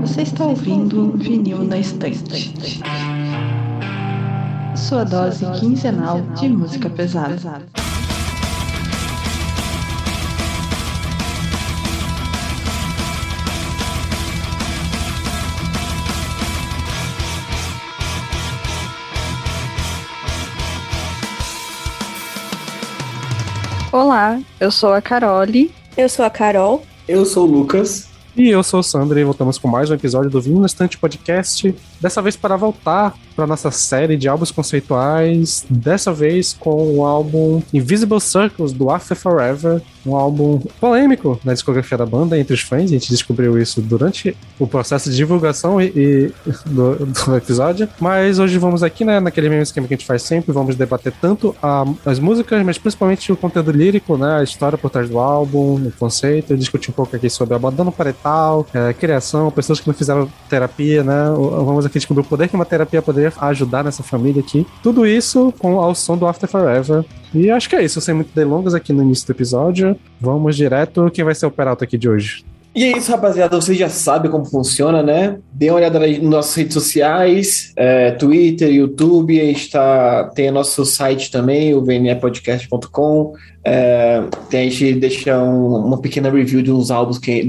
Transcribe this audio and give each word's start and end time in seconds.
Você 0.00 0.22
está 0.22 0.46
ouvindo 0.46 1.12
Vinil 1.18 1.64
na 1.64 1.76
Estante. 1.76 2.80
Sua 4.74 5.04
dose 5.04 5.44
quinzenal 5.60 6.22
de 6.34 6.48
música 6.48 6.88
pesada. 6.88 7.66
Olá, 23.92 24.40
eu 24.58 24.70
sou 24.70 24.94
a 24.94 25.02
Carole. 25.02 25.81
Eu 25.96 26.08
sou 26.08 26.24
a 26.24 26.30
Carol. 26.30 26.82
Eu 27.06 27.26
sou 27.26 27.46
o 27.46 27.50
Lucas. 27.50 28.08
E 28.34 28.48
eu 28.48 28.62
sou 28.62 28.80
o 28.80 28.82
Sandro 28.82 29.18
e 29.18 29.24
voltamos 29.24 29.58
com 29.58 29.68
mais 29.68 29.90
um 29.90 29.94
episódio 29.94 30.30
do 30.30 30.40
Vinho 30.40 30.58
na 30.58 30.66
Estante 30.66 30.96
Podcast. 30.96 31.74
Dessa 32.02 32.20
vez 32.20 32.36
para 32.36 32.56
voltar 32.56 33.14
para 33.36 33.46
nossa 33.46 33.70
série 33.70 34.16
de 34.16 34.28
álbuns 34.28 34.50
conceituais, 34.50 35.64
dessa 35.70 36.12
vez 36.12 36.52
com 36.52 36.96
o 36.96 37.06
álbum 37.06 37.62
Invisible 37.72 38.20
Circles 38.20 38.72
do 38.72 38.90
After 38.90 39.16
Forever, 39.16 39.80
um 40.04 40.16
álbum 40.16 40.60
polêmico 40.80 41.40
na 41.44 41.52
discografia 41.52 41.96
da 41.96 42.04
banda 42.04 42.38
entre 42.38 42.54
os 42.54 42.60
fãs. 42.60 42.84
A 42.84 42.94
gente 42.94 43.08
descobriu 43.08 43.58
isso 43.58 43.80
durante 43.80 44.36
o 44.58 44.66
processo 44.66 45.10
de 45.10 45.16
divulgação 45.16 45.80
e, 45.80 45.92
e 45.94 46.32
do, 46.66 47.06
do, 47.06 47.36
episódio. 47.36 47.88
Mas 48.00 48.38
hoje 48.38 48.58
vamos 48.58 48.82
aqui, 48.82 49.04
né, 49.04 49.20
naquele 49.20 49.48
mesmo 49.48 49.62
esquema 49.62 49.86
que 49.86 49.94
a 49.94 49.96
gente 49.96 50.06
faz 50.06 50.22
sempre, 50.22 50.52
vamos 50.52 50.74
debater 50.74 51.12
tanto 51.20 51.54
a, 51.62 51.84
as 52.04 52.18
músicas, 52.18 52.64
mas 52.64 52.78
principalmente 52.78 53.30
o 53.32 53.36
conteúdo 53.36 53.70
lírico, 53.70 54.16
né, 54.16 54.40
a 54.40 54.42
história 54.42 54.76
por 54.76 54.90
trás 54.90 55.08
do 55.08 55.18
álbum, 55.18 55.74
o 55.86 55.92
conceito, 55.98 56.56
discutir 56.56 56.90
um 56.90 56.94
pouco 56.94 57.14
aqui 57.14 57.30
sobre 57.30 57.54
abandono 57.54 57.92
parental, 57.92 58.66
é, 58.74 58.92
criação, 58.92 59.50
pessoas 59.50 59.80
que 59.80 59.86
não 59.86 59.94
fizeram 59.94 60.28
terapia, 60.48 61.02
né. 61.02 61.32
Vamos 61.36 61.86
aqui 61.92 61.98
descobrir 61.98 62.22
o 62.22 62.28
poder 62.28 62.48
que 62.48 62.54
uma 62.54 62.64
terapia 62.64 63.02
poderia 63.02 63.32
ajudar 63.42 63.84
nessa 63.84 64.02
família 64.02 64.40
aqui. 64.40 64.66
Tudo 64.82 65.06
isso 65.06 65.52
com 65.58 65.78
ao 65.78 65.94
som 65.94 66.16
do 66.16 66.26
After 66.26 66.48
Forever. 66.48 67.04
E 67.34 67.50
acho 67.50 67.68
que 67.68 67.76
é 67.76 67.84
isso, 67.84 68.00
sem 68.00 68.14
muito 68.14 68.34
delongas 68.34 68.74
aqui 68.74 68.92
no 68.92 69.02
início 69.02 69.26
do 69.26 69.32
episódio. 69.32 69.96
Vamos 70.20 70.56
direto. 70.56 71.10
Quem 71.12 71.24
vai 71.24 71.34
ser 71.34 71.46
o 71.46 71.50
Peralta 71.50 71.84
aqui 71.84 71.98
de 71.98 72.08
hoje? 72.08 72.44
E 72.74 72.84
é 72.84 72.96
isso, 72.96 73.10
rapaziada. 73.10 73.60
Vocês 73.60 73.76
já 73.76 73.90
sabem 73.90 74.30
como 74.30 74.46
funciona, 74.46 75.02
né? 75.02 75.38
Dê 75.52 75.68
uma 75.68 75.76
olhada 75.76 75.98
nas 75.98 76.18
nossas 76.18 76.54
redes 76.54 76.72
sociais, 76.72 77.72
é, 77.76 78.12
Twitter, 78.12 78.72
YouTube. 78.72 79.38
A 79.38 79.44
gente 79.44 79.70
tá, 79.70 80.30
tem 80.34 80.50
nosso 80.50 80.84
site 80.86 81.30
também, 81.30 81.74
o 81.74 81.84
vnepodcast.com. 81.84 83.34
É, 83.64 84.20
a 84.52 84.56
gente 84.56 84.94
deixa 84.94 85.40
um, 85.40 85.76
uma 85.76 86.00
pequena 86.00 86.28
review 86.28 86.62
de 86.62 86.72
uns 86.72 86.90
álbuns 86.90 87.18
que, 87.18 87.44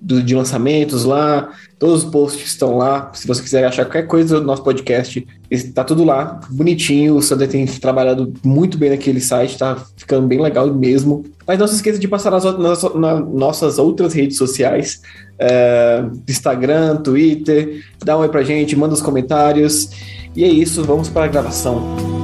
de 0.00 0.34
lançamentos 0.34 1.04
lá. 1.04 1.50
Todos 1.78 2.04
os 2.04 2.10
posts 2.10 2.46
estão 2.46 2.76
lá. 2.76 3.10
Se 3.14 3.26
você 3.26 3.42
quiser 3.42 3.64
achar 3.64 3.84
qualquer 3.84 4.06
coisa 4.06 4.40
do 4.40 4.46
nosso 4.46 4.64
podcast, 4.64 5.26
está 5.50 5.84
tudo 5.84 6.04
lá, 6.04 6.40
bonitinho. 6.50 7.16
O 7.16 7.22
Sander 7.22 7.48
tem 7.48 7.66
trabalhado 7.66 8.32
muito 8.42 8.78
bem 8.78 8.90
naquele 8.90 9.20
site, 9.20 9.58
tá 9.58 9.76
ficando 9.96 10.26
bem 10.26 10.40
legal 10.40 10.72
mesmo. 10.72 11.24
Mas 11.46 11.58
não 11.58 11.68
se 11.68 11.74
esqueça 11.74 11.98
de 11.98 12.08
passar 12.08 12.30
nas, 12.30 12.44
nas, 12.44 12.82
nas 12.94 13.28
nossas 13.28 13.78
outras 13.78 14.14
redes 14.14 14.38
sociais: 14.38 15.02
é, 15.38 16.02
Instagram, 16.26 16.96
Twitter. 16.96 17.84
Dá 18.02 18.16
um 18.16 18.20
oi 18.20 18.28
pra 18.28 18.42
gente, 18.42 18.74
manda 18.74 18.94
os 18.94 19.02
comentários. 19.02 19.90
E 20.34 20.44
é 20.44 20.48
isso, 20.48 20.82
vamos 20.82 21.08
para 21.08 21.26
a 21.26 21.28
gravação. 21.28 22.17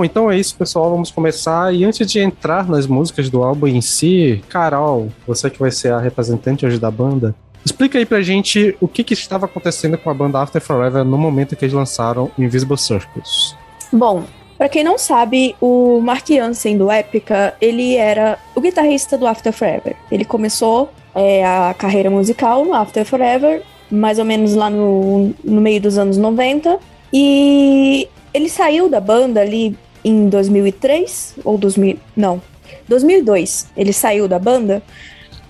Bom, 0.00 0.04
então 0.06 0.30
é 0.30 0.38
isso, 0.38 0.56
pessoal. 0.56 0.88
Vamos 0.88 1.10
começar. 1.10 1.74
E 1.74 1.84
antes 1.84 2.10
de 2.10 2.20
entrar 2.20 2.66
nas 2.66 2.86
músicas 2.86 3.28
do 3.28 3.42
álbum 3.42 3.66
em 3.66 3.82
si, 3.82 4.42
Carol, 4.48 5.08
você 5.26 5.50
que 5.50 5.58
vai 5.58 5.70
ser 5.70 5.92
a 5.92 5.98
representante 5.98 6.64
hoje 6.64 6.78
da 6.78 6.90
banda, 6.90 7.34
explica 7.62 7.98
aí 7.98 8.06
pra 8.06 8.22
gente 8.22 8.74
o 8.80 8.88
que, 8.88 9.04
que 9.04 9.12
estava 9.12 9.44
acontecendo 9.44 9.98
com 9.98 10.08
a 10.08 10.14
banda 10.14 10.40
After 10.40 10.58
Forever 10.62 11.04
no 11.04 11.18
momento 11.18 11.54
que 11.54 11.66
eles 11.66 11.74
lançaram 11.74 12.30
Invisible 12.38 12.78
Circles. 12.78 13.54
Bom, 13.92 14.24
para 14.56 14.70
quem 14.70 14.82
não 14.82 14.96
sabe, 14.96 15.54
o 15.60 16.00
Mark 16.00 16.26
Jansen 16.26 16.78
do 16.78 16.90
Epica, 16.90 17.54
ele 17.60 17.96
era 17.96 18.38
o 18.54 18.60
guitarrista 18.62 19.18
do 19.18 19.26
After 19.26 19.52
Forever. 19.52 19.94
Ele 20.10 20.24
começou 20.24 20.90
é, 21.14 21.44
a 21.44 21.74
carreira 21.74 22.08
musical 22.08 22.64
no 22.64 22.72
After 22.72 23.04
Forever, 23.04 23.62
mais 23.90 24.18
ou 24.18 24.24
menos 24.24 24.54
lá 24.54 24.70
no, 24.70 25.34
no 25.44 25.60
meio 25.60 25.78
dos 25.78 25.98
anos 25.98 26.16
90. 26.16 26.78
E 27.12 28.08
ele 28.32 28.48
saiu 28.48 28.88
da 28.88 28.98
banda 28.98 29.42
ali 29.42 29.76
em 30.04 30.28
2003 30.28 31.36
ou 31.44 31.58
2000, 31.58 31.98
não, 32.16 32.40
2002. 32.88 33.68
Ele 33.76 33.92
saiu 33.92 34.26
da 34.28 34.38
banda 34.38 34.82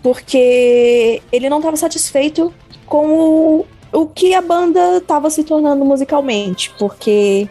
porque 0.03 1.23
ele 1.31 1.49
não 1.49 1.59
estava 1.59 1.77
satisfeito 1.77 2.53
com 2.87 3.07
o, 3.07 3.67
o 3.93 4.07
que 4.07 4.35
a 4.35 4.41
banda 4.41 4.97
estava 4.99 5.31
se 5.31 5.45
tornando 5.45 5.85
musicalmente, 5.85 6.73
porque 6.79 7.49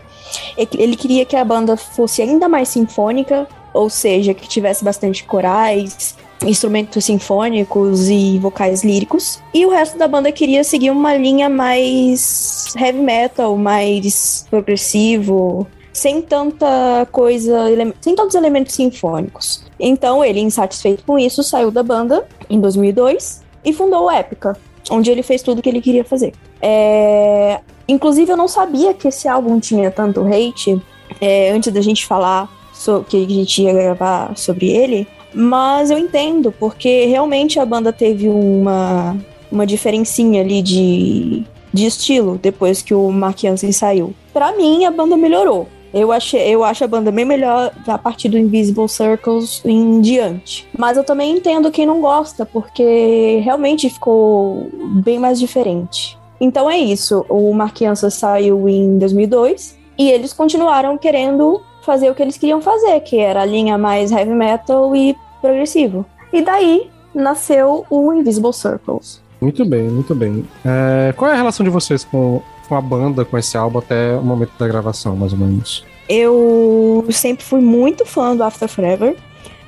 ele 0.58 0.96
queria 0.96 1.26
que 1.26 1.36
a 1.36 1.44
banda 1.44 1.78
fosse 1.78 2.22
ainda 2.22 2.48
mais 2.48 2.70
sinfônica, 2.70 3.48
ou 3.74 3.90
seja, 3.90 4.34
que 4.34 4.48
tivesse 4.48 4.84
bastante 4.84 5.24
corais, 5.24 6.16
instrumentos 6.46 7.06
sinfônicos 7.06 8.10
e 8.10 8.38
vocais 8.40 8.84
líricos. 8.84 9.42
E 9.54 9.66
o 9.66 9.70
resto 9.70 9.98
da 9.98 10.08
banda 10.08 10.32
queria 10.32 10.64
seguir 10.64 10.92
uma 10.92 11.16
linha 11.16 11.50
mais 11.50 12.74
heavy 12.76 13.00
metal, 13.00 13.58
mais 13.58 14.46
progressivo, 14.50 15.68
sem 15.92 16.22
tanta 16.22 17.08
coisa, 17.12 17.66
sem 18.00 18.16
tantos 18.16 18.36
elementos 18.36 18.76
sinfônicos. 18.76 19.64
Então 19.80 20.24
ele, 20.24 20.40
insatisfeito 20.40 21.04
com 21.06 21.18
isso, 21.18 21.44
saiu 21.44 21.72
da 21.72 21.84
banda 21.84 22.26
em 22.50 22.60
2002 22.60 23.44
e 23.64 23.74
fundou 23.74 24.06
o 24.06 24.12
Epica, 24.12 24.58
onde 24.90 25.10
ele 25.10 25.24
fez 25.24 25.42
tudo 25.42 25.60
o 25.60 25.62
que 25.62 25.70
ele 25.70 25.82
queria 25.82 26.04
fazer. 26.04 26.34
É... 26.62 27.60
Inclusive, 27.88 28.32
eu 28.32 28.38
não 28.38 28.48
sabia 28.48 28.94
que 28.94 29.08
esse 29.08 29.28
álbum 29.28 29.60
tinha 29.60 29.90
tanto 29.90 30.22
hate. 30.22 30.80
É, 31.20 31.50
antes 31.50 31.74
da 31.74 31.82
gente 31.82 32.06
falar 32.06 32.48
so... 32.72 33.04
que 33.08 33.26
a 33.26 33.28
gente 33.28 33.64
ia 33.64 33.74
gravar 33.74 34.38
sobre 34.38 34.70
ele, 34.70 35.08
mas 35.34 35.90
eu 35.90 35.98
entendo, 35.98 36.52
porque 36.52 37.06
realmente 37.06 37.60
a 37.60 37.66
banda 37.66 37.92
teve 37.92 38.28
uma, 38.28 39.18
uma 39.52 39.66
diferencinha 39.66 40.42
ali 40.42 40.62
de, 40.62 41.44
de 41.74 41.86
estilo 41.86 42.40
depois 42.42 42.82
que 42.82 42.94
o 42.94 43.12
Mark 43.12 43.40
Jansen 43.40 43.72
saiu. 43.72 44.14
Para 44.34 44.56
mim, 44.56 44.86
a 44.86 44.92
banda 44.92 45.18
melhorou. 45.18 45.68
Eu, 45.94 46.12
achei, 46.12 46.42
eu 46.54 46.64
acho 46.64 46.84
a 46.84 46.88
banda 46.88 47.12
bem 47.12 47.26
melhor 47.26 47.72
a 47.88 47.98
partir 47.98 48.30
do 48.30 48.38
Invisible 48.38 48.88
Circles 48.88 49.62
em 49.66 50.02
diante. 50.02 50.68
Mas 50.78 50.98
eu 50.98 51.04
também 51.04 51.36
entendo 51.36 51.72
quem 51.72 51.86
não 51.86 52.00
gosta, 52.02 52.46
porque 52.46 53.42
realmente 53.44 53.90
ficou 53.90 54.70
bem 55.04 55.20
mais 55.20 55.40
diferente. 55.40 56.18
Então 56.40 56.70
é 56.70 56.78
isso. 56.78 57.26
O 57.30 57.54
Jansen 57.76 58.10
saiu 58.10 58.70
em 58.70 58.98
2002 58.98 59.78
e 59.98 60.10
eles 60.10 60.32
continuaram 60.32 60.98
querendo 60.98 61.62
fazer 61.82 62.10
o 62.10 62.16
que 62.16 62.22
eles 62.22 62.38
queriam 62.38 62.62
fazer, 62.62 63.00
que 63.02 63.18
era 63.18 63.42
a 63.42 63.46
linha 63.46 63.78
mais 63.78 64.12
heavy 64.12 64.32
metal 64.32 64.96
e 64.96 65.16
progressivo. 65.42 66.06
E 66.32 66.42
daí 66.42 66.90
nasceu 67.14 67.86
o 67.90 68.14
Invisible 68.14 68.54
Circles. 68.54 69.22
Muito 69.42 69.66
bem, 69.66 69.84
muito 69.84 70.14
bem. 70.14 70.46
É, 70.66 71.14
qual 71.14 71.32
é 71.32 71.34
a 71.34 71.38
relação 71.38 71.64
de 71.64 71.70
vocês 71.70 72.04
com, 72.04 72.42
com 72.70 72.76
a 72.76 72.82
banda, 72.82 73.26
com 73.26 73.36
esse 73.38 73.58
álbum 73.58 73.80
até 73.80 74.16
o 74.16 74.22
momento 74.22 74.52
da 74.60 74.68
gravação, 74.68 75.16
mais 75.16 75.34
ou 75.34 75.40
menos? 75.40 75.84
Eu 76.08 77.06
sempre 77.10 77.44
fui 77.44 77.60
muito 77.60 78.06
fã 78.06 78.36
do 78.36 78.44
After 78.44 78.70
Forever. 78.70 79.18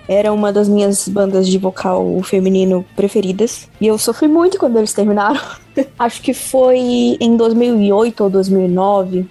Era 0.07 0.31
uma 0.31 0.51
das 0.53 0.69
minhas 0.69 1.07
bandas 1.07 1.47
de 1.47 1.57
vocal 1.57 2.21
feminino 2.23 2.85
preferidas. 2.95 3.67
E 3.79 3.87
eu 3.87 3.97
sofri 3.97 4.27
muito 4.27 4.59
quando 4.59 4.77
eles 4.77 4.93
terminaram. 4.93 5.41
Acho 5.97 6.21
que 6.21 6.33
foi 6.33 6.77
em 7.19 7.35
2008 7.35 8.23
ou 8.23 8.29
2009. 8.29 9.25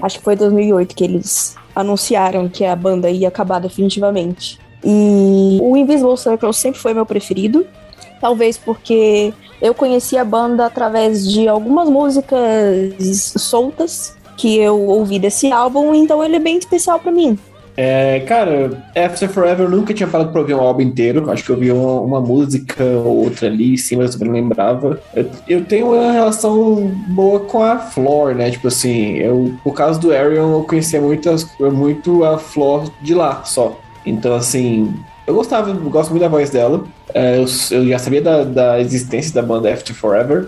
Acho 0.00 0.18
que 0.18 0.24
foi 0.24 0.36
2008 0.36 0.94
que 0.94 1.04
eles 1.04 1.56
anunciaram 1.74 2.48
que 2.48 2.64
a 2.64 2.76
banda 2.76 3.10
ia 3.10 3.28
acabar 3.28 3.58
definitivamente. 3.58 4.58
E 4.84 5.58
o 5.60 5.76
Invisible 5.76 6.16
Circle 6.16 6.52
sempre 6.52 6.80
foi 6.80 6.94
meu 6.94 7.06
preferido. 7.06 7.66
Talvez 8.20 8.56
porque 8.56 9.32
eu 9.62 9.72
conheci 9.72 10.18
a 10.18 10.24
banda 10.24 10.66
através 10.66 11.26
de 11.26 11.46
algumas 11.46 11.88
músicas 11.88 13.32
soltas 13.38 14.16
que 14.36 14.58
eu 14.58 14.80
ouvi 14.88 15.20
desse 15.20 15.52
álbum, 15.52 15.94
então 15.94 16.22
ele 16.22 16.36
é 16.36 16.40
bem 16.40 16.58
especial 16.58 16.98
para 16.98 17.12
mim. 17.12 17.38
É, 17.76 18.20
cara, 18.20 18.84
After 18.94 19.28
Forever 19.30 19.66
eu 19.66 19.70
nunca 19.70 19.94
tinha 19.94 20.06
parado 20.06 20.30
pra 20.30 20.40
ouvir 20.40 20.54
um 20.54 20.60
álbum 20.60 20.82
inteiro. 20.82 21.30
Acho 21.30 21.44
que 21.44 21.50
eu 21.50 21.56
vi 21.56 21.70
uma, 21.72 22.00
uma 22.00 22.20
música 22.20 22.84
ou 22.84 23.24
outra 23.24 23.46
ali, 23.46 23.78
sim, 23.78 23.96
mas 23.96 24.20
eu 24.20 24.26
não 24.26 24.32
lembrava. 24.32 25.00
Eu, 25.14 25.30
eu, 25.48 25.64
tenho 25.64 25.92
uma 25.92 26.12
relação 26.12 26.90
boa 27.08 27.40
com 27.40 27.62
a 27.62 27.78
Flor, 27.78 28.34
né? 28.34 28.50
Tipo 28.50 28.68
assim, 28.68 29.16
eu, 29.16 29.54
por 29.64 29.72
causa 29.72 29.98
do 29.98 30.12
Arion, 30.12 30.52
eu 30.52 30.64
conhecia 30.64 31.00
muito, 31.00 31.30
muito 31.72 32.24
a 32.24 32.36
Flor 32.36 32.90
de 33.00 33.14
lá 33.14 33.42
só. 33.44 33.78
Então, 34.04 34.34
assim, 34.34 34.92
eu 35.26 35.34
gostava, 35.34 35.70
eu 35.70 35.76
gosto 35.88 36.10
muito 36.10 36.22
da 36.22 36.28
voz 36.28 36.50
dela. 36.50 36.84
É, 37.14 37.36
eu, 37.36 37.44
eu, 37.70 37.88
já 37.88 37.98
sabia 37.98 38.22
da, 38.22 38.44
da, 38.44 38.80
existência 38.80 39.34
da 39.34 39.42
banda 39.42 39.72
After 39.72 39.94
Forever, 39.94 40.46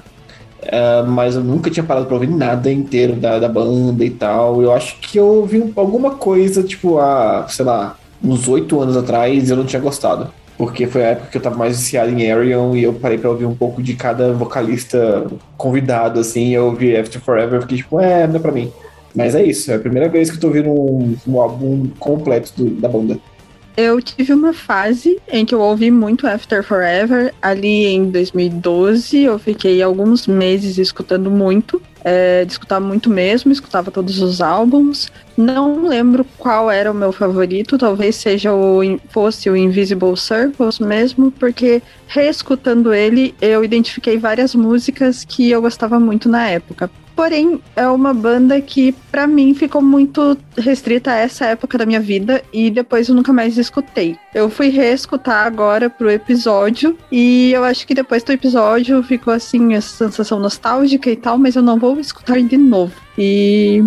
é, 0.62 1.02
mas 1.02 1.36
eu 1.36 1.42
nunca 1.42 1.70
tinha 1.70 1.84
parado 1.84 2.06
pra 2.06 2.14
ouvir 2.14 2.30
nada 2.30 2.72
inteiro 2.72 3.14
da, 3.14 3.38
da 3.38 3.48
banda 3.48 4.04
e 4.04 4.10
tal. 4.10 4.62
Eu 4.62 4.72
acho 4.72 4.98
que 5.00 5.18
eu 5.18 5.26
ouvi 5.26 5.72
alguma 5.76 6.12
coisa, 6.12 6.62
tipo, 6.62 6.98
há, 6.98 7.46
sei 7.48 7.64
lá, 7.64 7.96
uns 8.22 8.48
oito 8.48 8.80
anos 8.80 8.96
atrás, 8.96 9.50
eu 9.50 9.56
não 9.56 9.64
tinha 9.64 9.80
gostado. 9.80 10.30
Porque 10.56 10.86
foi 10.86 11.04
a 11.04 11.08
época 11.08 11.30
que 11.32 11.36
eu 11.36 11.42
tava 11.42 11.56
mais 11.56 11.76
viciado 11.76 12.10
em 12.10 12.30
Arion 12.30 12.76
e 12.76 12.84
eu 12.84 12.92
parei 12.92 13.18
pra 13.18 13.28
ouvir 13.28 13.44
um 13.44 13.54
pouco 13.54 13.82
de 13.82 13.94
cada 13.94 14.32
vocalista 14.32 15.26
convidado, 15.56 16.20
assim. 16.20 16.50
Eu 16.50 16.66
ouvi 16.66 16.96
After 16.96 17.20
Forever 17.20 17.58
e 17.58 17.62
fiquei 17.62 17.76
tipo, 17.78 18.00
é, 18.00 18.26
não 18.26 18.36
é 18.36 18.38
pra 18.38 18.52
mim. 18.52 18.72
Mas 19.14 19.34
é 19.34 19.44
isso, 19.44 19.70
é 19.70 19.76
a 19.76 19.78
primeira 19.78 20.08
vez 20.08 20.30
que 20.30 20.36
eu 20.36 20.40
tô 20.40 20.48
ouvindo 20.48 20.70
um, 20.70 21.16
um 21.26 21.40
álbum 21.40 21.88
completo 21.98 22.52
do, 22.56 22.70
da 22.80 22.88
banda. 22.88 23.18
Eu 23.76 24.00
tive 24.00 24.32
uma 24.32 24.52
fase 24.52 25.20
em 25.28 25.44
que 25.44 25.52
eu 25.52 25.60
ouvi 25.60 25.90
muito 25.90 26.28
After 26.28 26.62
Forever. 26.62 27.34
Ali 27.42 27.86
em 27.86 28.08
2012, 28.08 29.22
eu 29.22 29.36
fiquei 29.38 29.82
alguns 29.82 30.28
meses 30.28 30.78
escutando 30.78 31.28
muito. 31.28 31.82
É, 32.06 32.44
escutar 32.46 32.78
muito 32.80 33.08
mesmo, 33.08 33.50
escutava 33.50 33.90
todos 33.90 34.20
os 34.20 34.40
álbuns. 34.40 35.10
Não 35.36 35.88
lembro 35.88 36.24
qual 36.38 36.70
era 36.70 36.92
o 36.92 36.94
meu 36.94 37.12
favorito, 37.12 37.78
talvez 37.78 38.14
seja 38.16 38.52
o 38.52 38.80
fosse 39.08 39.48
o 39.48 39.56
Invisible 39.56 40.14
Circles 40.14 40.78
mesmo, 40.78 41.32
porque 41.32 41.82
reescutando 42.06 42.92
ele, 42.92 43.34
eu 43.40 43.64
identifiquei 43.64 44.18
várias 44.18 44.54
músicas 44.54 45.24
que 45.24 45.50
eu 45.50 45.62
gostava 45.62 45.98
muito 45.98 46.28
na 46.28 46.46
época. 46.46 46.90
Porém, 47.14 47.60
é 47.76 47.86
uma 47.88 48.12
banda 48.12 48.60
que, 48.60 48.92
para 49.10 49.26
mim, 49.26 49.54
ficou 49.54 49.80
muito 49.80 50.36
restrita 50.56 51.12
a 51.12 51.16
essa 51.16 51.46
época 51.46 51.78
da 51.78 51.86
minha 51.86 52.00
vida 52.00 52.42
e 52.52 52.70
depois 52.70 53.08
eu 53.08 53.14
nunca 53.14 53.32
mais 53.32 53.56
escutei. 53.56 54.16
Eu 54.34 54.50
fui 54.50 54.68
reescutar 54.68 55.46
agora 55.46 55.88
pro 55.88 56.10
episódio 56.10 56.98
e 57.10 57.52
eu 57.52 57.62
acho 57.62 57.86
que 57.86 57.94
depois 57.94 58.24
do 58.24 58.32
episódio 58.32 59.02
ficou 59.02 59.32
assim, 59.32 59.74
essa 59.74 60.06
sensação 60.06 60.40
nostálgica 60.40 61.08
e 61.08 61.16
tal, 61.16 61.38
mas 61.38 61.54
eu 61.54 61.62
não 61.62 61.78
vou 61.78 61.98
escutar 62.00 62.40
de 62.40 62.56
novo. 62.56 62.94
E. 63.16 63.82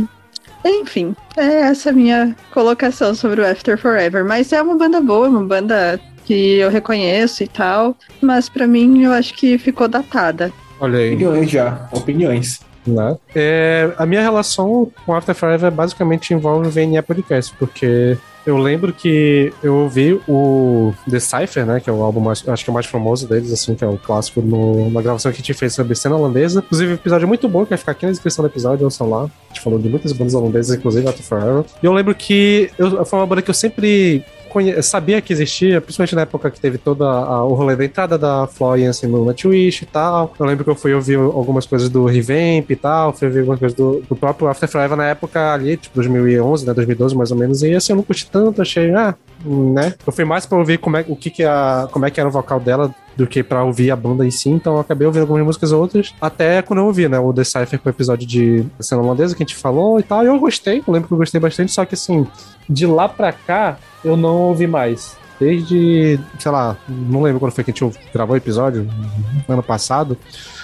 Enfim, 0.66 1.16
é 1.36 1.62
essa 1.62 1.92
minha 1.92 2.36
colocação 2.52 3.14
sobre 3.14 3.42
o 3.42 3.46
After 3.46 3.78
Forever. 3.78 4.26
Mas 4.26 4.52
é 4.52 4.62
uma 4.62 4.76
banda 4.76 5.00
boa, 5.00 5.30
uma 5.30 5.44
banda 5.44 6.00
que 6.26 6.58
eu 6.58 6.70
reconheço 6.70 7.44
e 7.44 7.48
tal, 7.48 7.96
mas 8.22 8.50
para 8.50 8.68
mim 8.68 9.04
eu 9.04 9.14
acho 9.14 9.34
que 9.34 9.58
ficou 9.58 9.88
datada. 9.88 10.52
Olha 10.80 11.00
aí. 11.00 11.14
Opiniões 11.14 11.50
já, 11.50 11.88
opiniões. 11.92 12.60
Né? 12.88 13.18
É, 13.36 13.92
a 13.98 14.06
minha 14.06 14.22
relação 14.22 14.90
com 15.06 15.14
After 15.14 15.36
Forever 15.36 15.72
basicamente 15.72 16.34
envolve 16.34 16.68
o 16.68 16.72
VNE 16.72 17.02
Podcast, 17.02 17.54
porque 17.58 18.18
eu 18.48 18.58
lembro 18.58 18.94
que 18.94 19.52
eu 19.62 19.76
ouvi 19.76 20.22
o 20.26 20.94
The 21.10 21.20
Cypher, 21.20 21.66
né? 21.66 21.82
Que 21.82 21.90
é 21.90 21.94
o 21.94 22.02
álbum 22.02 22.22
mais, 22.22 22.48
acho 22.48 22.64
que 22.64 22.70
é 22.70 22.72
o 22.72 22.74
mais 22.74 22.86
famoso 22.86 23.28
deles, 23.28 23.52
assim, 23.52 23.76
que 23.76 23.84
é 23.84 23.88
o 23.88 23.98
clássico 23.98 24.42
no, 24.42 24.90
na 24.90 25.02
gravação 25.02 25.30
que 25.34 25.36
a 25.36 25.40
gente 25.40 25.54
fez 25.54 25.74
sobre 25.74 25.94
cena 25.96 26.16
holandesa. 26.16 26.64
Inclusive, 26.66 26.94
o 26.94 26.96
episódio 26.96 27.26
é 27.26 27.28
muito 27.28 27.50
bom, 27.50 27.66
que 27.66 27.72
vai 27.72 27.78
ficar 27.78 27.92
aqui 27.92 28.06
na 28.06 28.12
descrição 28.14 28.44
do 28.44 28.48
episódio, 28.48 28.86
ouçam 28.86 29.10
lá. 29.10 29.24
A 29.24 29.54
gente 29.54 29.62
falou 29.62 29.78
de 29.78 29.90
muitas 29.90 30.14
bandas 30.14 30.34
holandesas, 30.34 30.78
inclusive 30.78 31.06
After 31.06 31.26
Forever. 31.26 31.66
E 31.84 31.86
eu 31.86 31.92
lembro 31.92 32.16
que 32.16 32.72
eu, 32.78 33.04
foi 33.04 33.20
uma 33.20 33.26
banda 33.26 33.42
que 33.42 33.50
eu 33.50 33.54
sempre. 33.54 34.24
Sabia 34.82 35.22
que 35.22 35.34
existia, 35.34 35.82
principalmente 35.82 36.16
na 36.16 36.22
época 36.22 36.50
que 36.52 36.60
teve 36.60 36.78
toda 36.78 37.06
a, 37.06 37.44
o 37.44 37.54
rolê 37.54 37.76
da 37.76 37.86
entrada 37.86 38.18
da 38.18 38.48
Florence 38.48 39.06
no 39.06 39.26
Nightwish 39.26 39.84
e 39.84 39.86
tal. 39.86 40.34
Eu 40.40 40.46
lembro 40.46 40.64
que 40.64 40.70
eu 40.70 40.76
fui 40.76 40.94
ouvir 40.94 41.18
algumas 41.18 41.66
coisas 41.66 41.90
do 41.90 42.06
Revamp 42.06 42.70
e 42.70 42.76
tal, 42.76 43.14
fui 43.14 43.28
ouvir 43.28 43.40
algumas 43.40 43.60
coisas 43.60 43.78
do, 43.78 44.04
do 44.08 44.16
próprio 44.16 44.48
After 44.48 44.70
Forever 44.70 44.98
na 44.98 45.06
época 45.06 45.54
ali, 45.54 45.78
tipo 45.78 45.96
2011, 45.96 46.66
né, 46.66 46.74
2012 46.74 47.16
mais 47.16 47.32
ou 47.32 47.38
menos, 47.38 47.64
e 47.64 47.74
assim, 47.74 47.94
eu 47.94 47.98
não 47.98 48.04
curti 48.04 48.30
tanto, 48.30 48.62
achei, 48.62 48.94
ah, 48.94 49.16
né? 49.44 49.94
Eu 50.06 50.14
fui 50.14 50.26
mais 50.26 50.46
pra 50.46 50.58
ouvir 50.58 50.78
como 50.78 50.98
é, 50.98 51.06
o 51.08 51.16
que 51.16 51.30
que 51.30 51.44
a, 51.44 51.88
como 51.92 52.06
é 52.06 52.12
que 52.12 52.20
era 52.20 52.28
o 52.28 52.32
vocal 52.32 52.60
dela 52.60 52.94
do 53.16 53.26
que 53.26 53.42
pra 53.42 53.64
ouvir 53.64 53.90
a 53.90 53.96
banda 53.96 54.26
em 54.26 54.30
si, 54.30 54.50
então 54.50 54.76
eu 54.76 54.80
acabei 54.80 55.08
ouvindo 55.08 55.22
algumas 55.22 55.44
músicas 55.44 55.72
outras, 55.72 56.14
até 56.22 56.62
quando 56.62 56.80
eu 56.80 56.86
ouvi, 56.86 57.08
né, 57.10 57.18
o 57.18 57.34
The 57.34 57.44
Cypher 57.44 57.80
com 57.80 57.90
o 57.90 57.92
episódio 57.92 58.28
de 58.28 58.64
cena 58.80 59.02
holandesa 59.02 59.36
que 59.36 59.42
a 59.42 59.46
gente 59.46 59.56
falou 59.56 60.00
e 60.00 60.04
tal, 60.04 60.24
e 60.24 60.28
eu 60.28 60.40
gostei, 60.40 60.84
eu 60.86 60.94
lembro 60.94 61.08
que 61.08 61.14
eu 61.14 61.18
gostei 61.18 61.42
bastante, 61.42 61.72
só 61.72 61.84
que 61.84 61.96
assim, 61.96 62.28
de 62.70 62.86
lá 62.86 63.10
pra 63.10 63.32
cá, 63.32 63.80
eu 64.04 64.16
não 64.16 64.36
ouvi 64.42 64.68
mais. 64.68 65.18
Desde, 65.40 66.20
sei 66.40 66.52
lá, 66.52 66.76
não 66.90 67.22
lembro 67.22 67.40
quando 67.40 67.52
foi 67.52 67.64
que 67.64 67.70
a 67.70 67.74
gente 67.74 68.00
gravou 68.12 68.34
o 68.34 68.38
episódio, 68.38 68.90
ano 69.48 69.62
passado. 69.62 70.18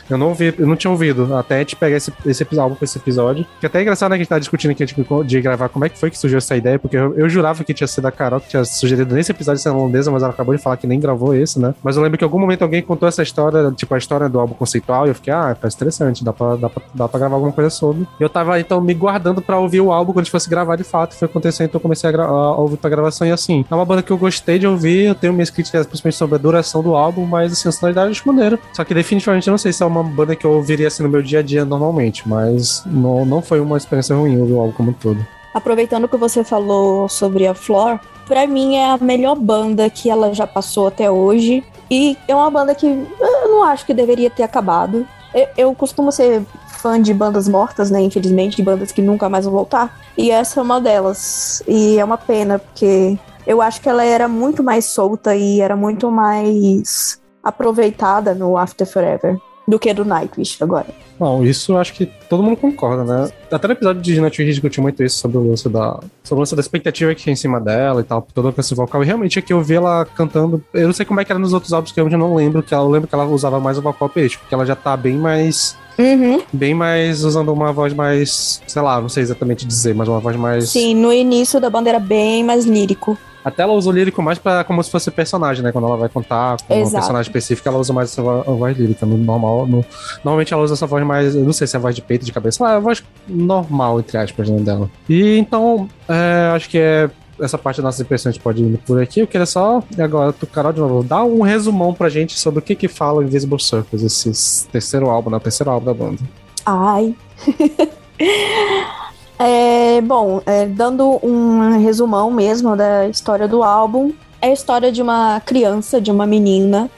Eu 0.09 0.17
não 0.17 0.29
ouvi, 0.29 0.53
eu 0.57 0.67
não 0.67 0.75
tinha 0.75 0.91
ouvido 0.91 1.35
até 1.35 1.55
a 1.55 1.59
gente 1.59 1.75
pegar 1.75 1.97
esse, 1.97 2.11
esse 2.25 2.59
álbum 2.59 2.75
pra 2.75 2.85
esse 2.85 2.97
episódio. 2.97 3.45
Que 3.59 3.65
até 3.65 3.79
é 3.79 3.81
engraçado, 3.81 4.11
né, 4.11 4.17
que 4.17 4.21
a 4.21 4.23
gente 4.23 4.29
tá 4.29 4.39
discutindo 4.39 4.71
aqui 4.71 4.85
tipo, 4.85 5.23
de 5.23 5.41
gravar 5.41 5.69
como 5.69 5.85
é 5.85 5.89
que 5.89 5.97
foi 5.97 6.09
que 6.09 6.17
surgiu 6.17 6.37
essa 6.37 6.55
ideia, 6.55 6.77
porque 6.77 6.97
eu, 6.97 7.17
eu 7.17 7.29
jurava 7.29 7.63
que 7.63 7.73
tinha 7.73 7.87
sido 7.87 8.05
a 8.05 8.11
Carol 8.11 8.39
que 8.39 8.49
tinha 8.49 8.63
sugerido 8.65 9.15
nesse 9.15 9.31
episódio 9.31 9.61
de 9.61 9.69
holandesa, 9.69 10.11
mas 10.11 10.23
ela 10.23 10.31
acabou 10.31 10.55
de 10.55 10.61
falar 10.61 10.77
que 10.77 10.87
nem 10.87 10.99
gravou 10.99 11.35
esse, 11.35 11.59
né? 11.59 11.73
Mas 11.83 11.95
eu 11.95 12.03
lembro 12.03 12.17
que 12.17 12.23
em 12.23 12.27
algum 12.27 12.39
momento 12.39 12.61
alguém 12.61 12.81
contou 12.81 13.07
essa 13.07 13.23
história, 13.23 13.71
tipo 13.71 13.93
a 13.93 13.97
história 13.97 14.29
do 14.29 14.39
álbum 14.39 14.53
conceitual, 14.53 15.05
e 15.05 15.09
eu 15.09 15.15
fiquei, 15.15 15.33
ah, 15.33 15.55
parece 15.59 15.75
interessante, 15.77 16.23
dá 16.23 16.33
pra, 16.33 16.55
dá 16.55 16.69
pra, 16.69 16.83
dá 16.93 17.07
pra 17.07 17.19
gravar 17.19 17.35
alguma 17.35 17.51
coisa 17.51 17.69
sobre. 17.69 18.07
E 18.19 18.23
eu 18.23 18.29
tava 18.29 18.59
então 18.59 18.81
me 18.81 18.93
guardando 18.93 19.41
pra 19.41 19.57
ouvir 19.57 19.81
o 19.81 19.91
álbum 19.91 20.11
quando 20.11 20.19
a 20.19 20.23
gente 20.23 20.31
fosse 20.31 20.49
gravar 20.49 20.75
de 20.75 20.83
fato. 20.83 21.15
Foi 21.15 21.27
acontecendo, 21.27 21.67
então 21.67 21.79
eu 21.79 21.81
comecei 21.81 22.09
a, 22.09 22.23
a 22.23 22.55
ouvir 22.57 22.77
pra 22.77 22.89
gravação 22.89 23.27
e 23.27 23.31
assim. 23.31 23.65
É 23.69 23.75
uma 23.75 23.85
banda 23.85 24.01
que 24.01 24.11
eu 24.11 24.17
gostei 24.17 24.59
de 24.59 24.67
ouvir, 24.67 25.05
eu 25.05 25.15
tenho 25.15 25.33
minhas 25.33 25.49
críticas 25.49 25.85
principalmente 25.85 26.17
sobre 26.17 26.35
a 26.35 26.37
duração 26.37 26.83
do 26.83 26.95
álbum, 26.95 27.25
mas 27.25 27.53
assim, 27.53 27.69
a 27.69 27.71
sonoridade 27.71 28.11
é 28.11 28.13
de 28.13 28.27
maneira. 28.27 28.59
Só 28.73 28.83
que 28.83 28.93
definitivamente 28.93 29.47
eu 29.47 29.51
não 29.51 29.57
sei 29.57 29.71
se 29.71 29.83
é 29.83 29.85
uma 29.93 30.03
banda 30.03 30.35
que 30.35 30.45
eu 30.45 30.51
ouvi 30.51 30.73
ouviria 30.73 30.87
assim 30.87 31.03
no 31.03 31.09
meu 31.09 31.21
dia 31.21 31.39
a 31.39 31.43
dia 31.43 31.63
normalmente, 31.63 32.27
mas 32.27 32.83
não, 32.85 33.25
não 33.25 33.41
foi 33.41 33.59
uma 33.59 33.77
experiência 33.77 34.15
ruim 34.15 34.39
ouvir 34.39 34.53
o 34.53 34.59
álbum 34.59 34.73
como 34.73 34.89
um 34.89 34.93
todo. 34.93 35.25
Aproveitando 35.53 36.07
que 36.07 36.17
você 36.17 36.43
falou 36.43 37.07
sobre 37.07 37.45
a 37.45 37.53
Flor, 37.53 37.99
para 38.25 38.47
mim 38.47 38.75
é 38.75 38.91
a 38.91 38.97
melhor 38.97 39.35
banda 39.35 39.89
que 39.89 40.09
ela 40.09 40.33
já 40.33 40.47
passou 40.47 40.87
até 40.87 41.11
hoje. 41.11 41.63
E 41.91 42.17
é 42.27 42.35
uma 42.35 42.49
banda 42.49 42.73
que 42.73 42.87
eu 42.87 43.49
não 43.49 43.63
acho 43.63 43.85
que 43.85 43.93
deveria 43.93 44.31
ter 44.31 44.41
acabado. 44.41 45.05
Eu, 45.31 45.47
eu 45.55 45.75
costumo 45.75 46.11
ser 46.11 46.41
fã 46.79 46.99
de 46.99 47.13
bandas 47.13 47.47
mortas, 47.47 47.91
né? 47.91 48.01
Infelizmente, 48.01 48.55
de 48.55 48.63
bandas 48.63 48.91
que 48.91 49.01
nunca 49.01 49.29
mais 49.29 49.45
vão 49.45 49.53
voltar. 49.53 49.95
E 50.17 50.31
essa 50.31 50.59
é 50.59 50.63
uma 50.63 50.81
delas. 50.81 51.61
E 51.67 51.99
é 51.99 52.03
uma 52.03 52.17
pena, 52.17 52.57
porque 52.57 53.19
eu 53.45 53.61
acho 53.61 53.79
que 53.79 53.89
ela 53.89 54.03
era 54.03 54.27
muito 54.27 54.63
mais 54.63 54.85
solta 54.85 55.35
e 55.35 55.61
era 55.61 55.75
muito 55.75 56.09
mais 56.09 57.21
aproveitada 57.43 58.33
no 58.33 58.57
After 58.57 58.87
Forever 58.87 59.39
do 59.67 59.79
que 59.79 59.93
do 59.93 60.03
Nightwish 60.03 60.61
agora. 60.61 60.87
Bom, 61.17 61.43
isso 61.43 61.73
eu 61.73 61.77
acho 61.77 61.93
que 61.93 62.05
todo 62.05 62.43
mundo 62.43 62.57
concorda, 62.57 63.03
né? 63.03 63.31
Até 63.51 63.67
no 63.67 63.73
episódio 63.73 64.01
de 64.01 64.19
Nightwish 64.19 64.51
discutiu 64.51 64.83
muito 64.83 65.01
isso 65.03 65.17
sobre 65.17 65.37
o 65.37 65.49
lance 65.49 65.69
da, 65.69 65.99
sobre 66.23 66.39
o 66.39 66.41
lance 66.41 66.55
da 66.55 66.61
expectativa 66.61 67.13
que 67.13 67.21
tinha 67.21 67.33
em 67.33 67.37
cima 67.37 67.61
dela 67.61 68.01
e 68.01 68.03
tal, 68.03 68.27
todo 68.33 68.53
esse 68.57 68.75
vocal. 68.75 69.03
E 69.03 69.05
realmente 69.05 69.39
aqui 69.39 69.53
eu 69.53 69.61
vi 69.61 69.75
ela 69.75 70.05
cantando. 70.05 70.63
Eu 70.73 70.87
não 70.87 70.93
sei 70.93 71.05
como 71.05 71.19
é 71.21 71.25
que 71.25 71.31
era 71.31 71.39
nos 71.39 71.53
outros 71.53 71.71
álbuns, 71.71 71.91
que 71.91 72.01
eu 72.01 72.09
já 72.09 72.17
não 72.17 72.35
lembro, 72.35 72.63
que 72.63 72.73
ela, 72.73 72.83
eu 72.83 72.89
lembro 72.89 73.07
que 73.07 73.15
ela 73.15 73.25
usava 73.25 73.59
mais 73.59 73.77
o 73.77 73.81
vocal 73.81 74.09
peixe, 74.09 74.37
porque 74.37 74.53
ela 74.53 74.65
já 74.65 74.75
tá 74.75 74.97
bem 74.97 75.15
mais. 75.15 75.77
Uhum. 75.97 76.41
Bem 76.51 76.73
mais 76.73 77.23
usando 77.23 77.53
uma 77.53 77.71
voz 77.71 77.93
mais, 77.93 78.61
sei 78.65 78.81
lá, 78.81 78.99
não 78.99 79.07
sei 79.07 79.21
exatamente 79.21 79.65
dizer, 79.65 79.93
mas 79.93 80.07
uma 80.07 80.19
voz 80.19 80.35
mais. 80.35 80.69
Sim, 80.69 80.95
no 80.95 81.13
início 81.13 81.59
da 81.59 81.69
banda 81.69 81.89
era 81.89 81.99
bem 81.99 82.43
mais 82.43 82.65
lírico. 82.65 83.17
Até 83.43 83.63
ela 83.63 83.73
usa 83.73 83.89
o 83.89 83.91
lírico 83.91 84.21
mais 84.21 84.37
pra, 84.39 84.63
como 84.63 84.81
se 84.83 84.89
fosse 84.89 85.11
personagem, 85.11 85.63
né? 85.63 85.71
Quando 85.71 85.87
ela 85.87 85.97
vai 85.97 86.09
contar 86.09 86.57
com 86.67 86.73
Exato. 86.73 86.87
uma 86.87 86.99
personagem 86.99 87.29
específica, 87.29 87.69
ela 87.69 87.79
usa 87.79 87.91
mais 87.91 88.11
essa 88.11 88.21
voz 88.21 88.77
lírica. 88.77 89.05
No 89.05 89.17
normal, 89.17 89.67
no, 89.67 89.85
normalmente 90.23 90.53
ela 90.53 90.63
usa 90.63 90.73
essa 90.73 90.87
voz 90.87 91.05
mais. 91.05 91.35
Eu 91.35 91.43
não 91.43 91.53
sei 91.53 91.67
se 91.67 91.75
é 91.75 91.79
a 91.79 91.81
voz 91.81 91.95
de 91.95 92.01
peito, 92.01 92.25
de 92.25 92.31
cabeça, 92.31 92.63
ela 92.63 92.73
é 92.73 92.77
a 92.77 92.79
voz 92.79 93.03
normal, 93.27 93.99
entre 93.99 94.17
aspas, 94.17 94.49
né, 94.49 94.59
dela. 94.61 94.89
E 95.09 95.37
então, 95.37 95.89
é, 96.07 96.51
acho 96.55 96.69
que 96.69 96.77
é 96.77 97.09
essa 97.39 97.57
parte 97.57 97.77
das 97.77 97.85
nossas 97.85 98.01
impressões 98.01 98.37
pode 98.37 98.63
ir 98.63 98.77
por 98.79 99.01
aqui. 99.01 99.19
Eu 99.19 99.27
queria 99.27 99.45
só, 99.45 99.83
agora, 99.99 100.31
tu, 100.31 100.47
Carol, 100.47 100.71
de 100.71 100.79
novo, 100.79 101.03
dar 101.03 101.23
um 101.23 101.41
resumão 101.41 101.93
pra 101.93 102.09
gente 102.09 102.39
sobre 102.39 102.59
o 102.59 102.61
que 102.61 102.75
que 102.75 102.87
fala 102.87 103.23
Invisible 103.23 103.59
Circles, 103.59 104.03
esse 104.03 104.67
terceiro 104.67 105.09
álbum, 105.09 105.29
né? 105.29 105.37
O 105.37 105.39
terceiro 105.39 105.71
álbum 105.71 105.85
da 105.85 105.93
banda. 105.93 106.19
Ai. 106.65 107.15
É, 109.45 109.99
bom, 109.99 110.41
é, 110.45 110.65
dando 110.65 111.19
um 111.21 111.77
resumão 111.83 112.31
mesmo 112.31 112.77
da 112.77 113.09
história 113.09 113.45
do 113.45 113.61
álbum, 113.61 114.13
é 114.41 114.47
a 114.47 114.53
história 114.53 114.89
de 114.89 115.01
uma 115.01 115.41
criança, 115.41 115.99
de 115.99 116.09
uma 116.09 116.25
menina, 116.25 116.89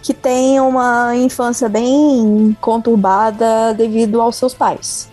que 0.00 0.14
tem 0.14 0.60
uma 0.60 1.16
infância 1.16 1.68
bem 1.68 2.56
conturbada 2.60 3.74
devido 3.74 4.20
aos 4.20 4.36
seus 4.36 4.54
pais. 4.54 5.10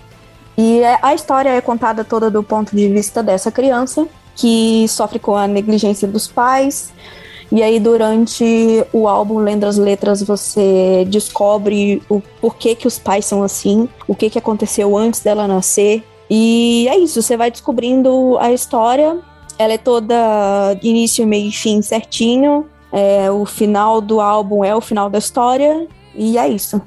E 0.56 0.82
é, 0.82 1.00
a 1.01 1.15
história 1.15 1.50
é 1.50 1.60
contada 1.60 2.04
toda 2.04 2.30
do 2.30 2.44
ponto 2.44 2.75
de 2.75 2.88
vista 2.88 3.24
dessa 3.24 3.51
criança, 3.51 4.08
que 4.36 4.88
sofre 4.88 5.18
com 5.18 5.36
a 5.36 5.48
negligência 5.48 6.08
dos 6.08 6.27
pais. 6.27 6.94
E 7.51 7.63
aí, 7.63 7.80
durante 7.80 8.86
o 8.94 9.08
álbum 9.08 9.39
Lendo 9.39 9.63
as 9.63 9.77
Letras, 9.77 10.22
você 10.22 11.04
descobre 11.08 12.04
o 12.08 12.22
porquê 12.39 12.75
que 12.75 12.86
os 12.86 13.00
pais 13.00 13.25
são 13.25 13.42
assim, 13.42 13.89
o 14.08 14.13
que, 14.13 14.30
que 14.30 14.38
aconteceu 14.38 14.96
antes 14.96 15.22
dela 15.22 15.48
nascer, 15.48 16.04
e 16.29 16.88
é 16.89 16.98
isso, 16.98 17.22
você 17.22 17.38
vai 17.38 17.51
descobrindo 17.51 18.38
a 18.39 18.51
história 18.51 19.20
Ela 19.58 19.74
é 19.74 19.77
toda 19.77 20.15
início, 20.82 21.25
meio 21.25 21.50
e 21.50 21.51
fim 21.51 21.82
certinho. 21.82 22.65
É, 22.91 23.29
o 23.29 23.46
final 23.46 24.01
do 24.01 24.20
álbum 24.20 24.63
é 24.63 24.75
o 24.75 24.82
final 24.82 25.10
da 25.10 25.17
história. 25.17 25.88
E 26.15 26.38
é 26.38 26.48
isso. 26.48 26.82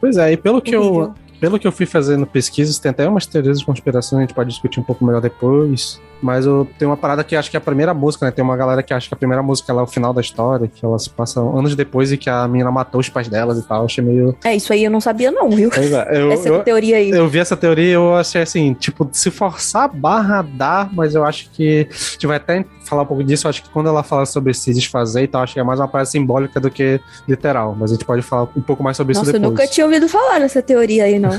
Pois 0.00 0.16
é, 0.16 0.32
e 0.32 0.36
pelo 0.36 0.60
que 0.60 0.74
eu, 0.74 1.12
pelo 1.40 1.58
que 1.58 1.66
eu 1.66 1.72
fui 1.72 1.86
fazendo 1.86 2.26
pesquisas, 2.26 2.78
tem 2.78 2.90
até 2.90 3.08
umas 3.08 3.26
teorias 3.26 3.58
de 3.58 3.64
conspiração, 3.64 4.18
a 4.18 4.20
gente 4.22 4.34
pode 4.34 4.50
discutir 4.50 4.78
um 4.78 4.82
pouco 4.82 5.04
melhor 5.04 5.20
depois. 5.20 6.00
Mas 6.22 6.46
eu 6.46 6.66
tenho 6.78 6.90
uma 6.90 6.96
parada 6.96 7.22
que 7.22 7.36
acho 7.36 7.50
que 7.50 7.56
é 7.56 7.58
a 7.58 7.60
primeira 7.60 7.94
música, 7.94 8.26
né? 8.26 8.32
Tem 8.32 8.44
uma 8.44 8.56
galera 8.56 8.82
que 8.82 8.92
acha 8.92 9.08
que 9.08 9.14
a 9.14 9.16
primeira 9.16 9.42
música 9.42 9.72
é 9.72 9.74
o 9.74 9.86
final 9.86 10.12
da 10.12 10.20
história, 10.20 10.68
que 10.68 10.84
ela 10.84 10.98
se 10.98 11.08
passa 11.10 11.40
anos 11.40 11.74
depois 11.76 12.12
e 12.12 12.16
que 12.16 12.28
a 12.28 12.46
menina 12.48 12.70
matou 12.70 13.00
os 13.00 13.08
pais 13.08 13.28
delas 13.28 13.58
e 13.58 13.62
tal. 13.62 13.80
Eu 13.80 13.84
achei 13.84 14.02
meio. 14.02 14.36
É, 14.44 14.54
isso 14.54 14.72
aí 14.72 14.84
eu 14.84 14.90
não 14.90 15.00
sabia, 15.00 15.30
não, 15.30 15.50
viu? 15.50 15.70
É, 15.74 16.20
eu, 16.20 16.32
Essa 16.32 16.48
eu, 16.48 16.62
teoria 16.62 16.96
aí. 16.96 17.10
eu 17.10 17.28
vi 17.28 17.38
essa 17.38 17.56
teoria 17.56 17.84
e 17.84 17.92
eu 17.92 18.14
achei 18.14 18.42
assim, 18.42 18.74
tipo, 18.74 19.08
se 19.12 19.30
forçar 19.30 19.84
a 19.84 19.88
barra 19.88 20.42
dá, 20.42 20.88
mas 20.92 21.14
eu 21.14 21.24
acho 21.24 21.50
que. 21.50 21.86
A 21.90 22.12
gente 22.12 22.26
vai 22.26 22.36
até 22.36 22.64
falar 22.88 23.02
um 23.02 23.06
pouco 23.06 23.22
disso. 23.22 23.46
Eu 23.46 23.50
acho 23.50 23.62
que 23.62 23.68
quando 23.68 23.88
ela 23.88 24.02
fala 24.02 24.26
sobre 24.26 24.54
se 24.54 24.72
desfazer 24.72 25.22
e 25.22 25.28
tal, 25.28 25.42
acho 25.42 25.54
que 25.54 25.60
é 25.60 25.62
mais 25.62 25.78
uma 25.78 25.88
parada 25.88 26.08
simbólica 26.08 26.58
do 26.58 26.70
que 26.70 27.00
literal. 27.26 27.76
Mas 27.78 27.90
a 27.90 27.94
gente 27.94 28.04
pode 28.04 28.22
falar 28.22 28.48
um 28.56 28.62
pouco 28.62 28.82
mais 28.82 28.96
sobre 28.96 29.14
Nossa, 29.14 29.30
isso 29.30 29.36
eu 29.36 29.40
depois. 29.40 29.58
nunca 29.58 29.70
tinha 29.70 29.86
ouvido 29.86 30.08
falar 30.08 30.40
nessa 30.40 30.62
teoria 30.62 31.04
aí, 31.04 31.18
não. 31.18 31.30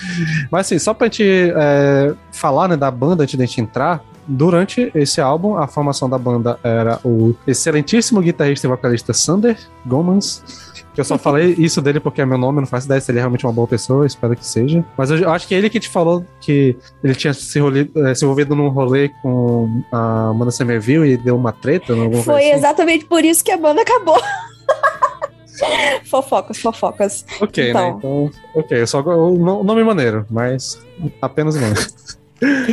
Mas 0.50 0.66
assim, 0.66 0.78
só 0.78 0.94
pra 0.94 1.06
gente 1.06 1.24
é, 1.24 2.14
falar 2.32 2.68
né, 2.68 2.76
da 2.76 2.90
banda 2.90 3.22
antes 3.24 3.36
da 3.36 3.44
gente 3.44 3.60
entrar, 3.60 4.04
durante 4.28 4.92
esse 4.94 5.20
álbum, 5.20 5.56
a 5.56 5.66
formação 5.66 6.08
da 6.08 6.18
banda 6.18 6.58
era 6.62 7.00
o 7.02 7.34
excelentíssimo 7.46 8.20
guitarrista 8.20 8.66
e 8.66 8.68
vocalista 8.68 9.14
Sander 9.14 9.58
Gomans. 9.86 10.67
Eu 11.00 11.04
só 11.04 11.16
falei 11.16 11.54
isso 11.58 11.80
dele 11.80 12.00
porque 12.00 12.20
é 12.20 12.26
meu 12.26 12.36
nome, 12.36 12.58
eu 12.58 12.62
não 12.62 12.66
faço 12.68 12.86
ideia 12.86 13.00
se 13.00 13.10
ele 13.10 13.18
é 13.18 13.22
realmente 13.22 13.46
uma 13.46 13.52
boa 13.52 13.68
pessoa, 13.68 14.04
espero 14.04 14.34
que 14.34 14.44
seja. 14.44 14.84
Mas 14.96 15.10
eu, 15.10 15.18
eu 15.18 15.30
acho 15.30 15.46
que 15.46 15.54
é 15.54 15.58
ele 15.58 15.70
que 15.70 15.78
te 15.78 15.88
falou 15.88 16.24
que 16.40 16.76
ele 17.04 17.14
tinha 17.14 17.32
se, 17.32 17.58
rolê, 17.60 17.88
eh, 17.94 18.14
se 18.14 18.24
envolvido 18.24 18.56
num 18.56 18.68
rolê 18.68 19.08
com 19.22 19.82
a 19.92 20.28
Amanda 20.30 20.50
Somerville 20.50 21.08
e 21.12 21.16
deu 21.16 21.36
uma 21.36 21.52
treta. 21.52 21.94
Foi 22.24 22.46
assim. 22.50 22.58
exatamente 22.58 23.04
por 23.04 23.24
isso 23.24 23.44
que 23.44 23.52
a 23.52 23.56
banda 23.56 23.82
acabou. 23.82 24.20
fofocas, 26.04 26.58
fofocas. 26.58 27.24
Ok, 27.40 27.70
Então. 27.70 27.80
né? 27.90 27.94
Então, 27.98 28.30
ok, 28.54 28.86
só 28.86 29.00
o 29.00 29.36
no- 29.38 29.62
nome 29.64 29.84
maneiro, 29.84 30.26
mas 30.30 30.80
apenas 31.22 31.56
o 31.56 31.60
nome. 31.60 31.74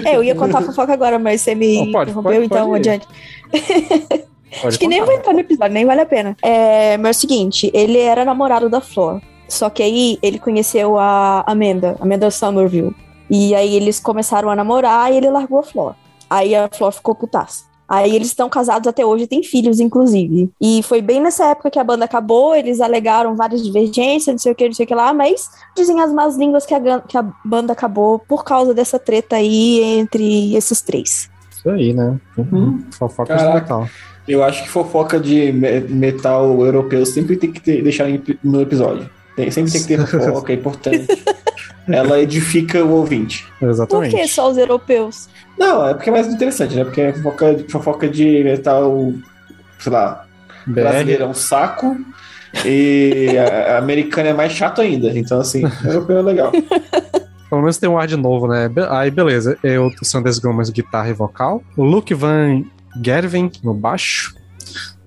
É, 0.05 0.15
eu 0.15 0.23
ia 0.23 0.35
contar 0.35 0.59
a 0.59 0.61
fofoca 0.61 0.93
agora, 0.93 1.17
mas 1.17 1.41
você 1.41 1.55
me 1.55 1.85
Não, 1.85 1.91
pode, 1.91 2.11
interrompeu, 2.11 2.33
pode, 2.33 2.45
então 2.45 2.67
pode 2.69 2.89
adiante. 2.89 3.07
Pode 4.51 4.67
Acho 4.67 4.79
que 4.79 4.87
nem 4.87 4.99
contar. 4.99 5.11
vou 5.11 5.19
entrar 5.19 5.33
no 5.33 5.39
episódio, 5.39 5.73
nem 5.73 5.85
vale 5.85 6.01
a 6.01 6.05
pena. 6.05 6.37
É, 6.41 6.97
mas 6.97 7.07
é 7.07 7.17
o 7.17 7.21
seguinte, 7.21 7.71
ele 7.73 7.99
era 7.99 8.23
namorado 8.23 8.69
da 8.69 8.81
Flor. 8.81 9.21
Só 9.47 9.69
que 9.69 9.83
aí 9.83 10.17
ele 10.21 10.39
conheceu 10.39 10.97
a 10.97 11.43
Amanda, 11.45 11.95
Amanda 11.99 12.31
Somerville. 12.31 12.95
E 13.29 13.53
aí 13.55 13.75
eles 13.75 13.99
começaram 13.99 14.49
a 14.49 14.55
namorar 14.55 15.11
e 15.11 15.17
ele 15.17 15.29
largou 15.29 15.59
a 15.59 15.63
Flor. 15.63 15.95
Aí 16.29 16.55
a 16.55 16.69
Flor 16.71 16.91
ficou 16.91 17.15
putaça. 17.15 17.65
Aí 17.87 18.15
eles 18.15 18.29
estão 18.29 18.49
casados 18.49 18.87
até 18.87 19.05
hoje, 19.05 19.27
têm 19.27 19.43
filhos, 19.43 19.79
inclusive. 19.79 20.49
E 20.59 20.81
foi 20.81 21.01
bem 21.03 21.21
nessa 21.21 21.45
época 21.45 21.69
que 21.69 21.77
a 21.77 21.83
banda 21.83 22.05
acabou, 22.05 22.55
eles 22.55 22.81
alegaram 22.81 23.35
várias 23.35 23.63
divergências, 23.63 24.33
não 24.33 24.39
sei 24.39 24.51
o 24.51 24.55
que, 24.55 24.65
não 24.65 24.73
sei 24.73 24.85
o 24.85 24.87
que 24.87 24.95
lá, 24.95 25.13
mas 25.13 25.47
dizem 25.75 26.01
as 26.01 26.11
más 26.11 26.35
línguas 26.35 26.65
que 26.65 26.73
a, 26.73 26.99
que 27.01 27.15
a 27.15 27.23
banda 27.43 27.73
acabou 27.73 28.17
por 28.17 28.43
causa 28.43 28.73
dessa 28.73 28.97
treta 28.97 29.35
aí 29.35 29.81
entre 29.83 30.55
esses 30.55 30.81
três. 30.81 31.29
Isso 31.51 31.69
aí, 31.69 31.93
né? 31.93 32.19
Uhum. 32.35 32.83
Fofoca 32.91 33.35
de 33.35 33.39
Caraca. 33.39 33.59
Natal. 33.59 33.89
Eu 34.27 34.43
acho 34.43 34.63
que 34.63 34.69
fofoca 34.69 35.19
de 35.19 35.51
me- 35.51 35.81
metal 35.81 36.59
europeu 36.65 37.05
sempre 37.05 37.37
tem 37.37 37.51
que 37.51 37.59
ter, 37.61 37.81
deixar 37.83 38.07
no 38.43 38.61
episódio. 38.61 39.09
Tem- 39.35 39.51
sempre 39.51 39.71
tem 39.71 39.81
que 39.81 39.87
ter 39.87 40.05
fofoca, 40.07 40.51
é 40.51 40.55
importante. 40.55 41.05
Ela 41.87 42.19
edifica 42.19 42.83
o 42.83 42.91
ouvinte. 42.93 43.45
Por 43.59 43.69
Exatamente. 43.69 44.15
que 44.15 44.27
só 44.27 44.49
os 44.49 44.57
europeus? 44.57 45.29
Não, 45.57 45.87
é 45.87 45.93
porque 45.93 46.09
é 46.09 46.13
mais 46.13 46.27
interessante, 46.27 46.75
né? 46.75 46.83
Porque 46.83 47.01
é 47.01 47.13
fofoca, 47.13 47.65
fofoca 47.69 48.07
de 48.09 48.43
metal, 48.43 49.13
sei 49.77 49.91
lá, 49.91 50.25
BR. 50.65 50.73
brasileiro 50.81 51.23
é 51.23 51.27
um 51.27 51.33
saco 51.35 51.95
e 52.65 53.29
a, 53.37 53.75
a 53.75 53.77
americana 53.77 54.29
é 54.29 54.33
mais 54.33 54.51
chato 54.51 54.81
ainda. 54.81 55.09
Então, 55.17 55.39
assim, 55.39 55.61
europeu 55.85 56.17
é 56.17 56.21
legal. 56.23 56.51
Pelo 57.49 57.61
menos 57.61 57.77
tem 57.77 57.87
um 57.87 57.97
ar 57.99 58.07
de 58.07 58.17
novo, 58.17 58.47
né? 58.47 58.69
Aí, 58.89 59.11
beleza. 59.11 59.55
Eu, 59.63 59.91
o 60.01 60.05
Sanders 60.05 60.39
Gomes, 60.39 60.69
guitarra 60.71 61.09
e 61.09 61.13
vocal. 61.13 61.61
O 61.77 61.83
Luke 61.83 62.13
Van 62.15 62.63
Gerven 63.01 63.51
no 63.63 63.73
baixo. 63.73 64.35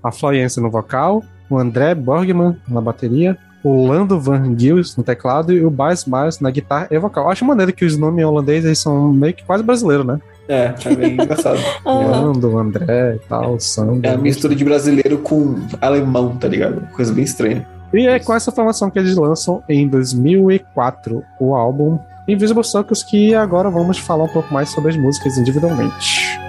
A 0.03 0.11
Florence 0.11 0.59
no 0.59 0.69
vocal. 0.69 1.23
O 1.49 1.57
André 1.57 1.95
Borgman 1.95 2.57
na 2.67 2.81
bateria. 2.81 3.37
O 3.63 3.87
Lando 3.87 4.19
Van 4.19 4.57
Gils 4.57 4.95
no 4.95 5.03
teclado. 5.03 5.51
E 5.51 5.63
o 5.63 5.69
Bas 5.69 6.05
Mars 6.05 6.39
na 6.39 6.49
guitarra 6.49 6.87
e 6.89 6.97
vocal. 6.97 7.29
Acho 7.29 7.45
maneiro 7.45 7.73
que 7.73 7.85
os 7.85 7.97
nomes 7.97 8.25
holandeses 8.25 8.79
são 8.79 9.11
meio 9.11 9.33
que 9.33 9.43
quase 9.43 9.63
brasileiros, 9.63 10.05
né? 10.05 10.19
É, 10.47 10.73
é 10.83 10.95
bem 10.95 11.13
engraçado. 11.13 11.59
Aham. 11.85 12.21
Lando, 12.21 12.57
André 12.57 13.15
e 13.15 13.19
tal, 13.27 13.59
Sanders. 13.59 14.13
É 14.13 14.15
a 14.15 14.17
mistura 14.17 14.55
de 14.55 14.65
brasileiro 14.65 15.19
com 15.19 15.55
alemão, 15.79 16.35
tá 16.37 16.47
ligado? 16.47 16.81
Coisa 16.93 17.13
bem 17.13 17.23
estranha. 17.23 17.67
E 17.93 18.07
é 18.07 18.19
com 18.19 18.33
essa 18.33 18.51
formação 18.51 18.89
que 18.89 18.97
eles 18.97 19.15
lançam 19.15 19.63
em 19.67 19.87
2004 19.87 21.23
o 21.39 21.55
álbum 21.55 21.99
Invisible 22.27 22.63
Circus, 22.63 23.03
que 23.03 23.33
agora 23.33 23.69
vamos 23.69 23.97
falar 23.97 24.25
um 24.25 24.29
pouco 24.29 24.53
mais 24.53 24.69
sobre 24.69 24.91
as 24.91 24.97
músicas 24.97 25.37
individualmente. 25.37 26.39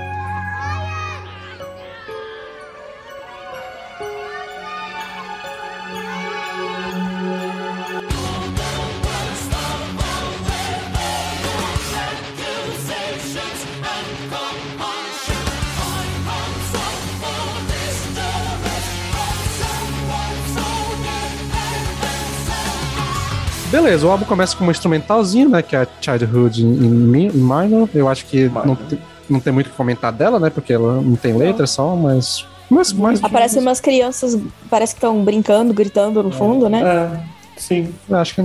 Beleza, 23.90 24.06
o 24.06 24.11
álbum 24.12 24.25
começa 24.25 24.56
com 24.56 24.62
uma 24.62 24.70
instrumentalzinha, 24.70 25.49
né? 25.49 25.62
Que 25.62 25.75
é 25.75 25.80
a 25.82 25.88
Childhood 26.00 26.64
in 26.64 26.85
in 26.85 27.30
Minor. 27.32 27.88
Eu 27.92 28.09
acho 28.09 28.25
que 28.26 28.49
não, 28.49 28.76
te- 28.76 28.99
não 29.28 29.40
tem 29.40 29.52
muito 29.52 29.66
o 29.66 29.70
que 29.70 29.76
comentar 29.76 30.12
dela, 30.12 30.38
né? 30.38 30.49
Porque 30.49 30.73
ela 30.73 31.00
não 31.00 31.16
tem 31.16 31.37
letra 31.37 31.66
só, 31.66 31.97
mas. 31.97 32.47
Mas, 32.70 32.92
mas 32.92 33.25
Aparecem 33.25 33.61
umas 33.61 33.80
crianças, 33.80 34.38
parece 34.70 34.94
que 34.94 34.99
estão 34.99 35.25
brincando, 35.25 35.75
gritando 35.75 36.23
no 36.23 36.30
fundo, 36.30 36.68
né? 36.68 36.82
É, 36.82 37.20
sim. 37.56 37.92
eu 38.09 38.16
acho 38.16 38.37
que. 38.37 38.40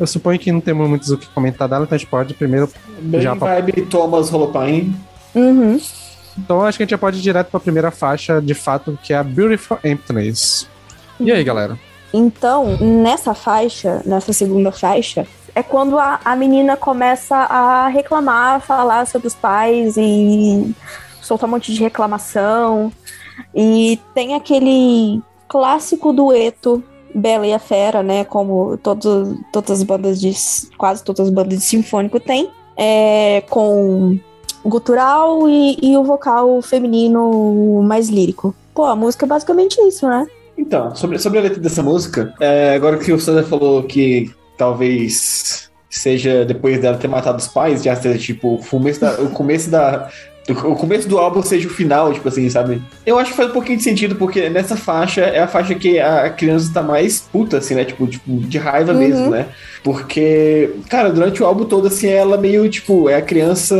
Eu 0.00 0.06
suponho 0.06 0.38
que 0.38 0.50
não 0.50 0.62
temos 0.62 0.88
muito 0.88 1.12
o 1.12 1.18
que 1.18 1.26
comentar 1.28 1.68
dela, 1.68 1.84
então 1.84 1.94
a 1.94 1.98
gente 1.98 2.08
pode 2.08 2.32
primeiro. 2.32 2.66
Bem 2.98 3.20
Já 3.20 3.36
pra- 3.36 3.56
vibe 3.60 3.82
Thomas 3.82 4.32
Holopine. 4.32 4.96
Uhum. 5.34 5.78
Então 6.38 6.62
acho 6.62 6.78
que 6.78 6.84
a 6.84 6.86
gente 6.86 6.90
já 6.92 6.98
pode 6.98 7.18
ir 7.18 7.22
direto 7.22 7.48
pra 7.50 7.60
primeira 7.60 7.90
faixa, 7.90 8.40
de 8.40 8.54
fato, 8.54 8.98
que 9.02 9.12
é 9.12 9.16
a 9.18 9.22
Beautiful 9.22 9.78
Emptiness. 9.84 10.66
E 11.20 11.30
aí, 11.30 11.44
galera? 11.44 11.78
Então, 12.16 12.78
nessa 12.78 13.34
faixa, 13.34 14.00
nessa 14.06 14.32
segunda 14.32 14.72
faixa, 14.72 15.26
é 15.54 15.62
quando 15.62 15.98
a, 15.98 16.18
a 16.24 16.34
menina 16.34 16.74
começa 16.74 17.36
a 17.36 17.88
reclamar, 17.88 18.62
falar 18.62 19.06
sobre 19.06 19.28
os 19.28 19.34
pais 19.34 19.96
e 19.98 20.74
soltar 21.20 21.46
um 21.46 21.52
monte 21.52 21.74
de 21.74 21.80
reclamação. 21.80 22.90
E 23.54 24.00
tem 24.14 24.34
aquele 24.34 25.22
clássico 25.46 26.10
dueto 26.10 26.82
Bela 27.14 27.46
e 27.46 27.52
a 27.52 27.58
Fera, 27.58 28.02
né? 28.02 28.24
Como 28.24 28.78
todos, 28.78 29.38
todas 29.52 29.70
as 29.70 29.82
bandas 29.82 30.18
de. 30.18 30.32
quase 30.78 31.04
todas 31.04 31.26
as 31.26 31.32
bandas 31.32 31.58
de 31.58 31.64
sinfônico 31.64 32.18
têm. 32.18 32.50
É, 32.74 33.42
com 33.50 34.18
gutural 34.64 35.48
e, 35.48 35.78
e 35.82 35.96
o 35.98 36.04
vocal 36.04 36.62
feminino 36.62 37.82
mais 37.82 38.08
lírico. 38.08 38.54
Pô, 38.74 38.84
a 38.84 38.96
música 38.96 39.26
é 39.26 39.28
basicamente 39.28 39.80
isso, 39.82 40.06
né? 40.06 40.26
Então, 40.56 40.94
sobre, 40.94 41.18
sobre 41.18 41.38
a 41.38 41.42
letra 41.42 41.60
dessa 41.60 41.82
música, 41.82 42.32
é, 42.40 42.74
agora 42.74 42.98
que 42.98 43.12
o 43.12 43.18
Sandra 43.20 43.42
falou 43.44 43.82
que 43.82 44.30
talvez 44.56 45.70
seja 45.90 46.44
depois 46.44 46.78
dela 46.80 46.96
ter 46.96 47.08
matado 47.08 47.38
os 47.38 47.46
pais, 47.48 47.82
já 47.82 47.94
seja 47.96 48.18
tipo 48.18 48.54
o 48.54 48.64
começo 48.64 49.00
da, 49.00 49.12
o 49.20 49.30
começo 49.30 49.70
da 49.70 50.10
o 50.48 50.76
começo 50.76 51.08
do 51.08 51.18
álbum 51.18 51.42
seja 51.42 51.66
o 51.66 51.70
final, 51.70 52.12
tipo 52.12 52.28
assim, 52.28 52.48
sabe? 52.48 52.80
Eu 53.04 53.18
acho 53.18 53.32
que 53.32 53.36
faz 53.36 53.50
um 53.50 53.52
pouquinho 53.52 53.78
de 53.78 53.82
sentido, 53.82 54.14
porque 54.14 54.48
nessa 54.48 54.76
faixa 54.76 55.22
é 55.22 55.40
a 55.40 55.48
faixa 55.48 55.74
que 55.74 55.98
a 55.98 56.30
criança 56.30 56.70
tá 56.72 56.84
mais 56.84 57.18
puta, 57.20 57.58
assim, 57.58 57.74
né? 57.74 57.84
Tipo, 57.84 58.06
tipo 58.06 58.30
de 58.32 58.56
raiva 58.56 58.92
Uhum. 58.92 58.98
mesmo, 58.98 59.30
né? 59.30 59.46
Porque, 59.82 60.70
cara, 60.88 61.10
durante 61.10 61.42
o 61.42 61.46
álbum 61.46 61.64
todo, 61.64 61.88
assim, 61.88 62.06
ela 62.06 62.36
meio, 62.36 62.68
tipo, 62.68 63.08
é 63.10 63.16
a 63.16 63.22
criança 63.22 63.74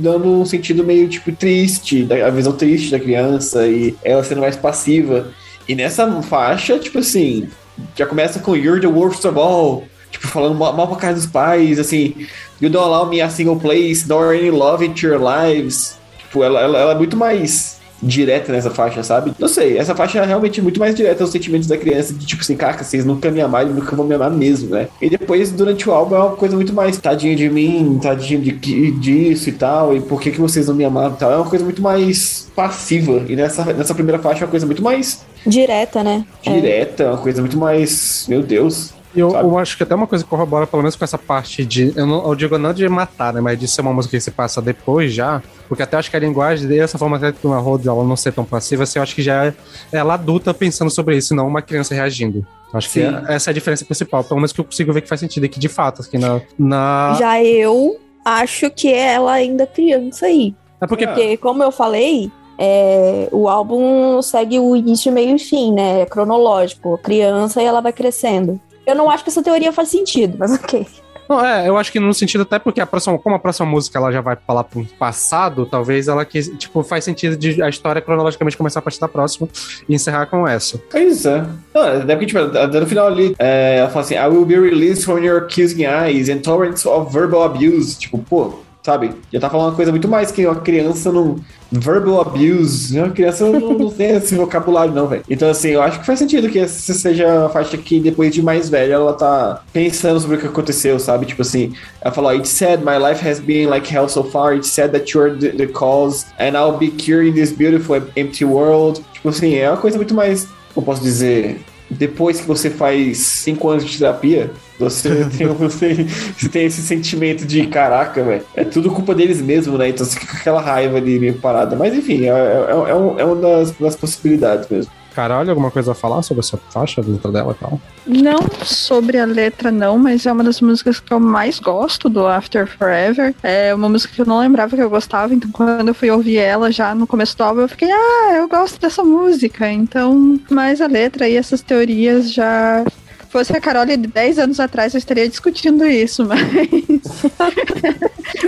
dando 0.00 0.26
um 0.40 0.44
sentido 0.44 0.82
meio, 0.82 1.06
tipo, 1.08 1.30
triste, 1.30 2.08
a 2.26 2.30
visão 2.30 2.54
triste 2.54 2.90
da 2.90 2.98
criança 2.98 3.64
e 3.68 3.94
ela 4.02 4.24
sendo 4.24 4.40
mais 4.40 4.56
passiva. 4.56 5.28
E 5.68 5.74
nessa 5.74 6.22
faixa, 6.22 6.78
tipo 6.78 6.98
assim, 6.98 7.48
já 7.96 8.06
começa 8.06 8.40
com 8.40 8.56
You're 8.56 8.80
the 8.80 8.86
worst 8.86 9.24
of 9.24 9.38
all. 9.38 9.84
Tipo, 10.10 10.26
falando 10.26 10.56
mal, 10.56 10.76
mal 10.76 10.88
pra 10.88 10.96
cara 10.96 11.14
dos 11.14 11.26
pais, 11.26 11.78
assim, 11.78 12.26
You 12.60 12.68
don't 12.68 12.84
allow 12.84 13.08
me 13.08 13.20
a 13.20 13.30
single 13.30 13.56
place, 13.56 14.06
nor 14.06 14.34
any 14.34 14.50
love 14.50 14.84
into 14.84 15.06
your 15.06 15.20
lives. 15.20 15.96
Tipo, 16.18 16.42
ela, 16.44 16.60
ela, 16.60 16.78
ela 16.78 16.92
é 16.92 16.94
muito 16.94 17.16
mais 17.16 17.80
direta 18.02 18.52
nessa 18.52 18.70
faixa, 18.70 19.02
sabe? 19.02 19.32
Não 19.38 19.48
sei, 19.48 19.78
essa 19.78 19.94
faixa 19.94 20.18
é 20.18 20.24
realmente 20.24 20.60
muito 20.62 20.80
mais 20.80 20.94
direta 20.94 21.22
aos 21.22 21.30
sentimentos 21.30 21.68
da 21.68 21.76
criança, 21.76 22.14
de 22.14 22.24
tipo 22.24 22.42
assim, 22.42 22.56
cara, 22.56 22.82
vocês 22.82 23.04
nunca 23.04 23.30
me 23.30 23.40
amaram, 23.40 23.70
nunca 23.70 23.94
vão 23.94 24.06
me 24.06 24.14
amar 24.14 24.30
mesmo, 24.30 24.70
né? 24.70 24.88
E 25.00 25.10
depois, 25.10 25.52
durante 25.52 25.88
o 25.88 25.92
álbum, 25.92 26.14
é 26.14 26.18
uma 26.18 26.36
coisa 26.36 26.56
muito 26.56 26.72
mais 26.72 26.96
tadinho 26.98 27.36
de 27.36 27.48
mim, 27.48 27.98
tadinho 28.02 28.40
de, 28.40 28.90
disso 28.92 29.48
e 29.48 29.52
tal, 29.52 29.94
e 29.94 30.00
por 30.00 30.20
que, 30.20 30.30
que 30.30 30.40
vocês 30.40 30.66
não 30.66 30.74
me 30.74 30.84
amaram 30.84 31.14
e 31.14 31.16
tal. 31.16 31.30
É 31.30 31.36
uma 31.36 31.48
coisa 31.48 31.64
muito 31.64 31.82
mais 31.82 32.48
passiva. 32.54 33.22
E 33.28 33.36
nessa, 33.36 33.64
nessa 33.72 33.94
primeira 33.94 34.18
faixa 34.18 34.40
é 34.40 34.44
uma 34.44 34.50
coisa 34.50 34.66
muito 34.66 34.82
mais. 34.82 35.24
Direta, 35.46 36.02
né? 36.02 36.24
Direta, 36.42 37.04
é. 37.04 37.08
uma 37.08 37.18
coisa 37.18 37.40
muito 37.40 37.58
mais. 37.58 38.26
Meu 38.28 38.42
Deus. 38.42 38.92
Eu, 39.14 39.34
eu, 39.34 39.58
acho 39.58 39.76
que 39.76 39.82
até 39.82 39.92
uma 39.92 40.06
coisa 40.06 40.22
que 40.22 40.30
corrobora, 40.30 40.68
pelo 40.68 40.82
menos 40.82 40.94
com 40.94 41.04
essa 41.04 41.18
parte 41.18 41.64
de. 41.64 41.92
Eu, 41.96 42.06
não, 42.06 42.28
eu 42.28 42.34
digo 42.34 42.56
não 42.56 42.72
de 42.72 42.88
matar, 42.88 43.32
né? 43.32 43.40
Mas 43.40 43.58
de 43.58 43.66
ser 43.66 43.80
uma 43.80 43.92
música 43.92 44.16
que 44.16 44.20
se 44.20 44.30
passa 44.30 44.62
depois 44.62 45.12
já. 45.12 45.42
Porque 45.68 45.82
até 45.82 45.96
acho 45.96 46.10
que 46.10 46.16
a 46.16 46.20
linguagem 46.20 46.68
dessa 46.68 46.96
forma 46.96 47.16
até 47.16 47.32
que 47.32 47.44
uma 47.44 47.58
road 47.58 47.88
ela 47.88 48.04
não 48.04 48.16
ser 48.16 48.32
tão 48.32 48.44
passiva, 48.44 48.84
assim, 48.84 48.98
eu 48.98 49.02
acho 49.02 49.14
que 49.14 49.22
já 49.22 49.46
é 49.46 49.54
ela 49.90 50.14
adulta 50.14 50.54
pensando 50.54 50.90
sobre 50.90 51.16
isso, 51.16 51.34
não 51.34 51.48
uma 51.48 51.60
criança 51.60 51.94
reagindo. 51.94 52.46
Acho 52.72 52.88
Sim. 52.88 53.00
que 53.00 53.32
essa 53.32 53.50
é 53.50 53.52
a 53.52 53.54
diferença 53.54 53.84
principal. 53.84 54.22
Pelo 54.22 54.36
menos 54.36 54.52
que 54.52 54.60
eu 54.60 54.64
consigo 54.64 54.92
ver 54.92 55.00
que 55.00 55.08
faz 55.08 55.20
sentido. 55.20 55.48
Que 55.48 55.58
de 55.58 55.68
fato, 55.68 56.02
aqui 56.02 56.16
na. 56.16 56.40
na... 56.56 57.16
Já 57.18 57.42
eu 57.42 57.98
acho 58.24 58.70
que 58.70 58.92
é 58.92 59.14
ela 59.14 59.32
ainda 59.32 59.66
criança 59.66 60.26
aí. 60.26 60.54
É 60.80 60.86
porque, 60.86 61.06
porque 61.06 61.36
como 61.36 61.62
eu 61.62 61.72
falei, 61.72 62.30
é, 62.62 63.26
o 63.32 63.48
álbum 63.48 64.20
segue 64.20 64.60
o 64.60 64.76
início, 64.76 65.10
meio 65.10 65.34
e 65.34 65.38
fim, 65.38 65.72
né? 65.72 66.02
É 66.02 66.06
cronológico. 66.06 66.98
Criança 66.98 67.62
e 67.62 67.64
ela 67.64 67.80
vai 67.80 67.92
crescendo. 67.92 68.60
Eu 68.86 68.94
não 68.94 69.08
acho 69.08 69.24
que 69.24 69.30
essa 69.30 69.42
teoria 69.42 69.72
faz 69.72 69.88
sentido, 69.88 70.36
mas 70.38 70.52
ok. 70.62 70.86
Não, 71.26 71.42
é, 71.42 71.68
eu 71.68 71.78
acho 71.78 71.90
que 71.90 72.00
no 72.00 72.12
sentido 72.12 72.42
até 72.42 72.58
porque 72.58 72.80
a 72.80 72.86
próxima, 72.86 73.16
como 73.16 73.36
a 73.36 73.38
próxima 73.38 73.64
música 73.64 73.98
ela 73.98 74.10
já 74.10 74.20
vai 74.20 74.36
falar 74.46 74.64
pro 74.64 74.84
passado, 74.98 75.64
talvez 75.64 76.08
ela 76.08 76.24
que, 76.24 76.42
tipo, 76.56 76.82
faz 76.82 77.04
sentido 77.04 77.36
de 77.36 77.62
a 77.62 77.68
história 77.68 78.02
cronologicamente 78.02 78.56
começar 78.56 78.80
a 78.80 78.82
partir 78.82 79.00
da 79.00 79.08
próxima 79.08 79.48
e 79.88 79.94
encerrar 79.94 80.26
com 80.26 80.46
essa. 80.46 80.78
Pois 80.90 81.24
é. 81.24 81.46
Não, 81.72 81.84
é 81.86 82.16
porque, 82.16 82.26
tipo, 82.26 82.40
no 82.40 82.86
final 82.86 83.06
ali, 83.06 83.34
é, 83.38 83.78
ela 83.78 83.88
fala 83.88 84.04
assim, 84.04 84.16
I 84.16 84.26
will 84.26 84.44
be 84.44 84.58
released 84.58 85.04
from 85.04 85.18
your 85.20 85.44
accusing 85.44 85.86
eyes 85.86 86.28
and 86.28 86.40
torrents 86.40 86.84
of 86.84 87.10
verbal 87.10 87.44
abuse. 87.44 87.96
Tipo, 87.96 88.18
pô, 88.18 88.54
sabe? 88.82 89.12
Já 89.32 89.40
tá 89.40 89.48
falando 89.48 89.68
uma 89.68 89.76
coisa 89.76 89.92
muito 89.92 90.08
mais 90.08 90.30
que 90.30 90.44
uma 90.44 90.56
criança 90.56 91.12
não. 91.12 91.36
Verbal 91.70 92.20
abuse. 92.20 92.94
Né? 92.94 93.08
Criança 93.10 93.46
não, 93.46 93.72
não 93.78 93.90
tem 93.90 94.16
esse 94.16 94.34
vocabulário, 94.34 94.92
não, 94.92 95.06
velho. 95.06 95.22
Então, 95.28 95.48
assim, 95.48 95.70
eu 95.70 95.82
acho 95.82 96.00
que 96.00 96.06
faz 96.06 96.18
sentido 96.18 96.48
que 96.48 96.58
essa 96.58 96.92
seja 96.92 97.46
a 97.46 97.48
faixa 97.48 97.76
que 97.76 98.00
depois 98.00 98.34
de 98.34 98.42
mais 98.42 98.68
velha 98.68 98.94
ela 98.94 99.12
tá 99.12 99.62
pensando 99.72 100.18
sobre 100.20 100.36
o 100.36 100.40
que 100.40 100.46
aconteceu, 100.46 100.98
sabe? 100.98 101.26
Tipo 101.26 101.42
assim, 101.42 101.72
ela 102.00 102.12
falou: 102.12 102.30
It 102.30 102.48
said, 102.48 102.80
My 102.80 102.98
life 102.98 103.26
has 103.26 103.38
been 103.38 103.68
like 103.68 103.92
hell 103.94 104.08
so 104.08 104.24
far. 104.24 104.54
It 104.54 104.66
said 104.66 104.92
that 104.92 105.12
you're 105.12 105.36
the, 105.36 105.50
the 105.50 105.66
cause, 105.66 106.26
and 106.38 106.56
I'll 106.56 106.76
be 106.76 106.90
curing 106.90 107.34
this 107.34 107.52
beautiful 107.52 108.02
empty 108.16 108.44
world. 108.44 109.02
Tipo 109.12 109.28
assim, 109.28 109.54
é 109.54 109.70
uma 109.70 109.76
coisa 109.76 109.96
muito 109.96 110.14
mais. 110.14 110.48
Como 110.74 110.86
posso 110.86 111.02
dizer? 111.02 111.60
Depois 111.90 112.40
que 112.40 112.46
você 112.46 112.70
faz 112.70 113.18
cinco 113.18 113.68
anos 113.68 113.84
de 113.84 113.98
terapia, 113.98 114.52
você 114.78 115.24
tem, 115.36 115.46
você, 115.48 116.06
você 116.36 116.48
tem 116.48 116.66
esse 116.66 116.82
sentimento 116.82 117.44
de 117.44 117.66
caraca, 117.66 118.22
velho. 118.22 118.42
É 118.54 118.64
tudo 118.64 118.90
culpa 118.90 119.14
deles 119.14 119.42
mesmo, 119.42 119.76
né? 119.76 119.88
Então 119.88 120.06
você 120.06 120.18
fica 120.18 120.32
com 120.32 120.38
aquela 120.38 120.60
raiva 120.60 120.98
ali 120.98 121.18
meio 121.18 121.34
parada. 121.34 121.74
Mas 121.74 121.94
enfim, 121.94 122.24
é, 122.24 122.28
é, 122.28 122.66
é, 122.70 122.94
um, 122.94 123.18
é 123.18 123.24
uma 123.24 123.36
das, 123.36 123.72
das 123.72 123.96
possibilidades 123.96 124.68
mesmo. 124.68 124.99
Caralho, 125.14 125.50
alguma 125.50 125.70
coisa 125.70 125.92
a 125.92 125.94
falar 125.94 126.22
sobre 126.22 126.40
essa 126.40 126.56
faixa, 126.56 127.00
a 127.00 127.04
letra 127.04 127.32
dela 127.32 127.56
e 127.56 127.60
tal? 127.62 127.80
Não 128.06 128.38
sobre 128.64 129.18
a 129.18 129.24
letra, 129.24 129.70
não, 129.70 129.98
mas 129.98 130.26
é 130.26 130.32
uma 130.32 130.44
das 130.44 130.60
músicas 130.60 131.00
que 131.00 131.12
eu 131.12 131.20
mais 131.20 131.58
gosto 131.58 132.08
do 132.08 132.26
After 132.26 132.66
Forever. 132.66 133.34
É 133.42 133.74
uma 133.74 133.88
música 133.88 134.14
que 134.14 134.20
eu 134.20 134.26
não 134.26 134.38
lembrava 134.38 134.76
que 134.76 134.82
eu 134.82 134.90
gostava, 134.90 135.34
então 135.34 135.50
quando 135.50 135.88
eu 135.88 135.94
fui 135.94 136.10
ouvir 136.10 136.38
ela 136.38 136.70
já 136.70 136.94
no 136.94 137.06
começo 137.06 137.36
do 137.36 137.44
álbum, 137.44 137.62
eu 137.62 137.68
fiquei, 137.68 137.90
ah, 137.90 138.34
eu 138.36 138.48
gosto 138.48 138.80
dessa 138.80 139.02
música. 139.02 139.70
Então, 139.70 140.38
mais 140.50 140.80
a 140.80 140.86
letra 140.86 141.28
e 141.28 141.36
essas 141.36 141.60
teorias 141.60 142.32
já 142.32 142.84
fosse 143.30 143.56
a 143.56 143.60
Carol 143.60 143.86
de 143.86 143.96
10 143.96 144.38
anos 144.38 144.60
atrás, 144.60 144.92
eu 144.92 144.98
estaria 144.98 145.28
discutindo 145.28 145.86
isso, 145.86 146.26
mas. 146.26 146.40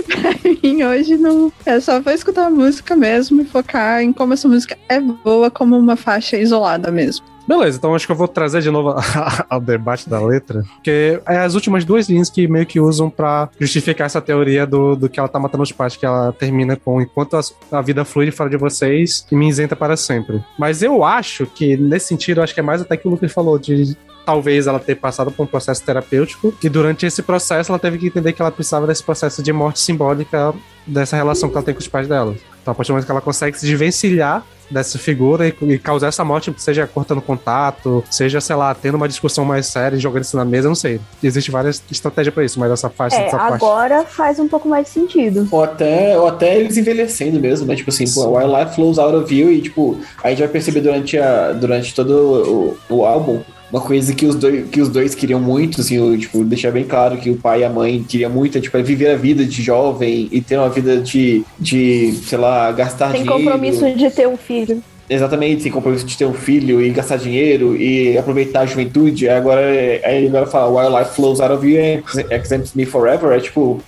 pra 0.05 0.51
mim, 0.61 0.83
hoje 0.83 1.17
não. 1.17 1.51
É 1.65 1.79
só 1.79 1.99
vou 1.99 2.13
escutar 2.13 2.47
a 2.47 2.51
música 2.51 2.95
mesmo 2.95 3.41
e 3.41 3.45
focar 3.45 4.01
em 4.01 4.13
como 4.13 4.33
essa 4.33 4.47
música 4.47 4.77
é 4.89 4.99
boa 4.99 5.49
como 5.49 5.77
uma 5.77 5.95
faixa 5.95 6.37
isolada 6.37 6.91
mesmo. 6.91 7.25
Beleza, 7.45 7.77
então 7.77 7.93
acho 7.93 8.05
que 8.05 8.11
eu 8.11 8.15
vou 8.15 8.27
trazer 8.27 8.61
de 8.61 8.71
novo 8.71 8.95
ao 9.49 9.59
debate 9.59 10.09
da 10.09 10.19
letra, 10.21 10.63
porque 10.75 11.21
é 11.25 11.39
as 11.39 11.55
últimas 11.55 11.83
duas 11.83 12.07
linhas 12.07 12.29
que 12.29 12.47
meio 12.47 12.65
que 12.65 12.79
usam 12.79 13.09
para 13.09 13.49
justificar 13.59 14.05
essa 14.05 14.21
teoria 14.21 14.65
do, 14.65 14.95
do 14.95 15.09
que 15.09 15.19
ela 15.19 15.27
tá 15.27 15.37
matando 15.37 15.63
os 15.63 15.71
pais, 15.71 15.97
que 15.97 16.05
ela 16.05 16.31
termina 16.31 16.77
com 16.77 17.01
enquanto 17.01 17.35
a, 17.35 17.41
a 17.71 17.81
vida 17.81 18.05
flui 18.05 18.31
fora 18.31 18.49
de 18.49 18.55
vocês 18.55 19.25
e 19.29 19.35
me 19.35 19.49
isenta 19.49 19.75
para 19.75 19.97
sempre. 19.97 20.41
Mas 20.57 20.81
eu 20.81 21.03
acho 21.03 21.45
que, 21.45 21.75
nesse 21.75 22.07
sentido, 22.07 22.41
acho 22.41 22.53
que 22.53 22.61
é 22.61 22.63
mais 22.63 22.81
até 22.81 22.95
que 22.95 23.07
o 23.07 23.11
Lucas 23.11 23.31
falou, 23.33 23.59
de 23.59 23.97
talvez 24.25 24.67
ela 24.67 24.79
ter 24.79 24.95
passado 24.95 25.31
por 25.31 25.43
um 25.43 25.47
processo 25.47 25.83
terapêutico 25.83 26.53
e 26.63 26.69
durante 26.69 27.05
esse 27.05 27.21
processo 27.21 27.71
ela 27.71 27.79
teve 27.79 27.97
que 27.97 28.07
entender 28.07 28.33
que 28.33 28.41
ela 28.41 28.51
precisava 28.51 28.87
desse 28.87 29.03
processo 29.03 29.43
de 29.43 29.51
morte 29.51 29.79
simbólica 29.79 30.53
dessa 30.85 31.15
relação 31.15 31.49
que 31.49 31.55
ela 31.55 31.65
tem 31.65 31.73
com 31.73 31.79
os 31.79 31.87
pais 31.87 32.07
dela. 32.07 32.35
Então, 32.61 32.71
a 32.71 32.75
partir 32.75 32.89
do 32.89 32.93
momento 32.93 33.05
que 33.05 33.11
ela 33.11 33.21
consegue 33.21 33.57
se 33.57 33.65
desvencilhar 33.65 34.45
dessa 34.71 34.97
figura 34.97 35.47
e, 35.47 35.53
e, 35.61 35.77
causar 35.77 36.07
essa 36.07 36.23
morte, 36.23 36.53
seja 36.57 36.87
cortando 36.87 37.21
contato, 37.21 38.03
seja, 38.09 38.39
sei 38.41 38.55
lá, 38.55 38.73
tendo 38.73 38.95
uma 38.95 39.07
discussão 39.07 39.43
mais 39.43 39.67
séria, 39.67 39.99
jogando 39.99 40.23
isso 40.23 40.37
na 40.37 40.45
mesa, 40.45 40.67
não 40.67 40.75
sei. 40.75 40.99
Existe 41.21 41.51
várias 41.51 41.83
estratégias 41.91 42.33
para 42.33 42.43
isso, 42.43 42.59
mas 42.59 42.71
essa 42.71 42.89
faixa 42.89 43.17
é, 43.17 43.27
essa 43.27 43.37
agora 43.37 43.97
parte... 43.97 44.13
faz 44.13 44.39
um 44.39 44.47
pouco 44.47 44.67
mais 44.67 44.85
de 44.85 44.91
sentido. 44.91 45.47
Ou 45.51 45.63
até, 45.63 46.17
ou 46.17 46.27
até 46.27 46.57
eles 46.57 46.77
envelhecendo 46.77 47.39
mesmo, 47.39 47.67
né? 47.67 47.75
Tipo 47.75 47.89
assim, 47.89 48.05
pô, 48.11 48.37
Wildlife 48.37 48.75
flows 48.75 48.97
out 48.97 49.15
of 49.15 49.33
you 49.33 49.51
e, 49.51 49.61
tipo, 49.61 49.99
a 50.23 50.29
gente 50.29 50.39
vai 50.39 50.47
perceber 50.47 50.81
durante, 50.81 51.17
a, 51.17 51.51
durante 51.51 51.93
todo 51.93 52.77
o, 52.89 52.95
o 52.95 53.05
álbum 53.05 53.41
uma 53.73 53.81
coisa 53.81 54.13
que 54.13 54.27
os 54.27 54.35
dois, 54.35 54.69
que 54.69 54.79
os 54.79 54.87
dois 54.87 55.15
queriam 55.15 55.39
muito, 55.39 55.81
assim, 55.81 56.15
tipo, 56.19 56.43
deixar 56.43 56.69
bem 56.71 56.83
claro 56.83 57.17
que 57.17 57.31
o 57.31 57.35
pai 57.35 57.61
e 57.61 57.63
a 57.63 57.69
mãe 57.71 58.05
queriam 58.07 58.29
muito, 58.29 58.55
é, 58.55 58.61
tipo, 58.61 58.77
é 58.77 58.83
viver 58.83 59.09
a 59.09 59.15
vida 59.15 59.43
de 59.43 59.63
jovem 59.63 60.29
e 60.31 60.39
ter 60.41 60.57
uma 60.57 60.69
vida 60.69 60.97
de, 60.97 61.43
de 61.59 62.13
sei 62.23 62.37
lá, 62.37 62.71
gastar 62.71 63.11
tem 63.11 63.23
dinheiro. 63.23 63.35
Tem 63.35 63.45
compromisso 63.45 63.91
de 63.95 64.11
ter 64.11 64.27
um 64.27 64.37
filho. 64.37 64.83
Exatamente, 65.09 65.63
tem 65.63 65.71
compromisso 65.71 66.05
de 66.05 66.15
ter 66.15 66.25
um 66.25 66.35
filho 66.35 66.79
e 66.79 66.91
gastar 66.91 67.17
dinheiro 67.17 67.75
e 67.75 68.15
aproveitar 68.15 68.61
a 68.61 68.65
juventude. 68.67 69.27
Agora, 69.27 69.61
aí 70.03 70.27
agora 70.27 70.45
fala, 70.45 70.69
wildlife 70.69 71.15
flows 71.15 71.41
out 71.41 71.51
of 71.51 71.67
you 71.67 71.79
and 71.81 72.03
exempts 72.29 72.75
me 72.75 72.85
forever. 72.85 73.35
É 73.35 73.39
tipo, 73.39 73.81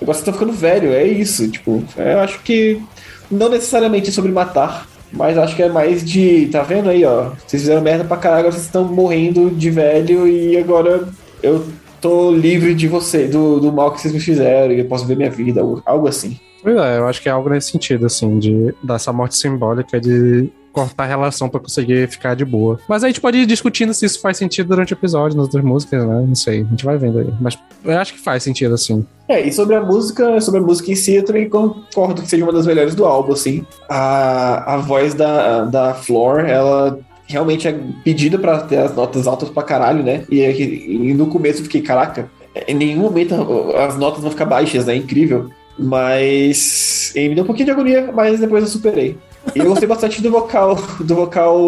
eu 0.00 0.06
gosto 0.06 0.24
de 0.24 0.32
ficando 0.32 0.52
velho, 0.52 0.92
é 0.92 1.04
isso. 1.04 1.50
Tipo, 1.50 1.82
eu 1.96 2.20
acho 2.20 2.40
que 2.42 2.80
não 3.28 3.48
necessariamente 3.48 4.12
sobre 4.12 4.30
matar, 4.30 4.86
mas 5.16 5.38
acho 5.38 5.56
que 5.56 5.62
é 5.62 5.68
mais 5.68 6.04
de. 6.04 6.46
Tá 6.46 6.62
vendo 6.62 6.88
aí, 6.88 7.04
ó? 7.04 7.30
Vocês 7.46 7.62
fizeram 7.62 7.82
merda 7.82 8.04
pra 8.04 8.16
caralho, 8.16 8.50
vocês 8.50 8.64
estão 8.64 8.84
morrendo 8.84 9.50
de 9.50 9.70
velho 9.70 10.26
e 10.26 10.56
agora 10.56 11.08
eu 11.42 11.64
tô 12.00 12.30
livre 12.30 12.74
de 12.74 12.86
você, 12.86 13.26
do, 13.26 13.60
do 13.60 13.72
mal 13.72 13.92
que 13.92 14.00
vocês 14.00 14.12
me 14.12 14.20
fizeram 14.20 14.72
e 14.72 14.80
eu 14.80 14.84
posso 14.84 15.06
ver 15.06 15.16
minha 15.16 15.30
vida, 15.30 15.62
algo 15.86 16.06
assim. 16.06 16.38
Pois 16.62 16.76
é, 16.76 16.98
eu 16.98 17.06
acho 17.06 17.22
que 17.22 17.28
é 17.28 17.32
algo 17.32 17.48
nesse 17.50 17.70
sentido, 17.70 18.06
assim, 18.06 18.38
de 18.38 18.74
dessa 18.82 19.12
morte 19.12 19.36
simbólica 19.36 20.00
de 20.00 20.50
cortar 20.74 21.04
a 21.04 21.06
relação 21.06 21.48
para 21.48 21.60
conseguir 21.60 22.08
ficar 22.08 22.34
de 22.34 22.44
boa. 22.44 22.80
Mas 22.88 23.04
a 23.04 23.06
gente 23.06 23.20
pode 23.20 23.38
ir 23.38 23.46
discutindo 23.46 23.94
se 23.94 24.04
isso 24.04 24.20
faz 24.20 24.36
sentido 24.36 24.68
durante 24.68 24.92
o 24.92 24.96
episódio, 24.96 25.36
nas 25.36 25.46
outras 25.46 25.64
músicas, 25.64 26.04
né? 26.04 26.24
Não 26.26 26.34
sei, 26.34 26.62
a 26.62 26.64
gente 26.64 26.84
vai 26.84 26.98
vendo 26.98 27.20
aí. 27.20 27.28
Mas 27.40 27.56
eu 27.84 27.96
acho 27.96 28.12
que 28.12 28.20
faz 28.20 28.42
sentido, 28.42 28.74
assim. 28.74 29.06
É, 29.28 29.40
e 29.40 29.52
sobre 29.52 29.76
a 29.76 29.80
música, 29.80 30.40
sobre 30.40 30.60
a 30.60 30.62
música 30.62 30.90
em 30.90 30.96
si, 30.96 31.14
eu 31.14 31.24
também 31.24 31.48
concordo 31.48 32.20
que 32.20 32.28
seja 32.28 32.44
uma 32.44 32.52
das 32.52 32.66
melhores 32.66 32.94
do 32.94 33.04
álbum, 33.04 33.32
assim. 33.32 33.64
A, 33.88 34.74
a 34.74 34.76
voz 34.78 35.14
da, 35.14 35.64
da 35.64 35.94
Flor, 35.94 36.40
ela 36.40 36.98
realmente 37.26 37.68
é 37.68 37.80
pedida 38.02 38.38
para 38.38 38.58
ter 38.58 38.78
as 38.78 38.94
notas 38.94 39.26
altas 39.26 39.48
pra 39.48 39.62
caralho, 39.62 40.02
né? 40.02 40.24
E, 40.28 40.40
e 40.40 41.14
no 41.14 41.28
começo 41.28 41.60
eu 41.60 41.64
fiquei, 41.64 41.80
caraca, 41.80 42.28
em 42.66 42.74
nenhum 42.74 43.02
momento 43.02 43.34
as 43.76 43.96
notas 43.96 44.20
vão 44.20 44.30
ficar 44.30 44.44
baixas, 44.44 44.86
né? 44.86 44.96
Incrível. 44.96 45.50
Mas. 45.78 47.12
E 47.14 47.28
me 47.28 47.34
deu 47.34 47.44
um 47.44 47.46
pouquinho 47.46 47.66
de 47.66 47.72
agonia, 47.72 48.10
mas 48.12 48.40
depois 48.40 48.62
eu 48.64 48.68
superei. 48.68 49.16
E 49.54 49.58
eu 49.58 49.66
gostei 49.66 49.86
bastante 49.86 50.22
do 50.22 50.30
vocal, 50.30 50.76
do 51.00 51.14
vocal 51.14 51.58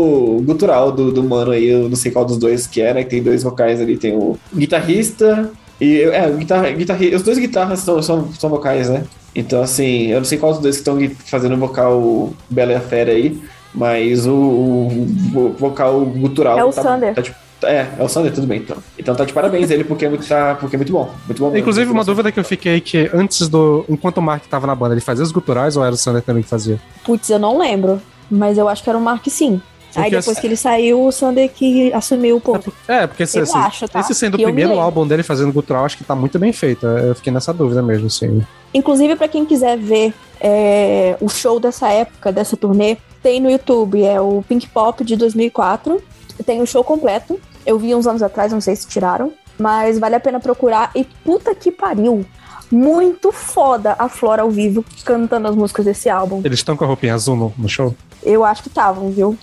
gutural 0.43 0.93
do, 0.93 1.12
do 1.12 1.23
mano 1.23 1.53
aí, 1.53 1.67
eu 1.67 1.89
não 1.89 1.97
sei 1.97 2.11
qual 2.11 2.25
dos 2.25 2.39
dois 2.39 2.67
que 2.67 2.81
é, 2.81 2.95
né? 2.95 3.05
Que 3.05 3.11
tem 3.11 3.23
dois 3.23 3.43
vocais 3.43 3.81
ali, 3.81 3.97
tem 3.97 4.17
o 4.17 4.39
guitarrista 4.55 5.51
e. 5.81 6.01
É, 6.03 6.27
o 6.29 6.37
guitarra, 6.37 6.71
guitarra, 6.71 7.01
os 7.15 7.23
dois 7.23 7.39
guitarras 7.39 7.81
são, 7.81 8.03
são, 8.03 8.33
são 8.33 8.51
vocais, 8.51 8.89
né? 8.89 9.05
Então, 9.35 9.62
assim, 9.62 10.07
eu 10.07 10.19
não 10.19 10.25
sei 10.25 10.39
qual 10.39 10.53
dos 10.53 10.62
dois 10.62 10.77
que 10.77 10.81
estão 10.81 10.99
fazendo 11.27 11.55
o 11.55 11.59
vocal 11.59 12.33
Bela 12.49 12.73
e 12.73 12.75
a 12.75 12.81
Fera 12.81 13.12
aí, 13.12 13.39
mas 13.75 14.27
o, 14.27 14.33
o, 14.33 15.07
o 15.35 15.55
vocal 15.59 16.01
gutural. 16.07 16.59
É 16.59 16.65
o 16.65 16.73
tá, 16.73 16.83
Sander. 16.83 17.15
Tá, 17.15 17.23
tipo, 17.23 17.37
é, 17.62 17.88
é 17.99 18.03
o 18.03 18.09
Sander, 18.09 18.33
tudo 18.33 18.47
bem, 18.47 18.61
então. 18.61 18.77
Então 18.99 19.14
tá 19.14 19.25
de 19.25 19.33
parabéns 19.33 19.71
ele, 19.71 19.85
porque 19.85 20.05
é 20.05 20.09
muito, 20.09 20.27
tá, 20.27 20.55
porque 20.57 20.77
é 20.77 20.79
muito 20.79 20.92
bom. 20.92 21.11
Muito 21.27 21.38
bom 21.38 21.57
Inclusive, 21.57 21.90
uma 21.90 22.05
dúvida 22.05 22.31
que 22.31 22.38
eu 22.38 22.45
fiquei 22.45 22.81
que 22.81 23.11
antes 23.14 23.49
do. 23.49 23.85
Enquanto 23.88 24.19
o 24.19 24.23
Mark 24.23 24.45
tava 24.47 24.66
na 24.66 24.75
banda, 24.75 24.95
ele 24.95 25.01
fazia 25.01 25.25
os 25.25 25.33
guturais 25.33 25.77
ou 25.77 25.85
era 25.85 25.95
o 25.95 25.97
Sander 25.97 26.23
também 26.23 26.42
que 26.42 26.49
fazia? 26.49 26.81
Putz, 27.05 27.31
eu 27.31 27.38
não 27.38 27.59
lembro. 27.59 28.01
Mas 28.31 28.59
eu 28.59 28.69
acho 28.69 28.83
que 28.83 28.90
era 28.90 28.99
o 28.99 29.01
Mark 29.01 29.25
sim. 29.29 29.61
Porque 29.92 30.01
Aí 30.01 30.11
depois 30.11 30.38
que 30.38 30.47
ele 30.47 30.57
saiu, 30.57 31.07
o 31.07 31.11
Sander 31.11 31.49
que 31.51 31.90
assumiu 31.95 32.37
o 32.37 32.40
ponto. 32.40 32.71
É, 32.87 33.07
porque 33.07 33.23
esse, 33.23 33.38
esse, 33.38 33.57
acho, 33.57 33.88
tá? 33.88 34.01
esse 34.01 34.14
sendo 34.14 34.35
o 34.35 34.42
primeiro 34.42 34.79
álbum 34.79 35.07
dele 35.07 35.23
fazendo 35.23 35.53
gutural, 35.53 35.87
acho 35.87 35.97
que 35.97 36.05
tá 36.05 36.14
muito 36.14 36.38
bem 36.38 36.53
feito. 36.53 36.87
Eu 36.87 37.14
fiquei 37.14 37.33
nessa 37.33 37.53
dúvida 37.53 37.81
mesmo, 37.81 38.11
sim. 38.11 38.45
Inclusive, 38.75 39.16
para 39.16 39.27
quem 39.27 39.47
quiser 39.47 39.79
ver 39.79 40.12
é, 40.38 41.16
o 41.19 41.29
show 41.31 41.59
dessa 41.59 41.88
época, 41.88 42.31
dessa 42.31 42.57
turnê, 42.57 42.99
Tem 43.23 43.40
no 43.40 43.51
YouTube, 43.51 44.05
é 44.05 44.21
o 44.21 44.45
Pink 44.47 44.69
Pop 44.69 45.03
de 45.03 45.16
2004. 45.16 46.03
Tem 46.44 46.61
o 46.61 46.66
show 46.66 46.85
completo. 46.85 47.40
Eu 47.64 47.79
vi 47.79 47.94
uns 47.94 48.07
anos 48.07 48.22
atrás, 48.22 48.53
não 48.53 48.61
sei 48.61 48.77
se 48.77 48.87
tiraram. 48.87 49.33
Mas 49.59 49.99
vale 49.99 50.14
a 50.14 50.20
pena 50.20 50.38
procurar. 50.38 50.90
E 50.94 51.05
puta 51.05 51.55
que 51.55 51.70
pariu. 51.70 52.25
Muito 52.70 53.31
foda 53.31 53.94
a 53.99 54.09
Flora 54.09 54.42
ao 54.42 54.51
vivo 54.51 54.85
cantando 55.05 55.49
as 55.49 55.55
músicas 55.55 55.85
desse 55.85 56.09
álbum. 56.09 56.42
Eles 56.44 56.59
estão 56.59 56.77
com 56.77 56.85
a 56.85 56.87
roupinha 56.87 57.14
azul 57.14 57.37
no, 57.37 57.53
no 57.57 57.68
show? 57.68 57.94
Eu 58.22 58.44
acho 58.44 58.62
que 58.62 58.68
estavam, 58.68 59.11
viu? 59.11 59.38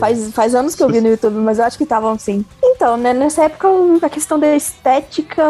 Faz, 0.00 0.32
faz 0.32 0.54
anos 0.56 0.74
que 0.74 0.82
eu 0.82 0.88
vi 0.88 1.00
no 1.00 1.08
YouTube, 1.08 1.36
mas 1.36 1.60
eu 1.60 1.64
acho 1.64 1.78
que 1.78 1.84
estavam 1.84 2.18
sim. 2.18 2.44
Então, 2.62 2.96
né, 2.96 3.12
nessa 3.12 3.44
época 3.44 3.68
a 4.02 4.10
questão 4.10 4.40
da 4.40 4.56
estética 4.56 5.44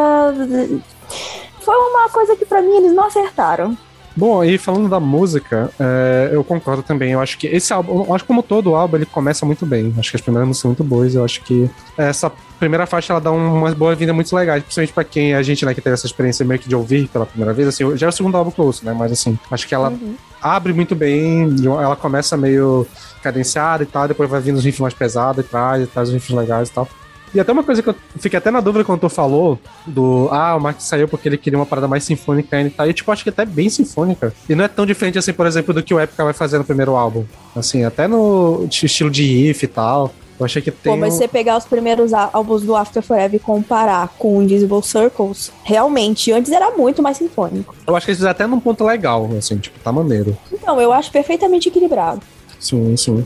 foi 1.61 1.75
uma 1.75 2.11
coisa 2.11 2.37
que 2.37 2.45
pra 2.45 2.61
mim 2.61 2.77
eles 2.77 2.93
não 2.93 3.07
acertaram. 3.07 3.77
Bom, 4.17 4.45
e 4.45 4.57
falando 4.59 4.89
da 4.89 5.01
música, 5.01 5.71
é, 5.79 6.31
eu 6.33 6.45
concordo 6.45 6.83
também. 6.85 7.11
Eu 7.13 7.21
acho 7.21 7.37
que 7.37 7.49
esse 7.49 7.73
álbum, 7.73 8.05
eu 8.07 8.15
acho 8.15 8.23
que 8.23 8.29
como 8.29 8.43
todo 8.45 8.71
o 8.71 8.77
álbum, 8.77 8.97
ele 8.97 9.07
começa 9.07 9.45
muito 9.45 9.67
bem. 9.67 9.93
Acho 9.99 10.11
que 10.11 10.17
as 10.17 10.21
primeiras 10.21 10.47
músicas 10.47 10.63
são 10.63 10.69
muito 10.71 10.85
boas. 10.85 11.15
Eu 11.17 11.25
acho 11.25 11.41
que 11.43 11.69
essa 11.99 12.31
primeira 12.61 12.87
faixa 12.87 13.13
ela 13.13 13.21
dá 13.21 13.33
uma 13.33 13.75
boa 13.75 13.95
vinda 13.97 14.13
muito 14.13 14.35
legais, 14.35 14.63
principalmente 14.63 14.93
pra 14.93 15.03
quem 15.05 15.35
a 15.35 15.43
gente, 15.43 15.67
né, 15.67 15.75
que 15.75 15.81
teve 15.81 15.95
essa 15.95 16.07
experiência 16.07 16.47
meio 16.47 16.61
que 16.61 16.69
de 16.69 16.77
ouvir 16.77 17.09
pela 17.09 17.27
primeira 17.27 17.53
vez. 17.53 17.69
Assim, 17.69 17.97
já 17.97 18.07
é 18.07 18.09
o 18.09 18.13
segundo 18.13 18.37
álbum 18.37 18.53
que 18.53 18.59
eu 18.61 18.65
ouço, 18.67 18.85
né? 18.87 18.95
Mas 18.97 19.11
assim, 19.11 19.37
acho 19.51 19.67
que 19.67 19.75
ela 19.75 19.91
Uhum. 19.91 20.15
abre 20.41 20.73
muito 20.73 20.95
bem. 20.95 21.53
Ela 21.65 21.97
começa 21.97 22.37
meio 22.37 22.87
cadenciada 23.23 23.83
e 23.83 23.87
tal, 23.87 24.07
depois 24.07 24.31
vai 24.31 24.41
vindo 24.41 24.57
os 24.59 24.65
riffs 24.65 24.81
mais 24.81 24.95
pesados 24.95 25.45
e 25.45 25.49
traz, 25.49 25.83
e 25.83 25.87
traz 25.87 26.09
os 26.09 26.15
riffs 26.15 26.31
legais 26.37 26.69
e 26.69 26.73
tal. 26.73 26.89
E 27.35 27.41
até 27.41 27.51
uma 27.53 27.65
coisa 27.65 27.83
que 27.83 27.89
eu 27.89 27.95
fiquei 28.19 28.39
até 28.39 28.51
na 28.51 28.61
dúvida 28.61 28.85
quando 28.85 29.01
tu 29.01 29.09
falou 29.09 29.59
do 29.87 30.29
ah, 30.31 30.55
o 30.57 30.61
Mark 30.61 30.81
saiu 30.81 31.09
porque 31.09 31.29
ele 31.29 31.37
queria 31.37 31.59
uma 31.59 31.67
parada 31.67 31.89
mais 31.89 32.05
sinfônica 32.05 32.57
ainda 32.57 32.69
e 32.69 32.73
tal. 32.73 32.89
E 32.89 32.93
tipo, 32.95 33.11
acho 33.11 33.25
que 33.25 33.31
até 33.31 33.45
bem 33.45 33.69
sinfônica. 33.69 34.33
E 34.49 34.55
não 34.55 34.65
é 34.65 34.69
tão 34.69 34.87
diferente 34.87 35.19
assim, 35.19 35.33
por 35.33 35.47
exemplo, 35.47 35.75
do 35.75 35.83
que 35.83 35.93
o 35.93 36.01
Epica 36.01 36.23
vai 36.25 36.33
fazer 36.33 36.59
no 36.59 36.65
primeiro 36.65 36.95
álbum. 36.95 37.25
Assim, 37.57 37.85
até 37.85 38.07
no 38.07 38.67
estilo 38.71 39.11
de 39.11 39.23
riff 39.25 39.65
e 39.65 39.69
tal. 39.69 40.15
Eu 40.39 40.45
achei 40.47 40.61
que 40.61 40.71
tem. 40.73 40.93
Pô, 40.93 40.99
mas 40.99 41.15
um- 41.15 41.19
você 41.19 41.29
pegar 41.29 41.57
os 41.57 41.65
primeiros 41.65 42.13
álbuns 42.13 42.63
do 42.63 42.75
After 42.75 43.01
Forever 43.03 43.35
e 43.37 43.39
comparar 43.39 44.09
com 44.19 44.39
o 44.39 44.43
Invisible 44.43 44.83
Circles, 44.83 45.53
realmente, 45.63 46.33
antes 46.33 46.51
era 46.51 46.73
muito 46.73 47.01
mais 47.03 47.17
sinfônico. 47.19 47.75
Eu 47.87 47.95
acho 47.95 48.05
que 48.07 48.11
eles 48.11 48.19
fizeram 48.19 48.33
até 48.33 48.47
num 48.47 48.59
ponto 48.59 48.85
legal, 48.85 49.29
assim, 49.39 49.57
tipo, 49.59 49.79
tá 49.79 49.93
maneiro. 49.93 50.37
Então, 50.53 50.81
eu 50.81 50.93
acho 50.93 51.11
perfeitamente 51.13 51.69
equilibrado. 51.69 52.21
Sim, 52.59 52.97
sim. 52.97 53.25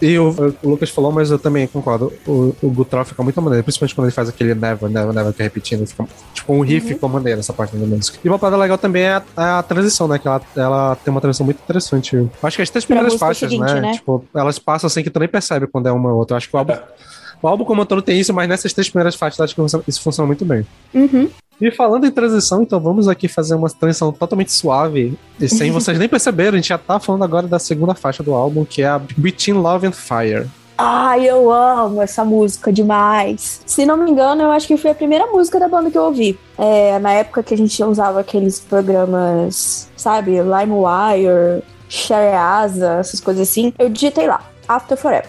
E 0.00 0.18
o, 0.18 0.56
o 0.62 0.68
Lucas 0.68 0.90
falou, 0.90 1.12
mas 1.12 1.30
eu 1.30 1.38
também 1.38 1.66
concordo. 1.66 2.12
O, 2.26 2.54
o 2.62 3.04
fica 3.04 3.22
muito 3.22 3.40
maneiro, 3.40 3.64
principalmente 3.64 3.94
quando 3.94 4.06
ele 4.06 4.14
faz 4.14 4.28
aquele 4.28 4.54
never, 4.54 4.90
never, 4.90 5.12
never 5.12 5.32
que 5.32 5.42
é 5.42 5.44
repetindo. 5.44 5.86
Fica, 5.86 6.06
tipo, 6.32 6.52
um 6.52 6.60
riff 6.60 6.86
ficou 6.86 7.08
maneiro 7.08 7.40
essa 7.40 7.52
parte 7.52 7.76
da 7.76 7.86
música. 7.86 8.18
E 8.24 8.28
uma 8.28 8.38
parada 8.38 8.60
legal 8.60 8.76
também 8.76 9.02
é 9.02 9.14
a, 9.14 9.22
é 9.36 9.42
a 9.42 9.62
transição, 9.62 10.08
né? 10.08 10.18
Que 10.18 10.26
ela, 10.26 10.42
ela 10.56 10.96
tem 10.96 11.10
uma 11.10 11.20
transição 11.20 11.44
muito 11.44 11.60
interessante. 11.62 12.16
Eu 12.16 12.30
Acho 12.42 12.56
que 12.56 12.62
as 12.62 12.70
três 12.70 12.84
primeiras 12.84 13.14
faixas, 13.14 13.50
seguinte, 13.50 13.72
né? 13.72 13.80
né? 13.80 13.92
Tipo, 13.92 14.24
elas 14.34 14.58
passam 14.58 14.86
assim 14.86 15.02
que 15.02 15.10
tu 15.10 15.18
nem 15.18 15.28
percebe 15.28 15.66
quando 15.66 15.88
é 15.88 15.92
uma 15.92 16.10
ou 16.10 16.18
outra. 16.18 16.34
Eu 16.34 16.38
acho 16.38 16.48
que 16.48 16.56
o 16.56 16.58
álbum, 16.58 16.74
o 17.42 17.48
álbum 17.48 17.64
como 17.64 17.82
um 17.82 17.86
todo 17.86 18.02
tem 18.02 18.18
isso, 18.18 18.32
mas 18.32 18.48
nessas 18.48 18.72
três 18.72 18.88
primeiras 18.88 19.14
faixas 19.14 19.40
acho 19.40 19.54
que 19.54 19.90
isso 19.90 20.00
funciona 20.00 20.26
muito 20.26 20.44
bem. 20.44 20.66
Uhum. 20.92 21.28
E 21.60 21.70
falando 21.70 22.06
em 22.06 22.10
transição, 22.10 22.62
então 22.62 22.80
vamos 22.80 23.08
aqui 23.08 23.28
fazer 23.28 23.54
uma 23.54 23.70
transição 23.70 24.12
totalmente 24.12 24.52
suave. 24.52 25.16
E 25.40 25.48
sem 25.48 25.70
vocês 25.72 25.98
nem 25.98 26.08
perceberem, 26.08 26.54
a 26.54 26.56
gente 26.56 26.68
já 26.68 26.78
tá 26.78 26.98
falando 26.98 27.24
agora 27.24 27.46
da 27.46 27.58
segunda 27.58 27.94
faixa 27.94 28.22
do 28.22 28.34
álbum, 28.34 28.64
que 28.64 28.82
é 28.82 28.86
a 28.86 28.98
Between 28.98 29.54
Love 29.54 29.86
and 29.86 29.92
Fire. 29.92 30.48
Ai, 30.76 31.24
eu 31.24 31.52
amo 31.52 32.02
essa 32.02 32.24
música 32.24 32.72
demais. 32.72 33.62
Se 33.64 33.86
não 33.86 33.96
me 33.96 34.10
engano, 34.10 34.42
eu 34.42 34.50
acho 34.50 34.66
que 34.66 34.76
foi 34.76 34.90
a 34.90 34.94
primeira 34.94 35.26
música 35.28 35.58
da 35.60 35.68
banda 35.68 35.88
que 35.88 35.96
eu 35.96 36.02
ouvi. 36.02 36.38
É, 36.58 36.98
na 36.98 37.12
época 37.12 37.44
que 37.44 37.54
a 37.54 37.56
gente 37.56 37.80
usava 37.84 38.20
aqueles 38.20 38.58
programas, 38.58 39.88
sabe, 39.96 40.32
LimeWire, 40.32 41.62
ShareAsa, 41.88 42.94
essas 42.94 43.20
coisas 43.20 43.48
assim, 43.48 43.72
eu 43.78 43.88
digitei 43.88 44.26
lá, 44.26 44.42
After 44.66 44.96
Forever. 44.96 45.28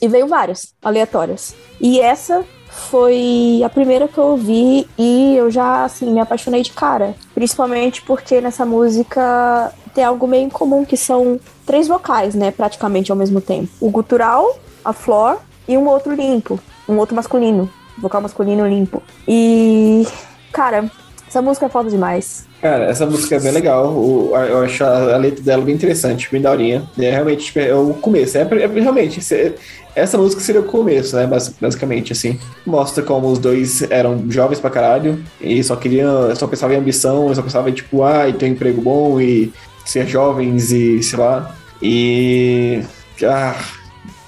E 0.00 0.08
veio 0.08 0.26
várias, 0.26 0.74
aleatórias. 0.82 1.54
E 1.80 1.98
essa 1.98 2.44
foi 2.82 3.62
a 3.64 3.68
primeira 3.68 4.06
que 4.08 4.18
eu 4.18 4.24
ouvi 4.24 4.86
e 4.98 5.34
eu 5.36 5.50
já, 5.50 5.84
assim, 5.84 6.10
me 6.12 6.20
apaixonei 6.20 6.62
de 6.62 6.72
cara. 6.72 7.14
Principalmente 7.34 8.02
porque 8.02 8.40
nessa 8.40 8.64
música 8.64 9.72
tem 9.94 10.04
algo 10.04 10.26
meio 10.26 10.44
incomum, 10.46 10.84
que 10.84 10.96
são 10.96 11.38
três 11.66 11.86
vocais, 11.88 12.34
né, 12.34 12.50
praticamente 12.50 13.10
ao 13.10 13.16
mesmo 13.16 13.40
tempo. 13.40 13.68
O 13.80 13.90
gutural, 13.90 14.58
a 14.84 14.92
flor 14.92 15.38
e 15.68 15.76
um 15.76 15.86
outro 15.88 16.14
limpo, 16.14 16.58
um 16.88 16.96
outro 16.98 17.14
masculino, 17.14 17.70
vocal 17.98 18.20
masculino 18.20 18.66
limpo. 18.66 19.02
E, 19.28 20.06
cara, 20.52 20.90
essa 21.28 21.40
música 21.42 21.66
é 21.66 21.68
foda 21.68 21.88
demais. 21.90 22.46
Cara, 22.60 22.84
essa 22.84 23.04
música 23.06 23.36
é 23.36 23.40
bem 23.40 23.50
legal. 23.52 23.88
O- 23.88 24.30
eu 24.36 24.62
acho 24.62 24.84
a, 24.84 25.14
a 25.14 25.16
letra 25.16 25.42
dela 25.42 25.62
bem 25.64 25.74
interessante, 25.74 26.28
bem 26.30 26.40
daorinha. 26.40 26.88
É 26.98 27.10
realmente 27.10 27.46
tipo, 27.46 27.58
é 27.58 27.74
o 27.74 27.92
começo. 27.94 28.38
É, 28.38 28.42
é- 28.42 28.66
realmente, 28.80 29.18
esse- 29.18 29.54
essa 29.94 30.16
música 30.18 30.40
seria 30.42 30.60
o 30.60 30.64
começo, 30.64 31.14
né? 31.16 31.26
bas- 31.26 31.54
Basicamente, 31.60 32.12
assim. 32.12 32.38
Mostra 32.66 33.02
como 33.02 33.28
os 33.30 33.38
dois 33.38 33.82
eram 33.90 34.24
jovens 34.30 34.60
pra 34.60 34.70
caralho 34.70 35.22
e 35.40 35.62
só 35.62 35.76
queriam, 35.76 36.34
só 36.34 36.46
pensavam 36.46 36.74
em 36.76 36.78
ambição, 36.78 37.34
só 37.34 37.42
pensavam 37.42 37.68
em, 37.68 37.72
tipo, 37.74 38.02
ah, 38.02 38.28
e 38.28 38.32
ter 38.32 38.46
um 38.46 38.48
emprego 38.48 38.80
bom 38.80 39.20
e 39.20 39.52
ser 39.84 40.06
jovens 40.06 40.70
e 40.72 41.02
sei 41.02 41.18
lá. 41.18 41.54
E. 41.82 42.82
Ah, 43.24 43.56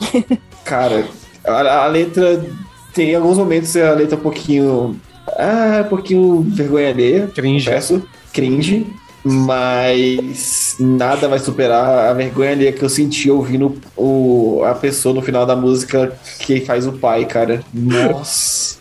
cara, 0.65 1.05
a, 1.45 1.85
a 1.85 1.87
letra 1.87 2.45
tem 2.93 3.15
alguns 3.15 3.39
momentos 3.39 3.77
a 3.77 3.93
letra 3.93 4.17
é 4.17 4.19
um 4.19 4.23
pouquinho. 4.23 5.01
Ah, 5.39 5.83
um 5.85 5.89
pouquinho 5.89 6.41
vergonha 6.49 6.91
alheia. 6.91 7.27
Cringe. 7.35 7.67
Confesso, 7.67 8.03
cringe, 8.33 8.87
mas 9.25 10.77
nada 10.79 11.29
vai 11.29 11.39
superar 11.39 12.11
a 12.11 12.13
vergonha 12.13 12.53
ali 12.53 12.73
que 12.73 12.83
eu 12.83 12.89
senti 12.89 13.31
ouvindo 13.31 13.77
o, 13.97 14.63
a 14.65 14.75
pessoa 14.75 15.15
no 15.15 15.23
final 15.23 15.47
da 15.47 15.57
música 15.57 16.13
que 16.41 16.61
faz 16.61 16.87
o 16.87 16.93
pai, 16.93 17.25
cara. 17.25 17.63
Nossa. 17.73 18.79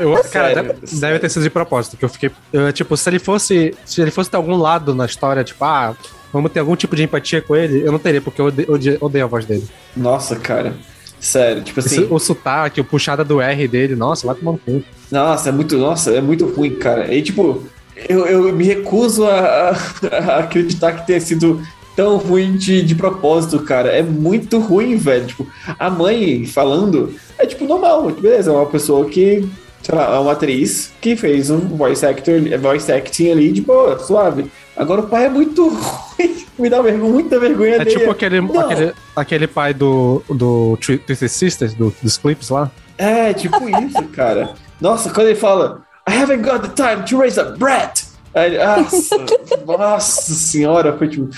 Eu- 0.00 0.22
cara, 0.30 0.54
deve, 0.54 0.74
deve 0.92 1.18
ter 1.18 1.28
sido 1.28 1.42
de 1.42 1.50
propósito, 1.50 1.96
que 1.96 2.04
eu 2.04 2.08
fiquei. 2.08 2.30
eu, 2.52 2.72
tipo, 2.72 2.96
se 2.96 3.08
ele 3.10 3.18
fosse. 3.18 3.74
Se 3.84 4.00
ele 4.00 4.10
fosse 4.10 4.30
ter 4.30 4.36
algum 4.36 4.56
lado 4.56 4.94
na 4.94 5.04
história, 5.06 5.44
tipo, 5.44 5.62
ah, 5.64 5.94
vamos 6.32 6.50
ter 6.52 6.60
algum 6.60 6.76
tipo 6.76 6.96
de 6.96 7.02
empatia 7.02 7.42
com 7.42 7.54
ele, 7.54 7.82
eu 7.86 7.92
não 7.92 7.98
teria, 7.98 8.20
porque 8.22 8.40
eu 8.40 8.46
odeio, 8.46 8.72
odeio- 9.00 9.24
a 9.24 9.28
voz 9.28 9.44
dele. 9.44 9.66
Nossa, 9.96 10.36
cara. 10.36 10.74
Sério, 11.20 11.62
tipo 11.62 11.78
Esse- 11.80 11.98
assim. 12.00 12.08
o 12.10 12.18
sotaque, 12.18 12.80
o 12.80 12.84
puxada 12.84 13.22
do 13.22 13.42
R 13.42 13.68
dele, 13.68 13.94
nossa, 13.94 14.26
vai 14.26 14.34
tomar 14.34 14.52
no 14.52 14.58
cu. 14.58 14.82
Nossa, 15.10 15.50
é 15.50 15.52
muito, 15.52 15.76
nossa, 15.76 16.12
é 16.12 16.20
muito 16.22 16.46
ruim, 16.46 16.76
cara. 16.76 17.12
E 17.12 17.20
tipo, 17.20 17.62
eu, 18.08 18.26
eu 18.26 18.52
me 18.52 18.64
recuso 18.64 19.24
a, 19.26 19.70
a- 19.70 20.38
acreditar 20.38 20.92
que 20.92 21.06
tenha 21.06 21.20
sido 21.20 21.60
tão 21.96 22.16
ruim 22.16 22.56
de, 22.56 22.82
de 22.82 22.94
propósito, 22.94 23.58
cara. 23.60 23.90
É 23.90 24.02
muito 24.02 24.58
ruim, 24.58 24.96
velho. 24.96 25.26
Tipo, 25.26 25.46
a 25.78 25.90
mãe 25.90 26.46
falando 26.46 27.14
é 27.38 27.46
tipo 27.46 27.64
normal, 27.66 28.10
beleza, 28.10 28.50
é 28.50 28.54
uma 28.54 28.66
pessoa 28.66 29.04
que, 29.06 29.46
sei 29.82 29.94
lá, 29.94 30.14
é 30.14 30.18
uma 30.18 30.32
atriz 30.32 30.92
que 31.00 31.16
fez 31.16 31.50
um 31.50 31.58
voice 31.58 32.04
actor, 32.06 32.40
voice 32.60 32.90
acting 32.90 33.30
ali 33.30 33.52
de 33.52 33.60
boa, 33.60 33.98
suave. 33.98 34.50
Agora 34.76 35.00
o 35.02 35.06
pai 35.08 35.26
é 35.26 35.28
muito 35.28 35.68
ruim, 36.18 36.36
me 36.58 36.70
dá 36.70 36.80
vergonha, 36.80 37.12
muita 37.12 37.38
vergonha 37.38 37.74
É 37.74 37.78
dele. 37.84 37.98
tipo 37.98 38.10
aquele, 38.10 38.40
Não. 38.40 38.60
aquele, 38.60 38.92
aquele 39.16 39.46
pai 39.46 39.74
do, 39.74 40.22
do 40.30 40.78
Twisted 40.80 41.28
Sisters, 41.28 41.74
do, 41.74 41.94
dos 42.02 42.16
clipes 42.16 42.48
lá. 42.48 42.70
É, 42.96 43.32
tipo 43.34 43.56
isso, 43.68 44.02
cara. 44.12 44.50
Nossa, 44.80 45.10
quando 45.10 45.26
ele 45.26 45.36
fala, 45.36 45.82
I 46.10 46.12
haven't 46.12 46.42
got 46.42 46.62
the 46.62 46.74
time 46.74 47.04
to 47.04 47.20
raise 47.20 47.38
a 47.38 47.52
brat. 47.52 48.02
Aí, 48.34 48.58
nossa, 48.58 49.16
nossa 49.64 50.34
senhora, 50.34 50.96
foi 50.98 51.08
tipo, 51.08 51.30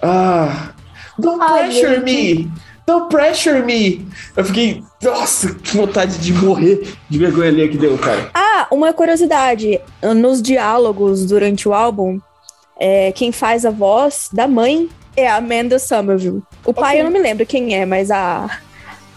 ah, 0.00 0.70
don't 1.18 1.44
pressure 1.44 2.00
me, 2.00 2.48
don't 2.86 3.08
pressure 3.08 3.62
me. 3.64 4.06
Eu 4.36 4.44
fiquei, 4.44 4.82
nossa, 5.02 5.52
que 5.54 5.76
vontade 5.76 6.18
de 6.18 6.32
morrer 6.32 6.94
de 7.10 7.18
vergonha 7.18 7.48
ali 7.48 7.68
que 7.68 7.76
deu, 7.76 7.98
cara. 7.98 8.30
Ah, 8.32 8.68
uma 8.70 8.92
curiosidade: 8.92 9.80
nos 10.14 10.40
diálogos 10.40 11.26
durante 11.26 11.68
o 11.68 11.74
álbum, 11.74 12.20
é, 12.78 13.10
quem 13.10 13.32
faz 13.32 13.66
a 13.66 13.70
voz 13.70 14.28
da 14.32 14.46
mãe 14.46 14.88
é 15.16 15.28
a 15.28 15.36
Amanda 15.36 15.80
Somerville. 15.80 16.42
O 16.64 16.72
pai 16.72 17.00
eu 17.00 17.04
não 17.04 17.10
me 17.10 17.18
lembro 17.18 17.44
quem 17.44 17.74
é, 17.74 17.84
mas 17.84 18.08
a, 18.08 18.48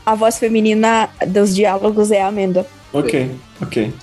a 0.04 0.16
voz 0.16 0.40
feminina 0.40 1.10
dos 1.28 1.56
diálogos 1.56 2.12
é 2.12 2.24
a 2.24 2.28
Amanda. 2.28 2.66
Ok, 2.92 3.32
ok. 3.62 3.94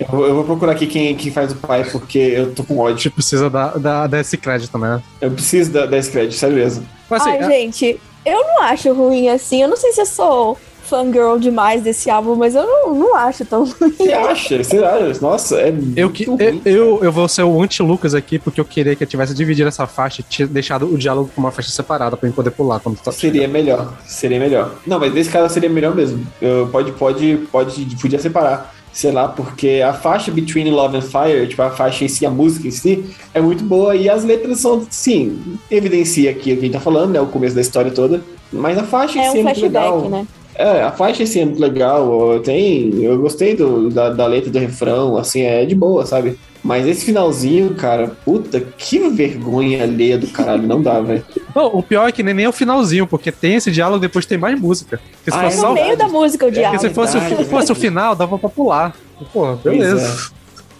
Eu, 0.00 0.06
vou- 0.08 0.26
eu 0.26 0.34
vou 0.34 0.44
procurar 0.44 0.72
aqui 0.72 0.86
quem, 0.86 1.14
quem 1.16 1.32
faz 1.32 1.52
o 1.52 1.56
pai, 1.56 1.84
porque 1.90 2.18
eu 2.18 2.54
tô 2.54 2.62
com 2.64 2.80
A 2.80 2.84
ódio. 2.84 2.98
gente 2.98 3.10
precisa 3.10 3.50
dar, 3.50 3.78
dar, 3.78 4.06
dar 4.06 4.20
esse 4.20 4.36
crédito, 4.36 4.78
né? 4.78 5.02
Eu 5.20 5.30
preciso 5.30 5.72
dar, 5.72 5.86
dar 5.86 5.98
esse 5.98 6.10
crédito, 6.10 6.34
sério 6.38 6.56
mesmo. 6.56 6.86
Mas 7.10 7.22
assim, 7.22 7.30
Ai, 7.30 7.38
é- 7.38 7.50
gente, 7.50 8.00
eu 8.24 8.38
não 8.44 8.62
acho 8.62 8.92
ruim 8.92 9.28
assim. 9.28 9.62
Eu 9.62 9.68
não 9.68 9.76
sei 9.76 9.92
se 9.92 10.00
eu 10.00 10.06
sou 10.06 10.58
fangirl 10.84 11.36
demais 11.38 11.82
desse 11.82 12.08
álbum, 12.08 12.34
mas 12.34 12.54
eu 12.54 12.64
não, 12.66 12.94
não 12.94 13.14
acho 13.16 13.44
tão 13.44 13.64
ruim. 13.78 13.92
Você 13.92 14.12
acha? 14.12 14.64
Você 14.64 14.78
acha? 14.78 15.20
Nossa, 15.20 15.56
é 15.60 15.74
Eu, 15.96 16.08
que, 16.10 16.26
muito 16.26 16.42
eu, 16.42 16.50
ruim, 16.52 16.62
eu, 16.64 17.04
eu 17.04 17.12
vou 17.12 17.28
ser 17.28 17.42
o 17.42 17.60
anti-Lucas 17.62 18.14
aqui, 18.14 18.38
porque 18.38 18.58
eu 18.60 18.64
queria 18.64 18.94
que 18.96 19.02
eu 19.02 19.06
tivesse 19.06 19.34
dividido 19.34 19.68
essa 19.68 19.86
faixa 19.86 20.22
e 20.38 20.46
deixado 20.46 20.86
o 20.86 20.96
diálogo 20.96 21.30
com 21.34 21.40
uma 21.42 21.50
faixa 21.50 21.70
separada 21.70 22.16
pra 22.16 22.26
eu 22.28 22.32
poder 22.32 22.52
pular 22.52 22.80
quando 22.80 22.96
tá. 23.00 23.10
Seria 23.12 23.46
melhor, 23.48 23.92
seria 24.06 24.38
melhor. 24.38 24.76
Não, 24.86 24.98
mas 24.98 25.12
nesse 25.12 25.28
caso 25.28 25.52
seria 25.52 25.68
melhor 25.68 25.94
mesmo. 25.94 26.24
Eu, 26.40 26.68
pode, 26.72 26.92
pode, 26.92 27.36
pode, 27.52 27.84
podia 28.00 28.18
separar. 28.18 28.74
Sei 28.92 29.12
lá, 29.12 29.28
porque 29.28 29.82
a 29.84 29.92
faixa 29.92 30.30
Between 30.30 30.70
Love 30.70 30.96
and 30.96 31.02
Fire, 31.02 31.46
tipo, 31.46 31.62
a 31.62 31.70
faixa 31.70 32.04
em 32.04 32.08
si, 32.08 32.26
a 32.26 32.30
música 32.30 32.66
em 32.68 32.70
si, 32.70 33.04
é 33.32 33.40
muito 33.40 33.62
boa 33.64 33.94
e 33.94 34.08
as 34.08 34.24
letras 34.24 34.60
são, 34.60 34.86
sim, 34.90 35.38
evidencia 35.70 36.30
aqui 36.30 36.52
o 36.52 36.56
que 36.56 36.60
a 36.60 36.64
gente 36.64 36.72
tá 36.72 36.80
falando, 36.80 37.10
né? 37.12 37.20
O 37.20 37.26
começo 37.26 37.54
da 37.54 37.60
história 37.60 37.90
toda. 37.90 38.20
Mas 38.52 38.78
a 38.78 38.82
faixa 38.84 39.18
em 39.18 39.22
É 39.22 39.30
si 39.30 39.38
é 39.38 39.40
um 39.40 39.44
muito 39.44 39.60
legal. 39.60 40.08
né? 40.08 40.26
É, 40.54 40.82
a 40.82 40.90
faixa 40.90 41.22
em 41.22 41.26
si 41.26 41.38
é 41.38 41.44
muito 41.44 41.60
legal. 41.60 42.40
Tem, 42.40 42.92
eu 43.02 43.16
gostei 43.20 43.54
do, 43.54 43.90
da, 43.90 44.10
da 44.10 44.26
letra 44.26 44.50
do 44.50 44.58
refrão, 44.58 45.16
assim, 45.16 45.42
é 45.42 45.64
de 45.64 45.74
boa, 45.74 46.04
sabe? 46.04 46.36
Mas 46.62 46.86
esse 46.86 47.04
finalzinho, 47.04 47.74
cara, 47.74 48.08
puta, 48.24 48.60
que 48.60 48.98
vergonha 49.10 49.84
alheia 49.84 50.18
do 50.18 50.26
caralho, 50.26 50.64
não 50.66 50.82
dá, 50.82 51.00
velho. 51.00 51.24
O 51.54 51.82
pior 51.82 52.08
é 52.08 52.12
que 52.12 52.22
nem, 52.22 52.34
nem 52.34 52.44
é 52.46 52.48
o 52.48 52.52
finalzinho, 52.52 53.06
porque 53.06 53.30
tem 53.32 53.54
esse 53.54 53.70
diálogo 53.70 54.00
depois 54.00 54.26
tem 54.26 54.36
mais 54.36 54.58
música. 54.60 55.00
Porque 55.18 55.30
se 55.30 55.36
Ah, 55.36 55.42
fosse 55.44 55.56
é 55.58 55.60
só 55.60 55.68
No 55.68 55.74
meio 55.74 55.96
da 55.96 56.08
música 56.08 56.44
o 56.44 56.48
porque 56.48 56.60
diálogo. 56.60 56.80
se 56.82 56.90
fosse, 56.90 57.16
o, 57.16 57.20
verdade, 57.20 57.44
fosse 57.48 57.72
o 57.72 57.74
final, 57.74 58.14
dava 58.16 58.36
pra 58.38 58.48
pular. 58.48 58.94
Pô, 59.32 59.54
beleza. 59.56 60.30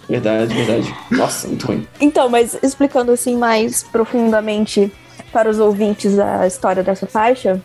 Verdade, 0.09 0.53
verdade. 0.53 0.93
Nossa, 1.11 1.47
muito 1.47 1.67
ruim. 1.67 1.87
Então, 2.01 2.29
mas 2.29 2.57
explicando 2.61 3.11
assim 3.11 3.37
mais 3.37 3.83
profundamente 3.83 4.91
para 5.31 5.49
os 5.49 5.59
ouvintes 5.59 6.17
a 6.19 6.45
história 6.47 6.83
dessa 6.83 7.05
faixa, 7.07 7.61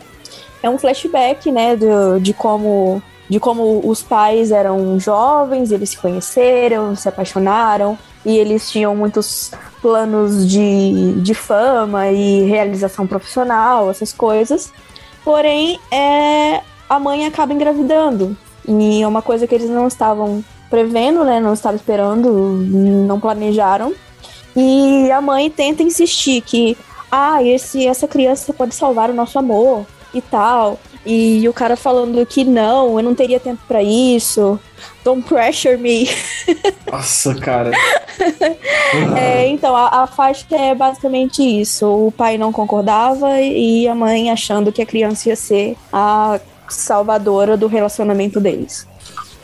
é 0.62 0.68
um 0.70 0.78
flashback, 0.78 1.50
né, 1.50 1.74
do, 1.76 2.18
de 2.20 2.32
como 2.34 3.02
de 3.28 3.40
como 3.40 3.80
os 3.84 4.02
pais 4.02 4.50
eram 4.50 4.98
jovens, 5.00 5.72
eles 5.72 5.90
se 5.90 5.98
conheceram, 5.98 6.94
se 6.94 7.08
apaixonaram 7.08 7.98
e 8.24 8.36
eles 8.36 8.70
tinham 8.70 8.94
muitos 8.94 9.50
planos 9.80 10.48
de, 10.48 11.20
de 11.20 11.34
fama 11.34 12.10
e 12.10 12.44
realização 12.44 13.06
profissional, 13.06 13.90
essas 13.90 14.12
coisas. 14.12 14.72
Porém, 15.24 15.78
é, 15.90 16.60
a 16.88 16.98
mãe 16.98 17.26
acaba 17.26 17.52
engravidando. 17.52 18.36
E 18.66 19.02
é 19.02 19.06
uma 19.06 19.22
coisa 19.22 19.46
que 19.46 19.54
eles 19.54 19.68
não 19.68 19.86
estavam 19.86 20.42
prevendo, 20.70 21.24
né? 21.24 21.38
Não 21.38 21.52
estavam 21.52 21.76
esperando, 21.76 22.30
não 22.30 23.20
planejaram. 23.20 23.92
E 24.56 25.10
a 25.10 25.20
mãe 25.20 25.50
tenta 25.50 25.82
insistir 25.82 26.40
que, 26.40 26.76
ah, 27.10 27.42
esse, 27.42 27.86
essa 27.86 28.08
criança 28.08 28.52
pode 28.52 28.74
salvar 28.74 29.10
o 29.10 29.14
nosso 29.14 29.38
amor 29.38 29.86
e 30.14 30.20
tal. 30.20 30.78
E 31.06 31.46
o 31.48 31.52
cara 31.52 31.76
falando 31.76 32.24
que 32.24 32.44
não, 32.44 32.98
eu 32.98 33.04
não 33.04 33.14
teria 33.14 33.38
tempo 33.38 33.60
pra 33.68 33.82
isso. 33.82 34.58
Don't 35.04 35.22
pressure 35.28 35.76
me. 35.76 36.08
Nossa, 36.90 37.34
cara. 37.34 37.70
É, 39.16 39.46
então, 39.48 39.76
a, 39.76 40.02
a 40.02 40.06
faixa 40.06 40.46
é 40.50 40.74
basicamente 40.74 41.42
isso. 41.42 41.86
O 41.86 42.12
pai 42.12 42.38
não 42.38 42.52
concordava 42.52 43.40
e 43.40 43.86
a 43.86 43.94
mãe 43.94 44.30
achando 44.30 44.72
que 44.72 44.80
a 44.80 44.86
criança 44.86 45.28
ia 45.28 45.36
ser 45.36 45.76
a 45.92 46.40
salvadora 46.68 47.56
do 47.56 47.66
relacionamento 47.66 48.40
deles. 48.40 48.86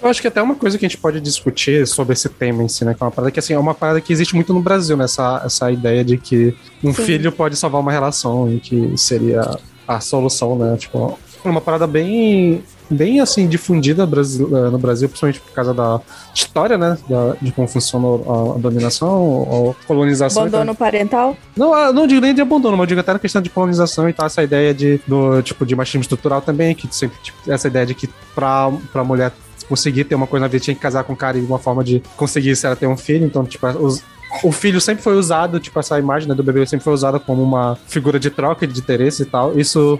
Eu 0.02 0.08
acho 0.08 0.22
que 0.22 0.28
até 0.28 0.40
uma 0.40 0.54
coisa 0.54 0.78
que 0.78 0.86
a 0.86 0.88
gente 0.88 0.96
pode 0.96 1.20
discutir 1.20 1.86
sobre 1.86 2.14
esse 2.14 2.28
tema 2.28 2.62
em 2.62 2.68
si, 2.68 2.84
né? 2.86 2.94
Que 2.94 3.02
é 3.02 3.04
uma 3.04 3.10
parada 3.10 3.30
que 3.30 3.38
assim, 3.38 3.52
é 3.52 3.58
uma 3.58 3.74
parada 3.74 4.00
que 4.00 4.12
existe 4.12 4.34
muito 4.34 4.54
no 4.54 4.62
Brasil, 4.62 4.96
né? 4.96 5.04
Essa, 5.04 5.42
essa 5.44 5.70
ideia 5.70 6.02
de 6.02 6.16
que 6.16 6.56
um 6.82 6.94
Sim. 6.94 7.04
filho 7.04 7.30
pode 7.30 7.54
salvar 7.54 7.82
uma 7.82 7.92
relação 7.92 8.50
e 8.50 8.60
que 8.60 8.96
seria 8.96 9.42
a 9.86 10.00
solução, 10.00 10.56
né? 10.56 10.74
Tipo, 10.78 11.18
é 11.48 11.50
uma 11.50 11.60
parada 11.60 11.86
bem, 11.86 12.62
bem 12.90 13.20
assim, 13.20 13.46
difundida 13.48 14.02
eh, 14.04 14.70
no 14.70 14.78
Brasil, 14.78 15.08
principalmente 15.08 15.40
por 15.40 15.52
causa 15.52 15.72
da 15.72 16.00
história, 16.34 16.76
né? 16.76 16.98
Da- 17.08 17.34
de 17.40 17.52
como 17.52 17.66
funciona 17.68 18.06
a, 18.06 18.56
a 18.56 18.58
dominação, 18.58 19.74
a 19.80 19.86
colonização. 19.86 20.42
Abandono 20.42 20.74
parental? 20.74 21.36
Não, 21.56 21.72
ah, 21.74 21.92
não 21.92 22.06
digo 22.06 22.20
nem 22.20 22.34
de 22.34 22.40
abandono, 22.40 22.76
mas 22.76 22.88
digo 22.88 23.00
até 23.00 23.12
na 23.12 23.18
questão 23.18 23.40
de 23.42 23.50
colonização 23.50 24.08
e 24.08 24.12
tal, 24.12 24.26
essa 24.26 24.42
ideia 24.42 24.74
de, 24.74 25.00
do, 25.06 25.40
tipo, 25.42 25.64
de 25.64 25.74
machismo 25.76 26.02
estrutural 26.02 26.40
também, 26.40 26.74
que 26.74 26.88
sempre, 26.94 27.16
tipo, 27.22 27.38
essa 27.50 27.68
ideia 27.68 27.86
de 27.86 27.94
que 27.94 28.08
pra, 28.34 28.70
pra 28.92 29.04
mulher 29.04 29.32
conseguir 29.68 30.04
ter 30.04 30.14
uma 30.16 30.26
coisa 30.26 30.42
na 30.42 30.48
vida 30.48 30.64
tinha 30.64 30.74
que 30.74 30.80
casar 30.80 31.04
com 31.04 31.12
um 31.12 31.16
cara 31.16 31.38
e 31.38 31.40
uma 31.42 31.58
forma 31.58 31.84
de 31.84 32.02
conseguir 32.16 32.50
isso 32.50 32.66
era 32.66 32.74
ter 32.74 32.86
um 32.88 32.96
filho, 32.96 33.24
então, 33.24 33.44
tipo, 33.44 33.66
os- 33.68 34.02
o 34.44 34.52
filho 34.52 34.80
sempre 34.80 35.02
foi 35.02 35.16
usado, 35.16 35.58
tipo, 35.58 35.78
essa 35.80 35.98
imagem 35.98 36.28
né, 36.28 36.34
do 36.36 36.42
bebê 36.42 36.64
sempre 36.64 36.84
foi 36.84 36.92
usada 36.92 37.18
como 37.18 37.42
uma 37.42 37.76
figura 37.88 38.18
de 38.18 38.30
troca 38.30 38.64
de 38.66 38.78
interesse 38.78 39.22
e 39.22 39.26
tal. 39.26 39.58
Isso, 39.58 39.98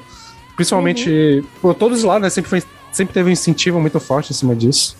principalmente, 0.56 1.44
por 1.60 1.74
todos 1.74 2.02
lá, 2.02 2.18
né, 2.18 2.30
sempre, 2.30 2.50
foi, 2.50 2.62
sempre 2.92 3.14
teve 3.14 3.28
um 3.28 3.32
incentivo 3.32 3.80
muito 3.80 3.98
forte 4.00 4.32
em 4.32 4.34
cima 4.34 4.54
disso. 4.54 4.96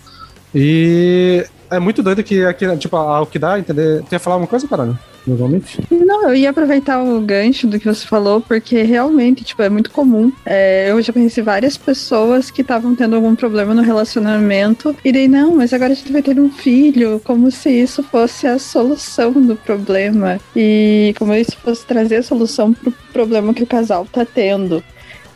E 0.53 1.45
é 1.69 1.79
muito 1.79 2.03
doido 2.03 2.23
que 2.23 2.43
aqui, 2.43 2.65
tipo, 2.77 2.95
ao 2.95 3.25
que 3.25 3.39
dá, 3.39 3.57
entender. 3.57 4.03
Tu 4.03 4.13
ia 4.13 4.19
falar 4.19 4.35
uma 4.35 4.47
coisa, 4.47 4.67
Carolina? 4.67 4.99
Normalmente? 5.25 5.79
Não, 5.91 6.23
eu 6.23 6.35
ia 6.35 6.49
aproveitar 6.49 7.01
o 7.01 7.21
gancho 7.21 7.67
do 7.67 7.79
que 7.79 7.85
você 7.85 8.05
falou, 8.05 8.41
porque 8.41 8.81
realmente, 8.81 9.43
tipo, 9.43 9.61
é 9.61 9.69
muito 9.69 9.91
comum. 9.91 10.31
É, 10.45 10.89
eu 10.89 11.01
já 11.01 11.13
conheci 11.13 11.41
várias 11.41 11.77
pessoas 11.77 12.49
que 12.49 12.61
estavam 12.61 12.95
tendo 12.95 13.15
algum 13.15 13.35
problema 13.35 13.73
no 13.73 13.83
relacionamento, 13.83 14.95
e 15.05 15.11
daí, 15.11 15.27
não, 15.27 15.55
mas 15.55 15.73
agora 15.73 15.93
a 15.93 15.95
gente 15.95 16.11
vai 16.11 16.23
ter 16.23 16.39
um 16.39 16.49
filho, 16.49 17.21
como 17.23 17.51
se 17.51 17.69
isso 17.69 18.01
fosse 18.03 18.47
a 18.47 18.57
solução 18.57 19.31
do 19.31 19.55
problema. 19.55 20.39
E 20.55 21.13
como 21.17 21.33
isso 21.35 21.55
fosse 21.63 21.85
trazer 21.85 22.17
a 22.17 22.23
solução 22.23 22.73
pro 22.73 22.91
problema 23.13 23.53
que 23.53 23.63
o 23.63 23.67
casal 23.67 24.07
tá 24.11 24.25
tendo. 24.25 24.83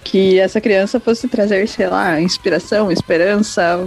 Que 0.05 0.39
essa 0.39 0.61
criança 0.61 0.99
fosse 0.99 1.27
trazer, 1.27 1.67
sei 1.67 1.87
lá, 1.87 2.21
inspiração, 2.21 2.91
esperança, 2.91 3.77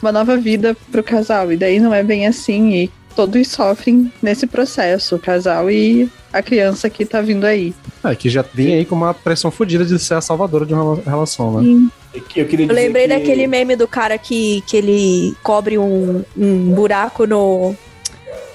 uma 0.00 0.12
nova 0.12 0.36
vida 0.36 0.74
pro 0.90 1.02
casal. 1.02 1.52
E 1.52 1.56
daí 1.56 1.80
não 1.80 1.92
é 1.92 2.02
bem 2.02 2.26
assim. 2.28 2.72
E 2.74 2.90
todos 3.16 3.48
sofrem 3.48 4.10
nesse 4.22 4.46
processo, 4.46 5.16
o 5.16 5.18
casal 5.18 5.68
e 5.70 6.08
a 6.32 6.40
criança 6.40 6.88
que 6.88 7.04
tá 7.04 7.20
vindo 7.20 7.44
aí. 7.44 7.74
É, 8.04 8.14
que 8.14 8.30
já 8.30 8.42
vinha 8.54 8.76
aí 8.76 8.84
com 8.84 8.94
uma 8.94 9.12
pressão 9.12 9.50
fodida 9.50 9.84
de 9.84 9.98
ser 9.98 10.14
a 10.14 10.20
salvadora 10.20 10.64
de 10.64 10.72
uma 10.72 10.94
relação, 11.04 11.60
né? 11.60 11.88
Eu 12.14 12.22
queria 12.22 12.44
Eu 12.44 12.68
dizer 12.68 12.72
lembrei 12.72 13.02
que- 13.02 13.08
daquele 13.08 13.46
meme 13.48 13.74
do 13.76 13.88
cara 13.88 14.16
que, 14.16 14.62
que 14.68 14.76
ele 14.76 15.34
cobre 15.42 15.76
um, 15.76 16.24
um 16.36 16.70
buraco 16.70 17.26
no 17.26 17.74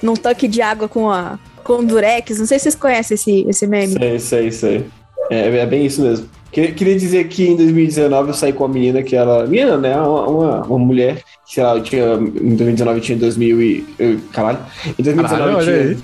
num 0.02 0.14
tanque 0.14 0.48
de 0.48 0.62
água 0.62 0.88
com 0.88 1.10
a 1.10 1.38
com 1.62 1.84
durex. 1.84 2.38
Não 2.38 2.46
sei 2.46 2.58
se 2.58 2.64
vocês 2.64 2.74
conhecem 2.74 3.14
esse, 3.14 3.44
esse 3.46 3.66
meme. 3.66 3.92
Sei, 3.92 4.18
sei, 4.18 4.50
sei. 4.50 4.86
É, 5.30 5.58
é 5.58 5.66
bem 5.66 5.84
isso 5.84 6.00
mesmo. 6.02 6.26
Queria, 6.52 6.96
dizer 6.96 7.28
que 7.28 7.46
em 7.46 7.56
2019 7.56 8.28
eu 8.30 8.34
saí 8.34 8.52
com 8.52 8.64
uma 8.64 8.74
menina 8.74 9.02
que 9.02 9.14
ela. 9.14 9.46
Menina, 9.46 9.76
né? 9.76 9.96
Uma, 9.96 10.26
uma, 10.28 10.62
uma 10.64 10.78
mulher. 10.78 11.22
que, 11.46 11.54
Sei 11.54 11.62
lá, 11.62 11.76
eu 11.76 11.82
tinha. 11.82 12.14
Em 12.14 12.56
2019 12.56 12.98
eu 12.98 13.02
tinha 13.02 13.18
2000 13.18 13.62
e. 13.62 13.84
eu- 13.98 14.18
Caralho. 14.32 14.58
Em 14.98 15.02
2019 15.02 15.28
Caralho, 15.28 15.58
eu 15.58 15.64
tinha 15.64 15.76
aí. 15.76 15.94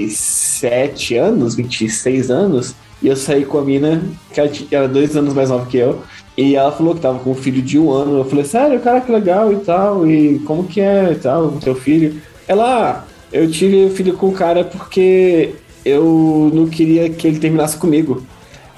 27 0.00 1.16
anos, 1.16 1.54
26 1.54 2.30
anos. 2.30 2.74
E 3.02 3.08
eu 3.08 3.16
saí 3.16 3.44
com 3.44 3.58
a 3.58 3.62
mina, 3.62 4.02
que 4.32 4.40
ela 4.40 4.50
era 4.70 4.88
dois 4.88 5.16
anos 5.16 5.34
mais 5.34 5.50
nova 5.50 5.66
que 5.66 5.76
eu. 5.76 6.00
E 6.36 6.54
ela 6.56 6.72
falou 6.72 6.94
que 6.94 7.00
tava 7.00 7.18
com 7.18 7.30
um 7.32 7.34
filho 7.34 7.60
de 7.60 7.78
um 7.78 7.90
ano. 7.90 8.18
Eu 8.18 8.24
falei, 8.24 8.44
sério, 8.44 8.80
cara, 8.80 9.00
que 9.00 9.12
legal 9.12 9.52
e 9.52 9.56
tal. 9.56 10.06
E 10.06 10.38
como 10.40 10.64
que 10.64 10.80
é 10.80 11.12
e 11.12 11.16
tal, 11.16 11.44
o 11.46 11.58
teu 11.60 11.74
filho? 11.74 12.20
Ela, 12.48 12.90
ah, 12.90 13.04
eu 13.32 13.50
tive 13.50 13.84
o 13.86 13.90
filho 13.90 14.14
com 14.14 14.28
o 14.28 14.32
cara 14.32 14.64
porque 14.64 15.50
eu 15.84 16.50
não 16.54 16.66
queria 16.66 17.10
que 17.10 17.26
ele 17.26 17.38
terminasse 17.38 17.76
comigo. 17.76 18.22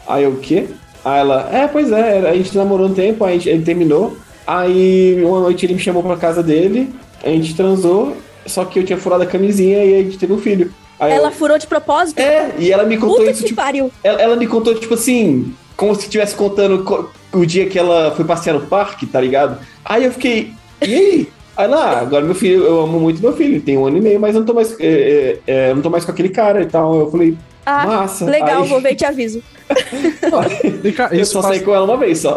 Aí 0.06 0.24
eu, 0.24 0.30
o 0.30 0.36
quê? 0.38 0.66
Aí 1.04 1.20
ela, 1.20 1.48
é, 1.52 1.66
pois 1.66 1.90
é, 1.90 2.28
a 2.28 2.34
gente 2.34 2.56
namorou 2.56 2.86
um 2.88 2.94
tempo, 2.94 3.24
aí 3.24 3.34
a 3.34 3.38
gente- 3.38 3.48
ele 3.48 3.62
terminou. 3.64 4.16
Aí 4.46 5.22
uma 5.24 5.40
noite 5.40 5.64
ele 5.66 5.74
me 5.74 5.80
chamou 5.80 6.02
pra 6.02 6.16
casa 6.16 6.42
dele, 6.42 6.90
a 7.24 7.28
gente 7.28 7.54
transou, 7.54 8.16
só 8.46 8.64
que 8.64 8.78
eu 8.78 8.84
tinha 8.84 8.98
furado 8.98 9.22
a 9.22 9.26
camisinha 9.26 9.84
e 9.84 9.94
a 10.00 10.02
gente 10.02 10.18
teve 10.18 10.32
um 10.32 10.38
filho. 10.38 10.72
Aí 10.98 11.12
Ela 11.12 11.28
eu, 11.28 11.32
furou 11.32 11.58
de 11.58 11.66
propósito? 11.66 12.18
é, 12.18 12.52
e 12.58 12.70
ela 12.70 12.84
me 12.84 12.96
contou 12.96 13.18
Puta 13.18 13.30
isso, 13.30 13.40
que 13.42 13.48
tipo, 13.48 13.60
pariu. 13.60 13.90
ela, 14.04 14.20
ela 14.20 14.36
me 14.36 14.46
contou, 14.46 14.74
tipo 14.74 14.94
assim, 14.94 15.52
como 15.76 15.94
se 15.94 16.02
estivesse 16.02 16.34
contando 16.34 16.84
co- 16.84 17.10
o 17.32 17.44
dia 17.44 17.66
que 17.66 17.78
ela 17.78 18.12
foi 18.14 18.24
passear 18.24 18.54
no 18.54 18.66
parque, 18.66 19.06
tá 19.06 19.20
ligado? 19.20 19.58
Aí 19.84 20.04
eu 20.04 20.12
fiquei, 20.12 20.52
e 20.86 20.94
aí? 20.94 21.28
Aí 21.56 21.66
lá, 21.68 21.98
agora 22.00 22.24
meu 22.24 22.34
filho, 22.34 22.62
eu 22.64 22.80
amo 22.82 22.98
muito 23.00 23.20
meu 23.20 23.32
filho, 23.32 23.60
tem 23.60 23.76
um 23.76 23.86
ano 23.86 23.98
e 23.98 24.00
meio, 24.00 24.18
mas 24.20 24.34
eu 24.34 24.40
não 24.40 24.46
tô 24.46 24.54
mais, 24.54 24.78
é, 24.80 24.86
é, 24.86 25.38
é, 25.46 25.70
eu 25.70 25.74
não 25.76 25.82
tô 25.82 25.90
mais 25.90 26.04
com 26.04 26.10
aquele 26.12 26.28
cara 26.30 26.62
e 26.62 26.66
tal. 26.66 26.94
Eu 27.00 27.10
falei, 27.10 27.36
Ah, 27.64 27.87
massa. 27.87 28.25
legal, 28.25 28.62
Aí, 28.62 28.68
vou 28.68 28.81
ver 28.81 28.92
e 28.92 28.96
te 28.96 29.05
aviso. 29.05 29.42
E, 30.85 30.92
cara, 30.92 31.14
Eu 31.14 31.22
isso 31.22 31.33
só 31.33 31.40
passa, 31.42 31.55
saí 31.55 31.64
com 31.64 31.75
ela 31.75 31.85
uma 31.85 31.96
vez 31.96 32.18
só. 32.20 32.37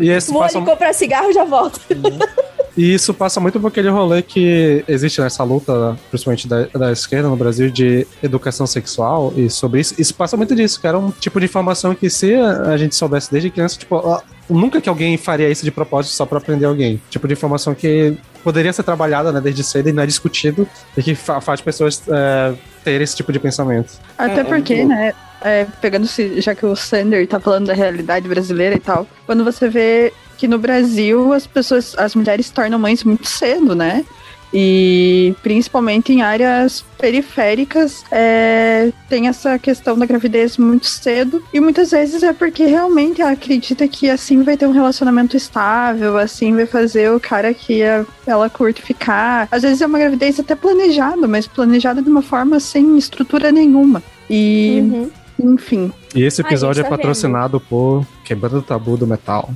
e 0.00 0.10
esse 0.10 0.30
Vou 0.30 0.40
passa, 0.42 0.58
ali 0.58 0.66
comprar 0.66 0.92
cigarro 0.92 1.30
e 1.30 1.32
já 1.32 1.44
volto. 1.44 1.80
e 2.76 2.94
isso 2.94 3.14
passa 3.14 3.40
muito 3.40 3.58
por 3.60 3.68
aquele 3.68 3.88
rolê 3.88 4.20
que 4.22 4.84
existe 4.88 5.20
nessa 5.20 5.42
luta, 5.44 5.96
principalmente 6.10 6.46
da, 6.48 6.66
da 6.66 6.92
esquerda 6.92 7.28
no 7.28 7.36
Brasil, 7.36 7.70
de 7.70 8.06
educação 8.22 8.66
sexual 8.66 9.32
e 9.36 9.48
sobre 9.48 9.80
isso. 9.80 9.94
Isso 9.98 10.14
passa 10.14 10.36
muito 10.36 10.54
disso, 10.54 10.80
que 10.80 10.86
era 10.86 10.98
um 10.98 11.10
tipo 11.10 11.38
de 11.40 11.46
informação 11.46 11.94
que 11.94 12.10
se 12.10 12.34
a 12.34 12.76
gente 12.76 12.94
soubesse 12.94 13.30
desde 13.30 13.50
criança, 13.50 13.78
tipo, 13.78 13.96
nunca 14.50 14.80
que 14.80 14.88
alguém 14.88 15.16
faria 15.16 15.48
isso 15.48 15.64
de 15.64 15.70
propósito 15.70 16.12
só 16.12 16.26
pra 16.26 16.38
aprender 16.38 16.64
alguém. 16.66 17.00
Tipo 17.10 17.26
de 17.28 17.34
informação 17.34 17.74
que 17.74 18.16
poderia 18.42 18.72
ser 18.72 18.82
trabalhada 18.82 19.30
né, 19.32 19.40
desde 19.40 19.62
cedo 19.64 19.88
e 19.88 19.92
não 19.92 20.02
é 20.02 20.06
discutido 20.06 20.66
e 20.96 21.02
que 21.02 21.14
fa- 21.14 21.40
faz 21.40 21.60
pessoas 21.60 22.02
é, 22.08 22.54
terem 22.84 23.02
esse 23.02 23.16
tipo 23.16 23.32
de 23.32 23.38
pensamento. 23.38 23.92
Até 24.18 24.38
É, 24.38 24.40
é 24.40 24.44
porque, 24.44 24.84
né, 24.84 25.12
é, 25.42 25.66
pegando 25.80 26.06
se 26.06 26.40
já 26.40 26.54
que 26.54 26.64
o 26.66 26.74
Sander 26.76 27.26
tá 27.26 27.38
falando 27.40 27.66
da 27.66 27.74
realidade 27.74 28.28
brasileira 28.28 28.74
e 28.74 28.80
tal, 28.80 29.06
quando 29.26 29.44
você 29.44 29.68
vê 29.68 30.12
que 30.36 30.48
no 30.48 30.58
Brasil 30.58 31.32
as 31.34 31.46
pessoas, 31.46 31.94
as 31.98 32.14
mulheres 32.14 32.46
se 32.46 32.52
tornam 32.52 32.78
mães 32.78 33.04
muito 33.04 33.26
cedo, 33.28 33.74
né? 33.74 34.04
E 34.52 35.34
principalmente 35.42 36.12
em 36.12 36.22
áreas 36.22 36.84
periféricas 36.98 38.04
é, 38.10 38.92
tem 39.08 39.28
essa 39.28 39.58
questão 39.58 39.98
da 39.98 40.06
gravidez 40.06 40.56
muito 40.58 40.86
cedo. 40.86 41.42
E 41.52 41.60
muitas 41.60 41.92
vezes 41.92 42.22
é 42.22 42.32
porque 42.32 42.64
realmente 42.64 43.22
ela 43.22 43.32
acredita 43.32 43.86
que 43.86 44.10
assim 44.10 44.42
vai 44.42 44.56
ter 44.56 44.66
um 44.66 44.72
relacionamento 44.72 45.36
estável, 45.36 46.18
assim 46.18 46.54
vai 46.54 46.66
fazer 46.66 47.10
o 47.10 47.20
cara 47.20 47.54
que 47.54 47.80
ela 48.26 48.50
curte 48.50 48.82
ficar. 48.82 49.48
Às 49.50 49.62
vezes 49.62 49.80
é 49.80 49.86
uma 49.86 49.98
gravidez 49.98 50.40
até 50.40 50.54
planejada, 50.54 51.28
mas 51.28 51.46
planejada 51.46 52.02
de 52.02 52.10
uma 52.10 52.22
forma 52.22 52.58
sem 52.58 52.98
estrutura 52.98 53.52
nenhuma. 53.52 54.02
E. 54.28 54.80
Uhum. 54.82 55.10
Enfim. 55.42 55.90
E 56.14 56.22
esse 56.22 56.42
episódio 56.42 56.82
Ai, 56.82 56.88
tá 56.88 56.94
é 56.94 56.98
patrocinado 56.98 57.58
vendo. 57.58 57.68
por 57.68 58.06
Quebrando 58.24 58.58
o 58.58 58.62
Tabu 58.62 58.96
do 58.96 59.06
Metal. 59.06 59.48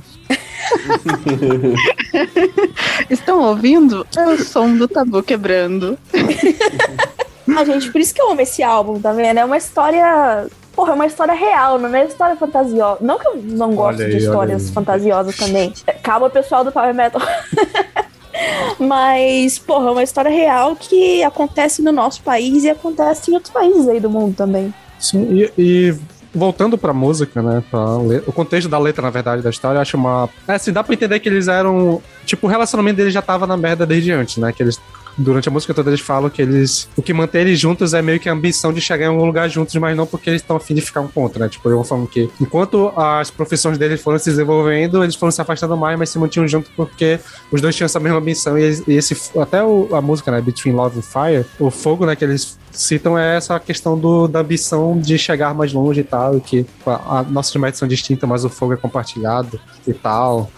Estão 3.09 3.41
ouvindo? 3.41 4.05
É 4.15 4.27
o 4.27 4.43
som 4.43 4.75
do 4.75 4.87
tabu 4.87 5.23
quebrando. 5.23 5.97
ah, 7.57 7.65
gente, 7.65 7.91
por 7.91 8.01
isso 8.01 8.13
que 8.13 8.21
eu 8.21 8.31
amo 8.31 8.41
esse 8.41 8.63
álbum, 8.63 8.99
tá 8.99 9.11
vendo? 9.11 9.39
É 9.39 9.45
uma 9.45 9.57
história. 9.57 10.47
Porra, 10.75 10.91
é 10.91 10.95
uma 10.95 11.05
história 11.05 11.33
real, 11.33 11.79
não 11.79 11.93
é 11.95 12.05
história 12.05 12.35
fantasiosa. 12.35 12.97
Não 13.01 13.17
que 13.17 13.27
eu 13.27 13.37
não 13.37 13.73
gosto 13.73 14.01
aí, 14.01 14.11
de 14.11 14.17
histórias 14.17 14.69
fantasiosas 14.69 15.37
também. 15.37 15.73
Calma, 16.03 16.29
pessoal 16.29 16.63
do 16.63 16.71
Power 16.71 16.93
Metal. 16.93 17.21
Mas, 18.77 19.57
porra, 19.57 19.87
é 19.87 19.91
uma 19.91 20.03
história 20.03 20.29
real 20.29 20.75
que 20.75 21.23
acontece 21.23 21.81
no 21.81 21.93
nosso 21.93 22.21
país 22.21 22.65
e 22.65 22.69
acontece 22.69 23.31
em 23.31 23.35
outros 23.35 23.53
países 23.53 23.87
aí 23.87 24.01
do 24.01 24.09
mundo 24.09 24.35
também. 24.35 24.73
Sim, 24.99 25.25
e, 25.31 25.51
e 25.57 25.95
voltando 26.35 26.77
pra 26.77 26.93
música, 26.93 27.41
né? 27.41 27.63
Pra 27.71 27.79
o 28.27 28.31
contexto 28.31 28.69
da 28.69 28.77
letra, 28.77 29.01
na 29.01 29.09
verdade, 29.09 29.41
da 29.41 29.49
história, 29.49 29.77
eu 29.77 29.81
acho 29.81 29.97
uma. 29.97 30.29
É, 30.47 30.53
assim, 30.53 30.71
dá 30.71 30.83
pra 30.83 30.93
entender 30.93 31.19
que 31.19 31.29
eles 31.29 31.47
eram. 31.47 32.01
Tipo, 32.25 32.47
o 32.47 32.49
relacionamento 32.49 32.97
deles 32.97 33.13
já 33.13 33.21
tava 33.21 33.47
na 33.47 33.55
merda 33.55 33.85
desde 33.85 34.11
antes, 34.11 34.37
né? 34.37 34.51
Que 34.51 34.61
eles 34.61 34.79
durante 35.17 35.49
a 35.49 35.51
música 35.51 35.73
toda 35.73 35.89
eles 35.89 36.01
falam 36.01 36.29
que 36.29 36.41
eles. 36.41 36.89
O 36.95 37.01
que 37.01 37.13
mantém 37.13 37.41
eles 37.41 37.59
juntos 37.59 37.93
é 37.93 38.01
meio 38.01 38.19
que 38.19 38.29
a 38.29 38.33
ambição 38.33 38.73
de 38.73 38.81
chegar 38.81 39.05
em 39.05 39.09
algum 39.09 39.25
lugar 39.25 39.49
juntos, 39.49 39.75
mas 39.75 39.95
não 39.95 40.05
porque 40.05 40.29
eles 40.29 40.41
estão 40.41 40.55
afim 40.55 40.73
de 40.73 40.81
ficar 40.81 41.01
um 41.01 41.07
ponto, 41.07 41.39
né? 41.39 41.49
Tipo, 41.49 41.69
eu 41.69 41.75
vou 41.75 41.85
falando 41.85 42.07
que 42.07 42.29
enquanto 42.39 42.91
as 42.95 43.31
profissões 43.31 43.77
deles 43.77 44.01
foram 44.01 44.19
se 44.19 44.29
desenvolvendo, 44.29 45.03
eles 45.03 45.15
foram 45.15 45.31
se 45.31 45.41
afastando 45.41 45.75
mais, 45.77 45.97
mas 45.97 46.09
se 46.09 46.19
mantinham 46.19 46.47
juntos 46.47 46.71
porque 46.75 47.19
os 47.51 47.61
dois 47.61 47.75
tinham 47.75 47.85
essa 47.85 47.99
mesma 47.99 48.19
ambição. 48.19 48.57
E, 48.57 48.83
esse. 48.87 49.15
Até 49.39 49.63
o, 49.63 49.89
a 49.93 50.01
música, 50.01 50.31
né? 50.31 50.41
Between 50.41 50.73
Love 50.73 50.99
and 50.99 51.01
Fire, 51.01 51.45
o 51.59 51.69
fogo, 51.69 52.05
né? 52.05 52.15
Que 52.15 52.25
eles 52.25 52.57
citam 52.71 53.17
é 53.17 53.37
essa 53.37 53.59
questão 53.59 53.97
do, 53.97 54.27
da 54.27 54.39
ambição 54.39 54.99
de 54.99 55.17
chegar 55.17 55.53
mais 55.53 55.71
longe 55.73 56.01
e 56.01 56.03
tal, 56.03 56.37
e 56.37 56.41
que 56.41 56.65
a, 56.85 57.19
a 57.19 57.23
nossas 57.23 57.55
metas 57.55 57.79
são 57.79 57.87
distintas, 57.87 58.27
mas 58.27 58.43
o 58.43 58.49
fogo 58.49 58.73
é 58.73 58.77
compartilhado 58.77 59.59
e 59.87 59.93
tal. 59.93 60.51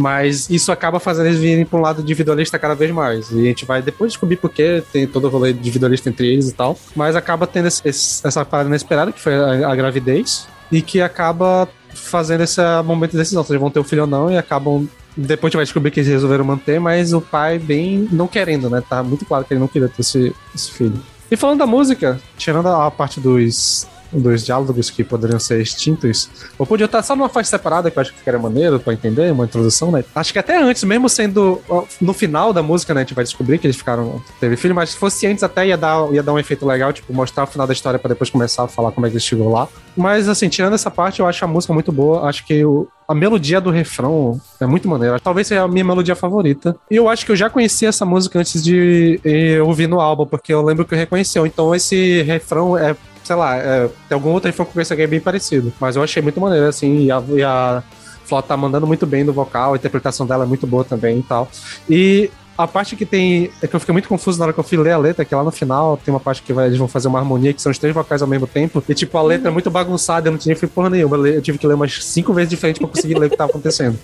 Mas 0.00 0.48
isso 0.50 0.72
acaba 0.72 0.98
fazendo 1.00 1.26
eles 1.26 1.38
virem 1.38 1.64
para 1.64 1.78
um 1.78 1.82
lado 1.82 2.02
individualista 2.02 2.58
cada 2.58 2.74
vez 2.74 2.90
mais. 2.90 3.30
E 3.30 3.40
a 3.40 3.44
gente 3.44 3.64
vai 3.64 3.82
depois 3.82 4.12
descobrir 4.12 4.36
porque 4.36 4.82
tem 4.92 5.06
todo 5.06 5.26
o 5.26 5.30
rolê 5.30 5.50
individualista 5.50 6.08
entre 6.08 6.32
eles 6.32 6.48
e 6.48 6.54
tal. 6.54 6.78
Mas 6.94 7.16
acaba 7.16 7.46
tendo 7.46 7.68
esse, 7.68 7.82
essa 7.86 8.44
parada 8.44 8.68
inesperada, 8.68 9.12
que 9.12 9.20
foi 9.20 9.34
a, 9.34 9.70
a, 9.70 9.76
gravidez, 9.76 10.46
e 10.70 10.80
que 10.82 11.00
acaba 11.00 11.68
fazendo 11.94 12.42
esse 12.42 12.60
momento 12.84 13.12
de 13.12 13.18
decisão. 13.18 13.44
Se 13.44 13.52
eles 13.52 13.60
vão 13.60 13.70
ter 13.70 13.80
um 13.80 13.84
filho 13.84 14.02
ou 14.02 14.08
não, 14.08 14.30
e 14.30 14.36
acabam. 14.36 14.88
Depois 15.14 15.44
a 15.44 15.50
gente 15.50 15.56
vai 15.56 15.64
descobrir 15.64 15.90
que 15.90 16.00
eles 16.00 16.10
resolveram 16.10 16.44
manter, 16.44 16.80
mas 16.80 17.12
o 17.12 17.20
pai 17.20 17.58
bem 17.58 18.08
não 18.10 18.26
querendo, 18.26 18.70
né? 18.70 18.82
Tá 18.88 19.02
muito 19.02 19.26
claro 19.26 19.44
que 19.44 19.52
ele 19.52 19.60
não 19.60 19.68
queria 19.68 19.88
ter 19.88 20.00
esse, 20.00 20.34
esse 20.54 20.70
filho. 20.70 20.98
E 21.30 21.36
falando 21.36 21.58
da 21.58 21.66
música, 21.66 22.18
tirando 22.38 22.68
a 22.68 22.90
parte 22.90 23.20
dos 23.20 23.86
dos 24.12 24.44
diálogos 24.44 24.90
que 24.90 25.02
poderiam 25.02 25.38
ser 25.38 25.60
extintos. 25.60 26.28
Ou 26.58 26.66
podia 26.66 26.86
estar 26.86 27.02
só 27.02 27.16
numa 27.16 27.28
faixa 27.28 27.50
separada, 27.50 27.90
que 27.90 27.98
eu 27.98 28.00
acho 28.00 28.12
que 28.12 28.18
ficaria 28.18 28.38
maneiro 28.38 28.78
pra 28.78 28.92
entender, 28.92 29.32
uma 29.32 29.44
introdução, 29.44 29.90
né? 29.90 30.04
Acho 30.14 30.32
que 30.32 30.38
até 30.38 30.60
antes, 30.60 30.84
mesmo 30.84 31.08
sendo 31.08 31.60
no 32.00 32.12
final 32.12 32.52
da 32.52 32.62
música, 32.62 32.94
né? 32.94 33.00
A 33.00 33.04
gente 33.04 33.14
vai 33.14 33.24
descobrir 33.24 33.58
que 33.58 33.66
eles 33.66 33.76
ficaram. 33.76 34.22
Teve 34.40 34.56
filho, 34.56 34.74
mas 34.74 34.90
se 34.90 34.96
fosse 34.96 35.26
antes 35.26 35.42
até 35.42 35.66
ia 35.66 35.76
dar, 35.76 36.12
ia 36.12 36.22
dar 36.22 36.32
um 36.32 36.38
efeito 36.38 36.66
legal, 36.66 36.92
tipo, 36.92 37.12
mostrar 37.12 37.44
o 37.44 37.46
final 37.46 37.66
da 37.66 37.72
história 37.72 37.98
pra 37.98 38.08
depois 38.08 38.30
começar 38.30 38.64
a 38.64 38.68
falar 38.68 38.92
como 38.92 39.06
é 39.06 39.10
que 39.10 39.16
ele 39.16 39.22
chegou 39.22 39.50
lá. 39.50 39.68
Mas 39.96 40.28
assim, 40.28 40.48
tirando 40.48 40.74
essa 40.74 40.90
parte, 40.90 41.20
eu 41.20 41.26
acho 41.26 41.44
a 41.44 41.48
música 41.48 41.72
muito 41.72 41.92
boa. 41.92 42.28
Acho 42.28 42.46
que 42.46 42.64
o, 42.64 42.88
a 43.06 43.14
melodia 43.14 43.60
do 43.60 43.70
refrão 43.70 44.40
é 44.60 44.66
muito 44.66 44.88
maneira. 44.88 45.20
Talvez 45.20 45.46
seja 45.46 45.62
a 45.62 45.68
minha 45.68 45.84
melodia 45.84 46.16
favorita. 46.16 46.76
E 46.90 46.96
eu 46.96 47.08
acho 47.08 47.26
que 47.26 47.32
eu 47.32 47.36
já 47.36 47.50
conhecia 47.50 47.88
essa 47.88 48.04
música 48.04 48.38
antes 48.38 48.62
de 48.62 49.20
ouvir 49.64 49.86
no 49.86 50.00
álbum, 50.00 50.26
porque 50.26 50.52
eu 50.52 50.62
lembro 50.62 50.84
que 50.84 50.94
eu 50.94 50.98
reconheci. 50.98 51.38
Então 51.40 51.74
esse 51.74 52.22
refrão 52.22 52.76
é 52.76 52.96
sei 53.24 53.36
lá, 53.36 53.56
é, 53.56 53.88
tem 54.08 54.14
algum 54.14 54.30
outro 54.30 54.48
refrão 54.48 54.66
esse 54.76 54.92
aqui 54.92 55.02
é 55.02 55.06
bem 55.06 55.20
parecido. 55.20 55.72
Mas 55.80 55.96
eu 55.96 56.02
achei 56.02 56.22
muito 56.22 56.40
maneiro, 56.40 56.66
assim, 56.66 57.04
e 57.04 57.10
a, 57.10 57.22
e 57.28 57.42
a 57.42 57.82
Flota 58.24 58.48
tá 58.48 58.56
mandando 58.56 58.86
muito 58.86 59.06
bem 59.06 59.24
no 59.24 59.32
vocal, 59.32 59.74
a 59.74 59.76
interpretação 59.76 60.26
dela 60.26 60.44
é 60.44 60.46
muito 60.46 60.66
boa 60.66 60.84
também 60.84 61.18
e 61.18 61.22
tal. 61.22 61.48
E 61.88 62.30
a 62.56 62.66
parte 62.66 62.96
que 62.96 63.06
tem. 63.06 63.50
É 63.62 63.66
que 63.66 63.74
eu 63.74 63.80
fiquei 63.80 63.92
muito 63.92 64.08
confuso 64.08 64.38
na 64.38 64.44
hora 64.44 64.52
que 64.52 64.60
eu 64.60 64.64
fui 64.64 64.78
ler 64.78 64.92
a 64.92 64.98
letra, 64.98 65.24
que 65.24 65.34
lá 65.34 65.42
no 65.42 65.50
final 65.50 65.96
tem 65.96 66.12
uma 66.12 66.20
parte 66.20 66.42
que 66.42 66.52
vai, 66.52 66.66
eles 66.66 66.78
vão 66.78 66.88
fazer 66.88 67.08
uma 67.08 67.18
harmonia, 67.18 67.52
que 67.52 67.62
são 67.62 67.72
os 67.72 67.78
três 67.78 67.94
vocais 67.94 68.22
ao 68.22 68.28
mesmo 68.28 68.46
tempo. 68.46 68.82
E, 68.88 68.94
tipo, 68.94 69.16
a 69.16 69.22
letra 69.22 69.48
é 69.48 69.50
muito 69.50 69.70
bagunçada, 69.70 70.28
eu 70.28 70.32
não 70.32 70.38
tinha 70.38 70.56
porra 70.68 70.90
nenhuma. 70.90 71.16
Eu 71.28 71.40
tive 71.40 71.58
que 71.58 71.66
ler 71.66 71.74
umas 71.74 72.04
cinco 72.04 72.32
vezes 72.32 72.50
diferente 72.50 72.78
pra 72.78 72.88
conseguir 72.88 73.18
ler 73.18 73.26
o 73.26 73.30
que 73.30 73.36
tava 73.36 73.50
acontecendo. 73.50 73.98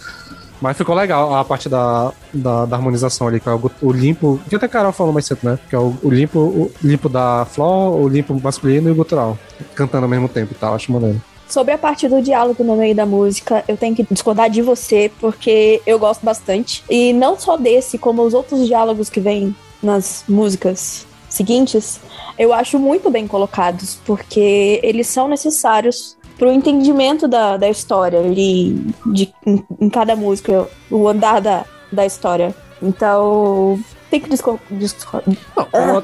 Mas 0.61 0.77
ficou 0.77 0.95
legal 0.95 1.35
a 1.35 1.45
parte 1.45 1.69
da, 1.69 2.13
da, 2.33 2.65
da 2.65 2.77
harmonização 2.77 3.29
ali, 3.29 3.41
que 3.41 3.49
é 3.49 3.53
o, 3.53 3.71
o, 3.81 3.93
limpo. 3.93 4.41
Que 4.49 4.57
até 4.57 4.67
a 4.67 4.69
Carol 4.69 4.93
falou 4.93 5.13
mais 5.13 5.27
cedo, 5.27 5.41
né? 5.43 5.59
Que 5.69 5.75
é 5.75 5.79
o, 5.79 5.97
o, 6.03 6.11
limpo, 6.11 6.39
o 6.39 6.73
limpo 6.83 7.09
da 7.09 7.47
Flor, 7.51 7.95
o 7.95 8.09
limpo 8.09 8.39
masculino 8.43 8.89
e 8.89 8.93
o 8.93 8.95
gutural. 8.95 9.39
Cantando 9.75 10.05
ao 10.05 10.11
mesmo 10.11 10.29
tempo 10.29 10.53
e 10.53 10.57
tal, 10.57 10.75
acho 10.75 10.93
maneiro. 10.93 11.21
Sobre 11.49 11.73
a 11.73 11.79
parte 11.79 12.07
do 12.07 12.21
diálogo 12.21 12.63
no 12.63 12.77
meio 12.77 12.95
da 12.95 13.07
música, 13.07 13.65
eu 13.67 13.77
tenho 13.77 13.97
que 13.97 14.07
discordar 14.11 14.51
de 14.51 14.61
você, 14.61 15.11
porque 15.19 15.81
eu 15.87 15.99
gosto 15.99 16.23
bastante. 16.25 16.85
E 16.91 17.13
não 17.13 17.39
só 17.39 17.57
desse, 17.57 17.97
como 17.97 18.23
os 18.23 18.35
outros 18.35 18.67
diálogos 18.67 19.09
que 19.09 19.19
vêm 19.19 19.57
nas 19.83 20.25
músicas 20.29 21.07
seguintes, 21.27 22.01
eu 22.39 22.53
acho 22.53 22.79
muito 22.79 23.09
bem 23.11 23.27
colocados, 23.27 23.99
porque 24.05 24.79
eles 24.83 25.07
são 25.07 25.27
necessários 25.27 26.18
pro 26.39 26.53
entendimento 26.53 27.27
da, 27.27 27.57
da 27.57 27.69
história 27.69 28.21
ali, 28.21 28.95
de, 29.07 29.33
em, 29.45 29.65
em 29.81 29.91
cada 29.91 30.15
música, 30.15 30.67
o 30.91 31.09
andar 31.09 31.41
da, 31.41 31.65
da 31.91 32.07
história. 32.07 32.55
Então, 32.81 33.79
tem 34.09 34.21
que 34.21 34.31
discordar. 34.31 34.63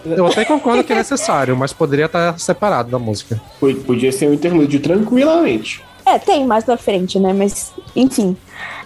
eu, 0.04 0.12
eu, 0.12 0.26
até 0.26 0.44
concordo 0.44 0.82
que 0.82 0.92
é 0.92 0.96
necessário, 0.96 1.56
mas 1.56 1.72
poderia 1.72 2.06
estar 2.06 2.38
separado 2.38 2.90
da 2.90 2.98
música. 2.98 3.40
Podia 3.86 4.10
ser 4.10 4.28
um 4.28 4.34
interlúdio 4.34 4.80
tranquilamente. 4.80 5.82
É, 6.04 6.18
tem 6.18 6.44
mais 6.46 6.64
pra 6.64 6.76
frente, 6.76 7.18
né? 7.18 7.32
Mas, 7.32 7.72
enfim. 7.96 8.36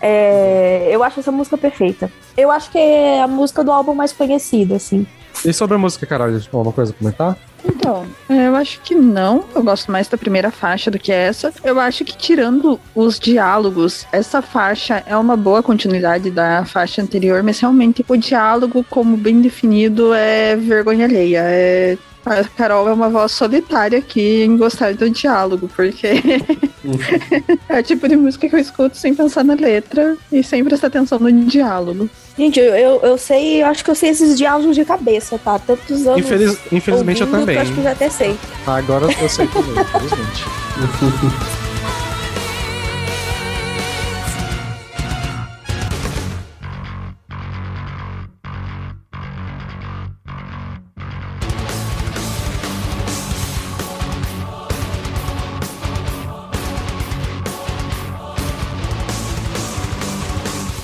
É, 0.00 0.88
eu 0.90 1.02
acho 1.02 1.18
essa 1.18 1.32
música 1.32 1.58
perfeita. 1.58 2.12
Eu 2.36 2.50
acho 2.50 2.70
que 2.70 2.78
é 2.78 3.20
a 3.20 3.26
música 3.26 3.64
do 3.64 3.72
álbum 3.72 3.94
mais 3.94 4.12
conhecida, 4.12 4.76
assim. 4.76 5.06
E 5.44 5.52
sobre 5.52 5.74
a 5.74 5.78
música, 5.78 6.06
caralho, 6.06 6.40
alguma 6.52 6.72
coisa 6.72 6.92
a 6.92 6.94
comentar? 6.94 7.36
Então, 7.64 8.06
eu 8.28 8.54
acho 8.56 8.80
que 8.80 8.94
não. 8.94 9.44
Eu 9.54 9.62
gosto 9.62 9.90
mais 9.90 10.08
da 10.08 10.16
primeira 10.16 10.50
faixa 10.50 10.90
do 10.90 10.98
que 10.98 11.12
essa. 11.12 11.52
Eu 11.62 11.78
acho 11.80 12.04
que, 12.04 12.16
tirando 12.16 12.80
os 12.94 13.18
diálogos, 13.18 14.06
essa 14.12 14.40
faixa 14.40 15.02
é 15.06 15.16
uma 15.16 15.36
boa 15.36 15.62
continuidade 15.62 16.30
da 16.30 16.64
faixa 16.64 17.02
anterior, 17.02 17.42
mas 17.42 17.60
realmente 17.60 18.04
o 18.08 18.16
diálogo, 18.16 18.84
como 18.88 19.16
bem 19.16 19.40
definido, 19.40 20.12
é 20.14 20.56
vergonha 20.56 21.06
alheia. 21.06 21.42
É 21.44 21.98
a 22.28 22.44
Carol 22.44 22.88
é 22.88 22.92
uma 22.92 23.08
voz 23.08 23.32
solitária 23.32 23.98
aqui 23.98 24.42
em 24.42 24.56
gostar 24.56 24.94
do 24.94 25.08
diálogo, 25.10 25.68
porque 25.74 26.08
é 27.68 27.80
o 27.80 27.82
tipo 27.82 28.08
de 28.08 28.16
música 28.16 28.48
que 28.48 28.54
eu 28.54 28.60
escuto 28.60 28.96
sem 28.96 29.14
pensar 29.14 29.44
na 29.44 29.54
letra 29.54 30.16
e 30.30 30.42
sem 30.42 30.64
prestar 30.64 30.88
atenção 30.88 31.18
no 31.18 31.32
diálogo. 31.46 32.08
Gente, 32.36 32.60
eu, 32.60 32.74
eu, 32.74 33.00
eu 33.02 33.18
sei, 33.18 33.62
eu 33.62 33.66
acho 33.66 33.84
que 33.84 33.90
eu 33.90 33.94
sei 33.94 34.10
esses 34.10 34.38
diálogos 34.38 34.76
de 34.76 34.84
cabeça, 34.84 35.38
tá? 35.38 35.58
Tantos 35.58 36.06
anos. 36.06 36.20
Infeliz, 36.20 36.58
infelizmente 36.70 37.22
ouvindo, 37.22 37.36
eu 37.36 37.40
também. 37.40 37.56
Eu 37.56 37.62
acho 37.62 37.72
que 37.72 37.78
eu 37.78 37.84
já 37.84 37.92
até 37.92 38.08
sei. 38.08 38.38
Agora 38.66 39.06
eu 39.20 39.28
sei 39.28 39.46
também, 39.48 39.72
infelizmente. 39.72 40.44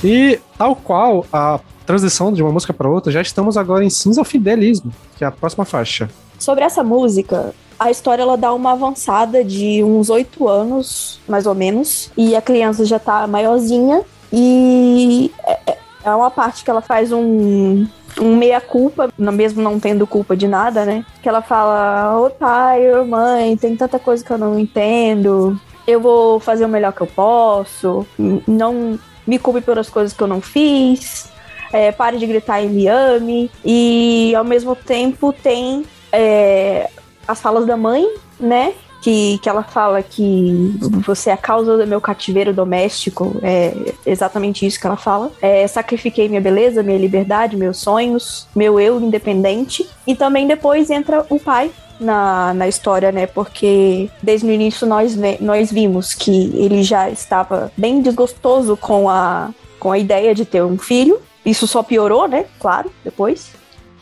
E 0.05 0.39
tal 0.59 0.77
qual 0.77 1.25
a 1.33 1.59
transição 1.87 2.31
de 2.31 2.43
uma 2.43 2.53
música 2.53 2.75
para 2.75 2.89
outra, 2.89 3.11
já 3.11 3.23
estamos 3.23 3.57
agora 3.57 3.83
em 3.83 3.89
of 3.89 4.31
Fidelismo, 4.31 4.93
que 5.17 5.25
é 5.25 5.27
a 5.27 5.31
próxima 5.31 5.65
faixa. 5.65 6.11
Sobre 6.39 6.63
essa 6.63 6.85
música, 6.85 7.55
a 7.79 7.91
história 7.91 8.23
ela 8.23 8.37
dá 8.37 8.53
uma 8.53 8.73
avançada 8.73 9.43
de 9.43 9.83
uns 9.83 10.11
oito 10.11 10.47
anos, 10.47 11.21
mais 11.27 11.47
ou 11.47 11.55
menos, 11.55 12.11
e 12.17 12.37
a 12.37 12.43
criança 12.43 12.85
já 12.85 12.99
tá 12.99 13.27
maiorzinha 13.27 14.03
e 14.31 15.33
é, 15.47 15.59
é, 15.67 15.79
é 16.05 16.15
uma 16.15 16.31
parte 16.31 16.65
que 16.65 16.71
ela 16.71 16.83
faz 16.83 17.11
um 17.11 17.87
um 18.21 18.37
meia-culpa, 18.37 19.11
mesmo 19.19 19.61
não 19.61 19.81
tendo 19.81 20.07
culpa 20.07 20.37
de 20.37 20.47
nada, 20.47 20.85
né? 20.85 21.05
Que 21.21 21.29
ela 21.29 21.43
fala: 21.43 22.21
Ô 22.21 22.31
pai, 22.31 22.93
ô 22.95 23.05
mãe, 23.05 23.57
tem 23.57 23.75
tanta 23.75 23.99
coisa 23.99 24.25
que 24.25 24.31
eu 24.31 24.39
não 24.39 24.57
entendo, 24.57 25.59
eu 25.85 26.01
vou 26.01 26.39
fazer 26.39 26.65
o 26.65 26.69
melhor 26.69 26.93
que 26.93 27.01
eu 27.01 27.09
posso, 27.09 28.07
não 28.47 28.99
me 29.27 29.39
culpe 29.39 29.61
pelas 29.61 29.89
coisas 29.89 30.13
que 30.13 30.23
eu 30.23 30.27
não 30.27 30.41
fiz. 30.41 31.33
é, 31.75 31.91
pare 31.91 32.19
de 32.19 32.27
gritar 32.27 32.63
e 32.63 32.69
me 32.69 32.87
ame. 32.87 33.51
E 33.65 34.33
ao 34.37 34.45
mesmo 34.45 34.77
tempo 34.77 35.33
tem 35.33 35.85
é, 36.13 36.89
as 37.27 37.41
falas 37.41 37.67
da 37.67 37.77
mãe, 37.77 38.07
né? 38.39 38.73
Que, 39.03 39.39
que 39.43 39.51
ela 39.51 39.63
fala 39.63 40.03
que 40.03 40.79
você 41.05 41.29
é 41.29 41.35
a 41.35 41.37
causa 41.37 41.77
do 41.77 41.87
meu 41.87 42.01
cativeiro 42.01 42.55
doméstico. 42.55 43.37
É 43.43 43.93
exatamente 44.07 44.65
isso 44.65 44.81
que 44.81 44.87
ela 44.87 44.97
fala. 44.97 45.31
É, 45.43 45.67
sacrifiquei 45.67 46.27
minha 46.29 46.41
beleza, 46.41 46.83
minha 46.83 46.97
liberdade, 46.97 47.57
meus 47.57 47.79
sonhos, 47.79 48.47
meu 48.55 48.81
eu 48.81 48.99
independente. 49.01 49.87
E 50.07 50.15
também 50.15 50.47
depois 50.47 50.89
entra 50.91 51.27
o 51.29 51.39
pai, 51.39 51.71
na, 51.99 52.55
na 52.55 52.69
história, 52.69 53.13
né? 53.13 53.27
Porque 53.27 54.11
desde 54.23 54.47
o 54.47 54.51
início 54.51 54.87
nós, 54.87 55.17
nós 55.41 55.71
vimos 55.71 56.15
que 56.15 56.53
ele 56.55 56.83
já 56.83 57.11
estava 57.11 57.73
bem 57.77 58.03
desgostoso 58.03 58.77
com 58.77 59.09
a, 59.09 59.51
com 59.79 59.93
a 59.93 59.99
ideia 59.99 60.35
de 60.35 60.45
ter 60.45 60.63
um 60.63 60.79
filho. 60.79 61.21
Isso 61.45 61.67
só 61.67 61.83
piorou, 61.83 62.27
né? 62.27 62.47
Claro, 62.59 62.91
depois. 63.05 63.51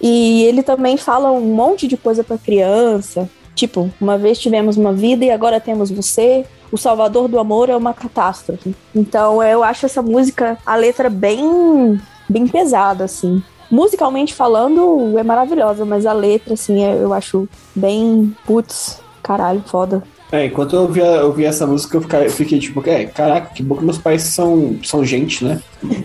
E 0.01 0.45
ele 0.45 0.62
também 0.62 0.97
fala 0.97 1.30
um 1.30 1.55
monte 1.55 1.86
de 1.86 1.97
coisa 1.97 2.24
para 2.24 2.38
criança. 2.38 3.28
Tipo, 3.55 3.90
uma 4.01 4.16
vez 4.16 4.38
tivemos 4.38 4.76
uma 4.76 4.93
vida 4.93 5.24
e 5.24 5.30
agora 5.30 5.61
temos 5.61 5.90
você. 5.90 6.45
O 6.70 6.78
Salvador 6.78 7.28
do 7.28 7.38
Amor 7.38 7.68
é 7.68 7.76
uma 7.76 7.93
catástrofe. 7.93 8.74
Então 8.95 9.43
eu 9.43 9.62
acho 9.62 9.86
essa 9.86 10.01
música, 10.01 10.59
a 10.64 10.74
letra 10.74 11.11
bem, 11.11 12.01
bem 12.28 12.49
pesada, 12.49 13.05
assim 13.05 13.43
musicalmente 13.73 14.35
falando, 14.35 15.18
é 15.18 15.23
maravilhosa, 15.23 15.87
mas 15.87 16.05
a 16.05 16.12
letra, 16.12 16.53
assim, 16.53 16.85
é, 16.85 16.95
eu 16.95 17.14
acho 17.14 17.49
bem. 17.75 18.37
Putz, 18.45 19.01
caralho, 19.23 19.64
foda. 19.66 20.03
É, 20.31 20.47
enquanto 20.47 20.77
eu 20.77 20.83
ouvia, 20.83 21.05
eu 21.05 21.41
essa 21.41 21.66
música, 21.66 21.97
eu, 21.97 22.03
fiquei, 22.03 22.27
eu 22.27 22.31
fiquei 22.31 22.59
tipo, 22.59 22.83
é, 22.89 23.07
caraca, 23.07 23.53
que 23.55 23.62
bom 23.62 23.77
que 23.77 23.85
meus 23.85 23.99
pais 23.99 24.23
são, 24.23 24.77
são 24.85 25.05
gente, 25.05 25.45
né? 25.45 25.61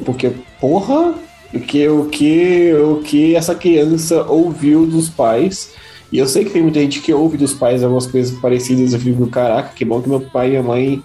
Porque, 0.05 0.31
porra, 0.59 1.13
o 1.53 1.59
que, 1.59 1.87
o, 1.87 2.05
que, 2.05 2.73
o 2.73 3.01
que 3.01 3.35
essa 3.35 3.53
criança 3.53 4.23
ouviu 4.23 4.85
dos 4.85 5.09
pais. 5.09 5.73
E 6.11 6.17
eu 6.17 6.27
sei 6.27 6.45
que 6.45 6.51
tem 6.51 6.61
muita 6.61 6.79
gente 6.79 7.01
que 7.01 7.13
ouve 7.13 7.35
dos 7.35 7.53
pais 7.53 7.83
algumas 7.83 8.07
coisas 8.07 8.37
parecidas. 8.39 8.93
Eu 8.93 8.99
fico, 8.99 9.27
caraca, 9.27 9.73
que 9.75 9.83
bom 9.83 10.01
que 10.01 10.07
meu 10.07 10.21
pai 10.21 10.47
e 10.47 10.49
minha 10.51 10.63
mãe, 10.63 11.03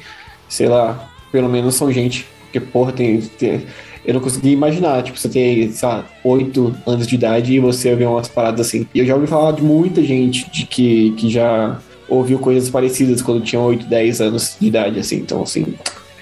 sei 0.48 0.68
lá, 0.68 1.08
pelo 1.32 1.48
menos 1.48 1.74
são 1.74 1.90
gente. 1.90 2.26
Porque, 2.44 2.60
porra, 2.60 2.92
tem, 2.92 3.20
tem 3.20 3.66
eu 4.04 4.14
não 4.14 4.20
conseguia 4.20 4.52
imaginar. 4.52 5.02
Tipo, 5.02 5.18
você 5.18 5.28
tem, 5.28 5.70
sei 5.72 5.88
lá, 5.88 6.04
8 6.24 6.74
anos 6.86 7.06
de 7.06 7.14
idade 7.14 7.52
e 7.54 7.60
você 7.60 7.94
vê 7.94 8.04
umas 8.04 8.28
paradas 8.28 8.66
assim. 8.66 8.86
E 8.94 8.98
eu 8.98 9.06
já 9.06 9.14
ouvi 9.14 9.26
falar 9.26 9.52
de 9.52 9.62
muita 9.62 10.02
gente 10.02 10.50
de 10.50 10.66
que, 10.66 11.12
que 11.12 11.30
já 11.30 11.78
ouviu 12.08 12.38
coisas 12.38 12.68
parecidas 12.68 13.22
quando 13.22 13.42
tinha 13.42 13.60
8, 13.60 13.86
10 13.86 14.20
anos 14.20 14.56
de 14.60 14.66
idade, 14.66 14.98
assim. 14.98 15.16
Então, 15.16 15.42
assim, 15.42 15.74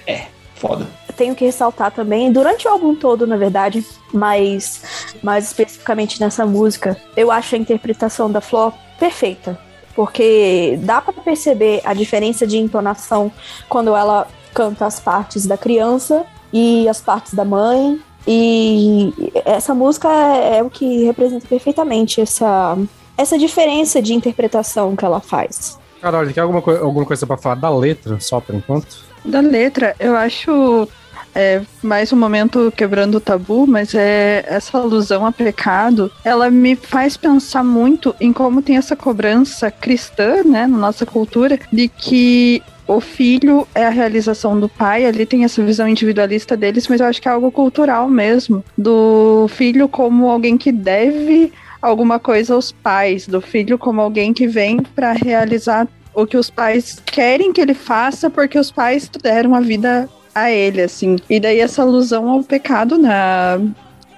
é, 0.05 0.25
foda. 0.55 0.87
Tenho 1.17 1.35
que 1.35 1.45
ressaltar 1.45 1.91
também, 1.91 2.31
durante 2.31 2.67
o 2.67 2.71
álbum 2.71 2.95
todo, 2.95 3.27
na 3.27 3.35
verdade, 3.35 3.85
mas 4.13 5.11
mais 5.21 5.45
especificamente 5.45 6.19
nessa 6.19 6.45
música, 6.45 6.97
eu 7.15 7.29
acho 7.29 7.55
a 7.55 7.57
interpretação 7.57 8.31
da 8.31 8.41
Flor 8.41 8.73
perfeita. 8.97 9.59
Porque 9.93 10.79
dá 10.83 11.01
para 11.01 11.13
perceber 11.13 11.81
a 11.83 11.93
diferença 11.93 12.47
de 12.47 12.57
entonação 12.57 13.29
quando 13.67 13.93
ela 13.93 14.25
canta 14.53 14.85
as 14.85 14.99
partes 14.99 15.45
da 15.45 15.57
criança 15.57 16.25
e 16.51 16.87
as 16.87 17.01
partes 17.01 17.33
da 17.33 17.45
mãe. 17.45 17.99
E 18.27 19.13
essa 19.45 19.73
música 19.73 20.07
é, 20.07 20.57
é 20.57 20.63
o 20.63 20.69
que 20.69 21.05
representa 21.05 21.47
perfeitamente 21.47 22.21
essa, 22.21 22.77
essa 23.17 23.37
diferença 23.37 24.01
de 24.01 24.13
interpretação 24.13 24.95
que 24.95 25.03
ela 25.03 25.19
faz. 25.19 25.79
Carol, 26.01 26.25
quer 26.27 26.41
alguma, 26.41 26.59
alguma 26.79 27.05
coisa 27.05 27.25
para 27.25 27.37
falar 27.37 27.55
da 27.55 27.69
letra, 27.69 28.19
só 28.19 28.39
por 28.39 28.55
enquanto? 28.55 28.97
Da 29.23 29.39
letra, 29.39 29.95
eu 29.99 30.15
acho 30.15 30.87
é, 31.33 31.61
mais 31.81 32.11
um 32.11 32.17
momento 32.17 32.71
quebrando 32.75 33.15
o 33.15 33.21
tabu, 33.21 33.65
mas 33.65 33.93
é 33.95 34.43
essa 34.47 34.77
alusão 34.77 35.25
a 35.25 35.31
pecado, 35.31 36.11
ela 36.23 36.49
me 36.49 36.75
faz 36.75 37.15
pensar 37.15 37.63
muito 37.63 38.15
em 38.19 38.33
como 38.33 38.61
tem 38.61 38.77
essa 38.77 38.95
cobrança 38.95 39.71
cristã, 39.71 40.43
né, 40.43 40.67
na 40.67 40.77
nossa 40.77 41.05
cultura, 41.05 41.59
de 41.71 41.87
que 41.87 42.61
o 42.87 42.99
filho 42.99 43.67
é 43.73 43.85
a 43.85 43.89
realização 43.89 44.59
do 44.59 44.67
pai, 44.67 45.05
ali 45.05 45.25
tem 45.25 45.43
essa 45.43 45.63
visão 45.63 45.87
individualista 45.87 46.57
deles, 46.57 46.87
mas 46.87 46.99
eu 46.99 47.07
acho 47.07 47.21
que 47.21 47.27
é 47.27 47.31
algo 47.31 47.51
cultural 47.51 48.09
mesmo, 48.09 48.63
do 48.77 49.47
filho 49.49 49.87
como 49.87 50.29
alguém 50.29 50.57
que 50.57 50.71
deve 50.71 51.51
alguma 51.81 52.19
coisa 52.19 52.53
aos 52.53 52.71
pais, 52.71 53.27
do 53.27 53.41
filho 53.41 53.77
como 53.77 54.01
alguém 54.01 54.33
que 54.33 54.47
vem 54.47 54.81
para 54.81 55.13
realizar 55.13 55.87
o 56.13 56.25
que 56.25 56.37
os 56.37 56.49
pais 56.49 57.01
querem 57.05 57.53
que 57.53 57.61
ele 57.61 57.73
faça, 57.73 58.29
porque 58.29 58.59
os 58.59 58.71
pais 58.71 59.09
deram 59.21 59.55
a 59.55 59.61
vida 59.61 60.09
a 60.35 60.51
ele, 60.51 60.81
assim. 60.81 61.17
E 61.29 61.39
daí 61.39 61.59
essa 61.59 61.81
alusão 61.81 62.29
ao 62.29 62.43
pecado 62.43 62.97
na, 62.97 63.59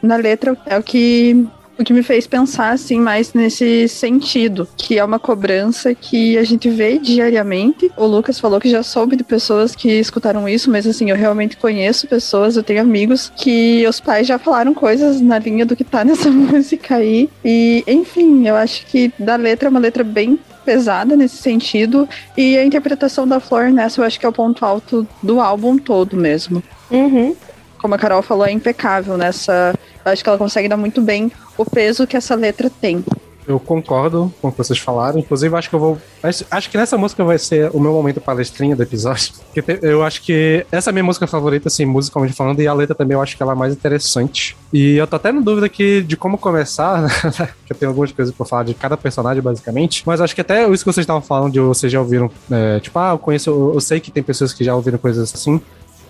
na 0.01 0.15
letra 0.15 0.57
é 0.65 0.77
o 0.77 0.83
que 0.83 1.47
o 1.77 1.83
que 1.83 1.93
me 1.93 2.03
fez 2.03 2.27
pensar 2.27 2.71
assim 2.71 2.99
mais 2.99 3.33
nesse 3.33 3.87
sentido, 3.87 4.67
que 4.77 4.97
é 4.97 5.03
uma 5.03 5.19
cobrança 5.19 5.93
que 5.93 6.37
a 6.37 6.43
gente 6.43 6.69
vê 6.69 6.97
diariamente. 6.97 7.91
O 7.97 8.05
Lucas 8.05 8.39
falou 8.39 8.59
que 8.59 8.69
já 8.69 8.83
soube 8.83 9.15
de 9.15 9.23
pessoas 9.23 9.75
que 9.75 9.89
escutaram 9.89 10.47
isso, 10.47 10.69
mas 10.69 10.85
assim, 10.85 11.09
eu 11.09 11.15
realmente 11.15 11.57
conheço 11.57 12.07
pessoas, 12.07 12.55
eu 12.55 12.63
tenho 12.63 12.81
amigos 12.81 13.31
que 13.35 13.85
os 13.87 13.99
pais 13.99 14.27
já 14.27 14.37
falaram 14.37 14.73
coisas 14.73 15.19
na 15.19 15.39
linha 15.39 15.65
do 15.65 15.75
que 15.75 15.83
tá 15.83 16.03
nessa 16.05 16.29
música 16.29 16.95
aí. 16.95 17.29
E, 17.43 17.83
enfim, 17.87 18.47
eu 18.47 18.55
acho 18.55 18.85
que 18.85 19.11
da 19.17 19.35
letra 19.35 19.67
é 19.67 19.71
uma 19.71 19.79
letra 19.79 20.03
bem 20.03 20.39
pesada 20.63 21.15
nesse 21.15 21.37
sentido. 21.37 22.07
E 22.37 22.57
a 22.57 22.65
interpretação 22.65 23.27
da 23.27 23.39
Flor 23.39 23.69
nessa 23.69 24.01
eu 24.01 24.05
acho 24.05 24.19
que 24.19 24.25
é 24.25 24.29
o 24.29 24.33
ponto 24.33 24.65
alto 24.65 25.07
do 25.21 25.39
álbum 25.39 25.77
todo 25.77 26.15
mesmo. 26.15 26.63
Uhum. 26.89 27.35
Como 27.83 27.95
a 27.95 27.97
Carol 27.97 28.21
falou, 28.21 28.45
é 28.45 28.51
impecável 28.51 29.17
nessa. 29.17 29.77
Eu 30.05 30.11
acho 30.13 30.23
que 30.23 30.29
ela 30.29 30.37
consegue 30.37 30.69
dar 30.69 30.77
muito 30.77 31.01
bem 31.01 31.29
o 31.57 31.65
peso 31.65 32.07
que 32.07 32.15
essa 32.15 32.33
letra 32.33 32.69
tem. 32.69 33.03
Eu 33.45 33.59
concordo 33.59 34.33
com 34.41 34.47
o 34.47 34.51
que 34.53 34.57
vocês 34.57 34.79
falaram. 34.79 35.19
Inclusive, 35.19 35.53
acho 35.53 35.69
que 35.69 35.75
eu 35.75 35.79
vou. 35.81 35.97
Acho 36.49 36.69
que 36.69 36.77
nessa 36.77 36.97
música 36.97 37.25
vai 37.25 37.37
ser 37.37 37.69
o 37.73 37.81
meu 37.81 37.91
momento 37.91 38.21
palestrinha 38.21 38.73
do 38.73 38.83
episódio. 38.83 39.33
Porque 39.53 39.79
eu 39.81 40.01
acho 40.01 40.21
que 40.21 40.65
essa 40.71 40.89
é 40.89 40.91
a 40.91 40.93
minha 40.93 41.03
música 41.03 41.27
favorita, 41.27 41.67
assim, 41.67 41.83
musicalmente 41.83 42.33
falando, 42.33 42.61
e 42.61 42.67
a 42.67 42.73
letra 42.73 42.95
também 42.95 43.15
eu 43.15 43.21
acho 43.21 43.35
que 43.35 43.43
ela 43.43 43.51
é 43.51 43.55
mais 43.55 43.73
interessante. 43.73 44.55
E 44.71 44.95
eu 44.95 45.05
tô 45.05 45.17
até 45.17 45.33
na 45.33 45.41
dúvida 45.41 45.65
aqui 45.65 46.01
de 46.03 46.15
como 46.15 46.37
começar, 46.37 47.01
né? 47.37 47.49
que 47.65 47.73
eu 47.73 47.75
tenho 47.75 47.89
algumas 47.89 48.13
coisas 48.13 48.33
pra 48.33 48.45
falar 48.45 48.63
de 48.63 48.73
cada 48.73 48.95
personagem, 48.95 49.43
basicamente. 49.43 50.03
Mas 50.05 50.21
acho 50.21 50.33
que 50.33 50.39
até 50.39 50.63
isso 50.69 50.85
que 50.85 50.93
vocês 50.93 51.03
estavam 51.03 51.21
falando, 51.21 51.51
de 51.51 51.59
vocês 51.59 51.91
já 51.91 51.99
ouviram, 51.99 52.31
é, 52.49 52.79
tipo, 52.79 52.97
ah, 52.97 53.11
eu 53.11 53.19
conheço, 53.19 53.49
eu 53.49 53.81
sei 53.81 53.99
que 53.99 54.09
tem 54.09 54.23
pessoas 54.23 54.53
que 54.53 54.63
já 54.63 54.73
ouviram 54.73 54.97
coisas 54.97 55.33
assim. 55.33 55.61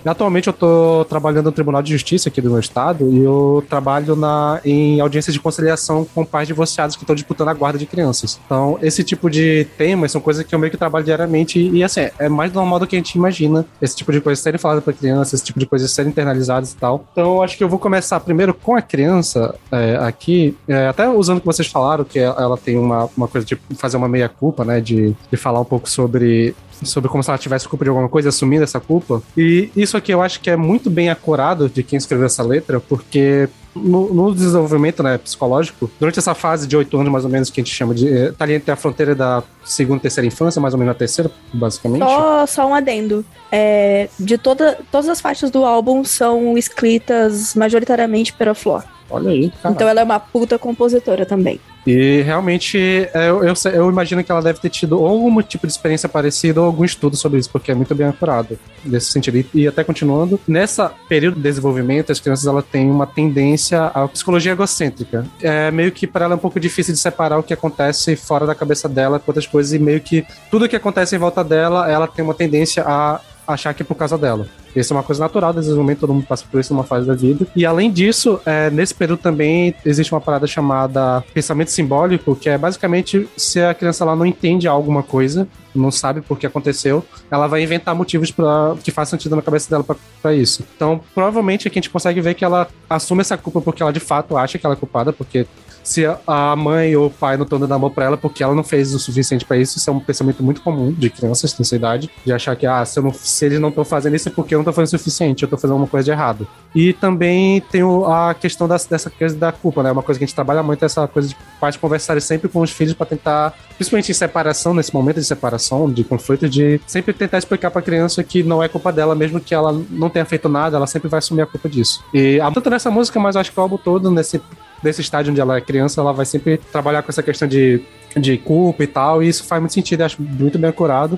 Atualmente 0.05 0.47
eu 0.47 0.51
estou 0.51 1.05
trabalhando 1.05 1.45
no 1.45 1.51
Tribunal 1.51 1.81
de 1.81 1.91
Justiça 1.91 2.29
aqui 2.29 2.41
do 2.41 2.49
meu 2.49 2.59
estado 2.59 3.09
e 3.11 3.23
eu 3.23 3.63
trabalho 3.69 4.15
na, 4.15 4.59
em 4.65 4.99
audiência 4.99 5.31
de 5.31 5.39
conciliação 5.39 6.05
com 6.13 6.25
pais 6.25 6.47
divorciados 6.47 6.95
que 6.95 7.03
estão 7.03 7.15
disputando 7.15 7.49
a 7.49 7.53
guarda 7.53 7.79
de 7.79 7.85
crianças. 7.85 8.39
Então, 8.45 8.77
esse 8.81 9.03
tipo 9.03 9.29
de 9.29 9.65
temas 9.77 10.11
são 10.11 10.21
coisas 10.21 10.45
que 10.45 10.53
eu 10.53 10.59
meio 10.59 10.71
que 10.71 10.77
trabalho 10.77 11.05
diariamente 11.05 11.59
e, 11.59 11.83
assim, 11.83 12.09
é 12.19 12.29
mais 12.29 12.51
normal 12.51 12.79
do 12.79 12.87
que 12.87 12.95
a 12.95 12.99
gente 12.99 13.15
imagina 13.15 13.65
esse 13.81 13.95
tipo 13.95 14.11
de 14.11 14.19
coisa 14.21 14.41
serem 14.41 14.59
faladas 14.59 14.83
para 14.83 14.93
crianças, 14.93 15.35
esse 15.35 15.43
tipo 15.43 15.59
de 15.59 15.65
coisas 15.65 15.91
serem 15.91 16.11
internalizadas 16.11 16.73
e 16.73 16.77
tal. 16.77 17.05
Então, 17.11 17.35
eu 17.35 17.43
acho 17.43 17.57
que 17.57 17.63
eu 17.63 17.69
vou 17.69 17.79
começar 17.79 18.19
primeiro 18.19 18.53
com 18.53 18.75
a 18.75 18.81
criança 18.81 19.55
é, 19.71 19.97
aqui, 19.97 20.57
é, 20.67 20.87
até 20.87 21.07
usando 21.09 21.37
o 21.37 21.39
que 21.41 21.45
vocês 21.45 21.67
falaram, 21.67 22.03
que 22.03 22.19
ela 22.19 22.57
tem 22.57 22.77
uma, 22.77 23.09
uma 23.15 23.27
coisa 23.27 23.45
de 23.45 23.57
fazer 23.75 23.97
uma 23.97 24.07
meia-culpa, 24.07 24.63
né, 24.65 24.79
de, 24.79 25.15
de 25.31 25.37
falar 25.37 25.59
um 25.59 25.65
pouco 25.65 25.89
sobre 25.89 26.55
sobre 26.83 27.09
como 27.09 27.23
se 27.23 27.29
ela 27.29 27.37
tivesse 27.37 27.67
culpa 27.67 27.85
de 27.85 27.89
alguma 27.89 28.09
coisa, 28.09 28.29
assumindo 28.29 28.63
essa 28.63 28.79
culpa. 28.79 29.21
E 29.37 29.69
isso 29.75 29.97
aqui 29.97 30.13
eu 30.13 30.21
acho 30.21 30.39
que 30.39 30.49
é 30.49 30.55
muito 30.55 30.89
bem 30.89 31.09
acurado 31.09 31.69
de 31.69 31.83
quem 31.83 31.97
escreveu 31.97 32.25
essa 32.25 32.43
letra, 32.43 32.79
porque 32.79 33.49
no, 33.75 34.13
no, 34.13 34.33
desenvolvimento 34.33 35.01
né, 35.01 35.17
psicológico, 35.17 35.89
durante 35.99 36.19
essa 36.19 36.35
fase 36.35 36.67
de 36.67 36.77
oito 36.77 36.95
anos, 36.97 37.11
mais 37.11 37.25
ou 37.25 37.31
menos, 37.31 37.49
que 37.49 37.59
a 37.59 37.63
gente 37.63 37.73
chama 37.73 37.93
de. 37.93 38.07
Eh, 38.07 38.31
tá 38.31 38.45
ali 38.45 38.53
entre 38.53 38.71
a 38.71 38.75
fronteira 38.75 39.15
da 39.15 39.43
segunda 39.63 39.97
e 39.97 40.01
terceira 40.01 40.27
infância, 40.27 40.61
mais 40.61 40.73
ou 40.73 40.79
menos 40.79 40.95
a 40.95 40.97
terceira, 40.97 41.31
basicamente. 41.51 42.03
Só, 42.03 42.45
só 42.45 42.67
um 42.67 42.73
adendo. 42.75 43.25
É, 43.51 44.09
de 44.19 44.37
toda, 44.37 44.77
todas 44.91 45.09
as 45.09 45.19
faixas 45.19 45.49
do 45.49 45.65
álbum 45.65 46.03
são 46.03 46.57
escritas 46.57 47.55
majoritariamente 47.55 48.33
pela 48.33 48.53
Flor. 48.53 48.83
Olha 49.13 49.29
aí. 49.29 49.51
Então 49.63 49.87
ela 49.87 50.01
é 50.01 50.03
uma 50.03 50.19
puta 50.19 50.57
compositora 50.57 51.23
também. 51.25 51.59
E 51.85 52.21
realmente 52.21 52.77
é, 53.13 53.29
eu, 53.29 53.43
eu, 53.43 53.53
eu, 53.71 53.89
imagino 53.89 54.23
que 54.23 54.31
ela 54.31 54.41
deve 54.41 54.59
ter 54.59 54.69
tido 54.69 54.99
ou 54.99 55.05
algum 55.05 55.41
tipo 55.41 55.67
de 55.67 55.73
experiência 55.73 56.07
parecida 56.07 56.61
ou 56.61 56.65
algum 56.65 56.83
estudo 56.83 57.15
sobre 57.15 57.39
isso, 57.39 57.49
porque 57.49 57.71
é 57.71 57.75
muito 57.75 57.93
bem 57.93 58.07
apurado 58.07 58.57
nesse 58.83 59.11
sentido. 59.11 59.37
E, 59.37 59.47
e 59.53 59.67
até 59.67 59.83
continuando, 59.83 60.39
nessa 60.47 60.91
período 61.07 61.35
de 61.35 61.41
desenvolvimento, 61.41 62.11
as 62.11 62.19
crianças 62.19 62.47
ela 62.47 62.63
têm 62.63 62.89
uma 62.89 63.05
tendência 63.05 63.83
à 63.85 64.07
psicologia 64.07 64.53
egocêntrica. 64.53 65.25
É 65.41 65.69
meio 65.71 65.91
que 65.91 66.07
para 66.07 66.25
ela 66.25 66.33
é 66.33 66.37
um 66.37 66.39
pouco 66.39 66.59
difícil 66.59 66.93
de 66.93 66.99
separar 66.99 67.37
o 67.37 67.43
que 67.43 67.53
acontece 67.53 68.15
fora 68.15 68.47
da 68.47 68.55
cabeça 68.55 68.89
dela 68.89 69.19
com 69.19 69.29
outras 69.29 69.45
coisas, 69.45 69.73
e 69.73 69.79
meio 69.79 69.99
que 69.99 70.25
tudo 70.49 70.67
que 70.67 70.75
acontece 70.75 71.15
em 71.15 71.19
volta 71.19 71.43
dela, 71.43 71.91
ela 71.91 72.07
tem 72.07 72.23
uma 72.23 72.33
tendência 72.33 72.83
a 72.83 73.19
achar 73.47 73.73
que 73.73 73.83
é 73.83 73.85
por 73.85 73.95
causa 73.95 74.17
dela. 74.17 74.47
Isso 74.75 74.93
é 74.93 74.97
uma 74.97 75.03
coisa 75.03 75.21
natural, 75.21 75.53
desenvolvimento, 75.53 75.99
todo 75.99 76.13
mundo 76.13 76.25
passa 76.25 76.45
por 76.49 76.59
isso 76.59 76.73
numa 76.73 76.83
fase 76.83 77.07
da 77.07 77.13
vida. 77.13 77.45
E 77.55 77.65
além 77.65 77.91
disso, 77.91 78.39
é, 78.45 78.69
nesse 78.69 78.93
período 78.93 79.19
também 79.19 79.73
existe 79.85 80.13
uma 80.13 80.21
parada 80.21 80.47
chamada 80.47 81.23
pensamento 81.33 81.71
simbólico, 81.71 82.35
que 82.35 82.49
é 82.49 82.57
basicamente 82.57 83.27
se 83.37 83.61
a 83.61 83.73
criança 83.73 84.05
lá 84.05 84.15
não 84.15 84.25
entende 84.25 84.67
alguma 84.67 85.03
coisa, 85.03 85.47
não 85.75 85.91
sabe 85.91 86.21
por 86.21 86.37
que 86.37 86.45
aconteceu, 86.45 87.03
ela 87.29 87.47
vai 87.47 87.63
inventar 87.63 87.95
motivos 87.95 88.31
para 88.31 88.75
que 88.83 88.91
façam 88.91 89.17
sentido 89.17 89.35
na 89.35 89.41
cabeça 89.41 89.69
dela 89.69 89.85
para 90.21 90.33
isso. 90.33 90.63
Então, 90.75 91.01
provavelmente 91.13 91.67
aqui 91.67 91.79
a 91.79 91.81
gente 91.81 91.89
consegue 91.89 92.21
ver 92.21 92.33
que 92.33 92.45
ela 92.45 92.67
assume 92.89 93.21
essa 93.21 93.37
culpa 93.37 93.61
porque 93.61 93.81
ela 93.81 93.93
de 93.93 93.99
fato 93.99 94.37
acha 94.37 94.57
que 94.57 94.65
ela 94.65 94.75
é 94.75 94.77
culpada, 94.77 95.11
porque 95.11 95.47
se 95.83 96.05
a 96.25 96.55
mãe 96.55 96.95
ou 96.95 97.07
o 97.07 97.09
pai 97.09 97.35
não 97.35 97.43
estão 97.43 97.59
dando 97.59 97.73
amor 97.73 97.91
pra 97.91 98.05
ela 98.05 98.17
porque 98.17 98.43
ela 98.43 98.55
não 98.55 98.63
fez 98.63 98.93
o 98.93 98.99
suficiente 98.99 99.45
para 99.45 99.57
isso. 99.57 99.77
Isso 99.77 99.89
é 99.89 99.93
um 99.93 99.99
pensamento 99.99 100.41
muito 100.41 100.61
comum 100.61 100.91
de 100.91 101.09
crianças 101.09 101.57
nessa 101.57 101.75
idade, 101.75 102.09
de 102.25 102.31
achar 102.31 102.55
que, 102.55 102.65
ah, 102.65 102.83
se, 102.85 102.99
não, 103.01 103.13
se 103.13 103.45
eles 103.45 103.59
não 103.59 103.69
estão 103.69 103.83
fazendo 103.83 104.15
isso 104.15 104.29
é 104.29 104.31
porque 104.31 104.55
eu 104.55 104.59
não 104.59 104.65
tô 104.65 104.71
fazendo 104.71 104.95
o 104.95 104.97
suficiente, 104.97 105.43
eu 105.43 105.49
tô 105.49 105.57
fazendo 105.57 105.73
alguma 105.73 105.87
coisa 105.87 106.05
de 106.05 106.11
errado. 106.11 106.47
E 106.73 106.93
também 106.93 107.61
tem 107.61 107.81
a 108.07 108.33
questão 108.33 108.67
dessa 108.67 109.09
coisa 109.09 109.35
da 109.35 109.51
culpa, 109.51 109.83
né? 109.83 109.91
Uma 109.91 110.01
coisa 110.01 110.17
que 110.17 110.23
a 110.23 110.27
gente 110.27 110.35
trabalha 110.35 110.63
muito 110.63 110.81
é 110.83 110.85
essa 110.85 111.07
coisa 111.07 111.27
de 111.27 111.35
pais 111.59 111.77
conversarem 111.77 112.21
sempre 112.21 112.49
com 112.49 112.61
os 112.61 112.71
filhos 112.71 112.93
para 112.93 113.05
tentar, 113.05 113.53
principalmente 113.75 114.11
em 114.11 114.13
separação, 114.13 114.73
nesse 114.73 114.93
momento 114.93 115.19
de 115.19 115.25
separação, 115.25 115.91
de 115.91 116.03
conflito, 116.03 116.49
de 116.49 116.79
sempre 116.87 117.13
tentar 117.13 117.37
explicar 117.37 117.71
pra 117.71 117.81
criança 117.81 118.23
que 118.23 118.43
não 118.43 118.61
é 118.61 118.67
culpa 118.67 118.91
dela, 118.91 119.15
mesmo 119.15 119.39
que 119.39 119.53
ela 119.53 119.73
não 119.89 120.09
tenha 120.09 120.25
feito 120.25 120.47
nada, 120.49 120.77
ela 120.77 120.87
sempre 120.87 121.09
vai 121.09 121.19
assumir 121.19 121.41
a 121.41 121.45
culpa 121.45 121.69
disso. 121.69 122.03
E 122.13 122.39
tanto 122.53 122.69
nessa 122.69 122.91
música, 122.91 123.19
mas 123.19 123.35
acho 123.35 123.51
que 123.51 123.59
o 123.59 123.61
álbum 123.61 123.77
todo, 123.77 124.11
nesse 124.11 124.41
desse 124.83 124.99
estágio 124.99 125.31
onde 125.31 125.39
ela 125.39 125.57
é 125.57 125.61
criança, 125.61 126.01
ela 126.01 126.11
vai 126.11 126.25
sempre 126.25 126.57
trabalhar 126.57 127.01
com 127.01 127.09
essa 127.09 127.23
questão 127.23 127.47
de, 127.47 127.81
de 128.17 128.37
culpa 128.37 128.83
e 128.83 128.87
tal, 128.87 129.23
e 129.23 129.29
isso 129.29 129.45
faz 129.45 129.61
muito 129.61 129.73
sentido, 129.73 130.01
acho 130.01 130.21
muito 130.21 130.59
bem 130.59 130.71
curado. 130.73 131.17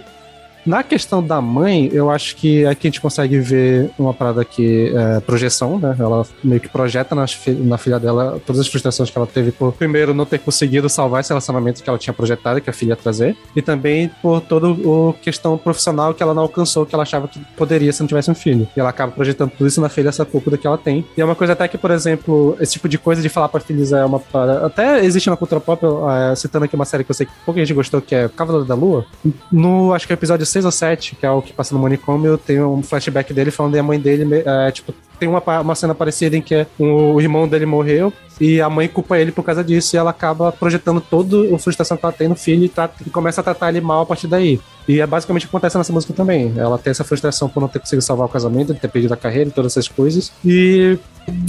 Na 0.66 0.84
questão 0.84 1.22
da 1.22 1.39
mãe, 1.39 1.89
eu 1.93 2.09
acho 2.09 2.36
que 2.36 2.66
aqui 2.66 2.88
a 2.88 2.89
gente 2.89 3.01
consegue 3.01 3.39
ver 3.39 3.91
uma 3.99 4.13
parada 4.13 4.43
que 4.43 4.91
é 4.95 5.20
projeção, 5.20 5.78
né? 5.78 5.95
Ela 5.99 6.26
meio 6.43 6.59
que 6.59 6.68
projeta 6.68 7.13
na, 7.13 7.26
na 7.59 7.78
filha 7.78 7.99
dela 7.99 8.41
todas 8.45 8.61
as 8.61 8.68
frustrações 8.68 9.09
que 9.09 9.18
ela 9.18 9.28
teve 9.28 9.51
por, 9.51 9.72
primeiro, 9.74 10.13
não 10.13 10.26
ter 10.26 10.39
conseguido 10.39 10.89
salvar 10.89 11.22
esse 11.22 11.30
relacionamento 11.30 11.84
que 11.84 11.89
ela 11.89 11.99
tinha 11.99 12.13
projetado, 12.13 12.59
que 12.61 12.70
a 12.70 12.74
filha 12.74 12.89
ia 12.89 12.95
trazer, 12.95 13.38
e 13.55 13.61
também 13.61 14.09
por 14.22 14.41
toda 14.41 14.68
a 14.68 15.13
questão 15.22 15.57
profissional 15.57 16.13
que 16.13 16.24
ela 16.24 16.34
não 16.34 16.43
alcançou, 16.43 16.86
que 16.86 16.95
ela 16.95 17.03
achava 17.03 17.28
que 17.28 17.39
poderia 17.55 17.93
se 17.93 18.01
não 18.01 18.07
tivesse 18.07 18.32
um 18.32 18.36
filho. 18.36 18.68
E 18.76 18.80
ela 18.80 18.89
acaba 18.89 19.11
projetando 19.11 19.51
tudo 19.51 19.68
isso 19.68 19.80
na 19.80 19.89
filha, 19.89 20.09
essa 20.09 20.26
culpa 20.26 20.57
que 20.57 20.66
ela 20.66 20.78
tem. 20.78 21.05
E 21.16 21.22
é 21.22 21.26
uma 21.26 21.36
coisa 21.36 21.53
até 21.53 21.68
que, 21.68 21.78
por 21.78 21.91
exemplo, 21.91 22.57
esse 22.59 22.74
tipo 22.74 22.89
de 22.89 22.97
coisa 22.97 23.22
de 23.22 23.30
falar 23.30 23.49
para 23.49 23.59
filhos 23.59 23.93
é 23.93 24.03
uma 24.03 24.20
parada. 24.20 24.66
Até 24.66 25.05
existe 25.05 25.30
na 25.30 25.38
cultura 25.38 25.61
pop, 25.61 25.86
é, 25.86 26.36
citando 26.36 26.66
aqui 26.66 26.76
uma 26.76 26.86
série 26.86 27.03
que 27.03 27.11
eu 27.11 27.16
sei 27.16 27.28
que 27.28 27.32
pouca 27.45 27.59
gente 27.59 27.74
gostou, 27.74 28.01
que 28.01 28.16
é 28.16 28.28
Cavaleiro 28.30 28.66
da 28.66 28.74
Lua. 28.74 29.05
No, 29.51 29.93
acho 29.93 30.07
que 30.07 30.13
é 30.13 30.16
o 30.16 30.18
episódio 30.18 30.45
6 30.56 30.66
ou 30.66 30.72
7, 30.72 31.16
que 31.18 31.26
é 31.26 31.30
o 31.30 31.41
que 31.41 31.51
passa 31.51 31.76
no 31.76 31.82
manicômio, 31.82 32.38
tem 32.38 32.64
um 32.64 32.82
flashback 32.82 33.34
dele 33.34 33.51
falando 33.51 33.74
que 33.74 33.80
a 33.80 33.84
mãe 33.84 33.99
dele, 33.99 34.41
é, 34.45 34.72
tipo, 34.72 34.93
tem 35.20 35.28
uma, 35.28 35.41
uma 35.62 35.76
cena 35.76 35.93
parecida 35.93 36.38
em 36.38 36.41
que 36.41 36.66
o, 36.80 37.20
irmão 37.20 37.45
dele 37.45 37.66
morreu 37.66 38.12
e 38.39 38.62
a 38.62 38.70
mãe 38.70 38.88
culpa 38.88 39.18
ele 39.18 39.32
por 39.32 39.43
causa 39.43 39.64
disso 39.64 39.95
e 39.95 39.97
ela 39.97 40.12
acaba 40.12 40.51
projetando 40.53 41.01
toda 41.01 41.53
a 41.53 41.60
frustração 41.60 41.97
que 41.97 42.06
ela 42.06 42.14
tem 42.14 42.28
no 42.30 42.36
filho 42.36 42.64
e, 42.64 42.70
trata, 42.70 42.95
e 43.06 43.10
começa 43.10 43.41
a 43.41 43.43
tratar 43.43 43.70
ele 43.70 43.82
mal 43.82 44.03
a 44.03 44.06
partir 44.06 44.28
daí. 44.28 44.60
E 44.88 45.01
é 45.01 45.08
basicamente 45.08 45.45
o 45.45 45.49
que 45.49 45.56
acontece 45.56 45.78
nessa 45.78 45.91
música 45.91 46.14
também. 46.14 46.53
Ela 46.56 46.78
tem 46.78 46.91
essa 46.91 47.03
frustração 47.03 47.49
por 47.49 47.60
não 47.60 47.68
ter 47.68 47.80
conseguido 47.80 48.03
salvar 48.03 48.28
o 48.28 48.30
casamento, 48.30 48.74
de 48.74 48.80
ter 48.80 48.88
perdido 48.88 49.14
a 49.14 49.18
carreira 49.18 49.49
e 49.49 49.53
todas 49.53 49.74
essas 49.74 49.88
coisas. 49.88 50.32
E 50.43 50.97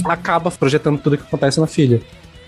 acaba 0.05 0.49
projetando 0.51 0.99
tudo 0.99 1.13
o 1.13 1.17
que 1.17 1.23
acontece 1.23 1.59
na 1.59 1.67
filha. 1.67 2.01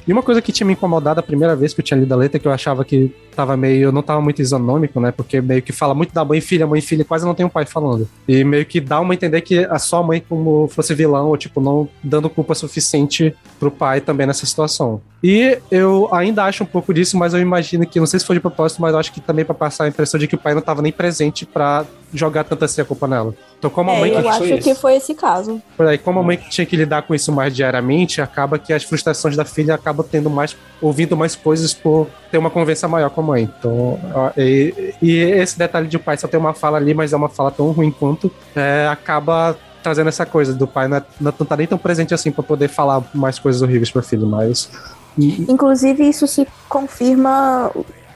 E 0.09 0.11
uma 0.11 0.23
coisa 0.23 0.41
que 0.41 0.51
tinha 0.51 0.65
me 0.65 0.73
incomodado 0.73 1.19
a 1.19 1.23
primeira 1.23 1.55
vez 1.55 1.71
que 1.71 1.81
eu 1.81 1.85
tinha 1.85 1.99
lido 1.99 2.11
a 2.11 2.17
letra, 2.17 2.39
que 2.39 2.47
eu 2.47 2.51
achava 2.51 2.83
que 2.83 3.13
tava 3.35 3.55
meio. 3.55 3.91
não 3.91 4.01
tava 4.01 4.19
muito 4.19 4.41
isonômico, 4.41 4.99
né? 4.99 5.11
Porque 5.11 5.39
meio 5.39 5.61
que 5.61 5.71
fala 5.71 5.93
muito 5.93 6.11
da 6.11 6.25
mãe 6.25 6.39
e 6.39 6.41
filha, 6.41 6.65
mãe 6.65 6.79
e 6.79 6.81
filha, 6.81 7.05
quase 7.05 7.27
não 7.27 7.35
tem 7.35 7.45
um 7.45 7.49
pai 7.49 7.63
falando. 7.63 8.09
E 8.27 8.43
meio 8.43 8.65
que 8.65 8.81
dá 8.81 8.99
uma 8.99 9.13
entender 9.13 9.39
que 9.41 9.59
a 9.65 9.77
sua 9.77 10.01
mãe 10.01 10.19
como 10.27 10.67
fosse 10.67 10.95
vilão, 10.95 11.27
ou 11.27 11.37
tipo, 11.37 11.61
não 11.61 11.87
dando 12.03 12.27
culpa 12.27 12.55
suficiente 12.55 13.35
pro 13.59 13.69
pai 13.69 14.01
também 14.01 14.25
nessa 14.25 14.47
situação. 14.47 14.99
E 15.23 15.59
eu 15.69 16.09
ainda 16.11 16.43
acho 16.43 16.63
um 16.63 16.67
pouco 16.67 16.91
disso, 16.91 17.15
mas 17.15 17.35
eu 17.35 17.39
imagino 17.39 17.85
que, 17.85 17.99
não 17.99 18.07
sei 18.07 18.19
se 18.19 18.25
foi 18.25 18.37
de 18.37 18.39
propósito, 18.39 18.81
mas 18.81 18.93
eu 18.93 18.99
acho 18.99 19.13
que 19.13 19.21
também 19.21 19.45
para 19.45 19.53
passar 19.53 19.83
a 19.83 19.89
impressão 19.89 20.19
de 20.19 20.27
que 20.27 20.33
o 20.33 20.39
pai 20.39 20.55
não 20.55 20.61
tava 20.61 20.81
nem 20.81 20.91
presente 20.91 21.45
para 21.45 21.85
jogar 22.13 22.43
tanta 22.43 22.65
assim 22.65 22.81
a 22.81 22.85
culpa 22.85 23.07
nela. 23.07 23.33
Então, 23.57 23.69
como 23.69 23.91
a 23.91 23.95
é, 23.95 23.99
mãe 23.99 24.13
eu 24.13 24.21
que 24.21 24.27
acho 24.27 24.57
que 24.59 24.75
foi 24.75 24.95
esse 24.95 25.13
caso. 25.13 25.61
Por 25.75 25.85
aí, 25.87 25.97
como 25.97 26.19
a 26.19 26.23
mãe 26.23 26.37
que 26.37 26.49
tinha 26.49 26.65
que 26.65 26.75
lidar 26.75 27.03
com 27.03 27.13
isso 27.13 27.31
mais 27.31 27.55
diariamente, 27.55 28.21
acaba 28.21 28.57
que 28.57 28.73
as 28.73 28.83
frustrações 28.83 29.35
da 29.35 29.45
filha 29.45 29.75
acabam 29.75 30.05
tendo 30.09 30.29
mais, 30.29 30.55
ouvindo 30.81 31.15
mais 31.15 31.35
coisas 31.35 31.73
por 31.73 32.07
ter 32.31 32.37
uma 32.37 32.49
conversa 32.49 32.87
maior 32.87 33.09
com 33.09 33.21
a 33.21 33.23
mãe. 33.23 33.43
Então, 33.59 33.99
e, 34.37 34.93
e 35.01 35.15
esse 35.17 35.57
detalhe 35.57 35.87
de 35.87 35.97
o 35.97 35.99
pai 35.99 36.17
só 36.17 36.27
ter 36.27 36.37
uma 36.37 36.53
fala 36.53 36.77
ali, 36.77 36.93
mas 36.93 37.13
é 37.13 37.15
uma 37.15 37.29
fala 37.29 37.51
tão 37.51 37.71
ruim 37.71 37.91
quanto, 37.91 38.31
é, 38.55 38.87
acaba 38.91 39.57
trazendo 39.81 40.09
essa 40.09 40.25
coisa 40.25 40.53
do 40.53 40.67
pai 40.67 40.89
não, 40.89 40.97
é, 40.97 41.03
não 41.21 41.31
tá 41.31 41.55
nem 41.55 41.65
tão 41.65 41.77
presente 41.77 42.13
assim 42.13 42.31
para 42.31 42.43
poder 42.43 42.67
falar 42.67 43.01
mais 43.13 43.39
coisas 43.39 43.61
horríveis 43.61 43.89
para 43.89 44.01
filho, 44.01 44.27
mas 44.27 44.69
Inclusive, 45.17 46.07
isso 46.07 46.27
se 46.27 46.47
confirma 46.67 47.71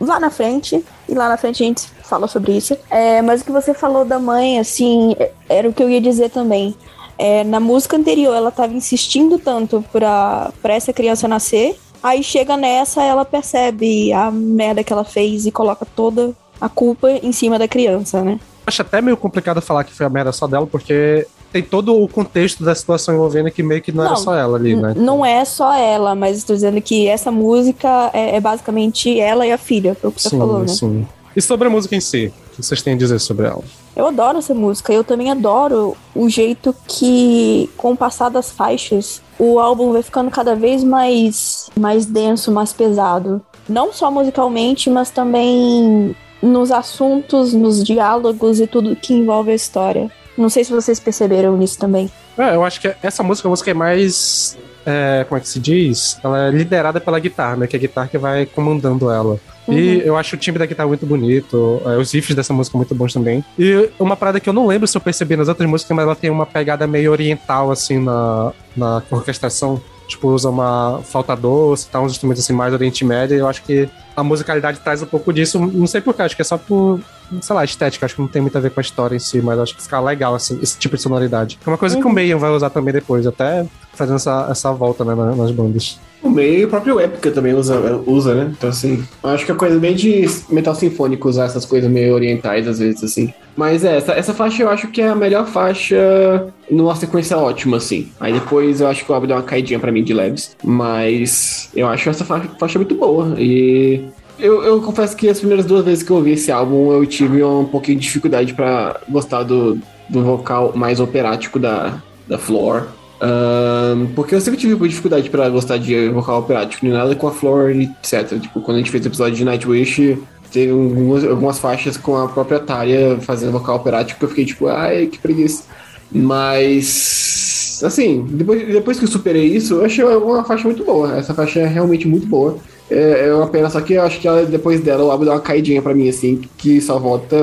lá 0.07 0.19
na 0.19 0.29
frente, 0.29 0.83
e 1.07 1.13
lá 1.13 1.29
na 1.29 1.37
frente 1.37 1.63
a 1.63 1.65
gente 1.65 1.87
fala 2.03 2.27
sobre 2.27 2.55
isso. 2.55 2.77
É, 2.89 3.21
mas 3.21 3.41
o 3.41 3.45
que 3.45 3.51
você 3.51 3.73
falou 3.73 4.05
da 4.05 4.19
mãe, 4.19 4.59
assim, 4.59 5.15
era 5.49 5.67
o 5.67 5.73
que 5.73 5.81
eu 5.81 5.89
ia 5.89 6.01
dizer 6.01 6.29
também. 6.29 6.75
É, 7.17 7.43
na 7.43 7.59
música 7.59 7.95
anterior, 7.95 8.35
ela 8.35 8.49
estava 8.49 8.73
insistindo 8.73 9.37
tanto 9.37 9.83
para 9.91 10.51
essa 10.63 10.91
criança 10.91 11.27
nascer, 11.27 11.79
aí 12.01 12.23
chega 12.23 12.57
nessa, 12.57 13.03
ela 13.03 13.23
percebe 13.23 14.11
a 14.11 14.31
merda 14.31 14.83
que 14.83 14.91
ela 14.91 15.03
fez 15.03 15.45
e 15.45 15.51
coloca 15.51 15.85
toda 15.85 16.33
a 16.59 16.67
culpa 16.67 17.11
em 17.11 17.31
cima 17.31 17.59
da 17.59 17.67
criança, 17.67 18.23
né? 18.23 18.39
Acho 18.65 18.81
até 18.81 19.01
meio 19.01 19.17
complicado 19.17 19.61
falar 19.61 19.83
que 19.83 19.93
foi 19.93 20.05
a 20.05 20.09
merda 20.09 20.31
só 20.31 20.47
dela, 20.47 20.65
porque 20.65 21.27
tem 21.53 21.61
todo 21.61 21.95
o 21.95 22.07
contexto 22.07 22.63
da 22.63 22.73
situação 22.73 23.13
envolvendo 23.13 23.51
que 23.51 23.61
meio 23.61 23.79
que 23.79 23.91
não, 23.91 24.03
não 24.03 24.09
era 24.09 24.15
só 24.15 24.35
ela 24.35 24.57
ali, 24.57 24.75
né? 24.75 24.95
Não 24.97 25.23
é 25.23 25.45
só 25.45 25.71
ela, 25.71 26.15
mas 26.15 26.39
estou 26.39 26.55
dizendo 26.55 26.81
que 26.81 27.07
essa 27.07 27.29
música 27.29 28.09
é, 28.11 28.37
é 28.37 28.41
basicamente 28.41 29.19
ela 29.19 29.45
e 29.45 29.51
a 29.51 29.57
filha, 29.57 29.93
foi 29.93 30.09
o 30.09 30.13
que 30.13 30.21
sim, 30.21 30.29
você 30.29 30.37
falou, 30.37 30.59
né? 30.59 30.67
Sim. 30.67 31.07
E 31.35 31.41
sobre 31.41 31.67
a 31.67 31.71
música 31.71 31.95
em 31.95 32.01
si, 32.01 32.33
o 32.47 32.55
que 32.55 32.63
vocês 32.63 32.81
têm 32.81 32.95
a 32.95 32.97
dizer 32.97 33.19
sobre 33.19 33.45
ela? 33.45 33.63
Eu 33.95 34.07
adoro 34.07 34.39
essa 34.39 34.55
música, 34.55 34.91
eu 34.91 35.03
também 35.03 35.29
adoro 35.29 35.95
o 36.15 36.27
jeito 36.27 36.75
que, 36.87 37.69
com 37.77 37.91
o 37.91 37.97
passar 37.97 38.29
das 38.29 38.49
faixas, 38.49 39.21
o 39.37 39.59
álbum 39.59 39.91
vai 39.91 40.01
ficando 40.01 40.31
cada 40.31 40.55
vez 40.55 40.83
mais, 40.83 41.69
mais 41.79 42.07
denso, 42.07 42.51
mais 42.51 42.73
pesado. 42.73 43.39
Não 43.69 43.93
só 43.93 44.09
musicalmente, 44.09 44.89
mas 44.89 45.11
também 45.11 46.15
nos 46.41 46.71
assuntos, 46.71 47.53
nos 47.53 47.83
diálogos 47.83 48.59
e 48.59 48.65
tudo 48.65 48.95
que 48.95 49.13
envolve 49.13 49.51
a 49.51 49.55
história. 49.55 50.11
Não 50.37 50.49
sei 50.49 50.63
se 50.63 50.71
vocês 50.71 50.99
perceberam 50.99 51.61
isso 51.61 51.77
também. 51.77 52.09
É, 52.37 52.55
eu 52.55 52.63
acho 52.63 52.81
que 52.81 52.93
essa 53.01 53.21
música, 53.23 53.47
a 53.47 53.51
música 53.51 53.71
é 53.71 53.73
mais. 53.73 54.57
É, 54.85 55.25
como 55.29 55.37
é 55.37 55.41
que 55.41 55.47
se 55.47 55.59
diz? 55.59 56.17
Ela 56.23 56.47
é 56.47 56.51
liderada 56.51 56.99
pela 56.99 57.19
guitarra, 57.19 57.55
né? 57.55 57.67
Que 57.67 57.75
é 57.75 57.79
a 57.79 57.81
guitarra 57.81 58.07
que 58.07 58.17
vai 58.17 58.45
comandando 58.45 59.09
ela. 59.09 59.39
Uhum. 59.67 59.77
E 59.77 60.05
eu 60.05 60.17
acho 60.17 60.35
o 60.35 60.39
timbre 60.39 60.59
da 60.59 60.65
guitarra 60.65 60.89
muito 60.89 61.05
bonito, 61.05 61.81
é, 61.85 61.97
os 61.97 62.11
riffs 62.11 62.35
dessa 62.35 62.51
música 62.53 62.77
muito 62.77 62.93
bons 62.93 63.13
também. 63.13 63.45
E 63.57 63.89
uma 63.97 64.17
parada 64.17 64.39
que 64.39 64.49
eu 64.49 64.53
não 64.53 64.67
lembro 64.67 64.85
se 64.87 64.97
eu 64.97 65.01
percebi 65.01 65.37
nas 65.37 65.47
outras 65.47 65.69
músicas, 65.69 65.95
mas 65.95 66.05
ela 66.05 66.15
tem 66.15 66.29
uma 66.29 66.45
pegada 66.45 66.85
meio 66.85 67.11
oriental, 67.11 67.71
assim, 67.71 67.97
na, 67.97 68.51
na 68.75 69.01
orquestração 69.09 69.81
tipo, 70.07 70.29
usa 70.29 70.49
uma 70.49 71.01
falta 71.03 71.35
doce, 71.35 71.87
tá, 71.87 71.99
uns 72.01 72.11
instrumentos 72.11 72.43
assim 72.43 72.53
mais 72.53 72.73
Oriente 72.73 73.05
Médio, 73.05 73.35
e 73.35 73.39
eu 73.39 73.47
acho 73.47 73.63
que 73.63 73.89
a 74.15 74.23
musicalidade 74.23 74.79
traz 74.79 75.01
um 75.01 75.05
pouco 75.05 75.33
disso, 75.33 75.59
não 75.59 75.87
sei 75.87 76.01
porquê, 76.01 76.21
acho 76.21 76.35
que 76.35 76.41
é 76.41 76.45
só 76.45 76.57
por, 76.57 76.99
sei 77.41 77.55
lá, 77.55 77.63
estética, 77.63 78.05
acho 78.05 78.15
que 78.15 78.21
não 78.21 78.27
tem 78.27 78.41
muito 78.41 78.57
a 78.57 78.61
ver 78.61 78.69
com 78.71 78.79
a 78.79 78.81
história 78.81 79.15
em 79.15 79.19
si, 79.19 79.41
mas 79.41 79.59
acho 79.59 79.75
que 79.75 79.81
fica 79.81 79.99
legal 79.99 80.35
assim, 80.35 80.59
esse 80.61 80.77
tipo 80.77 80.95
de 80.95 81.01
sonoridade. 81.01 81.59
É 81.65 81.69
uma 81.69 81.77
coisa 81.77 81.95
uhum. 81.95 82.01
que 82.01 82.07
o 82.07 82.13
Mayan 82.13 82.37
vai 82.37 82.51
usar 82.51 82.69
também 82.69 82.93
depois, 82.93 83.25
até 83.25 83.65
fazendo 83.93 84.15
essa, 84.15 84.47
essa 84.49 84.71
volta 84.71 85.03
né, 85.03 85.15
nas 85.15 85.51
bandas. 85.51 85.99
O 86.21 86.29
meio 86.29 86.59
e 86.59 86.65
o 86.65 86.69
próprio 86.69 87.01
Epica 87.01 87.31
também 87.31 87.53
usa, 87.53 88.01
usa, 88.07 88.33
né? 88.33 88.53
Então, 88.57 88.69
assim, 88.69 89.03
acho 89.21 89.45
que 89.45 89.51
é 89.51 89.55
coisa 89.55 89.77
bem 89.77 89.93
de 89.93 90.25
metal 90.49 90.73
sinfônico 90.73 91.27
usar 91.27 91.45
essas 91.45 91.65
coisas 91.65 91.91
meio 91.91 92.13
orientais, 92.13 92.65
às 92.65 92.79
vezes, 92.79 93.03
assim. 93.03 93.33
Mas 93.57 93.83
é, 93.83 93.97
essa, 93.97 94.13
essa 94.13 94.33
faixa 94.33 94.63
eu 94.63 94.69
acho 94.69 94.87
que 94.87 95.01
é 95.01 95.09
a 95.09 95.15
melhor 95.15 95.45
faixa 95.45 96.47
numa 96.71 96.95
sequência 96.95 97.37
ótima, 97.37 97.75
assim. 97.75 98.09
Aí 98.21 98.31
depois 98.31 98.79
eu 98.79 98.87
acho 98.87 99.03
que 99.03 99.11
o 99.11 99.15
álbum 99.15 99.27
deu 99.27 99.35
uma 99.35 99.43
caidinha 99.43 99.79
pra 99.79 99.91
mim 99.91 100.01
de 100.01 100.13
leves. 100.13 100.55
Mas 100.63 101.69
eu 101.75 101.87
acho 101.87 102.09
essa 102.09 102.23
faixa, 102.23 102.49
faixa 102.57 102.79
muito 102.79 102.95
boa. 102.95 103.35
E 103.37 104.05
eu, 104.39 104.63
eu, 104.63 104.81
confesso 104.81 105.15
que 105.15 105.29
as 105.29 105.39
primeiras 105.39 105.65
duas 105.65 105.83
vezes 105.85 106.03
que 106.03 106.11
eu 106.11 106.17
ouvi 106.17 106.31
esse 106.31 106.51
álbum, 106.51 106.91
eu 106.91 107.05
tive 107.05 107.43
um 107.43 107.65
pouquinho 107.65 107.99
de 107.99 108.05
dificuldade 108.05 108.53
para 108.53 108.99
gostar 109.09 109.43
do, 109.43 109.79
do 110.09 110.23
vocal 110.23 110.73
mais 110.75 110.99
operático 110.99 111.59
da, 111.59 112.01
da 112.27 112.37
Floor. 112.37 112.87
Um, 113.21 114.07
porque 114.13 114.35
eu 114.35 114.41
sempre 114.41 114.59
tive 114.59 114.75
dificuldade 114.87 115.29
para 115.29 115.47
gostar 115.49 115.77
de 115.77 116.09
vocal 116.09 116.39
operático, 116.39 116.85
nem 116.85 116.93
nada 116.93 117.15
com 117.15 117.27
a 117.27 117.31
Floor, 117.31 117.69
etc. 117.69 118.39
Tipo, 118.39 118.61
quando 118.61 118.75
a 118.75 118.79
gente 118.79 118.91
fez 118.91 119.05
o 119.05 119.07
episódio 119.07 119.35
de 119.35 119.45
Nightwish, 119.45 120.17
teve 120.51 120.71
algumas, 120.71 121.23
algumas 121.23 121.59
faixas 121.59 121.95
com 121.95 122.17
a 122.17 122.27
própria 122.27 122.59
Tária 122.59 123.17
fazendo 123.21 123.53
vocal 123.53 123.77
operático 123.77 124.19
que 124.19 124.25
eu 124.25 124.29
fiquei 124.29 124.45
tipo, 124.45 124.67
ai, 124.67 125.07
que 125.07 125.19
preguiça. 125.19 125.63
Mas, 126.11 127.81
assim, 127.83 128.25
depois, 128.29 128.67
depois 128.67 128.99
que 128.99 129.05
eu 129.05 129.09
superei 129.09 129.47
isso, 129.47 129.75
eu 129.75 129.85
achei 129.85 130.03
uma 130.03 130.43
faixa 130.43 130.65
muito 130.65 130.83
boa. 130.83 131.17
Essa 131.17 131.33
faixa 131.33 131.61
é 131.61 131.67
realmente 131.67 132.07
muito 132.07 132.27
boa. 132.27 132.57
É, 132.93 133.27
é 133.27 133.33
uma 133.33 133.47
pena, 133.47 133.69
só 133.69 133.81
que 133.81 133.93
eu 133.93 134.03
acho 134.03 134.19
que 134.19 134.27
ela, 134.27 134.45
depois 134.45 134.79
dela 134.81 135.03
o 135.03 135.09
álbum 135.09 135.23
deu 135.23 135.33
uma 135.33 135.39
caidinha 135.39 135.81
pra 135.81 135.95
mim, 135.95 136.07
assim, 136.07 136.41
que 136.57 136.79
só 136.79 136.99
volta 136.99 137.35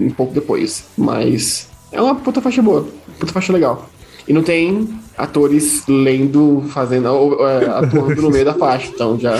um 0.00 0.10
pouco 0.10 0.32
depois. 0.32 0.84
Mas 0.96 1.68
É 1.92 2.00
uma 2.00 2.14
puta 2.14 2.40
faixa 2.40 2.62
boa, 2.62 2.86
puta 3.18 3.32
faixa 3.32 3.52
legal. 3.52 3.88
E 4.26 4.32
não 4.32 4.42
tem 4.42 4.88
atores 5.18 5.82
lendo, 5.86 6.64
fazendo, 6.70 7.08
ou, 7.08 7.46
é, 7.46 7.66
atuando 7.66 8.22
no 8.22 8.30
meio 8.30 8.46
da 8.46 8.54
faixa, 8.54 8.90
então 8.92 9.18
já 9.20 9.34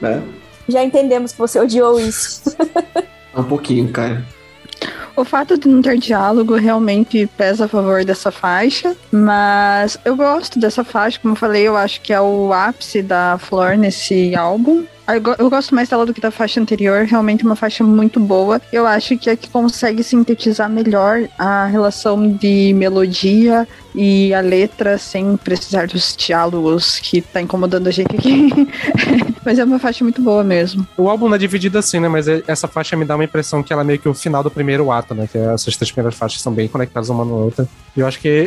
né? 0.00 0.22
Já 0.66 0.82
entendemos 0.82 1.32
que 1.32 1.38
você 1.38 1.60
odiou 1.60 2.00
isso. 2.00 2.56
Um 3.36 3.44
pouquinho, 3.44 3.88
cara. 3.90 4.24
O 5.16 5.24
fato 5.24 5.58
de 5.58 5.68
não 5.68 5.82
ter 5.82 5.98
diálogo 5.98 6.54
realmente 6.54 7.28
pesa 7.36 7.64
a 7.66 7.68
favor 7.68 8.04
dessa 8.04 8.30
faixa, 8.30 8.96
mas 9.10 9.98
eu 10.04 10.16
gosto 10.16 10.58
dessa 10.58 10.82
faixa, 10.84 11.18
como 11.20 11.32
eu 11.32 11.36
falei, 11.36 11.66
eu 11.68 11.76
acho 11.76 12.00
que 12.00 12.12
é 12.12 12.20
o 12.20 12.52
ápice 12.52 13.02
da 13.02 13.36
Flor 13.38 13.76
nesse 13.76 14.34
álbum. 14.34 14.84
Eu 15.08 15.20
go- 15.20 15.34
Eu 15.38 15.50
gosto 15.50 15.74
mais 15.74 15.88
dela 15.88 16.06
do 16.06 16.14
que 16.14 16.20
da 16.20 16.30
faixa 16.30 16.60
anterior, 16.60 17.04
realmente 17.04 17.44
uma 17.44 17.56
faixa 17.56 17.82
muito 17.82 18.20
boa. 18.20 18.60
Eu 18.72 18.86
acho 18.86 19.18
que 19.18 19.28
é 19.28 19.34
que 19.36 19.50
consegue 19.50 20.02
sintetizar 20.04 20.70
melhor 20.70 21.28
a 21.36 21.66
relação 21.66 22.30
de 22.30 22.72
melodia 22.74 23.66
e 23.94 24.32
a 24.32 24.40
letra 24.40 24.96
sem 24.98 25.36
precisar 25.36 25.86
dos 25.88 26.14
diálogos 26.16 26.98
que 26.98 27.20
tá 27.20 27.40
incomodando 27.40 27.88
a 27.88 27.90
gente 27.90 28.14
aqui. 28.14 28.48
Mas 29.44 29.58
é 29.58 29.64
uma 29.64 29.78
faixa 29.78 30.04
muito 30.04 30.20
boa 30.22 30.44
mesmo. 30.44 30.86
O 30.96 31.08
álbum 31.08 31.28
não 31.28 31.34
é 31.34 31.38
dividido 31.38 31.78
assim, 31.78 31.98
né? 31.98 32.08
Mas 32.08 32.28
é- 32.28 32.42
essa 32.46 32.68
faixa 32.68 32.96
me 32.96 33.04
dá 33.04 33.14
uma 33.16 33.24
impressão 33.24 33.62
que 33.62 33.72
ela 33.72 33.82
é 33.82 33.84
meio 33.84 33.98
que 33.98 34.08
o 34.08 34.14
final 34.14 34.42
do 34.42 34.50
primeiro 34.50 34.90
ato, 34.92 35.14
né? 35.14 35.26
Que 35.30 35.38
essas 35.38 35.76
três 35.76 35.90
primeiras 35.90 36.16
faixas 36.18 36.40
são 36.42 36.52
bem 36.52 36.68
conectadas 36.68 37.08
uma 37.08 37.24
na 37.24 37.32
outra. 37.32 37.68
E 37.96 38.00
eu 38.00 38.06
acho 38.06 38.20
que, 38.20 38.46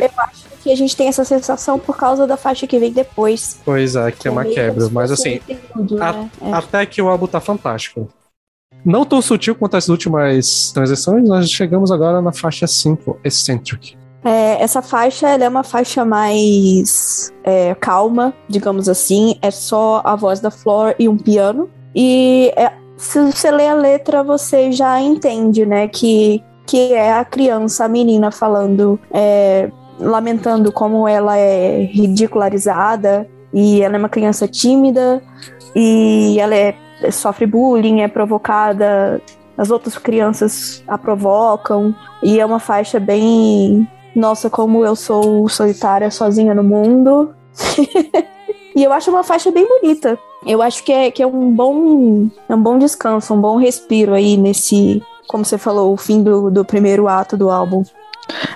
que 0.62 0.70
a 0.72 0.76
gente 0.76 0.96
tem 0.96 1.08
essa 1.08 1.24
sensação 1.24 1.78
por 1.78 1.96
causa 1.96 2.26
da 2.26 2.36
faixa 2.36 2.66
que 2.66 2.78
vem 2.78 2.92
depois. 2.92 3.58
pois 3.64 3.96
é, 3.96 4.10
que 4.12 4.26
é 4.28 4.30
uma 4.30 4.42
meio 4.42 4.54
quebra. 4.54 4.86
se 4.86 4.92
Mas 4.92 5.10
assim, 5.10 5.40
interlúdio, 5.48 6.02
a- 6.02 6.12
né? 6.12 6.30
É. 6.42 6.52
até 6.52 6.86
que 6.86 7.02
o 7.02 7.08
álbum 7.08 7.26
tá 7.26 7.40
fantástico. 7.40 8.08
Não 8.84 9.04
tão 9.04 9.20
sutil 9.22 9.54
quanto 9.54 9.76
as 9.76 9.88
últimas 9.88 10.70
transições, 10.72 11.26
nós 11.28 11.50
chegamos 11.50 11.90
agora 11.90 12.20
na 12.22 12.32
faixa 12.32 12.66
5, 12.66 13.18
Eccentric. 13.24 13.96
É, 14.24 14.62
essa 14.62 14.80
faixa 14.80 15.28
é 15.28 15.48
uma 15.48 15.62
faixa 15.62 16.02
mais 16.02 17.30
é, 17.44 17.74
calma, 17.74 18.32
digamos 18.48 18.88
assim. 18.88 19.36
É 19.42 19.50
só 19.50 20.00
a 20.02 20.16
voz 20.16 20.40
da 20.40 20.50
Flor 20.50 20.94
e 20.98 21.08
um 21.08 21.16
piano. 21.18 21.68
E 21.94 22.50
é, 22.56 22.72
se 22.96 23.20
você 23.20 23.50
lê 23.50 23.68
a 23.68 23.74
letra, 23.74 24.24
você 24.24 24.72
já 24.72 24.98
entende, 24.98 25.66
né? 25.66 25.86
Que, 25.88 26.42
que 26.66 26.94
é 26.94 27.12
a 27.12 27.24
criança, 27.24 27.84
a 27.84 27.88
menina 27.88 28.30
falando, 28.30 28.98
é, 29.12 29.70
lamentando 30.00 30.72
como 30.72 31.06
ela 31.06 31.36
é 31.36 31.82
ridicularizada. 31.82 33.28
E 33.52 33.82
ela 33.82 33.96
é 33.96 33.98
uma 33.98 34.08
criança 34.08 34.48
tímida. 34.48 35.22
E 35.76 36.40
ela 36.40 36.54
é, 36.54 36.74
sofre 37.12 37.46
bullying, 37.46 38.00
é 38.00 38.08
provocada. 38.08 39.20
As 39.56 39.70
outras 39.70 39.98
crianças 39.98 40.82
a 40.88 40.96
provocam. 40.96 41.94
E 42.22 42.40
é 42.40 42.46
uma 42.46 42.58
faixa 42.58 42.98
bem 42.98 43.86
nossa, 44.14 44.48
como 44.48 44.84
eu 44.84 44.94
sou 44.94 45.48
solitária 45.48 46.10
sozinha 46.10 46.54
no 46.54 46.62
mundo. 46.62 47.34
e 48.74 48.82
eu 48.82 48.92
acho 48.92 49.10
uma 49.10 49.24
faixa 49.24 49.50
bem 49.50 49.66
bonita. 49.66 50.18
Eu 50.46 50.60
acho 50.60 50.84
que 50.84 50.92
é, 50.92 51.10
que 51.10 51.22
é 51.22 51.26
um 51.26 51.50
bom 51.50 52.28
é 52.48 52.54
um 52.54 52.62
bom 52.62 52.78
descanso, 52.78 53.32
um 53.32 53.40
bom 53.40 53.56
respiro 53.56 54.12
aí 54.12 54.36
nesse, 54.36 55.02
como 55.26 55.44
você 55.44 55.56
falou, 55.56 55.92
o 55.92 55.96
fim 55.96 56.22
do, 56.22 56.50
do 56.50 56.64
primeiro 56.64 57.08
ato 57.08 57.36
do 57.36 57.50
álbum. 57.50 57.82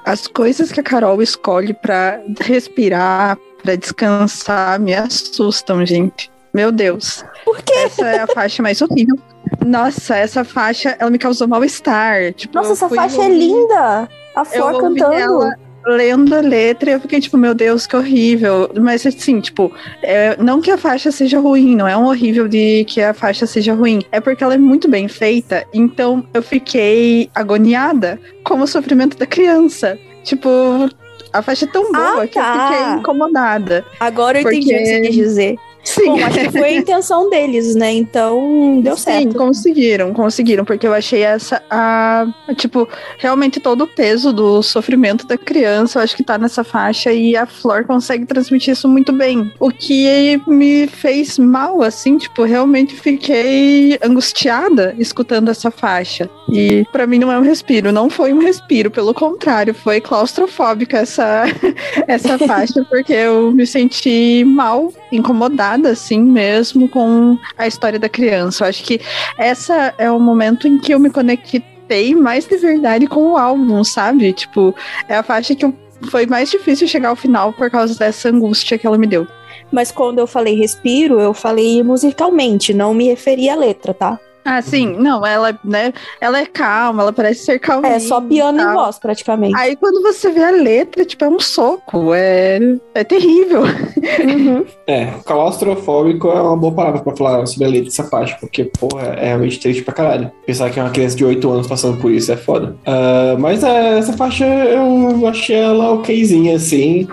As 0.05 0.27
coisas 0.27 0.71
que 0.71 0.81
a 0.81 0.83
Carol 0.83 1.23
escolhe 1.23 1.75
pra 1.75 2.21
respirar, 2.41 3.39
pra 3.63 3.75
descansar, 3.75 4.79
me 4.81 4.95
assustam, 4.95 5.85
gente. 5.85 6.31
Meu 6.53 6.73
Deus. 6.73 7.25
Por 7.45 7.61
quê? 7.63 7.73
Essa 7.75 8.07
é 8.07 8.21
a 8.21 8.27
faixa 8.27 8.63
mais 8.63 8.81
horrível. 8.81 9.19
Nossa, 9.65 10.17
essa 10.17 10.45
faixa, 10.45 10.97
ela 10.99 11.11
me 11.11 11.19
causou 11.19 11.47
mal-estar. 11.49 12.33
Tipo, 12.35 12.55
Nossa, 12.57 12.73
essa 12.73 12.89
faixa 12.89 13.17
é 13.17 13.25
ouvir- 13.27 13.39
linda! 13.39 14.09
A 14.35 14.45
Flor 14.45 14.81
cantando. 14.81 15.51
lendo 15.87 16.35
a 16.35 16.41
letra 16.41 16.91
eu 16.91 17.01
fiquei 17.01 17.19
tipo, 17.21 17.37
meu 17.39 17.55
Deus, 17.55 17.87
que 17.87 17.97
horrível. 17.97 18.71
Mas 18.79 19.05
assim, 19.07 19.41
tipo, 19.41 19.73
é, 20.03 20.37
não 20.41 20.61
que 20.61 20.71
a 20.71 20.77
faixa 20.79 21.11
seja 21.11 21.41
ruim, 21.41 21.75
não 21.75 21.89
é 21.89 21.97
um 21.97 22.07
horrível 22.07 22.47
de 22.47 22.85
que 22.85 23.01
a 23.01 23.13
faixa 23.15 23.47
seja 23.47 23.73
ruim. 23.75 24.01
É 24.13 24.21
porque 24.21 24.45
ela 24.45 24.55
é 24.55 24.59
muito 24.59 24.87
bem 24.89 25.09
feita. 25.09 25.65
Então 25.73 26.25
eu 26.35 26.43
fiquei 26.43 27.31
agoniada 27.35 28.21
com 28.45 28.61
o 28.61 28.67
sofrimento 28.67 29.17
da 29.17 29.27
criança. 29.27 29.99
Tipo, 30.25 30.49
a 31.33 31.41
faixa 31.43 31.65
é 31.65 31.69
tão 31.69 31.91
boa 31.91 32.23
Ah, 32.23 32.27
que 32.29 32.39
eu 32.39 32.43
tá. 32.43 32.69
fiquei 32.71 32.93
incomodada. 33.01 33.85
Agora 33.99 34.39
eu 34.39 34.43
entendi 34.43 34.67
Porque- 34.67 34.77
o 34.77 34.79
que 34.79 34.87
você 34.87 35.01
quis 35.01 35.17
dizer. 35.17 35.57
Sim. 35.83 36.07
Bom, 36.07 36.25
acho 36.25 36.39
que 36.39 36.51
foi 36.51 36.69
a 36.69 36.77
intenção 36.77 37.31
deles, 37.31 37.75
né? 37.75 37.93
Então 37.93 38.81
deu 38.83 38.97
Sim, 38.97 39.03
certo. 39.03 39.37
conseguiram, 39.37 40.13
conseguiram, 40.13 40.65
porque 40.65 40.87
eu 40.87 40.95
achei 40.95 41.23
essa 41.23 41.63
a, 41.71 42.27
tipo, 42.57 42.89
realmente 43.19 43.61
todo 43.61 43.85
o 43.85 43.87
peso 43.87 44.33
do 44.33 44.63
sofrimento 44.63 45.27
da 45.27 45.39
criança, 45.39 45.99
eu 45.99 46.03
acho 46.03 46.17
que 46.17 46.23
tá 46.23 46.37
nessa 46.37 46.65
faixa 46.65 47.13
e 47.13 47.37
a 47.37 47.47
Flor 47.47 47.85
consegue 47.85 48.27
transmitir 48.27 48.73
isso 48.73 48.89
muito 48.89 49.13
bem. 49.13 49.53
O 49.59 49.71
que 49.71 50.41
me 50.47 50.87
fez 50.87 51.39
mal, 51.39 51.83
assim, 51.83 52.19
tipo, 52.19 52.45
realmente 52.45 52.95
fiquei 52.95 53.99
angustiada 54.03 54.95
escutando 54.99 55.49
essa 55.49 55.71
faixa. 55.71 56.29
E 56.51 56.85
pra 56.91 57.07
mim 57.07 57.19
não 57.19 57.31
é 57.31 57.39
um 57.39 57.43
respiro, 57.43 57.93
não 57.93 58.09
foi 58.09 58.33
um 58.33 58.39
respiro, 58.39 58.91
pelo 58.91 59.13
contrário, 59.13 59.75
foi 59.75 60.01
claustrofóbica 60.01 60.99
essa 60.99 61.45
essa 62.07 62.39
faixa, 62.39 62.85
porque 62.89 63.13
eu 63.13 63.53
me 63.53 63.67
senti 63.67 64.45
mal, 64.47 64.93
incomodada, 65.13 65.78
assim 65.87 66.21
mesmo, 66.21 66.89
com 66.89 67.39
a 67.57 67.67
história 67.67 67.99
da 67.99 68.09
criança. 68.09 68.65
Eu 68.65 68.69
acho 68.69 68.83
que 68.85 69.01
essa 69.39 69.95
é 69.99 70.11
o 70.11 70.19
momento 70.19 70.67
em 70.67 70.79
que 70.79 70.93
eu 70.93 70.99
me 70.99 71.11
conectei 71.11 72.15
mais 72.15 72.47
de 72.47 72.57
verdade 72.57 73.07
com 73.07 73.33
o 73.33 73.37
álbum, 73.37 73.83
sabe? 73.85 74.33
Tipo, 74.33 74.75
é 75.09 75.17
a 75.17 75.23
faixa 75.23 75.55
que 75.55 75.65
eu- 75.65 75.75
foi 76.11 76.27
mais 76.27 76.51
difícil 76.51 76.87
chegar 76.87 77.09
ao 77.09 77.17
final 77.17 77.53
por 77.53 77.71
causa 77.71 77.99
dessa 77.99 78.29
angústia 78.29 78.79
que 78.79 78.87
ela 78.87 78.99
me 78.99 79.07
deu. 79.07 79.27
Mas 79.73 79.91
quando 79.91 80.19
eu 80.19 80.27
falei 80.27 80.55
respiro, 80.57 81.21
eu 81.21 81.35
falei 81.35 81.83
musicalmente, 81.83 82.73
não 82.73 82.95
me 82.95 83.07
referi 83.09 83.49
à 83.51 83.55
letra, 83.57 83.93
tá? 83.93 84.19
Ah, 84.51 84.63
sim, 84.63 84.97
não, 84.99 85.27
ela, 85.27 85.59
né, 85.63 85.93
ela 86.23 86.41
é 86.41 86.47
calma, 86.47 87.03
ela 87.03 87.13
parece 87.13 87.45
ser 87.45 87.59
calma. 87.59 87.87
É 87.87 87.99
só 87.99 88.19
piano 88.19 88.59
e 88.59 88.73
voz, 88.73 88.99
praticamente. 88.99 89.55
Aí 89.55 89.77
quando 89.77 90.03
você 90.03 90.31
vê 90.31 90.43
a 90.43 90.51
letra, 90.51 91.05
tipo, 91.05 91.23
é 91.23 91.29
um 91.29 91.39
soco, 91.39 92.15
é, 92.15 92.59
é 92.95 93.05
terrível. 93.05 93.63
Uhum. 93.63 94.65
É, 94.87 95.13
claustrofóbico 95.27 96.29
é 96.29 96.41
uma 96.41 96.57
boa 96.57 96.73
palavra 96.73 97.01
pra 97.03 97.15
falar 97.15 97.45
sobre 97.45 97.67
a 97.67 97.69
letra 97.69 97.85
dessa 97.91 98.05
faixa, 98.05 98.39
porque, 98.41 98.65
porra, 98.65 99.09
é 99.09 99.27
realmente 99.27 99.61
triste 99.61 99.83
pra 99.83 99.93
caralho. 99.93 100.31
Pensar 100.47 100.71
que 100.71 100.81
é 100.81 100.83
uma 100.83 100.91
criança 100.91 101.15
de 101.15 101.27
8 101.27 101.51
anos 101.51 101.67
passando 101.67 102.01
por 102.01 102.11
isso 102.11 102.33
é 102.33 102.37
foda. 102.37 102.75
Ah, 102.87 103.37
mas 103.39 103.63
é, 103.63 103.99
essa 103.99 104.15
faixa 104.15 104.47
eu 104.47 105.27
achei 105.27 105.57
ela 105.57 105.93
okzinha, 105.93 106.57
assim. 106.57 107.07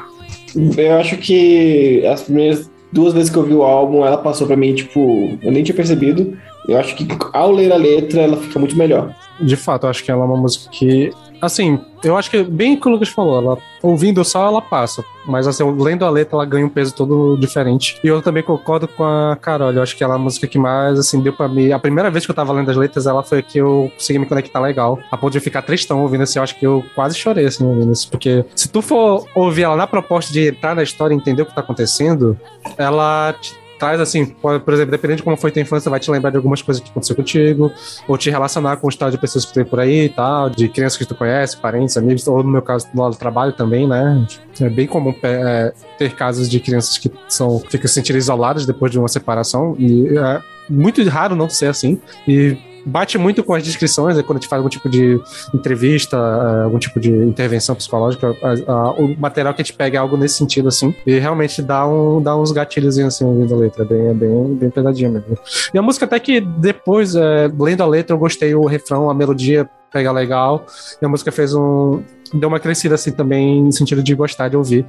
Eu 0.78 0.96
acho 1.00 1.18
que 1.18 2.02
as 2.08 2.24
primeiras 2.24 2.70
duas 2.94 3.14
vezes 3.14 3.30
que 3.30 3.36
eu 3.38 3.44
vi 3.44 3.54
o 3.54 3.64
álbum, 3.64 4.06
ela 4.06 4.18
passou 4.18 4.48
pra 4.48 4.56
mim, 4.56 4.74
tipo, 4.74 5.38
eu 5.44 5.52
nem 5.52 5.64
tinha 5.64 5.76
percebido. 5.76 6.38
Eu 6.68 6.80
acho 6.80 6.96
que 6.96 7.08
ao 7.34 7.52
ler 7.52 7.72
a 7.72 7.78
letra, 7.78 8.22
ela 8.22 8.38
fica 8.38 8.60
muito 8.60 8.78
melhor. 8.78 9.14
De 9.40 9.56
fato, 9.56 9.86
eu 9.86 9.90
acho 9.90 10.04
que 10.04 10.12
ela 10.12 10.24
é 10.24 10.26
uma 10.26 10.38
música 10.38 10.70
que. 10.72 11.12
Assim, 11.42 11.80
eu 12.04 12.16
acho 12.18 12.32
que 12.32 12.44
bem 12.44 12.80
que 12.80 12.88
o 12.88 12.92
Lucas 12.92 13.10
falou, 13.10 13.38
ela, 13.38 13.58
ouvindo 13.84 14.24
só 14.24 14.48
ela 14.48 14.62
passa. 14.62 15.04
Mas 15.28 15.46
assim, 15.48 15.64
lendo 15.78 16.06
a 16.06 16.10
letra, 16.10 16.38
ela 16.38 16.46
ganha 16.46 16.66
um 16.66 16.70
peso 16.70 16.96
todo 16.96 17.36
diferente. 17.38 18.00
E 18.04 18.08
eu 18.08 18.22
também 18.22 18.42
concordo 18.42 18.88
com 18.88 19.04
a 19.04 19.38
Carol. 19.40 19.72
Eu 19.72 19.84
acho 19.84 19.96
que 19.96 20.04
ela 20.04 20.14
é 20.14 20.16
a 20.16 20.20
música 20.20 20.48
que 20.48 20.58
mais, 20.58 20.98
assim, 20.98 21.20
deu 21.20 21.34
pra 21.34 21.48
mim. 21.48 21.72
A 21.72 21.78
primeira 21.80 22.10
vez 22.10 22.26
que 22.26 22.32
eu 22.32 22.36
tava 22.36 22.54
lendo 22.54 22.72
as 22.72 22.78
letras, 22.78 23.06
ela 23.06 23.22
foi 23.22 23.42
que 23.42 23.58
eu 23.58 23.92
consegui 23.96 24.18
me 24.18 24.26
conectar 24.26 24.60
legal. 24.60 24.98
A 25.12 25.18
ponto 25.18 25.32
de 25.32 25.40
eu 25.40 25.42
ficar 25.42 25.62
tristão 25.62 26.02
ouvindo 26.02 26.24
assim. 26.24 26.40
Eu 26.40 26.44
acho 26.44 26.58
que 26.58 26.66
eu 26.66 26.84
quase 26.96 27.18
chorei, 27.18 27.46
assim, 27.46 27.66
ouvindo 27.66 27.92
isso. 27.92 28.10
Porque 28.10 28.46
se 28.56 28.70
tu 28.70 28.82
for 28.82 29.26
ouvir 29.36 29.64
ela 29.64 29.76
na 29.76 29.86
proposta 29.86 30.32
de 30.32 30.48
entrar 30.48 30.74
na 30.74 30.84
história 30.84 31.14
e 31.14 31.18
entender 31.18 31.42
o 31.42 31.46
que 31.46 31.54
tá 31.54 31.62
acontecendo, 31.62 32.40
ela 32.78 33.36
traz 33.80 34.00
assim, 34.00 34.26
por 34.26 34.74
exemplo, 34.74 34.92
dependendo 34.92 35.18
de 35.18 35.24
como 35.24 35.38
foi 35.38 35.52
tua 35.52 35.62
infância, 35.62 35.90
vai 35.90 36.00
te 36.00 36.10
lembrar 36.10 36.30
de 36.30 36.38
algumas 36.38 36.62
coisas 36.62 36.82
que 36.82 36.90
aconteceu 36.90 37.16
contigo, 37.16 37.72
ou 38.08 38.18
te 38.18 38.30
relacionar 38.30 38.78
com 38.78 38.88
o 38.88 38.90
estado 38.90 39.12
de 39.12 39.18
pessoas 39.18 39.46
que 39.46 39.54
tem 39.54 39.66
por 39.66 39.80
aí 39.80 40.06
e 40.06 40.10
tal, 40.10 40.50
de 40.50 40.70
crianças 40.70 40.98
que 40.98 41.06
tu 41.06 41.16
conhece, 41.16 41.58
parentes, 41.58 41.98
amigos, 41.98 42.28
ou 42.28 42.44
no 42.44 42.50
meu 42.50 42.62
caso, 42.62 42.88
no 42.94 43.16
trabalho 43.16 43.54
também, 43.54 43.88
né? 43.88 44.26
É 44.60 44.70
bem 44.70 44.88
comum 44.88 45.14
é, 45.24 45.74
ter 45.98 46.16
casos 46.16 46.50
de 46.50 46.60
crianças 46.60 46.98
que 46.98 47.12
são, 47.28 47.60
ficam 47.60 47.88
se 47.88 47.94
sentindo 47.96 48.18
isoladas 48.18 48.66
depois 48.66 48.92
de 48.92 49.00
uma 49.00 49.08
separação, 49.08 49.76
e 49.78 50.18
é 50.18 50.42
muito 50.70 51.04
raro 51.08 51.36
não 51.36 51.50
ser 51.50 51.68
assim, 51.68 52.00
e 52.28 52.58
bate 52.86 53.18
muito 53.18 53.44
com 53.44 53.54
as 53.54 53.64
descrições, 53.64 54.16
né, 54.16 54.24
quando 54.24 54.38
a 54.38 54.42
gente 54.42 54.50
faz 54.50 54.60
algum 54.60 54.70
tipo 54.70 54.90
de 54.90 55.20
entrevista, 55.54 56.16
eh, 56.18 56.64
algum 56.64 56.78
tipo 56.80 57.00
de 57.00 57.10
intervenção 57.12 57.76
psicológica, 57.76 58.36
a- 58.44 58.72
a- 58.72 58.92
o 58.94 59.16
material 59.20 59.54
que 59.54 59.62
a 59.62 59.66
gente 59.66 59.74
pega 59.76 59.98
é 59.98 60.00
algo 60.00 60.16
nesse 60.18 60.36
sentido, 60.36 60.68
assim, 60.68 60.94
e 61.06 61.18
realmente 61.20 61.62
dá, 61.62 61.88
um, 61.88 62.22
dá 62.22 62.36
uns 62.36 62.52
gatilhos 62.52 62.98
assim, 63.00 63.26
ouvindo 63.26 63.54
a 63.54 63.58
letra, 63.58 63.84
é 63.84 63.86
bem, 63.88 64.08
é 64.08 64.14
bem, 64.14 64.56
bem 64.56 64.70
pesadinha 64.70 65.10
mesmo. 65.10 65.38
E 65.74 65.78
a 65.78 65.82
música 65.82 66.06
até 66.06 66.20
que 66.20 66.40
depois, 66.42 67.16
eh, 67.16 67.50
lendo 67.60 67.82
a 67.82 67.88
letra, 67.88 68.14
eu 68.16 68.20
gostei 68.20 68.54
o 68.56 68.66
refrão, 68.66 69.10
a 69.10 69.14
melodia 69.14 69.70
pegar 69.92 70.12
legal. 70.12 70.66
E 71.02 71.06
a 71.06 71.10
música 71.10 71.32
fez 71.32 71.54
um. 71.54 72.02
Deu 72.34 72.50
uma 72.50 72.60
crescida 72.60 72.96
assim 72.96 73.12
também, 73.12 73.64
no 73.64 73.72
sentido 73.72 74.02
de 74.02 74.16
gostar 74.16 74.50
de 74.50 74.58
ouvir. 74.58 74.86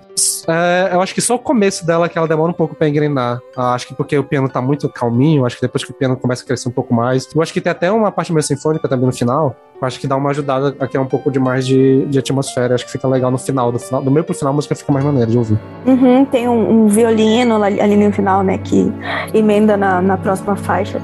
É, 0.48 0.90
eu 0.92 1.00
acho 1.00 1.14
que 1.14 1.20
só 1.20 1.34
o 1.34 1.38
começo 1.38 1.86
dela 1.86 2.08
que 2.08 2.16
ela 2.16 2.26
demora 2.26 2.50
um 2.50 2.54
pouco 2.54 2.74
pra 2.74 2.88
engrenar. 2.88 3.40
Ah, 3.56 3.74
acho 3.74 3.86
que 3.86 3.94
porque 3.94 4.16
o 4.16 4.24
piano 4.24 4.48
tá 4.48 4.60
muito 4.60 4.88
calminho, 4.88 5.44
acho 5.44 5.56
que 5.56 5.62
depois 5.62 5.84
que 5.84 5.90
o 5.90 5.94
piano 5.94 6.16
começa 6.16 6.42
a 6.42 6.46
crescer 6.46 6.68
um 6.68 6.72
pouco 6.72 6.94
mais. 6.94 7.28
Eu 7.34 7.42
acho 7.42 7.52
que 7.52 7.60
tem 7.60 7.70
até 7.70 7.90
uma 7.90 8.10
parte 8.10 8.32
meio 8.32 8.42
sinfônica 8.42 8.88
também 8.88 9.06
no 9.06 9.12
final. 9.12 9.56
Acho 9.80 10.00
que 10.00 10.06
dá 10.06 10.16
uma 10.16 10.30
ajudada 10.30 10.74
a 10.80 11.00
um 11.00 11.06
pouco 11.06 11.30
de 11.30 11.38
mais 11.38 11.66
de, 11.66 12.06
de 12.06 12.18
atmosfera. 12.18 12.74
Acho 12.74 12.86
que 12.86 12.92
fica 12.92 13.06
legal 13.06 13.30
no 13.30 13.38
final. 13.38 13.70
Do, 13.70 13.78
final, 13.78 14.02
do 14.02 14.10
meio 14.10 14.24
pro 14.24 14.34
final 14.34 14.52
a 14.52 14.56
música 14.56 14.74
fica 14.74 14.90
mais 14.90 15.04
maneira 15.04 15.30
de 15.30 15.36
ouvir. 15.36 15.58
Uhum, 15.84 16.24
tem 16.24 16.48
um, 16.48 16.84
um 16.84 16.88
violino 16.88 17.62
ali 17.62 17.96
no 17.96 18.12
final, 18.12 18.42
né? 18.42 18.56
Que 18.58 18.90
emenda 19.34 19.76
na, 19.76 20.00
na 20.00 20.16
próxima 20.16 20.56
faixa. 20.56 21.00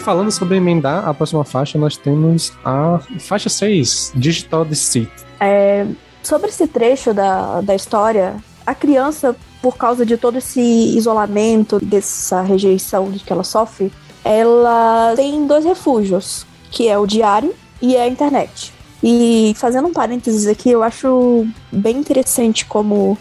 Falando 0.00 0.30
sobre 0.30 0.56
emendar 0.56 1.06
a 1.06 1.14
próxima 1.14 1.44
faixa, 1.44 1.78
nós 1.78 1.96
temos 1.96 2.52
a 2.64 3.00
faixa 3.20 3.48
6, 3.48 4.12
Digital 4.16 4.64
Deceit. 4.64 5.10
É, 5.38 5.86
sobre 6.22 6.48
esse 6.48 6.66
trecho 6.66 7.14
da, 7.14 7.60
da 7.60 7.74
história, 7.74 8.36
a 8.66 8.74
criança, 8.74 9.36
por 9.62 9.76
causa 9.76 10.04
de 10.04 10.16
todo 10.16 10.38
esse 10.38 10.60
isolamento, 10.60 11.78
dessa 11.84 12.40
rejeição 12.40 13.12
que 13.12 13.32
ela 13.32 13.44
sofre, 13.44 13.92
ela 14.24 15.12
tem 15.16 15.46
dois 15.46 15.64
refúgios, 15.64 16.46
que 16.70 16.88
é 16.88 16.98
o 16.98 17.06
diário 17.06 17.54
e 17.80 17.96
a 17.96 18.06
internet. 18.06 18.72
E 19.02 19.54
fazendo 19.56 19.88
um 19.88 19.92
parênteses 19.92 20.46
aqui, 20.46 20.70
eu 20.70 20.82
acho 20.82 21.46
bem 21.72 21.96
interessante 21.96 22.66
como 22.66 23.16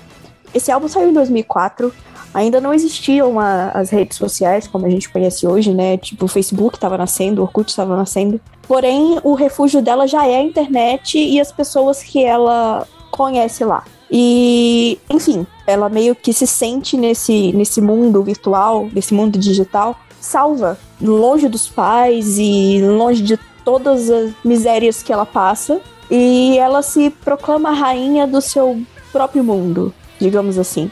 esse 0.53 0.71
álbum 0.71 0.87
saiu 0.87 1.09
em 1.09 1.13
2004, 1.13 1.93
ainda 2.33 2.61
não 2.61 2.73
existiam 2.73 3.39
a, 3.39 3.69
as 3.71 3.89
redes 3.89 4.17
sociais 4.17 4.67
como 4.67 4.85
a 4.85 4.89
gente 4.89 5.09
conhece 5.09 5.47
hoje, 5.47 5.73
né? 5.73 5.97
Tipo, 5.97 6.25
o 6.25 6.27
Facebook 6.27 6.75
estava 6.75 6.97
nascendo, 6.97 7.41
o 7.41 7.43
Orkut 7.45 7.69
estava 7.69 7.95
nascendo. 7.95 8.39
Porém, 8.67 9.19
o 9.23 9.33
refúgio 9.33 9.81
dela 9.81 10.07
já 10.07 10.27
é 10.27 10.37
a 10.37 10.43
internet 10.43 11.17
e 11.17 11.39
as 11.39 11.51
pessoas 11.51 12.03
que 12.03 12.23
ela 12.23 12.87
conhece 13.11 13.63
lá. 13.65 13.83
E, 14.11 14.97
enfim, 15.09 15.45
ela 15.67 15.89
meio 15.89 16.15
que 16.15 16.33
se 16.33 16.47
sente 16.47 16.97
nesse, 16.97 17.51
nesse 17.53 17.81
mundo 17.81 18.23
virtual, 18.23 18.87
nesse 18.93 19.13
mundo 19.13 19.37
digital, 19.37 19.95
salva, 20.19 20.77
longe 21.01 21.47
dos 21.47 21.67
pais 21.67 22.37
e 22.37 22.81
longe 22.81 23.21
de 23.21 23.37
todas 23.63 24.09
as 24.09 24.31
misérias 24.43 25.03
que 25.03 25.13
ela 25.13 25.25
passa. 25.25 25.79
E 26.09 26.57
ela 26.57 26.81
se 26.81 27.11
proclama 27.11 27.71
rainha 27.71 28.25
do 28.25 28.41
seu 28.41 28.81
próprio 29.11 29.43
mundo, 29.43 29.93
digamos 30.19 30.57
assim. 30.57 30.89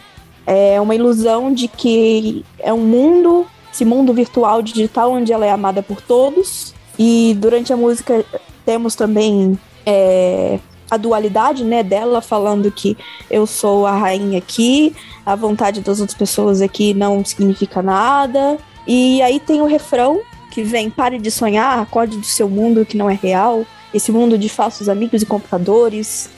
É 0.47 0.79
uma 0.79 0.95
ilusão 0.95 1.53
de 1.53 1.67
que 1.67 2.45
é 2.59 2.71
um 2.71 2.85
mundo, 2.85 3.45
esse 3.71 3.83
mundo 3.83 4.13
virtual 4.13 4.61
digital, 4.61 5.11
onde 5.11 5.33
ela 5.33 5.45
é 5.45 5.51
amada 5.51 5.83
por 5.83 6.01
todos. 6.01 6.73
E 6.97 7.35
durante 7.37 7.73
a 7.73 7.77
música 7.77 8.25
temos 8.65 8.95
também 8.95 9.59
é, 9.85 10.57
a 10.89 10.97
dualidade 10.97 11.63
né, 11.63 11.83
dela 11.83 12.21
falando 12.21 12.71
que 12.71 12.97
eu 13.29 13.45
sou 13.45 13.85
a 13.85 13.91
rainha 13.91 14.37
aqui, 14.37 14.95
a 15.25 15.35
vontade 15.35 15.81
das 15.81 15.99
outras 15.99 16.17
pessoas 16.17 16.61
aqui 16.61 16.93
não 16.93 17.23
significa 17.23 17.81
nada. 17.81 18.57
E 18.87 19.21
aí 19.21 19.39
tem 19.39 19.61
o 19.61 19.65
refrão 19.65 20.21
que 20.49 20.63
vem: 20.63 20.89
pare 20.89 21.19
de 21.19 21.29
sonhar, 21.29 21.79
acorde 21.79 22.17
do 22.17 22.25
seu 22.25 22.49
mundo 22.49 22.85
que 22.85 22.97
não 22.97 23.09
é 23.09 23.13
real, 23.21 23.65
esse 23.93 24.11
mundo 24.11 24.37
de 24.37 24.47
falsos 24.47 24.87
amigos 24.87 25.21
e 25.21 25.25
computadores, 25.25 26.29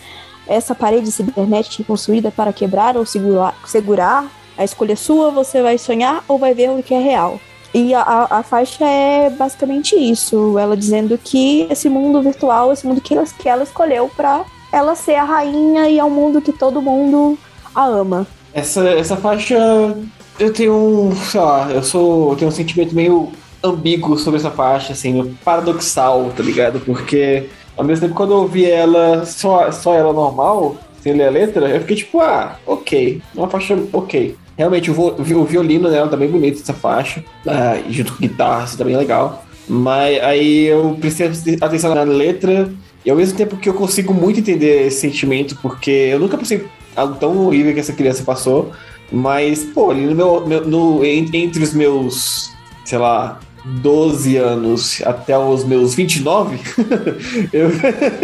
essa 0.50 0.74
parede 0.74 1.12
cibernética 1.12 1.84
construída 1.84 2.32
para 2.32 2.52
quebrar 2.52 2.98
ou 2.98 3.06
segurar, 3.06 3.56
segurar. 3.66 4.28
A 4.58 4.64
escolha 4.64 4.94
é 4.94 4.96
sua, 4.96 5.32
você 5.32 5.62
vai 5.62 5.78
sonhar 5.78 6.24
ou 6.28 6.38
vai 6.38 6.54
ver 6.54 6.70
o 6.72 6.84
que 6.84 6.94
é 6.94 7.00
real. 7.00 7.40
E 7.74 7.94
a, 7.94 8.28
a, 8.30 8.44
faixa 8.44 8.84
é 8.84 9.30
basicamente 9.30 9.96
isso, 9.96 10.58
ela 10.58 10.76
dizendo 10.76 11.20
que 11.24 11.68
esse 11.70 11.88
mundo 11.88 12.20
virtual, 12.20 12.74
esse 12.74 12.86
mundo 12.86 13.00
que 13.00 13.14
ela, 13.14 13.24
que 13.26 13.48
ela 13.48 13.64
escolheu 13.64 14.10
para 14.18 14.44
ela 14.74 14.96
ser 14.96 15.16
a 15.16 15.24
rainha 15.24 15.88
e 15.88 16.00
é 16.00 16.04
um 16.04 16.10
mundo 16.10 16.42
que 16.42 16.52
todo 16.52 16.82
mundo 16.82 17.38
a 17.76 17.86
ama. 17.86 18.26
Essa, 18.52 18.90
essa 18.90 19.16
faixa, 19.16 19.96
eu 20.40 20.52
tenho 20.52 21.12
sei 21.30 21.40
lá, 21.40 21.70
eu 21.72 21.84
sou, 21.84 22.32
eu 22.32 22.38
tenho 22.38 22.50
um 22.50 22.54
sentimento 22.54 22.96
meio 22.96 23.32
ambíguo 23.64 24.18
sobre 24.18 24.40
essa 24.40 24.50
faixa, 24.50 24.94
assim, 24.94 25.38
paradoxal, 25.44 26.32
tá 26.36 26.42
ligado? 26.42 26.80
Porque 26.80 27.50
ao 27.80 27.86
mesmo 27.86 28.06
tempo, 28.06 28.14
quando 28.14 28.34
eu 28.34 28.40
ouvi 28.40 28.66
ela, 28.66 29.26
só, 29.26 29.72
só 29.72 29.94
ela 29.94 30.12
normal, 30.12 30.76
sem 31.02 31.14
ler 31.14 31.28
a 31.28 31.32
letra, 31.32 31.70
eu 31.70 31.80
fiquei 31.80 31.96
tipo, 31.96 32.20
ah, 32.20 32.60
ok. 32.68 33.22
Uma 33.34 33.48
faixa 33.48 33.78
ok. 33.94 34.36
Realmente, 34.58 34.92
o, 34.92 35.02
o 35.02 35.46
violino 35.46 35.90
dela 35.90 36.10
tá 36.10 36.18
bem 36.18 36.28
bonito, 36.30 36.62
essa 36.62 36.74
faixa. 36.74 37.24
Ah, 37.48 37.80
junto 37.90 38.12
com 38.12 38.20
guitarra, 38.20 38.64
assim, 38.64 38.76
tá 38.76 38.84
bem 38.84 38.98
legal. 38.98 39.46
Mas 39.66 40.22
aí 40.22 40.66
eu 40.66 40.98
prestei 41.00 41.32
atenção 41.62 41.96
na 41.96 42.04
letra, 42.04 42.70
e 43.06 43.10
ao 43.10 43.16
mesmo 43.16 43.38
tempo 43.38 43.56
que 43.56 43.70
eu 43.70 43.74
consigo 43.74 44.14
muito 44.14 44.42
entender 44.42 44.88
esse 44.88 45.00
sentimento, 45.00 45.58
porque 45.62 45.90
eu 45.90 46.20
nunca 46.20 46.38
passei 46.38 46.66
algo 46.98 47.16
tão 47.16 47.46
horrível 47.46 47.74
que 47.74 47.80
essa 47.80 47.94
criança 47.94 48.24
passou. 48.24 48.74
Mas, 49.10 49.64
pô, 49.64 49.90
ali 49.90 50.06
no 50.06 50.14
meu, 50.14 50.46
meu 50.46 50.68
no, 50.68 51.06
entre 51.06 51.64
os 51.64 51.74
meus, 51.74 52.52
sei 52.84 52.98
lá, 52.98 53.40
12 53.82 54.38
anos 54.38 55.02
até 55.06 55.38
os 55.38 55.64
meus 55.64 55.94
29, 55.94 56.60
eu, 57.54 57.70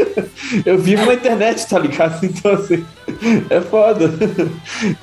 eu 0.65 0.77
vivo 0.77 1.05
na 1.05 1.13
internet, 1.13 1.67
tá 1.67 1.79
ligado? 1.79 2.25
Então, 2.25 2.53
assim, 2.53 2.85
é 3.49 3.61
foda. 3.61 4.13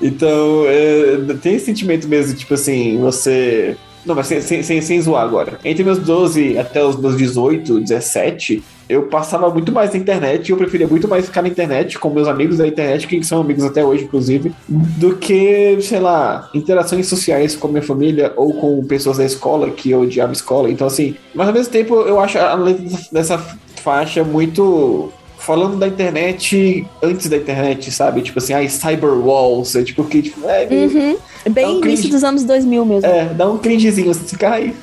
Então, 0.01 0.64
é, 0.66 1.34
tem 1.40 1.55
esse 1.55 1.66
sentimento 1.66 2.07
mesmo, 2.09 2.36
tipo 2.36 2.55
assim, 2.55 2.99
você 2.99 3.76
não, 4.05 4.14
mas 4.14 4.26
sem, 4.26 4.40
sem, 4.40 4.62
sem, 4.62 4.80
sem 4.80 5.01
zoar 5.01 5.22
agora. 5.22 5.59
Entre 5.64 5.84
meus 5.84 5.99
12 5.99 6.59
até 6.59 6.84
os 6.84 6.97
meus 6.97 7.16
18, 7.16 7.80
17, 7.80 8.62
eu 8.93 9.05
passava 9.05 9.49
muito 9.51 9.72
mais 9.72 9.93
na 9.93 9.99
internet 9.99 10.53
eu 10.53 10.57
preferia 10.57 10.86
muito 10.86 11.09
mais 11.09 11.26
ficar 11.26 11.43
na 11.43 11.49
internet 11.49 11.99
com 11.99 12.11
meus 12.11 12.28
amigos 12.28 12.59
da 12.59 12.66
internet, 12.66 13.07
que 13.07 13.22
são 13.24 13.40
amigos 13.40 13.64
até 13.64 13.84
hoje, 13.84 14.05
inclusive, 14.05 14.53
do 14.68 15.16
que, 15.16 15.78
sei 15.80 16.01
lá, 16.01 16.51
interações 16.55 17.07
sociais 17.07 17.57
com 17.57 17.68
minha 17.68 17.82
família 17.82 18.32
ou 18.36 18.55
com 18.55 18.84
pessoas 18.84 19.18
da 19.18 19.24
escola 19.24 19.70
que 19.70 19.90
eu 19.90 20.03
odiava 20.03 20.32
escola. 20.32 20.70
Então, 20.70 20.86
assim, 20.86 21.16
mas 21.34 21.49
ao 21.49 21.55
mesmo 21.55 21.72
tempo 21.72 21.95
eu 21.95 22.20
acho 22.20 22.38
a 22.38 22.55
letra 22.55 22.84
dessa 23.11 23.38
faixa 23.82 24.22
muito 24.22 25.11
falando 25.43 25.76
da 25.76 25.88
internet 25.88 26.86
antes 27.03 27.28
da 27.28 27.36
internet, 27.36 27.90
sabe? 27.90 28.22
Tipo 28.22 28.38
assim, 28.38 28.53
ai, 28.53 28.68
cyberwalls, 28.68 29.76
é 29.76 29.82
tipo 29.82 30.05
que, 30.05 30.22
tipo, 30.22 30.49
é, 30.49 30.66
uhum. 30.70 31.16
Bem 31.51 31.66
um 31.66 31.84
início 31.84 32.09
dos 32.09 32.22
anos 32.22 32.45
2000 32.45 32.84
mesmo. 32.84 33.07
É, 33.09 33.24
dá 33.26 33.49
um 33.49 33.59
cringezinho, 33.59 34.14
você 34.14 34.24
fica 34.24 34.51
aí. 34.51 34.74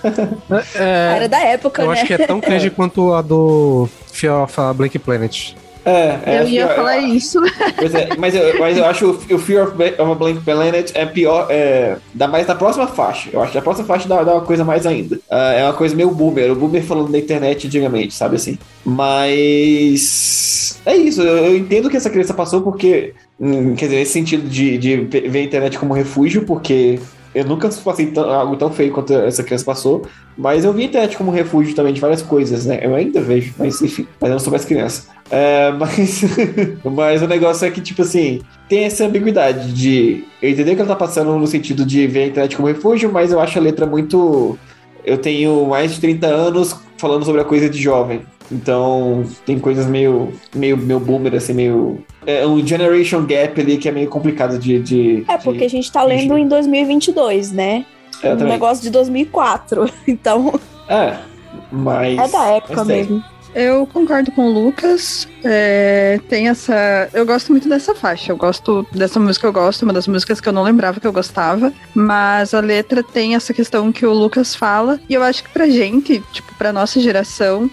É, 0.76 1.16
Era 1.16 1.30
da 1.30 1.40
época, 1.40 1.82
eu 1.82 1.88
né? 1.88 1.94
Eu 1.94 1.94
acho 1.94 2.06
que 2.06 2.14
é 2.14 2.28
tão 2.28 2.42
cringe 2.42 2.68
é. 2.68 2.70
quanto 2.70 3.14
a 3.14 3.22
do 3.22 3.88
Fear 4.12 4.44
of 4.44 4.60
a 4.60 4.74
Blank 4.74 5.00
Planet. 5.00 5.54
É, 5.90 6.20
é, 6.26 6.42
eu 6.42 6.48
ia 6.48 6.68
falar 6.68 7.02
eu, 7.02 7.08
isso. 7.08 7.40
É, 7.46 8.16
mas, 8.18 8.36
eu, 8.36 8.60
mas 8.60 8.78
eu 8.78 8.86
acho 8.86 9.10
o 9.10 9.38
Fear 9.40 9.68
of, 9.68 9.74
a 9.98 10.16
Blank 10.16 10.42
Planet 10.42 10.92
é 10.94 11.06
pior, 11.06 11.48
é, 11.50 11.98
dá 12.14 12.28
mais 12.28 12.46
na 12.46 12.56
próxima 12.56 12.88
faixa. 12.88 13.30
Eu 13.34 13.42
acho 13.42 13.52
que 13.52 13.58
a 13.58 13.62
próxima 13.62 13.88
faixa 13.88 14.08
dá, 14.08 14.24
dá 14.24 14.34
uma 14.34 14.46
coisa 14.46 14.64
mais 14.64 14.86
ainda. 14.86 15.16
Uh, 15.16 15.54
é 15.58 15.64
uma 15.64 15.74
coisa 15.74 15.96
meio 15.96 16.12
boomer, 16.12 16.52
o 16.52 16.56
boomer 16.56 16.84
falando 16.84 17.12
da 17.12 17.18
internet 17.18 17.66
antigamente, 17.68 18.14
sabe 18.14 18.36
assim? 18.36 18.60
Mas 18.86 20.80
é 20.86 20.96
isso, 20.96 21.22
eu, 21.22 21.46
eu 21.46 21.58
entendo 21.58 21.90
que 21.90 21.98
essa 21.98 22.10
criança 22.10 22.34
passou 22.34 22.62
porque, 22.62 23.14
hum, 23.40 23.76
quer 23.76 23.86
dizer, 23.86 23.98
nesse 23.98 24.14
sentido 24.14 24.48
de, 24.48 24.78
de 24.78 24.98
ver 24.98 25.40
a 25.40 25.44
internet 25.44 25.80
como 25.80 25.94
refúgio, 25.94 26.46
porque 26.46 27.00
eu 27.34 27.46
nunca 27.46 27.70
passei 27.70 28.12
algo 28.16 28.56
tão 28.56 28.72
feio 28.72 28.92
quanto 28.92 29.14
essa 29.14 29.44
criança 29.44 29.64
passou, 29.64 30.06
mas 30.38 30.66
eu 30.66 30.74
vi 30.74 30.84
a 30.84 30.86
internet 30.86 31.18
como 31.18 31.32
refúgio 31.32 31.76
também 31.76 31.94
de 31.94 32.02
várias 32.02 32.22
coisas, 32.22 32.66
né? 32.66 32.80
Eu 32.82 32.96
ainda 32.96 33.22
vejo, 33.22 33.54
mas 33.58 33.82
enfim, 33.82 34.08
mas 34.20 34.30
eu 34.30 34.34
não 34.34 34.40
sou 34.40 34.52
mais 34.52 34.66
criança. 34.66 35.08
É, 35.30 35.72
mas, 35.78 36.24
mas 36.84 37.22
o 37.22 37.28
negócio 37.28 37.68
é 37.68 37.72
que, 37.72 37.82
tipo 37.82 38.02
assim, 38.02 38.42
tem 38.68 38.86
essa 38.86 39.06
ambiguidade 39.06 39.72
de. 39.74 40.24
Eu 40.42 40.50
entender 40.50 40.76
que 40.76 40.82
ela 40.82 40.90
tá 40.90 40.96
passando 40.96 41.38
no 41.38 41.48
sentido 41.48 41.86
de 41.86 42.08
ver 42.08 42.24
a 42.24 42.28
internet 42.28 42.56
como 42.56 42.68
refúgio, 42.68 43.12
mas 43.12 43.32
eu 43.32 43.40
acho 43.40 43.58
a 43.60 43.62
letra 43.62 43.86
muito. 43.86 44.58
Eu 45.06 45.18
tenho 45.18 45.66
mais 45.68 45.94
de 45.94 46.02
30 46.02 46.28
anos 46.28 46.76
falando 46.98 47.26
sobre 47.26 47.42
a 47.42 47.46
coisa 47.46 47.70
de 47.70 47.82
jovem. 47.82 48.22
Então, 48.52 49.24
tem 49.46 49.60
coisas 49.60 49.86
meio, 49.86 50.34
meio, 50.56 50.78
meio 50.78 51.00
boomer, 51.00 51.36
assim, 51.36 51.54
meio. 51.54 52.04
É 52.26 52.46
um 52.46 52.66
generation 52.66 53.26
gap 53.26 53.60
ali 53.60 53.78
que 53.78 53.88
é 53.88 53.92
meio 53.92 54.10
complicado 54.10 54.58
de. 54.58 54.80
de 54.80 55.26
é, 55.28 55.38
porque 55.38 55.60
de, 55.60 55.66
a 55.66 55.70
gente 55.70 55.92
tá 55.92 56.04
lendo 56.04 56.36
de... 56.36 56.42
em 56.42 56.48
2022, 56.48 57.52
né? 57.52 57.86
É, 58.24 58.34
um 58.34 58.38
negócio 58.38 58.84
de 58.84 58.90
2004. 58.90 59.90
Então. 60.08 60.60
É, 60.88 61.18
mas. 61.72 62.18
É 62.18 62.28
da 62.28 62.46
época 62.46 62.84
mesmo. 62.84 63.24
Eu 63.54 63.88
concordo 63.88 64.32
com 64.32 64.46
o 64.46 64.52
Lucas. 64.52 65.28
É, 65.44 66.20
tem 66.30 66.50
essa. 66.50 67.10
Eu 67.14 67.26
gosto 67.26 67.52
muito 67.52 67.68
dessa 67.68 67.96
faixa. 67.96 68.32
Eu 68.32 68.38
gosto 68.38 68.86
dessa 68.92 69.20
música, 69.20 69.48
eu 69.48 69.54
gosto, 69.54 69.84
uma 69.84 69.94
das 69.94 70.08
músicas 70.08 70.40
que 70.40 70.48
eu 70.48 70.54
não 70.54 70.64
lembrava 70.64 71.00
que 71.00 71.08
eu 71.08 71.14
gostava. 71.14 71.74
Mas 71.96 72.54
a 72.54 72.60
letra 72.60 73.02
tem 73.02 73.36
essa 73.36 73.54
questão 73.54 73.92
que 73.92 74.06
o 74.06 74.14
Lucas 74.14 74.56
fala. 74.56 75.00
E 75.10 75.14
eu 75.14 75.24
acho 75.24 75.44
que 75.44 75.50
pra 75.50 75.68
gente, 75.68 76.24
tipo, 76.32 76.54
pra 76.56 76.72
nossa 76.72 77.00
geração, 77.00 77.70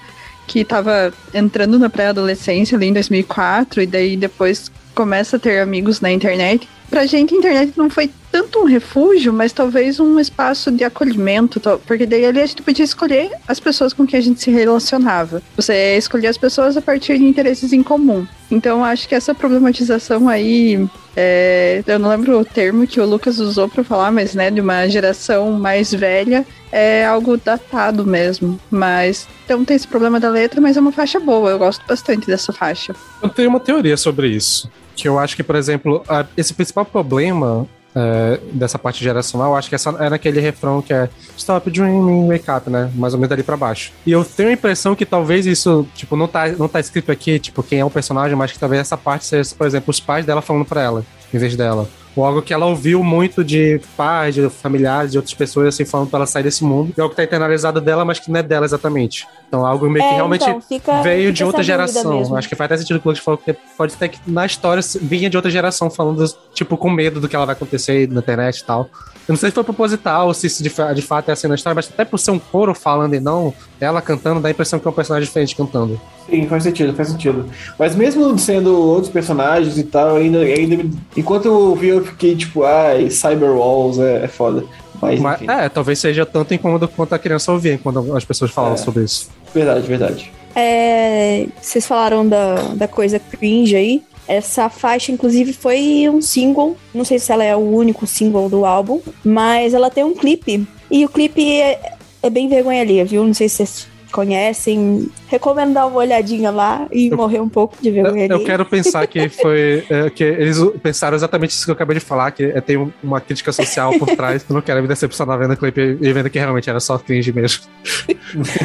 que 0.46 0.64
tava 0.64 1.12
entrando 1.34 1.78
na 1.78 1.90
pré-adolescência 1.90 2.76
ali 2.76 2.86
em 2.86 2.92
2004, 2.92 3.82
e 3.82 3.86
daí 3.86 4.16
depois 4.16 4.70
começa 4.94 5.36
a 5.36 5.40
ter 5.40 5.60
amigos 5.60 6.00
na 6.00 6.10
internet. 6.10 6.68
Pra 6.90 7.06
gente, 7.06 7.34
a 7.34 7.38
internet 7.38 7.72
não 7.76 7.90
foi 7.90 8.10
tanto 8.30 8.60
um 8.60 8.64
refúgio, 8.64 9.32
mas 9.32 9.52
talvez 9.52 9.98
um 9.98 10.20
espaço 10.20 10.70
de 10.70 10.84
acolhimento, 10.84 11.60
porque 11.86 12.04
daí 12.04 12.24
ali 12.24 12.40
a 12.40 12.46
gente 12.46 12.62
podia 12.62 12.84
escolher 12.84 13.30
as 13.48 13.58
pessoas 13.58 13.92
com 13.92 14.06
quem 14.06 14.18
a 14.18 14.22
gente 14.22 14.42
se 14.42 14.50
relacionava. 14.50 15.42
Você 15.56 15.96
escolher 15.96 16.28
as 16.28 16.36
pessoas 16.36 16.76
a 16.76 16.82
partir 16.82 17.18
de 17.18 17.24
interesses 17.24 17.72
em 17.72 17.82
comum. 17.82 18.26
Então, 18.50 18.84
acho 18.84 19.08
que 19.08 19.14
essa 19.14 19.34
problematização 19.34 20.28
aí, 20.28 20.86
é, 21.16 21.82
eu 21.86 21.98
não 21.98 22.10
lembro 22.10 22.38
o 22.38 22.44
termo 22.44 22.86
que 22.86 23.00
o 23.00 23.06
Lucas 23.06 23.40
usou 23.40 23.68
para 23.68 23.82
falar, 23.82 24.12
mas 24.12 24.34
né, 24.34 24.50
de 24.50 24.60
uma 24.60 24.86
geração 24.86 25.52
mais 25.52 25.92
velha, 25.92 26.46
é 26.70 27.06
algo 27.06 27.36
datado 27.36 28.06
mesmo. 28.06 28.60
Mas 28.70 29.26
então 29.44 29.64
tem 29.64 29.76
esse 29.76 29.88
problema 29.88 30.20
da 30.20 30.28
letra, 30.28 30.60
mas 30.60 30.76
é 30.76 30.80
uma 30.80 30.92
faixa 30.92 31.18
boa. 31.18 31.50
Eu 31.50 31.58
gosto 31.58 31.84
bastante 31.86 32.26
dessa 32.26 32.52
faixa. 32.52 32.94
Eu 33.22 33.28
tenho 33.30 33.48
uma 33.48 33.60
teoria 33.60 33.96
sobre 33.96 34.28
isso. 34.28 34.70
Que 34.96 35.06
eu 35.06 35.18
acho 35.18 35.36
que, 35.36 35.42
por 35.42 35.54
exemplo, 35.54 36.02
a, 36.08 36.24
esse 36.36 36.54
principal 36.54 36.84
problema 36.84 37.68
é, 37.94 38.40
dessa 38.52 38.78
parte 38.78 39.02
geracional, 39.02 39.52
eu 39.52 39.56
acho 39.56 39.68
que 39.68 39.74
essa 39.74 39.90
é 39.90 40.10
naquele 40.10 40.40
refrão 40.40 40.82
que 40.82 40.92
é 40.92 41.08
Stop 41.36 41.70
Dreaming, 41.70 42.28
Wake 42.28 42.50
Up, 42.50 42.68
né? 42.68 42.90
Mais 42.94 43.14
ou 43.14 43.20
menos 43.20 43.32
ali 43.32 43.42
pra 43.42 43.56
baixo. 43.56 43.92
E 44.04 44.12
eu 44.12 44.24
tenho 44.24 44.48
a 44.48 44.52
impressão 44.52 44.94
que 44.94 45.06
talvez 45.06 45.46
isso, 45.46 45.86
tipo, 45.94 46.16
não 46.16 46.26
tá, 46.26 46.48
não 46.48 46.68
tá 46.68 46.80
escrito 46.80 47.12
aqui, 47.12 47.38
tipo, 47.38 47.62
quem 47.62 47.80
é 47.80 47.84
o 47.84 47.90
personagem, 47.90 48.36
mas 48.36 48.52
que 48.52 48.58
talvez 48.58 48.80
essa 48.80 48.96
parte 48.96 49.24
seja, 49.24 49.54
por 49.56 49.66
exemplo, 49.66 49.90
os 49.90 50.00
pais 50.00 50.26
dela 50.26 50.42
falando 50.42 50.64
pra 50.64 50.82
ela, 50.82 51.04
em 51.32 51.38
vez 51.38 51.56
dela 51.56 51.88
ou 52.16 52.24
algo 52.24 52.40
que 52.42 52.52
ela 52.54 52.64
ouviu 52.66 53.04
muito 53.04 53.44
de 53.44 53.80
pais, 53.96 54.34
de 54.34 54.48
familiares, 54.48 55.12
de 55.12 55.18
outras 55.18 55.34
pessoas, 55.34 55.68
assim, 55.68 55.84
falando 55.84 56.08
pra 56.08 56.18
ela 56.20 56.26
sair 56.26 56.42
desse 56.42 56.64
mundo, 56.64 56.92
e 56.96 57.00
algo 57.00 57.10
que 57.10 57.16
tá 57.16 57.24
internalizado 57.24 57.80
dela, 57.80 58.04
mas 58.04 58.18
que 58.18 58.30
não 58.30 58.40
é 58.40 58.42
dela 58.42 58.64
exatamente. 58.64 59.26
Então, 59.48 59.64
algo 59.66 59.88
meio 59.90 60.04
que 60.04 60.12
É, 60.12 60.16
realmente 60.16 60.42
então, 60.42 60.60
fica- 60.60 61.02
veio 61.02 61.24
fica 61.24 61.32
de 61.34 61.44
outra 61.44 61.62
geração. 61.62 62.18
mesmo. 62.18 62.34
Acho 62.36 62.48
que 62.48 62.54
faz 62.56 62.70
até 62.72 62.78
sentido 62.78 62.96
o 62.96 63.00
que 63.00 63.08
o 63.08 63.16
falou, 63.16 63.38
porque 63.38 63.56
pode 63.76 63.92
ser 63.92 64.08
que 64.08 64.18
na 64.26 64.46
história 64.46 64.82
vinha 65.02 65.28
de 65.30 65.36
outra 65.36 65.50
geração, 65.50 65.90
falando, 65.90 66.24
tipo, 66.54 66.76
com 66.76 66.88
medo 66.90 67.20
do 67.20 67.28
que 67.28 67.36
ela 67.36 67.44
vai 67.44 67.54
acontecer 67.54 68.08
na 68.10 68.20
internet 68.20 68.58
e 68.60 68.64
tal. 68.64 68.88
Eu 69.28 69.32
não 69.32 69.36
sei 69.36 69.50
se 69.50 69.54
foi 69.54 69.64
proposital 69.64 70.28
ou 70.28 70.34
se 70.34 70.46
isso 70.46 70.62
de, 70.62 70.70
de 70.94 71.02
fato 71.02 71.28
é 71.28 71.32
assim 71.32 71.48
na 71.48 71.56
história, 71.56 71.74
mas 71.74 71.88
até 71.92 72.04
por 72.04 72.16
ser 72.16 72.30
um 72.30 72.38
coro 72.38 72.72
falando 72.74 73.14
e 73.14 73.18
não 73.20 73.52
ela 73.80 74.00
cantando, 74.00 74.40
dá 74.40 74.48
a 74.48 74.52
impressão 74.52 74.78
que 74.78 74.86
é 74.86 74.90
um 74.90 74.94
personagem 74.94 75.26
diferente 75.26 75.54
cantando. 75.56 76.00
Sim, 76.30 76.46
faz 76.46 76.62
sentido, 76.62 76.94
faz 76.94 77.08
sentido. 77.08 77.44
Mas 77.76 77.94
mesmo 77.96 78.38
sendo 78.38 78.76
outros 78.80 79.12
personagens 79.12 79.76
e 79.78 79.82
tal, 79.82 80.14
ainda, 80.16 80.38
ainda 80.38 80.84
enquanto 81.16 81.46
eu 81.46 81.76
eu 81.82 82.05
fiquei 82.06 82.34
tipo, 82.36 82.64
ai, 82.64 83.10
Cyberwalls 83.10 83.98
é, 84.00 84.24
é 84.24 84.28
foda. 84.28 84.64
Mas, 85.00 85.20
Mas, 85.20 85.42
enfim, 85.42 85.50
é, 85.52 85.68
talvez 85.68 85.98
seja 85.98 86.24
tanto 86.24 86.54
incômodo 86.54 86.88
quanto 86.88 87.14
a 87.14 87.18
criança 87.18 87.52
ouvir 87.52 87.78
quando 87.78 88.16
as 88.16 88.24
pessoas 88.24 88.50
falavam 88.50 88.76
É. 88.76 88.78
sobre 88.78 89.04
isso. 89.04 89.28
verdade, 89.52 89.86
verdade. 89.86 90.32
É, 90.54 91.46
vocês 91.60 91.86
falaram 91.86 92.26
da, 92.26 92.54
da 92.74 92.88
coisa 92.88 93.18
cringe 93.18 93.76
aí. 93.76 94.02
Essa 94.26 94.68
faixa, 94.70 95.12
inclusive, 95.12 95.52
foi 95.52 96.08
um 96.12 96.20
single. 96.22 96.76
Não 96.94 97.04
sei 97.04 97.18
se 97.18 97.30
ela 97.30 97.44
é 97.44 97.54
o 97.54 97.60
único 97.60 98.06
single 98.06 98.48
do 98.48 98.64
álbum, 98.64 99.00
mas 99.22 99.74
ela 99.74 99.90
tem 99.90 100.02
um 100.02 100.14
clipe. 100.14 100.66
E 100.90 101.04
o 101.04 101.08
clipe 101.08 101.60
é, 101.60 101.92
é 102.22 102.30
bem 102.30 102.48
vergonha 102.48 102.80
alheia, 102.80 103.04
viu? 103.04 103.22
Não 103.22 103.34
sei 103.34 103.48
se 103.48 103.56
vocês 103.56 103.86
conhecem. 104.16 105.08
Recomendo 105.28 105.74
dar 105.74 105.86
uma 105.86 105.98
olhadinha 105.98 106.50
lá 106.50 106.86
e 106.90 107.08
Eu- 107.08 107.16
morrer 107.16 107.40
um 107.40 107.48
pouco 107.48 107.76
de 107.80 107.88
Eu, 107.90 107.94
vergonha 107.94 108.26
eu 108.26 108.32
alheia. 108.34 108.46
quero 108.46 108.64
pensar 108.64 109.06
que 109.06 109.28
foi. 109.30 109.84
é, 109.90 110.08
que 110.10 110.24
eles 110.24 110.58
pensaram 110.82 111.14
exatamente 111.16 111.50
isso 111.50 111.64
que 111.64 111.70
eu 111.70 111.74
acabei 111.74 111.94
de 111.98 112.04
falar, 112.04 112.30
que 112.30 112.44
é, 112.44 112.60
tem 112.60 112.76
um- 112.76 112.90
uma 113.02 113.20
crítica 113.20 113.52
social 113.52 113.92
por 113.98 114.08
trás. 114.16 114.44
Eu 114.48 114.54
não 114.54 114.62
quero 114.62 114.80
me 114.82 114.88
decepcionar 114.88 115.38
vendo 115.38 115.52
o 115.52 115.56
clipe 115.56 115.98
e 116.00 116.12
vendo 116.12 116.30
que 116.30 116.38
realmente 116.38 116.68
era 116.70 116.80
só 116.80 116.96
cringe 116.98 117.32
mesmo. 117.32 117.64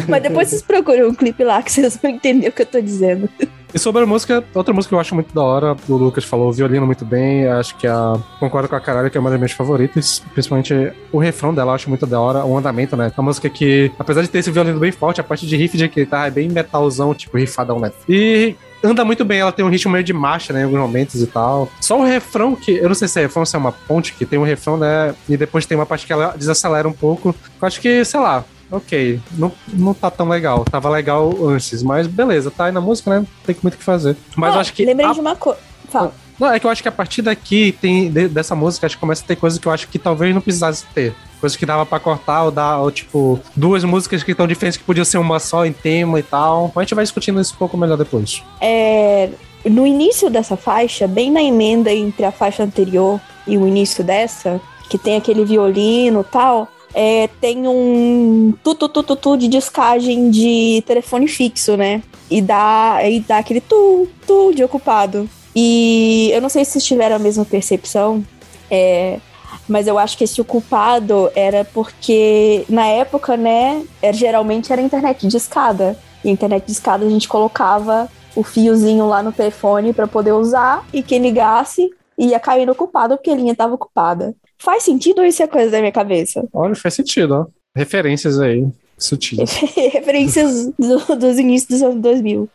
Mas 0.07 0.23
depois 0.23 0.47
vocês 0.47 0.61
procuram 0.61 1.09
um 1.09 1.13
clipe 1.13 1.43
lá 1.43 1.61
que 1.61 1.71
vocês 1.71 1.97
vão 2.01 2.11
entender 2.11 2.47
o 2.47 2.51
que 2.51 2.61
eu 2.61 2.65
tô 2.65 2.79
dizendo. 2.81 3.29
E 3.73 3.79
sobre 3.79 4.03
a 4.03 4.05
música, 4.05 4.43
outra 4.53 4.73
música 4.73 4.89
que 4.89 4.95
eu 4.95 4.99
acho 4.99 5.15
muito 5.15 5.33
da 5.33 5.41
hora, 5.41 5.77
o 5.87 5.95
Lucas 5.95 6.25
falou 6.25 6.51
violino 6.51 6.85
muito 6.85 7.05
bem, 7.05 7.47
acho 7.47 7.75
que 7.77 7.87
a. 7.87 8.17
Concordo 8.39 8.67
com 8.67 8.75
a 8.75 8.81
caralho, 8.81 9.09
que 9.09 9.17
é 9.17 9.21
uma 9.21 9.29
das 9.29 9.39
minhas 9.39 9.53
favoritas. 9.53 10.21
Principalmente 10.33 10.91
o 11.11 11.19
refrão 11.19 11.53
dela, 11.53 11.71
eu 11.71 11.75
acho 11.75 11.89
muito 11.89 12.05
da 12.05 12.19
hora, 12.19 12.43
o 12.45 12.57
andamento, 12.57 12.97
né? 12.97 13.11
A 13.15 13.21
música 13.21 13.49
que, 13.49 13.91
apesar 13.97 14.21
de 14.21 14.27
ter 14.27 14.39
esse 14.39 14.51
violino 14.51 14.79
bem 14.79 14.91
forte, 14.91 15.21
a 15.21 15.23
parte 15.23 15.47
de 15.47 15.55
riff 15.55 15.77
de 15.77 15.87
guitarra 15.87 16.27
é 16.27 16.31
bem 16.31 16.49
metalzão, 16.49 17.13
tipo 17.13 17.37
riffadão, 17.37 17.79
né? 17.79 17.91
E 18.09 18.55
anda 18.83 19.05
muito 19.05 19.23
bem, 19.23 19.39
ela 19.39 19.51
tem 19.51 19.63
um 19.63 19.69
ritmo 19.69 19.91
meio 19.91 20.03
de 20.03 20.13
marcha, 20.13 20.51
né, 20.51 20.61
em 20.61 20.63
alguns 20.63 20.79
momentos 20.79 21.21
e 21.21 21.27
tal. 21.27 21.69
Só 21.79 21.99
o 21.99 22.03
refrão 22.03 22.55
que, 22.55 22.71
eu 22.71 22.87
não 22.87 22.95
sei 22.95 23.07
se 23.07 23.19
é 23.19 23.23
refrão, 23.23 23.45
se 23.45 23.55
é 23.55 23.59
uma 23.59 23.71
ponte, 23.71 24.13
que 24.13 24.25
tem 24.25 24.39
um 24.39 24.43
refrão, 24.43 24.75
né, 24.75 25.13
e 25.29 25.37
depois 25.37 25.65
tem 25.65 25.77
uma 25.77 25.85
parte 25.85 26.05
que 26.05 26.11
ela 26.11 26.33
desacelera 26.35 26.87
um 26.87 26.93
pouco. 26.93 27.35
Eu 27.61 27.67
acho 27.67 27.79
que, 27.79 28.03
sei 28.03 28.19
lá, 28.19 28.43
ok, 28.71 29.19
não, 29.33 29.51
não 29.67 29.93
tá 29.93 30.09
tão 30.09 30.27
legal. 30.29 30.63
Tava 30.63 30.89
legal 30.89 31.31
antes, 31.47 31.83
mas 31.83 32.07
beleza, 32.07 32.49
tá 32.49 32.65
aí 32.65 32.71
na 32.71 32.81
música, 32.81 33.09
né, 33.19 33.25
tem 33.45 33.55
muito 33.61 33.75
o 33.75 33.77
que 33.77 33.83
fazer. 33.83 34.15
Mas 34.35 34.51
Ah, 34.53 34.55
eu 34.57 34.61
acho 34.61 34.73
que... 34.73 34.85
Lembrei 34.85 35.07
a- 35.09 35.13
de 35.13 35.19
uma 35.19 35.35
coisa. 35.35 35.59
Fala. 35.89 36.13
Não, 36.39 36.51
é 36.51 36.59
que 36.59 36.65
eu 36.65 36.71
acho 36.71 36.81
que 36.81 36.87
a 36.87 36.91
partir 36.91 37.21
daqui, 37.21 37.71
tem 37.79 38.09
de- 38.09 38.27
dessa 38.27 38.55
música, 38.55 38.85
acho 38.87 38.95
que 38.95 38.99
começa 39.01 39.23
a 39.23 39.27
ter 39.27 39.35
coisas 39.35 39.59
que 39.59 39.67
eu 39.67 39.71
acho 39.71 39.87
que 39.87 39.99
talvez 39.99 40.33
não 40.33 40.41
precisasse 40.41 40.85
ter. 40.93 41.13
Coisas 41.39 41.55
que 41.55 41.65
dava 41.65 41.85
pra 41.85 41.99
cortar 41.99 42.43
ou 42.43 42.51
dar, 42.51 42.77
ou 42.79 42.89
tipo, 42.91 43.39
duas 43.55 43.83
músicas 43.83 44.23
que 44.23 44.31
estão 44.31 44.47
diferentes 44.47 44.77
que 44.77 44.83
podiam 44.83 45.03
ser 45.05 45.17
uma 45.17 45.39
só 45.39 45.65
em 45.65 45.73
tema 45.73 46.17
e 46.19 46.23
tal. 46.23 46.71
A 46.75 46.81
gente 46.81 46.95
vai 46.95 47.03
discutindo 47.03 47.39
isso 47.41 47.53
um 47.53 47.57
pouco 47.57 47.77
melhor 47.77 47.97
depois. 47.97 48.41
É, 48.59 49.29
no 49.65 49.85
início 49.85 50.29
dessa 50.29 50.55
faixa, 50.57 51.07
bem 51.07 51.29
na 51.31 51.43
emenda 51.43 51.91
entre 51.91 52.25
a 52.25 52.31
faixa 52.31 52.63
anterior 52.63 53.19
e 53.45 53.57
o 53.57 53.67
início 53.67 54.03
dessa, 54.03 54.59
que 54.89 54.97
tem 54.97 55.17
aquele 55.17 55.43
violino 55.45 56.21
e 56.21 56.31
tal, 56.31 56.67
é, 56.93 57.29
tem 57.39 57.67
um 57.67 58.53
tu, 58.63 58.75
tu, 58.75 58.89
tu, 58.89 59.03
tu, 59.03 59.15
tu 59.15 59.37
de 59.37 59.47
discagem 59.47 60.29
de 60.29 60.83
telefone 60.85 61.27
fixo, 61.27 61.77
né? 61.77 62.01
E 62.29 62.41
dá, 62.41 62.99
e 63.03 63.19
dá 63.19 63.37
aquele 63.37 63.61
tu, 63.61 64.07
tu 64.25 64.53
de 64.53 64.63
ocupado. 64.63 65.29
E 65.55 66.29
eu 66.33 66.41
não 66.41 66.49
sei 66.49 66.63
se 66.63 66.71
vocês 66.71 66.85
tiveram 66.85 67.15
a 67.15 67.19
mesma 67.19 67.43
percepção, 67.43 68.23
é, 68.69 69.19
mas 69.67 69.87
eu 69.87 69.97
acho 69.97 70.17
que 70.17 70.23
esse 70.23 70.39
ocupado 70.39 71.29
era 71.35 71.65
porque 71.65 72.65
na 72.69 72.85
época, 72.85 73.35
né, 73.35 73.83
era, 74.01 74.13
geralmente 74.13 74.71
era 74.71 74.81
internet 74.81 75.27
de 75.27 75.37
escada. 75.37 75.97
E 76.23 76.29
internet 76.29 76.65
de 76.65 76.71
escada 76.71 77.05
a 77.05 77.09
gente 77.09 77.27
colocava 77.27 78.09
o 78.35 78.43
fiozinho 78.43 79.07
lá 79.07 79.21
no 79.21 79.31
telefone 79.31 79.91
para 79.91 80.07
poder 80.07 80.31
usar 80.31 80.85
e 80.93 81.03
quem 81.03 81.19
ligasse 81.19 81.91
ia 82.27 82.39
cair 82.39 82.65
no 82.65 82.71
ocupado 82.73 83.15
porque 83.17 83.29
a 83.31 83.35
linha 83.35 83.51
estava 83.53 83.73
ocupada. 83.75 84.33
Faz 84.57 84.83
sentido 84.83 85.19
ou 85.19 85.25
isso 85.25 85.41
é 85.41 85.47
coisa 85.47 85.71
da 85.71 85.79
minha 85.79 85.91
cabeça? 85.91 86.43
Olha, 86.53 86.75
faz 86.75 86.93
sentido, 86.93 87.33
ó. 87.33 87.45
Referências 87.75 88.39
aí, 88.39 88.67
sutis. 88.97 89.37
Referências 89.93 90.67
do- 90.77 91.15
dos 91.15 91.39
inícios 91.39 91.69
dos 91.69 91.81
anos 91.83 92.01
2000. 92.01 92.49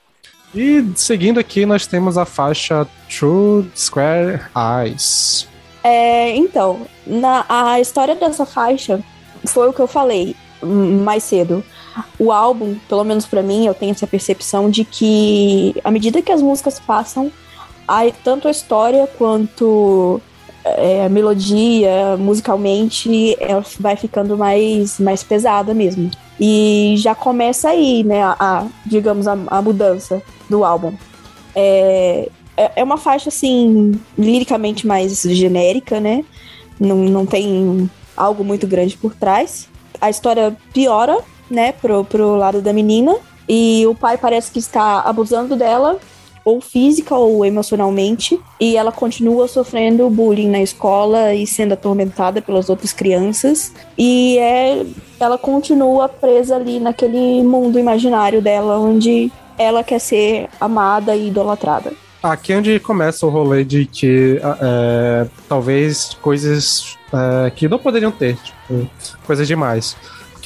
E 0.55 0.85
seguindo 0.95 1.41
aqui, 1.41 1.67
nós 1.67 1.87
temos 1.87 2.17
a 2.17 2.25
faixa 2.25 2.87
True 3.09 3.69
Square 3.77 4.41
Eyes. 4.85 5.49
É, 5.83 6.35
então, 6.37 6.81
na, 7.07 7.45
a 7.49 7.81
história 7.81 8.15
dessa 8.15 8.47
faixa 8.47 9.01
foi 9.45 9.69
o 9.69 9.73
que 9.73 9.81
eu 9.81 9.87
falei 9.87 10.35
mais 10.63 11.23
cedo. 11.25 11.63
O 12.19 12.31
álbum, 12.33 12.77
pelo 12.89 13.05
menos 13.05 13.25
pra 13.27 13.43
mim, 13.43 13.67
eu 13.67 13.75
tenho 13.75 13.93
essa 13.93 14.07
percepção 14.07 14.71
de 14.71 14.85
que 14.85 15.75
à 15.85 15.91
medida 15.91 16.21
que 16.23 16.33
as 16.33 16.43
músicas 16.43 16.79
passam, 16.79 17.31
aí 17.87 18.13
tanto 18.25 18.49
a 18.49 18.51
história 18.51 19.09
quanto 19.19 20.21
é, 20.65 21.05
a 21.05 21.09
melodia, 21.09 22.17
musicalmente, 22.19 23.37
ela 23.41 23.65
vai 23.79 23.97
ficando 23.97 24.37
mais, 24.37 24.99
mais 24.99 25.23
pesada 25.23 25.73
mesmo. 25.73 26.11
E 26.41 26.95
já 26.99 27.15
começa 27.15 27.71
aí, 27.71 28.03
né, 28.03 28.23
a, 28.23 28.37
a, 28.39 28.67
digamos, 28.85 29.27
a, 29.29 29.39
a 29.47 29.63
mudança 29.63 30.23
do 30.51 30.65
álbum. 30.65 30.93
É, 31.55 32.29
é 32.57 32.73
é 32.77 32.85
uma 32.85 32.97
faixa, 32.97 33.29
assim, 33.29 33.99
liricamente 34.19 34.87
mais 34.87 35.23
genérica, 35.23 36.01
né? 36.01 36.25
Não, 36.81 36.97
não 36.97 37.25
tem 37.27 37.91
algo 38.17 38.43
muito 38.43 38.67
grande 38.67 38.97
por 38.97 39.15
trás. 39.15 39.69
A 40.01 40.11
história 40.11 40.57
piora, 40.73 41.19
né, 41.51 41.73
pro, 41.73 42.05
pro 42.05 42.37
lado 42.37 42.61
da 42.61 42.73
menina. 42.73 43.17
E 43.49 43.87
o 43.87 43.95
pai 43.95 44.19
parece 44.19 44.51
que 44.51 44.59
está 44.59 45.01
abusando 45.01 45.55
dela, 45.55 45.99
ou 46.47 46.61
física 46.61 47.17
ou 47.17 47.45
emocionalmente. 47.45 48.41
E 48.61 48.77
ela 48.77 48.93
continua 48.93 49.49
sofrendo 49.49 50.09
bullying 50.09 50.49
na 50.49 50.63
escola 50.63 51.35
e 51.35 51.45
sendo 51.45 51.75
atormentada 51.75 52.41
pelas 52.41 52.71
outras 52.71 52.93
crianças. 52.93 53.73
E 53.99 54.39
é, 54.39 54.87
ela 55.19 55.37
continua 55.37 56.09
presa 56.09 56.55
ali 56.55 56.79
naquele 56.79 57.43
mundo 57.43 57.81
imaginário 57.81 58.41
dela, 58.41 58.79
onde 58.79 59.33
ela 59.59 59.83
quer 59.83 59.99
ser 59.99 60.49
amada 60.61 61.17
e 61.17 61.29
idolatrada. 61.29 61.93
Aqui 62.23 62.53
é 62.53 62.59
onde 62.59 62.79
começa 62.79 63.27
o 63.27 63.29
rolê 63.29 63.65
de 63.65 63.85
que 63.85 64.41
é, 64.61 65.27
talvez 65.49 66.17
coisas 66.23 66.97
é, 67.13 67.51
que 67.51 67.69
não 67.69 67.79
poderiam 67.79 68.13
ter, 68.13 68.37
tipo, 68.37 68.89
coisas 69.27 69.49
demais. 69.49 69.97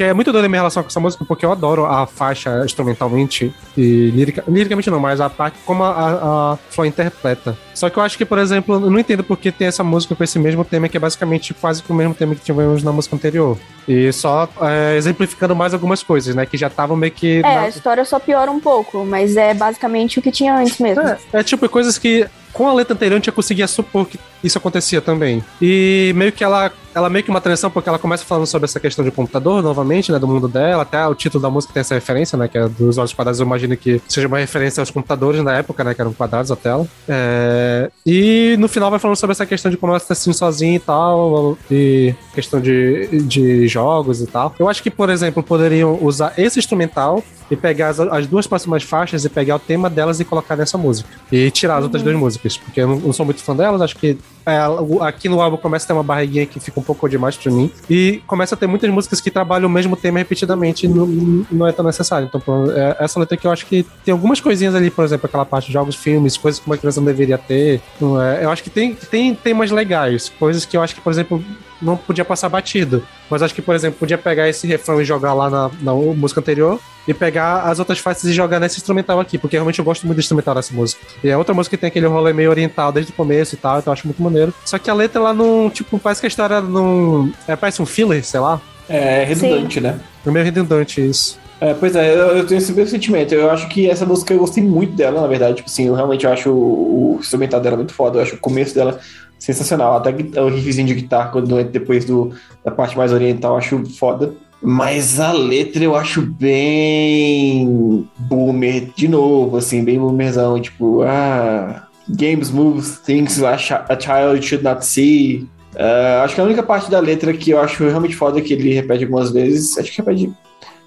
Que 0.01 0.05
é 0.05 0.15
muito 0.15 0.33
doida 0.33 0.47
a 0.47 0.49
minha 0.49 0.63
relação 0.63 0.83
com 0.83 0.89
essa 0.89 0.99
música, 0.99 1.27
porque 1.27 1.45
eu 1.45 1.53
adoro 1.53 1.85
a 1.85 2.07
faixa 2.07 2.63
instrumentalmente 2.65 3.53
e 3.77 4.11
lirica, 4.11 4.43
liricamente 4.49 4.91
não, 4.91 4.99
mas 4.99 5.21
a 5.21 5.29
parte 5.29 5.59
como 5.67 5.85
a, 5.85 5.91
a, 5.91 6.53
a 6.55 6.59
Flo 6.71 6.87
interpreta. 6.87 7.55
Só 7.75 7.91
que 7.91 7.99
eu 7.99 8.03
acho 8.03 8.17
que, 8.17 8.25
por 8.25 8.39
exemplo, 8.39 8.77
eu 8.77 8.91
não 8.91 8.99
entendo 8.99 9.23
porque 9.23 9.53
tem 9.53 9.67
essa 9.69 9.85
música 9.85 10.15
com 10.15 10.25
esse 10.25 10.39
mesmo 10.39 10.65
tema, 10.65 10.89
que 10.89 10.97
é 10.97 11.01
basicamente 11.01 11.53
quase 11.53 11.83
que 11.83 11.93
o 11.93 11.95
mesmo 11.95 12.15
tema 12.15 12.35
que 12.35 12.41
tivemos 12.41 12.83
na 12.83 12.93
música 12.93 13.15
anterior. 13.15 13.59
E 13.87 14.11
só 14.11 14.49
é, 14.63 14.97
exemplificando 14.97 15.55
mais 15.55 15.75
algumas 15.75 16.03
coisas, 16.03 16.35
né? 16.35 16.47
Que 16.47 16.57
já 16.57 16.69
estavam 16.69 16.97
meio 16.97 17.13
que. 17.13 17.41
É, 17.41 17.43
na- 17.43 17.61
a 17.65 17.69
história 17.69 18.03
só 18.07 18.19
piora 18.19 18.51
um 18.51 18.59
pouco, 18.59 19.05
mas 19.05 19.37
é 19.37 19.53
basicamente 19.53 20.19
o 20.19 20.23
que 20.23 20.33
tinha 20.33 20.57
antes 20.57 20.79
mesmo. 20.79 21.03
É, 21.03 21.19
é 21.35 21.43
tipo 21.43 21.69
coisas 21.69 21.99
que 21.99 22.27
com 22.53 22.69
a 22.69 22.75
letra 22.75 22.95
anterior 22.95 23.15
a 23.15 23.19
gente 23.19 23.27
já 23.27 23.33
conseguia 23.33 23.67
supor 23.67 24.07
que 24.07 24.19
isso 24.43 24.57
acontecia 24.59 25.01
também. 25.01 25.45
E 25.61 26.13
meio 26.17 26.33
que 26.33 26.43
ela, 26.43 26.73
ela 26.95 27.11
meio 27.11 27.25
que 27.25 27.31
uma 27.31 27.41
transição, 27.41 27.71
porque 27.71 27.89
ela 27.89 27.99
começa 27.99 28.25
falando 28.25 28.47
sobre 28.47 28.65
essa 28.65 28.81
questão 28.81 29.05
de 29.05 29.11
computador 29.11 29.63
novamente, 29.63 30.11
né, 30.11 30.19
do 30.19 30.27
mundo 30.27 30.49
dela, 30.49 30.83
até 30.83 31.07
o 31.07 31.15
título 31.15 31.43
da 31.43 31.51
música 31.51 31.73
tem 31.73 31.81
essa 31.81 31.95
referência, 31.95 32.39
né, 32.39 32.49
que 32.49 32.57
é 32.57 32.69
dos 32.69 32.99
olhos 32.99 33.13
quadrados, 33.13 33.41
eu 33.41 33.47
imagino 33.47 33.77
que 33.77 34.01
seja 34.09 34.27
uma 34.27 34.39
referência 34.39 34.81
aos 34.81 34.91
computadores 34.91 35.43
na 35.43 35.59
época, 35.59 35.85
né, 35.85 35.95
que 35.95 36.01
eram 36.01 36.13
quadrados 36.13 36.51
a 36.51 36.57
tela. 36.57 36.87
É, 37.09 37.91
e 38.05 38.57
no 38.59 38.69
final 38.69 38.91
vai 38.91 38.99
falando 38.99 39.17
sobre 39.17 39.33
essa 39.33 39.47
questão 39.47 39.71
de 39.71 39.77
como 39.77 39.93
ela 39.93 39.99
está 39.99 40.15
sentindo 40.15 40.35
sozinha 40.35 40.77
e 40.77 40.81
tal, 40.81 41.59
e 41.71 42.15
questão 42.35 42.61
de, 42.61 43.23
de 43.23 43.69
jogos 43.69 44.21
e 44.23 44.27
tal. 44.27 44.55
Eu 44.59 44.69
acho 44.69 44.83
que, 44.83 44.91
por 44.91 45.11
exemplo, 45.11 45.43
poderiam 45.43 45.99
usar 46.01 46.33
esse 46.39 46.59
instrumental 46.59 47.23
e 47.51 47.57
pegar 47.57 47.89
as, 47.89 48.01
as 48.01 48.27
duas 48.27 48.47
próximas 48.47 48.83
faixas 48.83 49.25
e 49.25 49.29
pegar 49.29 49.57
o 49.57 49.59
tema 49.59 49.91
delas 49.91 50.21
e 50.21 50.25
colocar 50.25 50.57
nessa 50.57 50.79
música. 50.79 51.09
E 51.31 51.51
tirar 51.51 51.79
as 51.79 51.85
outras 51.85 52.03
duas 52.03 52.17
músicas, 52.17 52.57
porque 52.57 52.81
eu 52.81 52.89
não, 52.89 52.97
não 52.97 53.13
sou 53.13 53.25
muito 53.25 53.43
fã 53.43 53.55
delas, 53.57 53.81
acho 53.81 53.97
que 53.97 54.17
é, 54.47 54.59
aqui 55.03 55.29
no 55.29 55.41
álbum 55.41 55.57
começa 55.57 55.85
a 55.85 55.87
ter 55.89 55.93
uma 55.93 56.03
barriguinha 56.03 56.47
que 56.47 56.59
fica 56.59 56.81
um 56.81 56.83
pouco 56.83 57.09
demais 57.09 57.37
pra 57.37 57.53
mim. 57.53 57.71
E 57.89 58.23
começa 58.27 58.55
a 58.55 58.59
ter 58.59 58.67
muitas 58.67 58.91
músicas 58.91 59.21
que 59.21 59.31
trabalham 59.31 59.69
o 59.69 59.73
mesmo 59.73 59.97
tema 59.97 60.19
repetidamente 60.19 60.87
e 60.87 60.89
não, 60.89 61.07
não 61.51 61.67
é 61.67 61.73
tão 61.73 61.85
necessário. 61.85 62.31
Então, 62.33 62.43
é 62.71 62.97
essa 63.01 63.19
letra 63.19 63.37
que 63.37 63.47
eu 63.47 63.51
acho 63.51 63.67
que 63.67 63.85
tem 64.05 64.13
algumas 64.13 64.41
coisinhas 64.41 64.75
ali, 64.75 64.91
por 64.91 65.05
exemplo, 65.05 65.27
aquela 65.27 65.45
parte 65.45 65.67
de 65.67 65.73
jogos, 65.73 65.97
filmes, 65.97 66.37
coisas 66.37 66.61
que 66.61 66.67
uma 66.67 66.77
criança 66.77 67.01
não 67.01 67.07
deveria 67.07 67.39
ter. 67.39 67.81
É? 68.01 68.45
Eu 68.45 68.51
acho 68.51 68.63
que 68.63 68.71
tem, 68.71 68.95
tem 68.95 69.35
temas 69.35 69.71
legais, 69.71 70.29
coisas 70.39 70.65
que 70.65 70.77
eu 70.77 70.83
acho 70.83 70.95
que, 70.95 71.01
por 71.01 71.13
exemplo, 71.13 71.43
não 71.81 71.97
podia 71.97 72.25
passar 72.25 72.49
batido. 72.49 73.03
Mas 73.29 73.43
acho 73.43 73.55
que, 73.55 73.63
por 73.63 73.75
exemplo, 73.75 73.99
podia 73.99 74.19
pegar 74.19 74.49
esse 74.49 74.67
refrão 74.67 75.01
e 75.01 75.05
jogar 75.05 75.35
lá 75.35 75.49
na, 75.49 75.71
na 75.81 75.95
música 75.95 76.41
anterior 76.41 76.79
e 77.07 77.15
pegar 77.15 77.63
as 77.63 77.79
outras 77.79 77.99
faixas 77.99 78.25
e 78.25 78.33
jogar 78.33 78.61
nesse 78.61 78.79
instrumental 78.79 79.19
aqui, 79.19 79.39
porque 79.39 79.57
realmente 79.57 79.79
eu 79.79 79.85
gosto 79.85 80.07
muito 80.07 80.19
do 80.19 80.21
instrumental 80.21 80.55
dessa 80.55 80.75
música. 80.75 81.01
E 81.25 81.29
é 81.29 81.37
outra 81.37 81.55
música 81.55 81.77
que 81.77 81.81
tem 81.81 81.89
aquele 81.89 82.07
rolê 82.07 82.33
meio 82.33 82.51
oriental 82.51 82.93
desde 82.93 83.13
o 83.13 83.15
começo 83.15 83.55
e 83.55 83.59
tal, 83.59 83.79
então 83.79 83.91
eu 83.91 83.93
acho 83.93 84.07
muito 84.07 84.23
maneiro. 84.23 84.53
Só 84.65 84.79
que 84.79 84.91
a 84.91 84.95
letra, 84.95 85.21
ela 85.21 85.35
não, 85.35 85.71
tipo, 85.71 85.99
parece 85.99 86.21
que 86.21 86.27
a 86.27 86.29
história 86.29 86.61
não. 86.61 87.33
É, 87.49 87.57
parece 87.57 87.81
um 87.81 87.87
filler, 87.87 88.25
sei 88.25 88.41
lá. 88.41 88.61
É 88.89 89.25
redundante, 89.25 89.81
né? 89.81 90.01
É 90.27 90.31
meio 90.31 90.45
redundante 90.45 91.01
isso. 91.01 91.39
É, 91.61 91.75
pois 91.75 91.95
é, 91.95 92.15
eu, 92.15 92.39
eu 92.39 92.47
tenho 92.47 92.59
esse 92.59 92.73
mesmo 92.73 92.91
sentimento. 92.91 93.35
Eu 93.35 93.51
acho 93.51 93.69
que 93.69 93.89
essa 93.89 94.07
música 94.07 94.33
eu 94.33 94.39
gostei 94.39 94.65
muito 94.65 94.95
dela, 94.95 95.21
na 95.21 95.27
verdade. 95.27 95.57
Tipo 95.57 95.69
assim, 95.69 95.87
eu 95.87 95.95
realmente 95.95 96.27
acho 96.27 96.51
o, 96.51 97.17
o 97.17 97.21
instrumental 97.21 97.61
dela 97.61 97.77
muito 97.77 97.93
foda. 97.93 98.19
Eu 98.19 98.23
acho 98.23 98.37
o 98.37 98.39
começo 98.39 98.75
dela 98.75 98.99
sensacional. 99.41 99.97
Até 99.97 100.11
o 100.41 100.49
riffzinho 100.49 100.87
de 100.87 100.95
guitarra, 100.95 101.31
quando 101.31 101.59
entra 101.59 101.73
depois 101.73 102.05
do, 102.05 102.33
da 102.65 102.71
parte 102.71 102.97
mais 102.97 103.13
oriental, 103.13 103.57
acho 103.57 103.85
foda. 103.97 104.33
Mas 104.63 105.19
a 105.19 105.33
letra 105.33 105.83
eu 105.83 105.97
acho 105.97 106.21
bem 106.23 108.07
boomer, 108.19 108.91
de 108.95 109.09
novo, 109.09 109.57
assim, 109.57 109.83
bem 109.83 109.99
boomerzão. 109.99 110.61
Tipo, 110.61 111.03
ah, 111.03 111.89
games 112.09 112.51
move 112.51 112.87
things 113.05 113.43
a 113.43 113.57
chi- 113.57 113.85
a 113.89 113.99
child 113.99 114.45
should 114.47 114.63
not 114.63 114.85
see. 114.85 115.49
Ah, 115.77 116.23
acho 116.25 116.35
que 116.35 116.41
a 116.41 116.45
única 116.45 116.63
parte 116.63 116.91
da 116.91 117.01
letra 117.01 117.33
que 117.33 117.51
eu 117.51 117.61
acho 117.61 117.83
realmente 117.85 118.15
foda 118.15 118.41
que 118.41 118.53
ele 118.53 118.75
repete 118.75 119.05
algumas 119.05 119.33
vezes. 119.33 119.79
Acho 119.79 119.91
que 119.91 119.97
repete 119.99 120.31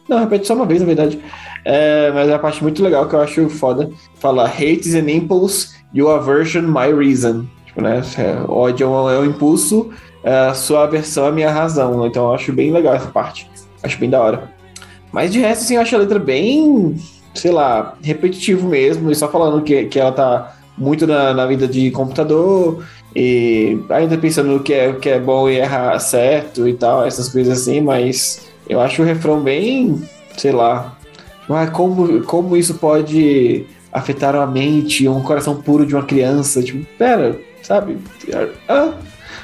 não, 0.07 0.19
repete 0.19 0.45
só 0.45 0.53
uma 0.53 0.65
vez, 0.65 0.81
na 0.81 0.85
verdade. 0.85 1.17
É, 1.65 2.11
mas 2.13 2.27
é 2.29 2.33
a 2.33 2.39
parte 2.39 2.61
muito 2.61 2.83
legal 2.83 3.07
que 3.07 3.15
eu 3.15 3.21
acho 3.21 3.49
foda. 3.49 3.89
Fala, 4.19 4.45
hate 4.45 4.81
is 4.87 4.95
an 4.95 5.09
impulse, 5.09 5.69
your 5.93 6.11
aversion, 6.19 6.63
my 6.63 6.91
reason. 6.93 7.45
Tipo, 7.73 7.81
né? 7.81 8.01
é, 8.17 8.51
ódio 8.51 8.87
é 9.09 9.15
é 9.15 9.19
um 9.19 9.25
impulso, 9.25 9.89
é, 10.23 10.53
sua 10.53 10.83
aversão 10.83 11.25
é 11.25 11.29
a 11.29 11.31
minha 11.31 11.51
razão. 11.51 12.05
Então 12.05 12.25
eu 12.25 12.33
acho 12.33 12.53
bem 12.53 12.71
legal 12.71 12.93
essa 12.93 13.07
parte. 13.07 13.49
Acho 13.81 13.99
bem 13.99 14.09
da 14.09 14.21
hora. 14.21 14.53
Mas 15.11 15.31
de 15.31 15.39
resto, 15.39 15.63
assim, 15.63 15.75
eu 15.75 15.81
acho 15.81 15.95
a 15.95 15.99
letra 15.99 16.19
bem, 16.19 16.95
sei 17.33 17.51
lá, 17.51 17.95
repetitivo 18.01 18.67
mesmo. 18.67 19.11
E 19.11 19.15
só 19.15 19.27
falando 19.27 19.61
que, 19.61 19.85
que 19.85 19.99
ela 19.99 20.11
tá 20.11 20.55
muito 20.77 21.05
na, 21.05 21.33
na 21.33 21.45
vida 21.45 21.67
de 21.67 21.91
computador. 21.91 22.83
E 23.15 23.79
ainda 23.89 24.17
pensando 24.17 24.59
que 24.61 24.73
é, 24.73 24.93
que 24.93 25.09
é 25.09 25.19
bom 25.19 25.49
e 25.49 25.57
errar 25.57 25.99
certo 25.99 26.67
e 26.67 26.73
tal, 26.73 27.05
essas 27.05 27.29
coisas 27.29 27.61
assim, 27.61 27.79
mas 27.79 28.49
eu 28.67 28.81
acho 28.81 29.01
o 29.01 29.05
refrão 29.05 29.39
bem, 29.41 30.01
sei 30.35 30.51
lá. 30.51 30.97
Ah, 31.49 31.67
como, 31.67 32.23
como 32.23 32.57
isso 32.57 32.75
pode 32.75 33.65
afetar 33.91 34.35
a 34.35 34.47
mente, 34.47 35.07
um 35.07 35.21
coração 35.21 35.61
puro 35.61 35.85
de 35.85 35.93
uma 35.93 36.03
criança? 36.03 36.63
Tipo, 36.63 36.83
pera, 36.97 37.37
sabe? 37.63 37.97
Ah, 38.67 38.93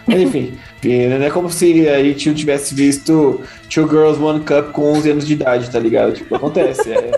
mas 0.06 0.22
enfim, 0.22 0.58
não 0.84 1.26
é 1.26 1.30
como 1.30 1.50
se 1.50 1.88
a 1.88 2.04
gente 2.04 2.30
não 2.30 2.36
tivesse 2.36 2.74
visto 2.74 3.42
Two 3.74 3.88
Girls 3.88 4.22
One 4.22 4.42
Cup 4.42 4.72
com 4.72 4.94
11 4.94 5.12
anos 5.12 5.28
de 5.28 5.34
idade, 5.34 5.70
tá 5.70 5.80
ligado? 5.80 6.14
Tipo, 6.14 6.36
acontece. 6.36 6.92
É, 6.92 7.12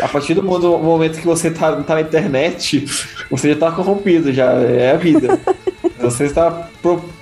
a 0.00 0.08
partir 0.08 0.34
do 0.34 0.42
momento 0.42 1.18
que 1.18 1.26
você 1.26 1.50
tá, 1.50 1.76
tá 1.82 1.94
na 1.94 2.00
internet, 2.00 2.84
você 3.30 3.50
já 3.50 3.56
tá 3.56 3.72
corrompido, 3.72 4.32
já 4.32 4.52
é 4.52 4.92
a 4.92 4.96
vida. 4.96 5.38
Você 6.00 6.24
está. 6.24 6.70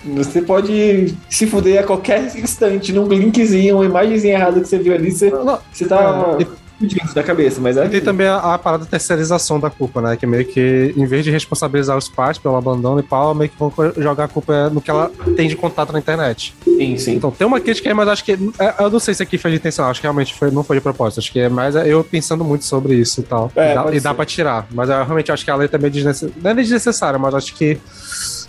Você 0.04 0.40
pode 0.40 1.14
se 1.28 1.46
fuder 1.46 1.80
a 1.80 1.82
qualquer 1.82 2.24
instante 2.36 2.92
num 2.92 3.08
linkzinho, 3.08 3.76
uma 3.76 3.84
imagenzinha 3.84 4.34
errada 4.34 4.60
que 4.60 4.68
você 4.68 4.78
viu 4.78 4.94
ali, 4.94 5.10
você, 5.10 5.32
você 5.72 5.84
tá 5.84 6.38
É, 6.80 6.84
fudido 6.84 7.14
da 7.14 7.22
cabeça, 7.22 7.60
mas 7.60 7.76
é. 7.76 7.86
E 7.86 7.88
tem 7.88 8.00
também 8.00 8.26
a, 8.26 8.54
a 8.54 8.58
parada 8.58 8.84
da 8.84 8.90
terceirização 8.90 9.58
da 9.58 9.70
culpa, 9.70 10.00
né? 10.00 10.16
Que 10.16 10.26
meio 10.26 10.44
que, 10.44 10.94
em 10.96 11.06
vez 11.06 11.24
de 11.24 11.30
responsabilizar 11.30 11.96
os 11.96 12.08
pais 12.08 12.38
pelo 12.38 12.56
abandono 12.56 13.00
e 13.00 13.02
pau, 13.02 13.34
meio 13.34 13.50
que 13.50 13.58
vão 13.58 13.72
jogar 13.96 14.24
a 14.24 14.28
culpa 14.28 14.70
no 14.70 14.80
que 14.80 14.90
ela 14.90 15.10
tem 15.36 15.48
de 15.48 15.56
contato 15.56 15.92
na 15.92 15.98
internet. 15.98 16.54
Sim, 16.64 16.96
sim. 16.96 17.14
Então, 17.16 17.30
tem 17.30 17.46
uma 17.46 17.60
crítica 17.60 17.88
aí, 17.88 17.94
mas 17.94 18.08
acho 18.08 18.24
que. 18.24 18.32
é, 18.58 18.74
Eu 18.78 18.90
não 18.90 19.00
sei 19.00 19.14
se 19.14 19.22
aqui 19.22 19.38
foi 19.38 19.50
de 19.50 19.56
intencional, 19.56 19.90
acho 19.90 20.00
que 20.00 20.06
realmente 20.06 20.34
foi, 20.34 20.50
não 20.50 20.62
foi 20.62 20.76
de 20.76 20.82
propósito. 20.82 21.18
Acho 21.20 21.32
que 21.32 21.40
é 21.40 21.48
mais 21.48 21.74
eu 21.74 22.02
pensando 22.04 22.44
muito 22.44 22.64
sobre 22.64 22.94
isso 22.94 23.20
e 23.20 23.24
tal. 23.24 23.50
É, 23.56 23.72
e 23.72 23.74
dá, 23.74 23.94
e 23.94 24.00
dá 24.00 24.14
pra 24.14 24.24
tirar. 24.24 24.66
Mas 24.70 24.88
eu 24.88 24.96
realmente 24.96 25.32
acho 25.32 25.44
que 25.44 25.50
a 25.50 25.56
letra 25.56 25.78
é 25.78 25.80
meio 25.80 25.92
desnecessária. 25.92 26.34
Não 26.42 26.50
é 26.50 26.54
desnecessária, 26.54 27.18
mas 27.18 27.34
acho 27.34 27.54
que. 27.54 27.78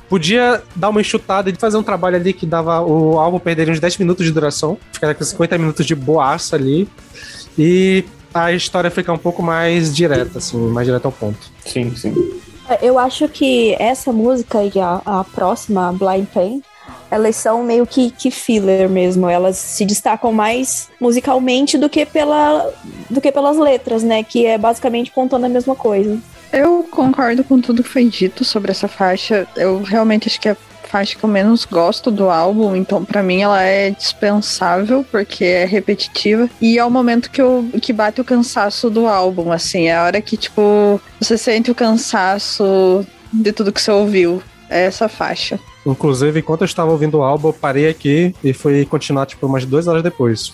Podia 0.08 0.64
dar 0.76 0.90
uma 0.90 1.02
enxutada 1.02 1.52
e 1.52 1.56
fazer 1.56 1.78
um 1.78 1.84
trabalho 1.84 2.16
ali 2.16 2.34
que 2.34 2.44
dava 2.44 2.82
o 2.82 3.20
álbum 3.20 3.38
perderia 3.38 3.72
uns 3.72 3.80
10 3.80 3.98
minutos 4.00 4.26
de 4.26 4.32
duração, 4.32 4.76
ficaria 4.92 5.14
com 5.14 5.24
50 5.24 5.56
minutos 5.60 5.86
de 5.86 5.94
boaça 5.94 6.56
ali. 6.56 6.90
E 7.56 8.04
a 8.34 8.52
história 8.52 8.92
ficar 8.92 9.14
um 9.14 9.18
pouco 9.18 9.42
mais 9.42 9.96
direta, 9.96 10.38
assim, 10.38 10.58
mais 10.58 10.88
direta 10.88 11.08
ao 11.08 11.12
ponto. 11.12 11.40
Sim, 11.66 11.96
sim. 11.96 12.14
Eu 12.82 13.00
acho 13.00 13.28
que 13.28 13.76
essa 13.80 14.12
música 14.12 14.64
e 14.64 14.80
a, 14.80 15.02
a 15.06 15.24
próxima, 15.24 15.92
Blind 15.92 16.28
Pain, 16.28 16.62
elas 17.10 17.36
são 17.36 17.64
meio 17.64 17.86
que, 17.86 18.12
que 18.12 18.30
filler 18.30 18.88
mesmo. 18.88 19.28
Elas 19.28 19.58
se 19.58 19.86
destacam 19.86 20.32
mais 20.32 20.90
musicalmente 21.02 21.78
do 21.78 21.90
que, 21.90 22.06
pela, 22.06 22.72
do 23.10 23.20
que 23.20 23.32
pelas 23.32 23.58
letras, 23.58 24.04
né? 24.04 24.24
Que 24.24 24.46
é 24.46 24.58
basicamente 24.58 25.12
contando 25.12 25.46
a 25.46 25.50
mesma 25.50 25.76
coisa. 25.76 26.20
Eu 26.52 26.88
concordo 26.90 27.44
com 27.44 27.60
tudo 27.60 27.84
que 27.84 27.90
foi 27.90 28.06
dito 28.06 28.44
sobre 28.44 28.72
essa 28.72 28.88
faixa. 28.88 29.48
Eu 29.56 29.82
realmente 29.82 30.28
acho 30.28 30.40
que 30.40 30.50
é 30.50 30.52
a 30.52 30.58
faixa 30.90 31.16
que 31.18 31.24
eu 31.24 31.30
menos 31.30 31.66
gosto 31.66 32.10
do 32.12 32.30
álbum, 32.30 32.76
então 32.76 33.06
pra 33.06 33.22
mim 33.24 33.42
ela 33.42 33.62
é 33.62 33.92
dispensável 33.92 35.06
porque 35.12 35.46
é 35.46 35.66
repetitiva 35.66 36.50
e 36.62 36.78
é 36.78 36.84
o 36.86 36.90
momento 36.90 37.30
que 37.30 37.42
eu 37.42 37.66
que 37.82 37.94
bate 37.94 38.20
o 38.20 38.26
cansaço 38.26 38.90
do 38.90 39.08
álbum, 39.08 39.52
assim, 39.52 39.88
é 39.88 39.96
a 39.96 40.04
hora 40.04 40.22
que 40.22 40.36
tipo 40.36 41.00
você 41.20 41.38
sente 41.38 41.70
o 41.72 41.76
cansaço 41.76 43.06
de 43.32 43.52
tudo 43.52 43.72
que 43.72 43.82
você 43.82 43.92
ouviu. 43.92 44.42
É 44.72 44.86
essa 44.86 45.10
faixa. 45.10 45.60
Inclusive, 45.84 46.40
enquanto 46.42 46.62
eu 46.62 46.66
estava 46.66 46.92
ouvindo 46.92 47.18
o 47.18 47.24
álbum, 47.24 47.48
eu 47.50 47.54
parei 47.54 47.90
aqui 47.90 48.36
e 48.44 48.54
fui 48.54 48.86
continuar, 48.86 49.26
tipo, 49.26 49.48
umas 49.48 49.66
duas 49.66 49.88
horas 49.88 50.04
depois. 50.04 50.54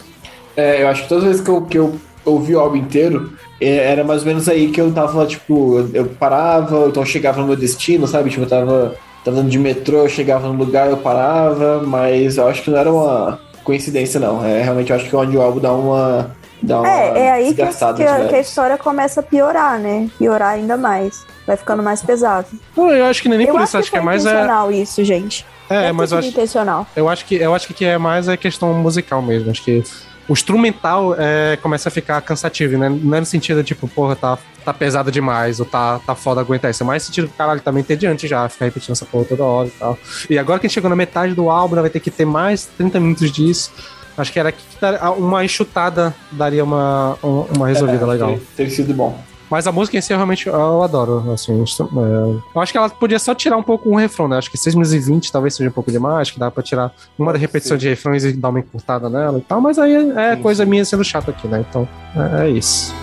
É, 0.56 0.82
eu 0.82 0.88
acho 0.88 1.04
que 1.04 1.10
todas 1.10 1.26
as 1.26 1.30
vezes 1.32 1.44
que 1.44 1.50
eu, 1.50 1.62
que 1.64 1.78
eu 1.78 2.00
ouvi 2.24 2.56
o 2.56 2.60
álbum 2.62 2.78
inteiro, 2.78 3.34
é, 3.60 3.92
era 3.92 4.06
mais 4.06 4.22
ou 4.22 4.28
menos 4.28 4.48
aí 4.48 4.70
que 4.72 4.80
eu 4.80 4.90
tava, 4.94 5.26
tipo, 5.26 5.80
eu- 5.80 5.90
eu 5.94 6.06
parava, 6.06 6.88
então 6.88 7.04
eu 7.04 7.08
chegava 7.08 7.42
no 7.42 7.48
meu 7.48 7.58
destino, 7.58 8.08
sabe? 8.08 8.30
Tipo, 8.30 8.44
eu 8.44 8.48
tava, 8.50 8.96
tava 9.26 9.38
andando 9.38 9.50
de 9.50 9.58
metrô, 9.58 10.04
eu 10.04 10.10
chegava 10.10 10.48
no 10.48 10.54
lugar, 10.54 10.88
eu 10.88 10.98
parava, 10.98 11.82
mas 11.82 12.38
eu 12.38 12.48
acho 12.48 12.62
que 12.62 12.70
não 12.70 12.78
era 12.78 12.94
uma 12.94 13.40
coincidência, 13.64 14.20
não. 14.20 14.46
É, 14.46 14.62
realmente 14.62 14.92
eu 14.92 14.96
acho 14.96 15.10
que 15.10 15.16
onde 15.16 15.36
o 15.36 15.42
álbum 15.42 15.60
dá 15.60 15.74
uma. 15.74 16.32
Dá 16.62 16.80
uma 16.80 16.88
É, 16.88 17.20
é 17.20 17.32
aí 17.32 17.48
que, 17.48 17.56
que 17.56 17.62
a, 17.64 18.28
que 18.28 18.36
a 18.36 18.40
história 18.40 18.78
começa 18.78 19.20
a 19.20 19.24
piorar, 19.24 19.80
né? 19.80 20.08
Piorar 20.18 20.52
ainda 20.52 20.78
mais. 20.78 21.26
Vai 21.46 21.58
ficando 21.58 21.82
mais 21.82 22.02
pesado. 22.02 22.48
Não, 22.78 22.92
eu 22.92 23.06
acho 23.06 23.22
que 23.22 23.28
nem 23.28 23.42
eu 23.42 23.54
por 23.54 23.62
acho 23.62 23.64
isso, 23.64 23.72
que 23.72 23.78
acho 23.78 23.92
que 23.92 23.98
é 23.98 24.02
mais. 24.02 24.26
É, 24.26 24.30
intencional 24.30 24.72
isso, 24.72 25.04
gente. 25.04 25.46
é, 25.70 25.82
Deve 25.82 25.94
mas 25.94 26.12
eu 26.12 26.20
acho, 26.20 26.28
intencional. 26.30 26.88
eu 26.96 27.10
acho 27.10 27.26
que 27.26 27.36
eu 27.36 27.54
acho 27.56 27.74
que 27.74 27.84
é 27.84 27.98
mais 27.98 28.30
a 28.30 28.38
questão 28.38 28.74
musical 28.76 29.22
mesmo. 29.22 29.50
Acho 29.50 29.64
que 29.64 29.84
o 30.28 30.34
instrumental 30.34 31.16
é, 31.18 31.58
começa 31.62 31.90
a 31.90 31.92
ficar 31.92 32.20
cansativo, 32.22 32.78
né? 32.78 32.90
Não 32.90 33.16
é 33.16 33.20
no 33.20 33.26
sentido 33.26 33.64
tipo, 33.64 33.88
porra, 33.88 34.16
tá, 34.16 34.38
tá 34.64 34.74
pesado 34.74 35.12
demais, 35.12 35.60
ou 35.60 35.66
tá, 35.66 36.00
tá 36.00 36.16
foda 36.16 36.42
aguentar 36.42 36.72
isso. 36.72 36.82
É 36.82 36.86
mais 36.86 37.04
sentido, 37.04 37.30
caralho, 37.38 37.62
também 37.62 37.82
entediante 37.82 38.28
já, 38.28 38.48
ficar 38.50 38.66
repetindo 38.66 38.92
essa 38.94 39.06
porra 39.06 39.26
toda 39.26 39.44
hora 39.44 39.68
e 39.68 39.72
tal. 39.72 39.98
E 40.30 40.38
agora 40.40 40.60
que 40.60 40.66
a 40.66 40.68
gente 40.68 40.74
chegou 40.74 40.90
na 40.90 40.96
metade 40.96 41.34
do 41.36 41.50
álbum, 41.50 41.76
né, 41.76 41.82
vai 41.82 41.90
ter 41.90 42.00
que 42.00 42.10
ter 42.10 42.26
mais 42.26 42.66
30 42.78 43.00
minutos 43.00 43.32
disso. 43.32 43.72
Acho 44.18 44.32
que 44.32 44.40
era 44.40 44.50
aqui 44.50 44.64
que 44.80 44.86
uma 45.18 45.44
enxutada 45.44 46.16
daria 46.32 46.64
uma, 46.64 47.18
um- 47.24 47.42
uma 47.58 47.68
resolvida 47.68 48.06
É, 48.06 48.08
legal. 48.08 48.34
ter- 48.34 48.66
Ter 48.66 48.70
sido 48.70 48.94
bom. 48.94 49.22
Mas 49.50 49.68
a 49.68 49.72
música 49.72 49.98
em 49.98 50.02
si, 50.02 50.12
eu 50.12 50.18
realmente 50.18 50.48
eu 50.48 50.82
adoro. 50.82 51.32
Assim, 51.32 51.62
isso, 51.64 51.84
é, 51.84 52.42
eu 52.56 52.62
acho 52.62 52.72
que 52.72 52.78
ela 52.78 52.90
podia 52.90 53.20
só 53.20 53.36
tirar 53.36 53.58
um 53.58 53.64
pouco 53.64 53.90
um 53.90 53.96
refrão, 53.96 54.28
né? 54.28 54.38
Acho 54.38 54.50
que 54.50 54.58
6 54.58 54.76
minutos 54.76 54.94
e 54.94 55.00
20 55.00 55.32
talvez 55.32 55.56
seja 55.56 55.70
um 55.70 55.74
pouco 55.74 55.92
demais. 55.92 56.32
Que 56.32 56.40
dá 56.40 56.50
pra 56.50 56.64
tirar 56.64 56.92
uma 57.18 57.32
da 57.32 57.40
repetição 57.40 57.78
de 57.78 57.88
refrões 57.88 58.26
e 58.26 58.34
dar 58.34 58.50
uma 58.50 58.60
encurtada 58.60 59.10
nela 59.10 59.38
e 59.38 59.42
tal. 59.42 59.62
Mas 59.62 59.78
aí 59.78 59.94
é, 60.12 60.36
Sim, 60.36 60.42
coisa 60.42 60.64
sim. 60.64 60.70
minha 60.70 60.86
sendo 60.86 61.04
chato 61.04 61.30
aqui, 61.30 61.48
né? 61.48 61.64
Então 61.70 61.88
é, 62.16 62.48
é 62.48 62.50
isso. 62.50 62.94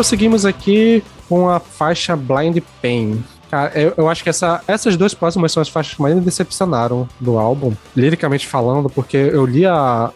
Prosseguimos 0.00 0.44
aqui 0.44 1.02
com 1.26 1.48
a 1.48 1.58
faixa 1.58 2.14
Blind 2.14 2.58
Pain. 2.82 3.24
Cara, 3.50 3.72
eu, 3.74 3.94
eu 3.96 4.10
acho 4.10 4.22
que 4.22 4.28
essa- 4.28 4.60
essas 4.68 4.94
duas 4.94 5.14
próximas 5.14 5.52
são 5.52 5.62
as 5.62 5.70
faixas 5.70 5.94
que 5.94 6.02
mais 6.02 6.14
me 6.14 6.20
decepcionaram 6.20 7.08
do 7.18 7.38
álbum, 7.38 7.72
liricamente 7.96 8.46
falando, 8.46 8.90
porque 8.90 9.16
eu 9.16 9.46
li 9.46 9.64
a. 9.64 10.10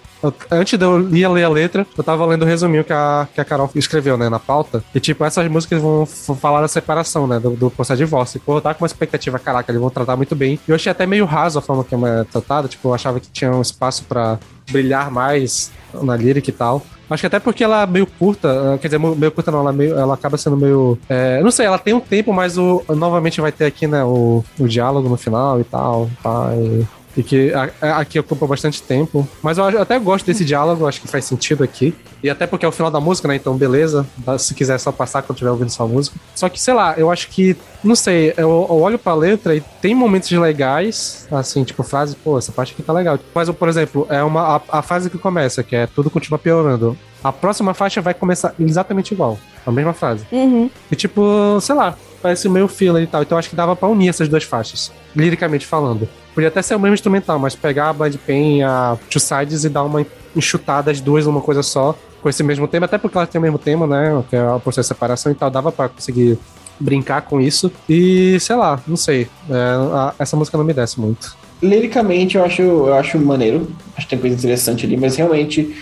antes 0.51 0.79
de 0.79 0.85
eu 0.85 0.99
li 0.99 1.25
a 1.25 1.29
ler 1.29 1.45
a 1.45 1.49
letra, 1.49 1.87
eu 1.97 2.05
tava 2.05 2.25
lendo 2.27 2.43
o 2.43 2.47
resuminho 2.47 2.85
que 2.85 2.93
a, 2.93 3.27
que 3.35 3.41
a 3.41 3.45
Carol 3.45 3.71
escreveu, 3.75 4.17
né, 4.17 4.29
na 4.29 4.39
pauta. 4.39 4.83
E, 4.95 5.01
tipo, 5.01 5.25
essas 5.25 5.49
músicas 5.49 5.81
vão 5.81 6.07
falar 6.07 6.61
da 6.61 6.69
separação, 6.69 7.27
né, 7.27 7.39
do, 7.39 7.51
do 7.51 7.71
processo 7.71 7.99
de 7.99 8.05
divórcio. 8.05 8.39
E, 8.39 8.41
pô, 8.41 8.57
eu 8.57 8.61
tava 8.61 8.75
com 8.75 8.85
uma 8.85 8.87
expectativa, 8.87 9.39
caraca, 9.39 9.71
eles 9.71 9.81
vão 9.81 9.91
tratar 9.91 10.17
muito 10.17 10.35
bem. 10.35 10.59
E 10.67 10.71
eu 10.71 10.75
achei 10.75 10.91
até 10.91 11.07
meio 11.07 11.25
raso 11.25 11.59
a 11.59 11.63
forma 11.63 11.85
que 11.85 11.95
é 11.95 12.25
tratada, 12.25 12.69
tipo, 12.69 12.89
eu 12.89 12.95
achava 12.95 13.21
que 13.21 13.29
tinha 13.31 13.53
um 13.53 13.63
espaço 13.63 14.05
pra 14.05 14.39
brilhar 14.71 15.11
mais 15.11 15.71
na 15.95 16.17
lírica 16.17 16.51
e 16.51 16.53
tal. 16.53 16.83
Acho 17.09 17.23
que 17.23 17.27
até 17.27 17.41
porque 17.41 17.65
ela 17.65 17.83
é 17.83 17.87
meio 17.87 18.07
curta, 18.07 18.49
eh, 18.49 18.79
quer 18.79 18.87
dizer, 18.87 18.99
meio 18.99 19.33
curta 19.33 19.51
não, 19.51 19.61
ela, 19.61 19.71
é 19.71 19.73
meio, 19.73 19.99
ela 19.99 20.15
acaba 20.15 20.37
sendo 20.37 20.57
meio. 20.57 20.97
eh, 21.09 21.41
não 21.43 21.51
sei, 21.51 21.67
ela 21.67 21.79
tem 21.79 21.93
um 21.93 21.99
tempo, 21.99 22.33
mas 22.33 22.57
o, 22.57 22.85
novamente 22.91 23.41
vai 23.41 23.51
ter 23.51 23.65
aqui, 23.65 23.89
né, 23.89 24.05
o, 24.05 24.45
o 24.59 24.69
diálogo 24.69 25.09
no 25.09 25.17
final 25.17 25.61
e 25.61 25.65
tal. 25.65 26.09
Tá, 26.23 26.53
e, 26.55 26.87
e 27.17 27.23
que 27.23 27.53
a- 27.53 27.71
a- 27.81 27.99
aqui 27.99 28.19
ocupa 28.19 28.47
bastante 28.47 28.83
tempo. 28.83 29.27
Mas 29.43 29.59
eu, 29.59 29.65
até 29.81 29.99
gosto 29.99 30.27
desse 30.27 30.45
diálogo, 30.45 30.87
acho 30.87 31.01
que 31.01 31.09
faz 31.09 31.25
sentido 31.25 31.65
aqui. 31.65 31.95
E 32.23 32.29
até 32.31 32.47
porque 32.47 32.65
é 32.65 32.69
o 32.69 32.73
final 32.73 32.91
da 32.91 33.01
música, 33.01 33.27
né? 33.27 33.37
Então, 33.37 33.57
beleza. 33.57 34.07
Se 34.39 34.55
quiser 34.55 34.79
só 34.79 34.93
passar 34.93 35.23
quando 35.23 35.37
estiver 35.37 35.51
ouvindo 35.51 35.71
sua 35.71 35.87
música. 35.87 36.17
Só 36.35 36.49
que, 36.49 36.61
sei 36.61 36.75
lá, 36.75 36.95
eu 36.97 37.11
acho 37.11 37.29
que. 37.29 37.57
Não 37.83 37.95
sei, 37.95 38.29
eu, 38.37 38.67
eu 38.69 38.81
olho 38.81 38.99
pra 38.99 39.15
letra 39.15 39.55
e 39.57 39.61
tem 39.81 39.95
momentos 39.95 40.31
legais, 40.31 41.27
assim, 41.33 41.65
tipo, 41.65 41.83
frase, 41.83 42.15
pô, 42.17 42.37
essa 42.39 42.53
parte 42.53 42.73
aqui 42.75 42.83
tá 42.83 42.93
legal. 42.93 43.19
Mas, 43.35 43.49
por 43.51 43.69
exemplo, 43.69 44.07
é 44.11 44.23
uma, 44.23 44.57
a, 44.57 44.79
a 44.79 44.83
fase 44.83 45.09
que 45.09 45.17
começa, 45.19 45.63
que 45.63 45.75
é 45.75 45.87
tudo 45.87 46.11
continua 46.11 46.39
piorando. 46.39 46.97
A 47.25 47.33
próxima 47.33 47.73
faixa 47.75 48.01
vai 48.01 48.13
começar 48.15 48.55
exatamente 48.59 49.13
igual. 49.13 49.39
A 49.67 49.71
mesma 49.73 49.93
frase. 49.93 50.25
Uhum. 50.33 50.71
E 50.91 50.97
tipo, 50.97 51.59
sei 51.61 51.75
lá, 51.75 51.95
parece 52.23 52.49
meio 52.49 52.69
filler 52.69 53.03
e 53.03 53.07
tal. 53.07 53.23
Então 53.23 53.37
acho 53.39 53.49
que 53.51 53.57
dava 53.57 53.75
pra 53.77 53.89
unir 53.89 54.09
essas 54.09 54.29
duas 54.29 54.45
faixas, 54.45 54.93
liricamente 55.15 55.67
falando. 55.67 56.09
Podia 56.35 56.49
até 56.49 56.63
ser 56.63 56.75
o 56.75 56.81
mesmo 56.81 56.95
instrumental, 56.95 57.39
mas 57.39 57.55
pegar 57.55 57.89
a 57.89 57.93
Blind 57.93 58.17
Pain 58.27 58.63
a 58.63 58.97
Two 59.11 59.21
Sides 59.21 59.65
e 59.65 59.69
dar 59.69 59.83
uma 59.85 60.05
enxutada 60.37 60.91
as 60.91 61.01
duas 61.01 61.27
numa 61.27 61.41
coisa 61.41 61.63
só, 61.63 61.97
com 62.23 62.29
esse 62.29 62.43
mesmo 62.43 62.69
tema, 62.69 62.85
até 62.87 62.99
porque 62.99 63.17
elas 63.17 63.29
têm 63.29 63.39
o 63.39 63.43
mesmo 63.43 63.59
tema, 63.59 63.87
né? 63.87 64.23
Que 64.31 64.37
é 64.37 64.49
o 64.53 64.61
processo 64.61 64.87
de 64.89 64.95
separação 64.95 65.33
e 65.33 65.35
tal, 65.35 65.51
dava 65.51 65.73
pra 65.73 65.89
conseguir 65.89 66.39
brincar 66.79 67.23
com 67.23 67.41
isso. 67.41 67.71
E 67.89 68.39
sei 68.41 68.57
lá, 68.57 68.81
não 68.87 68.97
sei. 68.97 69.27
É, 69.49 69.55
a- 69.55 70.15
essa 70.19 70.37
música 70.37 70.57
não 70.57 70.65
me 70.65 70.73
desce 70.73 71.01
muito. 71.01 71.37
Liricamente, 71.63 72.37
eu 72.39 72.45
acho, 72.45 72.63
eu 72.63 72.95
acho 72.95 73.19
maneiro. 73.19 73.71
Acho 73.97 74.07
que 74.07 74.11
tem 74.11 74.19
coisa 74.19 74.37
interessante 74.37 74.87
ali, 74.87 74.97
mas 74.97 75.17
realmente. 75.17 75.75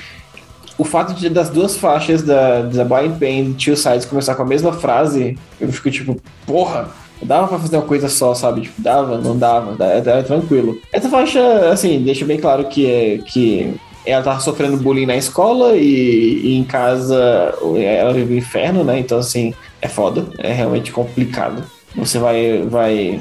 O 0.79 0.85
fato 0.85 1.12
de 1.12 1.29
das 1.29 1.51
duas 1.51 1.76
faixas 1.76 2.22
da, 2.22 2.62
da 2.62 2.85
Blind 2.85 3.18
Pain 3.18 3.51
e 3.51 3.55
Two 3.55 3.76
Sides 3.76 4.05
começar 4.05 4.37
com 4.37 4.43
a 4.43 4.47
mesma 4.47 4.72
frase, 4.72 5.37
eu 5.61 5.70
fico 5.72 5.91
tipo, 5.91 6.16
porra, 6.47 6.89
dava 7.20 7.49
pra 7.49 7.59
fazer 7.59 7.76
uma 7.76 7.87
coisa 7.87 8.09
só, 8.09 8.33
sabe? 8.33 8.62
Tipo, 8.62 8.81
dava, 8.81 9.18
não 9.18 9.37
dava, 9.37 9.74
dava, 9.74 10.01
dava 10.01 10.22
tranquilo. 10.22 10.79
Essa 10.93 11.09
faixa, 11.09 11.68
assim, 11.70 12.01
deixa 12.01 12.24
bem 12.24 12.39
claro 12.39 12.68
que, 12.68 12.87
é, 12.87 13.18
que 13.18 13.74
ela 14.07 14.22
tava 14.22 14.41
sofrendo 14.41 14.76
bullying 14.76 15.07
na 15.07 15.16
escola 15.16 15.76
e, 15.76 16.41
e 16.45 16.57
em 16.57 16.64
casa 16.64 17.55
ela 17.76 18.12
vive 18.12 18.35
o 18.35 18.39
inferno, 18.39 18.85
né? 18.85 19.01
Então, 19.01 19.18
assim, 19.18 19.53
é 19.83 19.89
foda, 19.89 20.26
é 20.39 20.53
realmente 20.53 20.93
complicado. 20.93 21.64
Você 21.97 22.18
vai, 22.18 22.62
vai 22.62 23.20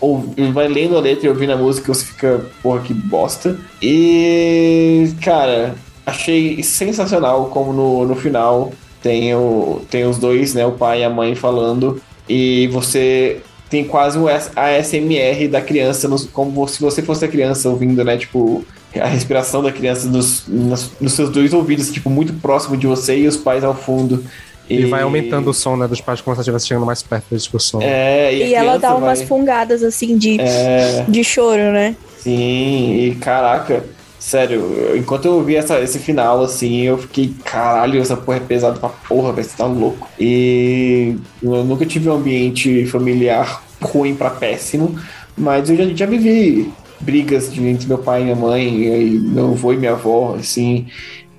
ou 0.00 0.22
vai 0.52 0.68
lendo 0.68 0.96
a 0.96 1.00
letra 1.00 1.26
e 1.26 1.28
ouvindo 1.30 1.52
a 1.52 1.56
música, 1.56 1.92
você 1.92 2.04
fica, 2.04 2.44
porra, 2.62 2.80
que 2.80 2.92
bosta. 2.92 3.58
E, 3.80 5.10
cara, 5.22 5.74
achei 6.06 6.62
sensacional 6.62 7.46
como 7.46 7.72
no, 7.72 8.04
no 8.06 8.14
final 8.16 8.72
tem, 9.02 9.34
o, 9.34 9.82
tem 9.90 10.04
os 10.04 10.18
dois, 10.18 10.54
né, 10.54 10.64
o 10.66 10.72
pai 10.72 11.00
e 11.00 11.04
a 11.04 11.10
mãe 11.10 11.34
falando, 11.34 12.00
e 12.28 12.66
você 12.68 13.40
tem 13.68 13.84
quase 13.84 14.18
um 14.18 14.26
ASMR 14.28 15.48
da 15.48 15.60
criança, 15.60 16.08
nos- 16.08 16.24
como 16.26 16.66
se 16.68 16.80
você 16.80 17.02
fosse 17.02 17.24
a 17.24 17.28
criança 17.28 17.68
ouvindo, 17.68 18.02
né, 18.04 18.16
tipo, 18.16 18.64
a 18.98 19.06
respiração 19.06 19.62
da 19.62 19.72
criança 19.72 20.08
nos, 20.08 20.44
nos, 20.46 20.92
nos 21.00 21.12
seus 21.12 21.28
dois 21.30 21.52
ouvidos, 21.52 21.90
tipo, 21.90 22.08
muito 22.08 22.32
próximo 22.34 22.76
de 22.76 22.86
você 22.86 23.18
e 23.18 23.26
os 23.26 23.36
pais 23.36 23.64
ao 23.64 23.74
fundo. 23.74 24.24
E, 24.70 24.86
vai 24.86 25.02
aumentando 25.02 25.50
o 25.50 25.52
som, 25.54 25.76
né, 25.76 25.86
dos 25.86 26.00
pais 26.00 26.20
como 26.22 26.34
se 26.34 26.38
ela 26.38 26.42
estivesse 26.42 26.68
chegando 26.68 26.86
mais 26.86 27.02
perto 27.02 27.24
da 27.30 27.36
discussão. 27.36 27.80
É, 27.82 28.32
e, 28.32 28.46
E 28.48 28.54
ela 28.54 28.78
dá 28.78 28.94
umas 28.96 29.18
vai- 29.18 29.26
fungadas 29.26 29.82
assim 29.82 30.16
de, 30.16 30.40
É, 30.40 31.04
de 31.06 31.22
choro, 31.22 31.72
né? 31.72 31.94
Sim, 32.20 32.94
e 33.10 33.14
caraca, 33.16 33.84
sério, 34.24 34.96
enquanto 34.96 35.26
eu 35.26 35.34
ouvi 35.34 35.54
essa, 35.54 35.78
esse 35.80 35.98
final, 35.98 36.42
assim, 36.42 36.80
eu 36.80 36.96
fiquei, 36.96 37.34
caralho, 37.44 38.00
essa 38.00 38.16
porra 38.16 38.38
é 38.38 38.40
pesada 38.40 38.78
pra 38.78 38.88
porra, 38.88 39.32
velho, 39.34 39.46
você 39.46 39.54
tá 39.54 39.66
louco. 39.66 40.08
E 40.18 41.14
eu 41.42 41.62
nunca 41.62 41.84
tive 41.84 42.08
um 42.08 42.14
ambiente 42.14 42.86
familiar 42.86 43.62
ruim 43.82 44.14
pra 44.14 44.30
péssimo, 44.30 44.98
mas 45.36 45.68
eu 45.68 45.76
já, 45.76 45.84
já 45.94 46.06
vivi 46.06 46.72
brigas 47.00 47.52
de, 47.52 47.62
entre 47.66 47.86
meu 47.86 47.98
pai 47.98 48.22
e 48.22 48.24
minha 48.24 48.36
mãe, 48.36 48.66
e 48.66 49.10
meu 49.18 49.48
avô 49.50 49.74
e 49.74 49.76
minha 49.76 49.92
avó, 49.92 50.36
assim. 50.40 50.86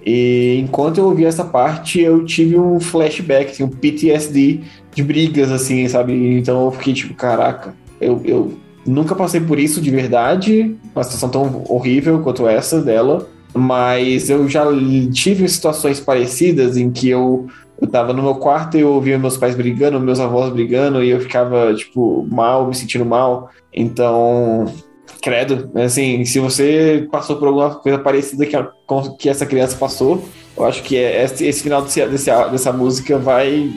E 0.06 0.60
enquanto 0.60 1.00
eu 1.00 1.06
ouvi 1.06 1.26
essa 1.26 1.44
parte, 1.44 2.00
eu 2.00 2.24
tive 2.24 2.56
um 2.56 2.80
flashback, 2.80 3.50
assim, 3.50 3.64
um 3.64 3.70
PTSD 3.70 4.60
de 4.94 5.04
brigas, 5.04 5.52
assim, 5.52 5.88
sabe? 5.88 6.14
Então 6.38 6.66
eu 6.66 6.72
fiquei 6.72 6.94
tipo, 6.94 7.16
caraca, 7.16 7.74
eu, 8.00 8.22
eu 8.24 8.54
nunca 8.86 9.16
passei 9.16 9.42
por 9.42 9.60
isso 9.60 9.82
de 9.82 9.90
verdade, 9.92 10.76
uma 10.94 11.04
situação 11.04 11.30
tão 11.30 11.64
horrível 11.70 12.20
quanto 12.20 12.48
essa 12.48 12.82
dela, 12.82 13.28
mas 13.54 14.30
eu 14.30 14.48
já 14.50 14.66
tive 15.14 15.48
situações 15.48 16.00
parecidas 16.00 16.76
em 16.78 16.92
que 16.92 17.10
eu, 17.10 17.48
eu 17.82 17.88
tava 17.88 18.14
no 18.14 18.22
meu 18.22 18.36
quarto 18.36 18.78
e 18.78 18.82
eu 18.82 18.90
ouvia 18.92 19.18
meus 19.18 19.38
pais 19.38 19.56
brigando, 19.56 20.00
meus 20.00 20.20
avós 20.20 20.52
brigando, 20.52 21.04
e 21.04 21.10
eu 21.10 21.20
ficava, 21.22 21.74
tipo, 21.74 22.28
mal, 22.30 22.68
me 22.68 22.76
sentindo 22.76 23.06
mal. 23.06 23.50
Então, 23.74 24.66
credo, 25.22 25.70
assim, 25.76 26.24
se 26.26 26.40
você 26.40 27.08
passou 27.12 27.38
por 27.38 27.48
alguma 27.48 27.76
coisa 27.76 27.98
parecida 27.98 28.46
que, 28.46 28.56
a- 28.56 28.70
que 29.18 29.30
essa 29.30 29.46
criança 29.46 29.78
passou, 29.78 30.24
eu 30.58 30.66
acho 30.66 30.84
que 30.84 30.98
é- 30.98 31.24
esse, 31.24 31.46
esse 31.46 31.64
final 31.64 31.82
desse, 31.82 32.06
desse- 32.08 32.32
dessa 32.52 32.72
música 32.74 33.18
vai. 33.18 33.70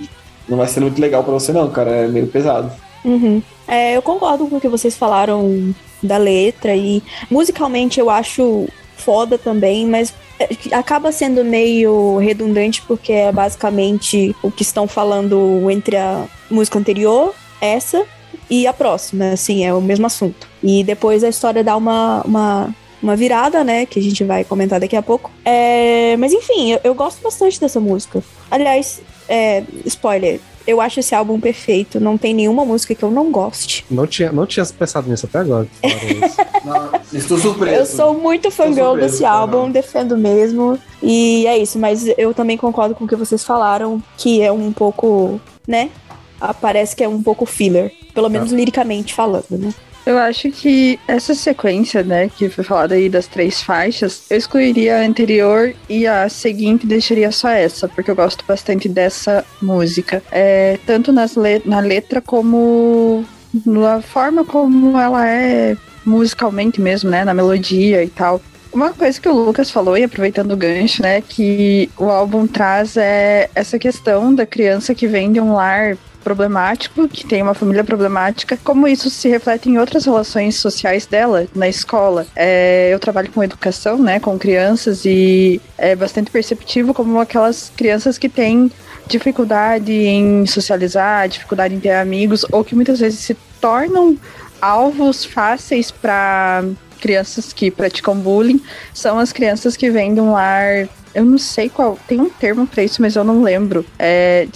Não 0.49 0.57
vai 0.59 0.67
ser 0.67 0.81
muito 0.81 1.01
legal 1.01 1.23
pra 1.23 1.33
você, 1.35 1.53
não, 1.53 1.69
cara. 1.71 1.91
É 1.91 2.09
meio 2.09 2.27
pesado. 2.27 2.71
Uhum. 3.05 3.43
É, 3.69 3.97
eu 3.97 4.03
concordo 4.03 4.47
com 4.49 4.57
o 4.57 4.61
que 4.61 4.69
vocês 4.69 4.97
falaram 4.97 5.75
da 6.03 6.17
letra 6.17 6.75
e 6.75 7.03
musicalmente 7.31 8.01
eu 8.01 8.09
acho 8.09 8.67
foda 8.97 9.37
também, 9.37 9.87
mas 9.87 10.15
é, 10.39 10.49
acaba 10.73 11.13
sendo 11.13 11.45
meio 11.45 12.19
redundante 12.19 12.83
porque 12.83 13.13
é 13.13 13.31
basicamente 13.31 14.35
o 14.43 14.51
que 14.51 14.63
estão 14.63 14.89
falando 14.89 15.71
entre 15.71 15.97
a 15.97 16.25
música 16.51 16.79
anterior, 16.79 17.35
essa, 17.61 18.05
e 18.51 18.67
a 18.67 18.73
próxima, 18.73 19.33
assim, 19.33 19.65
é 19.65 19.75
o 19.75 19.81
mesmo 19.81 20.07
assunto. 20.07 20.49
E 20.63 20.83
depois 20.83 21.23
a 21.23 21.29
história 21.29 21.63
dá 21.63 21.77
uma, 21.77 22.23
uma, 22.23 22.75
uma 23.03 23.17
virada, 23.17 23.63
né, 23.63 23.85
que 23.85 23.99
a 23.99 24.03
gente 24.03 24.25
vai 24.25 24.45
comentar 24.45 24.81
daqui 24.81 24.97
a 24.97 25.03
pouco. 25.03 25.31
É, 25.45 26.17
mas 26.19 26.33
enfim, 26.33 26.73
eu, 26.73 26.81
eu 26.85 26.95
gosto 26.95 27.23
bastante 27.23 27.61
dessa 27.61 27.79
música. 27.79 28.23
Aliás, 28.51 29.03
é, 29.29 29.63
spoiler, 29.85 30.41
eu 30.69 30.83
acho 30.83 31.01
esse 31.01 31.15
álbum 31.15 31.41
perfeito, 31.41 31.99
não 31.99 32.19
tem 32.19 32.35
nenhuma 32.35 32.63
música 32.63 32.95
que 32.95 33.03
eu 33.03 33.11
não 33.11 33.33
goste. 33.33 33.87
Não 33.91 34.07
tinha, 34.07 34.31
não 34.31 34.45
tinha 34.45 34.67
pensado 34.67 35.09
nisso 35.09 35.25
até 35.25 35.39
agora. 35.39 35.67
isso. 35.83 36.37
Estou 37.11 37.39
surpreso. 37.39 37.75
Eu 37.75 37.87
sou 37.87 38.13
muito 38.13 38.51
fangirl 38.51 38.95
desse 38.95 39.25
álbum, 39.25 39.71
defendo 39.71 40.15
mesmo. 40.19 40.79
E 41.03 41.47
é 41.47 41.57
isso, 41.57 41.79
mas 41.79 42.07
eu 42.19 42.35
também 42.35 42.59
concordo 42.59 42.95
com 42.95 43.07
o 43.07 43.09
que 43.09 43.17
vocês 43.17 43.43
falaram, 43.43 44.03
que 44.19 44.43
é 44.43 44.53
um 44.53 44.71
pouco, 44.71 45.41
né? 45.67 45.89
Parece 46.61 46.95
que 46.95 47.03
é 47.03 47.09
um 47.09 47.23
pouco 47.23 47.47
filler. 47.47 47.91
Pelo 48.13 48.29
menos 48.29 48.53
liricamente 48.53 49.15
falando, 49.15 49.47
né? 49.51 49.73
Eu 50.09 50.17
acho 50.17 50.51
que 50.51 50.99
essa 51.07 51.35
sequência, 51.35 52.03
né, 52.03 52.31
que 52.35 52.49
foi 52.49 52.65
falada 52.65 52.95
aí 52.95 53.11
das 53.11 53.27
três 53.27 53.61
faixas, 53.61 54.25
eu 54.31 54.39
excluiria 54.39 54.97
a 54.97 55.03
anterior 55.03 55.75
e 55.87 56.07
a 56.07 56.31
seguinte 56.31 56.87
deixaria 56.87 57.31
só 57.31 57.51
essa, 57.51 57.87
porque 57.87 58.11
eu 58.11 58.17
gosto 58.17 58.43
bastante 58.49 58.89
dessa 58.89 59.45
música. 59.61 60.23
É, 60.33 60.79
tanto 60.87 61.13
nas 61.13 61.37
le 61.37 61.61
na 61.67 61.81
letra 61.81 62.23
como 62.23 63.23
na 63.67 64.01
forma 64.01 64.47
como 64.47 64.99
ela 64.99 65.29
é 65.29 65.77
musicalmente 66.07 66.81
mesmo, 66.81 67.11
né, 67.11 67.23
na 67.23 67.35
melodia 67.35 68.03
e 68.03 68.09
tal. 68.09 68.41
Uma 68.73 68.95
coisa 68.95 69.21
que 69.21 69.29
o 69.29 69.35
Lucas 69.35 69.71
falou, 69.71 69.99
e 69.99 70.05
aproveitando 70.05 70.53
o 70.53 70.57
gancho, 70.57 71.03
né, 71.03 71.21
que 71.21 71.91
o 71.99 72.07
álbum 72.07 72.47
traz 72.47 72.97
é 72.97 73.51
essa 73.55 73.79
questão 73.79 74.35
da 74.35 74.47
criança 74.47 74.95
que 74.95 75.07
vem 75.07 75.31
de 75.31 75.39
um 75.39 75.53
lar 75.53 75.99
problemático, 76.29 77.09
que 77.09 77.27
tem 77.27 77.43
uma 77.43 77.55
família 77.55 77.83
problemática, 77.83 78.59
como 78.63 78.87
isso 78.87 79.09
se 79.09 79.31
reflete 79.31 79.71
em 79.71 79.79
outras 79.79 80.05
relações 80.05 80.57
sociais 80.57 81.07
dela 81.07 81.47
na 81.55 81.67
escola. 81.67 82.27
É, 82.37 82.91
eu 82.93 82.99
trabalho 82.99 83.33
com 83.33 83.43
educação, 83.43 83.97
né, 83.99 84.21
com 84.21 84.39
crianças, 84.39 85.07
e 85.07 85.59
é 85.79 85.97
bastante 85.97 86.31
perceptivo 86.31 86.93
como 86.93 87.19
aquelas 87.19 87.73
crianças 87.75 88.19
que 88.19 88.29
têm 88.29 88.71
dificuldade 89.07 89.91
em 89.91 90.45
socializar, 90.45 91.27
dificuldade 91.29 91.75
em 91.75 91.81
ter 91.81 91.95
amigos, 91.95 92.45
ou 92.53 92.63
que 92.63 92.75
muitas 92.75 93.01
vezes 93.01 93.21
se 93.21 93.35
tornam 93.59 94.15
alvos 94.61 95.25
fáceis 95.25 95.91
para 95.91 96.63
crianças 97.01 97.55
que 97.55 97.71
praticam 97.71 98.17
bullying, 98.17 98.61
são 98.93 99.19
as 99.19 99.33
crianças 99.33 99.79
que 99.79 99.89
vêm 99.89 100.13
de 100.13 100.21
um 100.21 100.33
lar 100.33 100.89
eu 101.19 101.25
não 101.25 101.39
sei 101.39 101.69
qual. 101.69 101.99
Tem 102.07 102.21
um 102.21 102.31
termo 102.31 102.67
pra 102.67 102.85
isso, 102.85 103.03
mas 103.03 103.17
eu 103.17 103.25
não 103.25 103.43
lembro. 103.43 103.85
É 103.99 104.47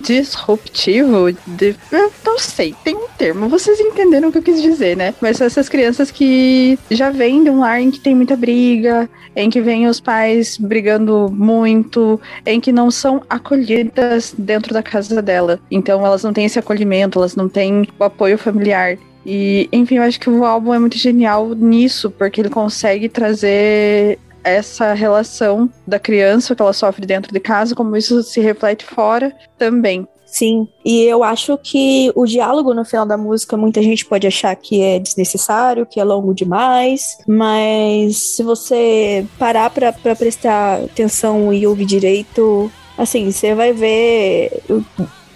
disruptivo? 0.00 1.32
De, 1.46 1.76
eu 1.90 2.12
não 2.24 2.38
sei. 2.38 2.74
Tem 2.84 2.94
um 2.94 3.08
termo. 3.18 3.48
Vocês 3.48 3.80
entenderam 3.80 4.28
o 4.28 4.32
que 4.32 4.38
eu 4.38 4.42
quis 4.42 4.62
dizer, 4.62 4.96
né? 4.96 5.14
Mas 5.20 5.36
são 5.36 5.46
essas 5.46 5.68
crianças 5.68 6.10
que 6.10 6.78
já 6.90 7.10
vêm 7.10 7.42
de 7.42 7.50
um 7.50 7.60
lar 7.60 7.80
em 7.80 7.90
que 7.90 8.00
tem 8.00 8.14
muita 8.14 8.36
briga, 8.36 9.08
em 9.34 9.50
que 9.50 9.60
vêm 9.60 9.86
os 9.88 10.00
pais 10.00 10.56
brigando 10.56 11.28
muito, 11.32 12.20
em 12.46 12.60
que 12.60 12.70
não 12.72 12.90
são 12.90 13.22
acolhidas 13.28 14.34
dentro 14.36 14.72
da 14.72 14.82
casa 14.82 15.20
dela. 15.20 15.58
Então 15.70 16.04
elas 16.06 16.22
não 16.22 16.32
têm 16.32 16.44
esse 16.44 16.58
acolhimento, 16.58 17.18
elas 17.18 17.34
não 17.34 17.48
têm 17.48 17.88
o 17.98 18.04
apoio 18.04 18.38
familiar. 18.38 18.96
E, 19.26 19.68
enfim, 19.72 19.96
eu 19.96 20.02
acho 20.02 20.20
que 20.20 20.28
o 20.28 20.44
álbum 20.44 20.74
é 20.74 20.78
muito 20.78 20.98
genial 20.98 21.54
nisso, 21.54 22.10
porque 22.10 22.40
ele 22.40 22.50
consegue 22.50 23.08
trazer 23.08 24.18
essa 24.44 24.92
relação 24.92 25.70
da 25.86 25.98
criança 25.98 26.54
que 26.54 26.62
ela 26.62 26.72
sofre 26.72 27.06
dentro 27.06 27.32
de 27.32 27.40
casa, 27.40 27.74
como 27.74 27.96
isso 27.96 28.22
se 28.22 28.40
reflete 28.40 28.84
fora 28.84 29.34
também. 29.58 30.06
Sim, 30.26 30.66
e 30.84 31.04
eu 31.04 31.22
acho 31.22 31.56
que 31.56 32.10
o 32.14 32.26
diálogo 32.26 32.74
no 32.74 32.84
final 32.84 33.06
da 33.06 33.16
música, 33.16 33.56
muita 33.56 33.80
gente 33.80 34.04
pode 34.04 34.26
achar 34.26 34.54
que 34.56 34.82
é 34.82 34.98
desnecessário, 34.98 35.86
que 35.86 36.00
é 36.00 36.04
longo 36.04 36.34
demais, 36.34 37.18
mas 37.24 38.16
se 38.16 38.42
você 38.42 39.24
parar 39.38 39.70
pra, 39.70 39.92
pra 39.92 40.16
prestar 40.16 40.82
atenção 40.82 41.52
e 41.52 41.64
ouvir 41.66 41.84
direito, 41.84 42.68
assim, 42.98 43.30
você 43.30 43.54
vai 43.54 43.72
ver 43.72 44.60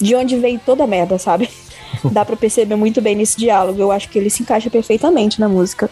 de 0.01 0.17
onde 0.17 0.37
veio 0.37 0.61
toda 0.67 0.83
a 0.83 0.87
merda, 0.87 1.17
sabe? 1.17 1.49
Dá 2.11 2.25
pra 2.25 2.37
perceber 2.37 2.75
muito 2.75 3.01
bem 3.01 3.15
nesse 3.15 3.39
diálogo. 3.39 3.81
Eu 3.81 3.93
acho 3.93 4.09
que 4.09 4.19
ele 4.19 4.31
se 4.31 4.43
encaixa 4.43 4.69
perfeitamente 4.69 5.39
na 5.39 5.49
música. 5.49 5.89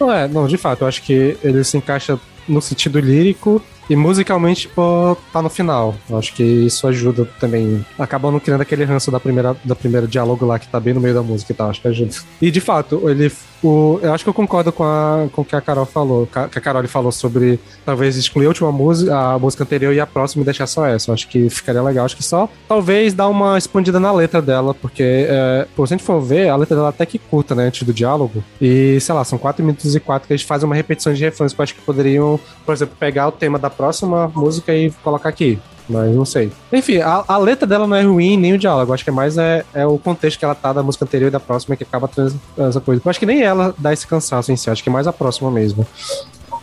Não 0.00 0.12
é, 0.12 0.26
não, 0.26 0.48
de 0.48 0.56
fato, 0.56 0.82
eu 0.82 0.88
acho 0.88 1.02
que 1.02 1.36
ele 1.42 1.62
se 1.62 1.76
encaixa 1.76 2.18
no 2.48 2.60
sentido 2.62 2.98
lírico 2.98 3.62
e 3.90 3.96
musicalmente, 3.96 4.62
tipo, 4.62 5.16
tá 5.32 5.40
no 5.40 5.48
final. 5.48 5.94
Eu 6.08 6.18
acho 6.18 6.34
que 6.34 6.42
isso 6.42 6.86
ajuda 6.86 7.24
também. 7.40 7.84
Acabando 7.98 8.40
criando 8.40 8.60
aquele 8.60 8.84
ranço 8.84 9.10
da 9.10 9.18
primeira, 9.18 9.56
da 9.64 9.74
primeira 9.74 10.06
diálogo 10.06 10.44
lá 10.44 10.58
que 10.58 10.68
tá 10.68 10.78
bem 10.78 10.92
no 10.92 11.00
meio 11.00 11.14
da 11.14 11.22
música 11.22 11.52
e 11.52 11.54
tal. 11.54 11.70
Acho 11.70 11.80
que 11.80 11.88
ajuda. 11.88 12.14
E 12.40 12.50
de 12.50 12.60
fato, 12.60 13.08
ele. 13.08 13.32
O, 13.62 13.98
eu 14.02 14.12
acho 14.12 14.24
que 14.24 14.30
eu 14.30 14.34
concordo 14.34 14.70
com, 14.70 14.84
a, 14.84 15.26
com 15.32 15.42
o 15.42 15.44
que 15.44 15.56
a 15.56 15.60
Carol 15.60 15.86
falou. 15.86 16.26
Que 16.26 16.58
a 16.58 16.60
Carol 16.60 16.86
falou 16.86 17.10
sobre 17.10 17.58
talvez 17.84 18.16
excluir 18.16 18.46
a 18.46 18.48
última 18.48 18.70
música, 18.70 19.16
a 19.16 19.38
música 19.38 19.64
anterior 19.64 19.92
e 19.92 20.00
a 20.00 20.06
próxima 20.06 20.42
e 20.42 20.44
deixar 20.44 20.66
só 20.66 20.86
essa. 20.86 21.10
Eu 21.10 21.14
acho 21.14 21.28
que 21.28 21.50
ficaria 21.50 21.82
legal. 21.82 22.04
Acho 22.04 22.16
que 22.16 22.22
só 22.22 22.48
talvez 22.68 23.14
dar 23.14 23.28
uma 23.28 23.58
expandida 23.58 23.98
na 23.98 24.12
letra 24.12 24.40
dela, 24.40 24.74
porque, 24.74 25.02
é, 25.28 25.66
pô, 25.74 25.86
se 25.86 25.94
a 25.94 25.96
gente 25.96 26.06
for 26.06 26.20
ver, 26.20 26.48
a 26.48 26.56
letra 26.56 26.76
dela 26.76 26.90
até 26.90 27.04
que 27.04 27.18
curta, 27.18 27.54
né, 27.54 27.64
antes 27.64 27.82
do 27.82 27.92
diálogo. 27.92 28.42
E, 28.60 29.00
sei 29.00 29.14
lá, 29.14 29.24
são 29.24 29.38
4 29.38 29.64
minutos 29.64 29.94
e 29.94 30.00
4 30.00 30.28
que 30.28 30.34
a 30.34 30.36
gente 30.36 30.46
faz 30.46 30.62
uma 30.62 30.74
repetição 30.74 31.12
de 31.12 31.24
refrões 31.24 31.52
que 31.52 31.60
eu 31.60 31.62
acho 31.62 31.74
que 31.74 31.80
poderiam, 31.80 32.38
por 32.64 32.72
exemplo, 32.72 32.94
pegar 32.98 33.28
o 33.28 33.32
tema 33.32 33.58
da 33.58 33.70
próxima 33.70 34.30
música 34.34 34.74
e 34.74 34.90
colocar 35.02 35.28
aqui. 35.28 35.58
Mas 35.88 36.14
não 36.14 36.24
sei. 36.24 36.52
Enfim, 36.72 36.98
a, 36.98 37.24
a, 37.26 37.38
letra 37.38 37.66
dela 37.66 37.86
não 37.86 37.96
é 37.96 38.02
ruim, 38.02 38.36
nem 38.36 38.52
o 38.52 38.58
diálogo. 38.58 38.92
Acho 38.92 39.02
que 39.02 39.10
é 39.10 39.12
mais 39.12 39.38
é, 39.38 39.64
é 39.72 39.86
o 39.86 39.98
contexto 39.98 40.38
que 40.38 40.44
ela 40.44 40.54
tá 40.54 40.72
da 40.72 40.82
música 40.82 41.04
anterior 41.04 41.28
e 41.28 41.30
da 41.30 41.40
próxima 41.40 41.76
que 41.76 41.82
acaba 41.82 42.06
trazendo 42.06 42.40
essa 42.58 42.80
coisa. 42.80 43.00
Eu 43.04 43.10
acho 43.10 43.18
que 43.18 43.26
nem 43.26 43.42
ela 43.42 43.74
dá 43.78 43.92
esse 43.92 44.06
cansaço 44.06 44.52
em 44.52 44.56
si, 44.56 44.68
acho 44.68 44.82
que 44.82 44.88
é 44.88 44.92
mais 44.92 45.06
a 45.06 45.12
próxima 45.12 45.50
mesmo. 45.50 45.86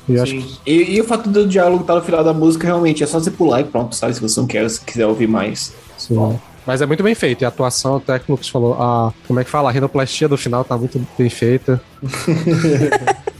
E, 0.07 0.21
que... 0.23 0.59
e, 0.65 0.95
e, 0.95 1.01
o 1.01 1.03
fato 1.03 1.29
do 1.29 1.47
diálogo 1.47 1.81
estar 1.81 1.93
tá 1.93 1.99
no 1.99 2.05
final 2.05 2.23
da 2.23 2.33
música, 2.33 2.67
realmente, 2.67 3.03
é 3.03 3.07
só 3.07 3.19
você 3.19 3.31
pular 3.31 3.61
e 3.61 3.63
pronto, 3.63 3.95
sabe? 3.95 4.13
Se 4.13 4.21
você 4.21 4.39
não 4.39 4.45
quer, 4.45 4.69
se 4.69 4.79
quiser 4.81 5.07
ouvir 5.07 5.27
mais. 5.27 5.73
Sim. 5.97 6.39
Mas 6.65 6.81
é 6.81 6.85
muito 6.85 7.03
bem 7.03 7.15
feito. 7.15 7.41
E 7.41 7.45
a 7.45 7.47
atuação, 7.47 7.97
até 7.97 8.17
que 8.19 8.29
o 8.29 8.33
Lucas 8.33 8.49
falou, 8.49 8.73
a, 8.75 9.13
como 9.27 9.39
é 9.39 9.43
que 9.43 9.49
fala? 9.49 9.69
A 9.69 9.71
rinoplastia 9.71 10.27
do 10.27 10.37
final 10.37 10.63
tá 10.63 10.77
muito 10.77 11.05
bem 11.17 11.29
feita. 11.29 11.81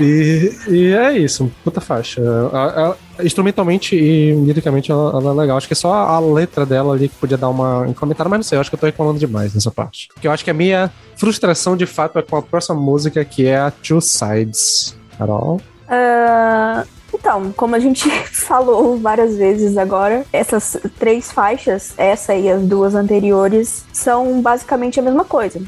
e, 0.00 0.52
e, 0.68 0.92
é 0.92 1.16
isso, 1.16 1.50
puta 1.64 1.80
faixa. 1.80 2.20
Ela, 2.20 2.96
instrumentalmente 3.22 3.96
e 3.96 4.32
liricamente 4.32 4.90
ela, 4.90 5.18
ela, 5.18 5.30
é 5.30 5.34
legal. 5.34 5.56
Acho 5.56 5.66
que 5.66 5.72
é 5.72 5.76
só 5.76 5.92
a 5.92 6.20
letra 6.20 6.66
dela 6.66 6.94
ali 6.94 7.08
que 7.08 7.14
podia 7.16 7.36
dar 7.36 7.48
uma 7.48 7.80
um 7.80 7.92
comentário, 7.92 8.30
mas 8.30 8.38
não 8.38 8.44
sei, 8.44 8.56
eu 8.56 8.60
acho 8.60 8.70
que 8.70 8.76
eu 8.76 8.80
tô 8.80 8.86
reclamando 8.86 9.18
demais 9.18 9.54
nessa 9.54 9.70
parte. 9.70 10.08
Porque 10.12 10.26
eu 10.26 10.32
acho 10.32 10.44
que 10.44 10.50
a 10.50 10.54
minha 10.54 10.90
frustração 11.16 11.76
de 11.76 11.86
fato 11.86 12.18
é 12.18 12.22
com 12.22 12.36
a 12.36 12.42
próxima 12.42 12.78
música, 12.78 13.24
que 13.24 13.46
é 13.46 13.56
a 13.56 13.70
Two 13.70 14.00
Sides. 14.00 14.96
Carol? 15.18 15.60
Uh, 15.88 16.86
então, 17.14 17.52
como 17.56 17.74
a 17.74 17.78
gente 17.78 18.08
falou 18.30 18.98
várias 18.98 19.36
vezes 19.36 19.76
agora, 19.76 20.24
essas 20.32 20.76
três 20.98 21.32
faixas, 21.32 21.94
essa 21.96 22.34
e 22.34 22.50
as 22.50 22.62
duas 22.62 22.94
anteriores, 22.94 23.84
são 23.92 24.40
basicamente 24.40 25.00
a 25.00 25.02
mesma 25.02 25.24
coisa. 25.24 25.60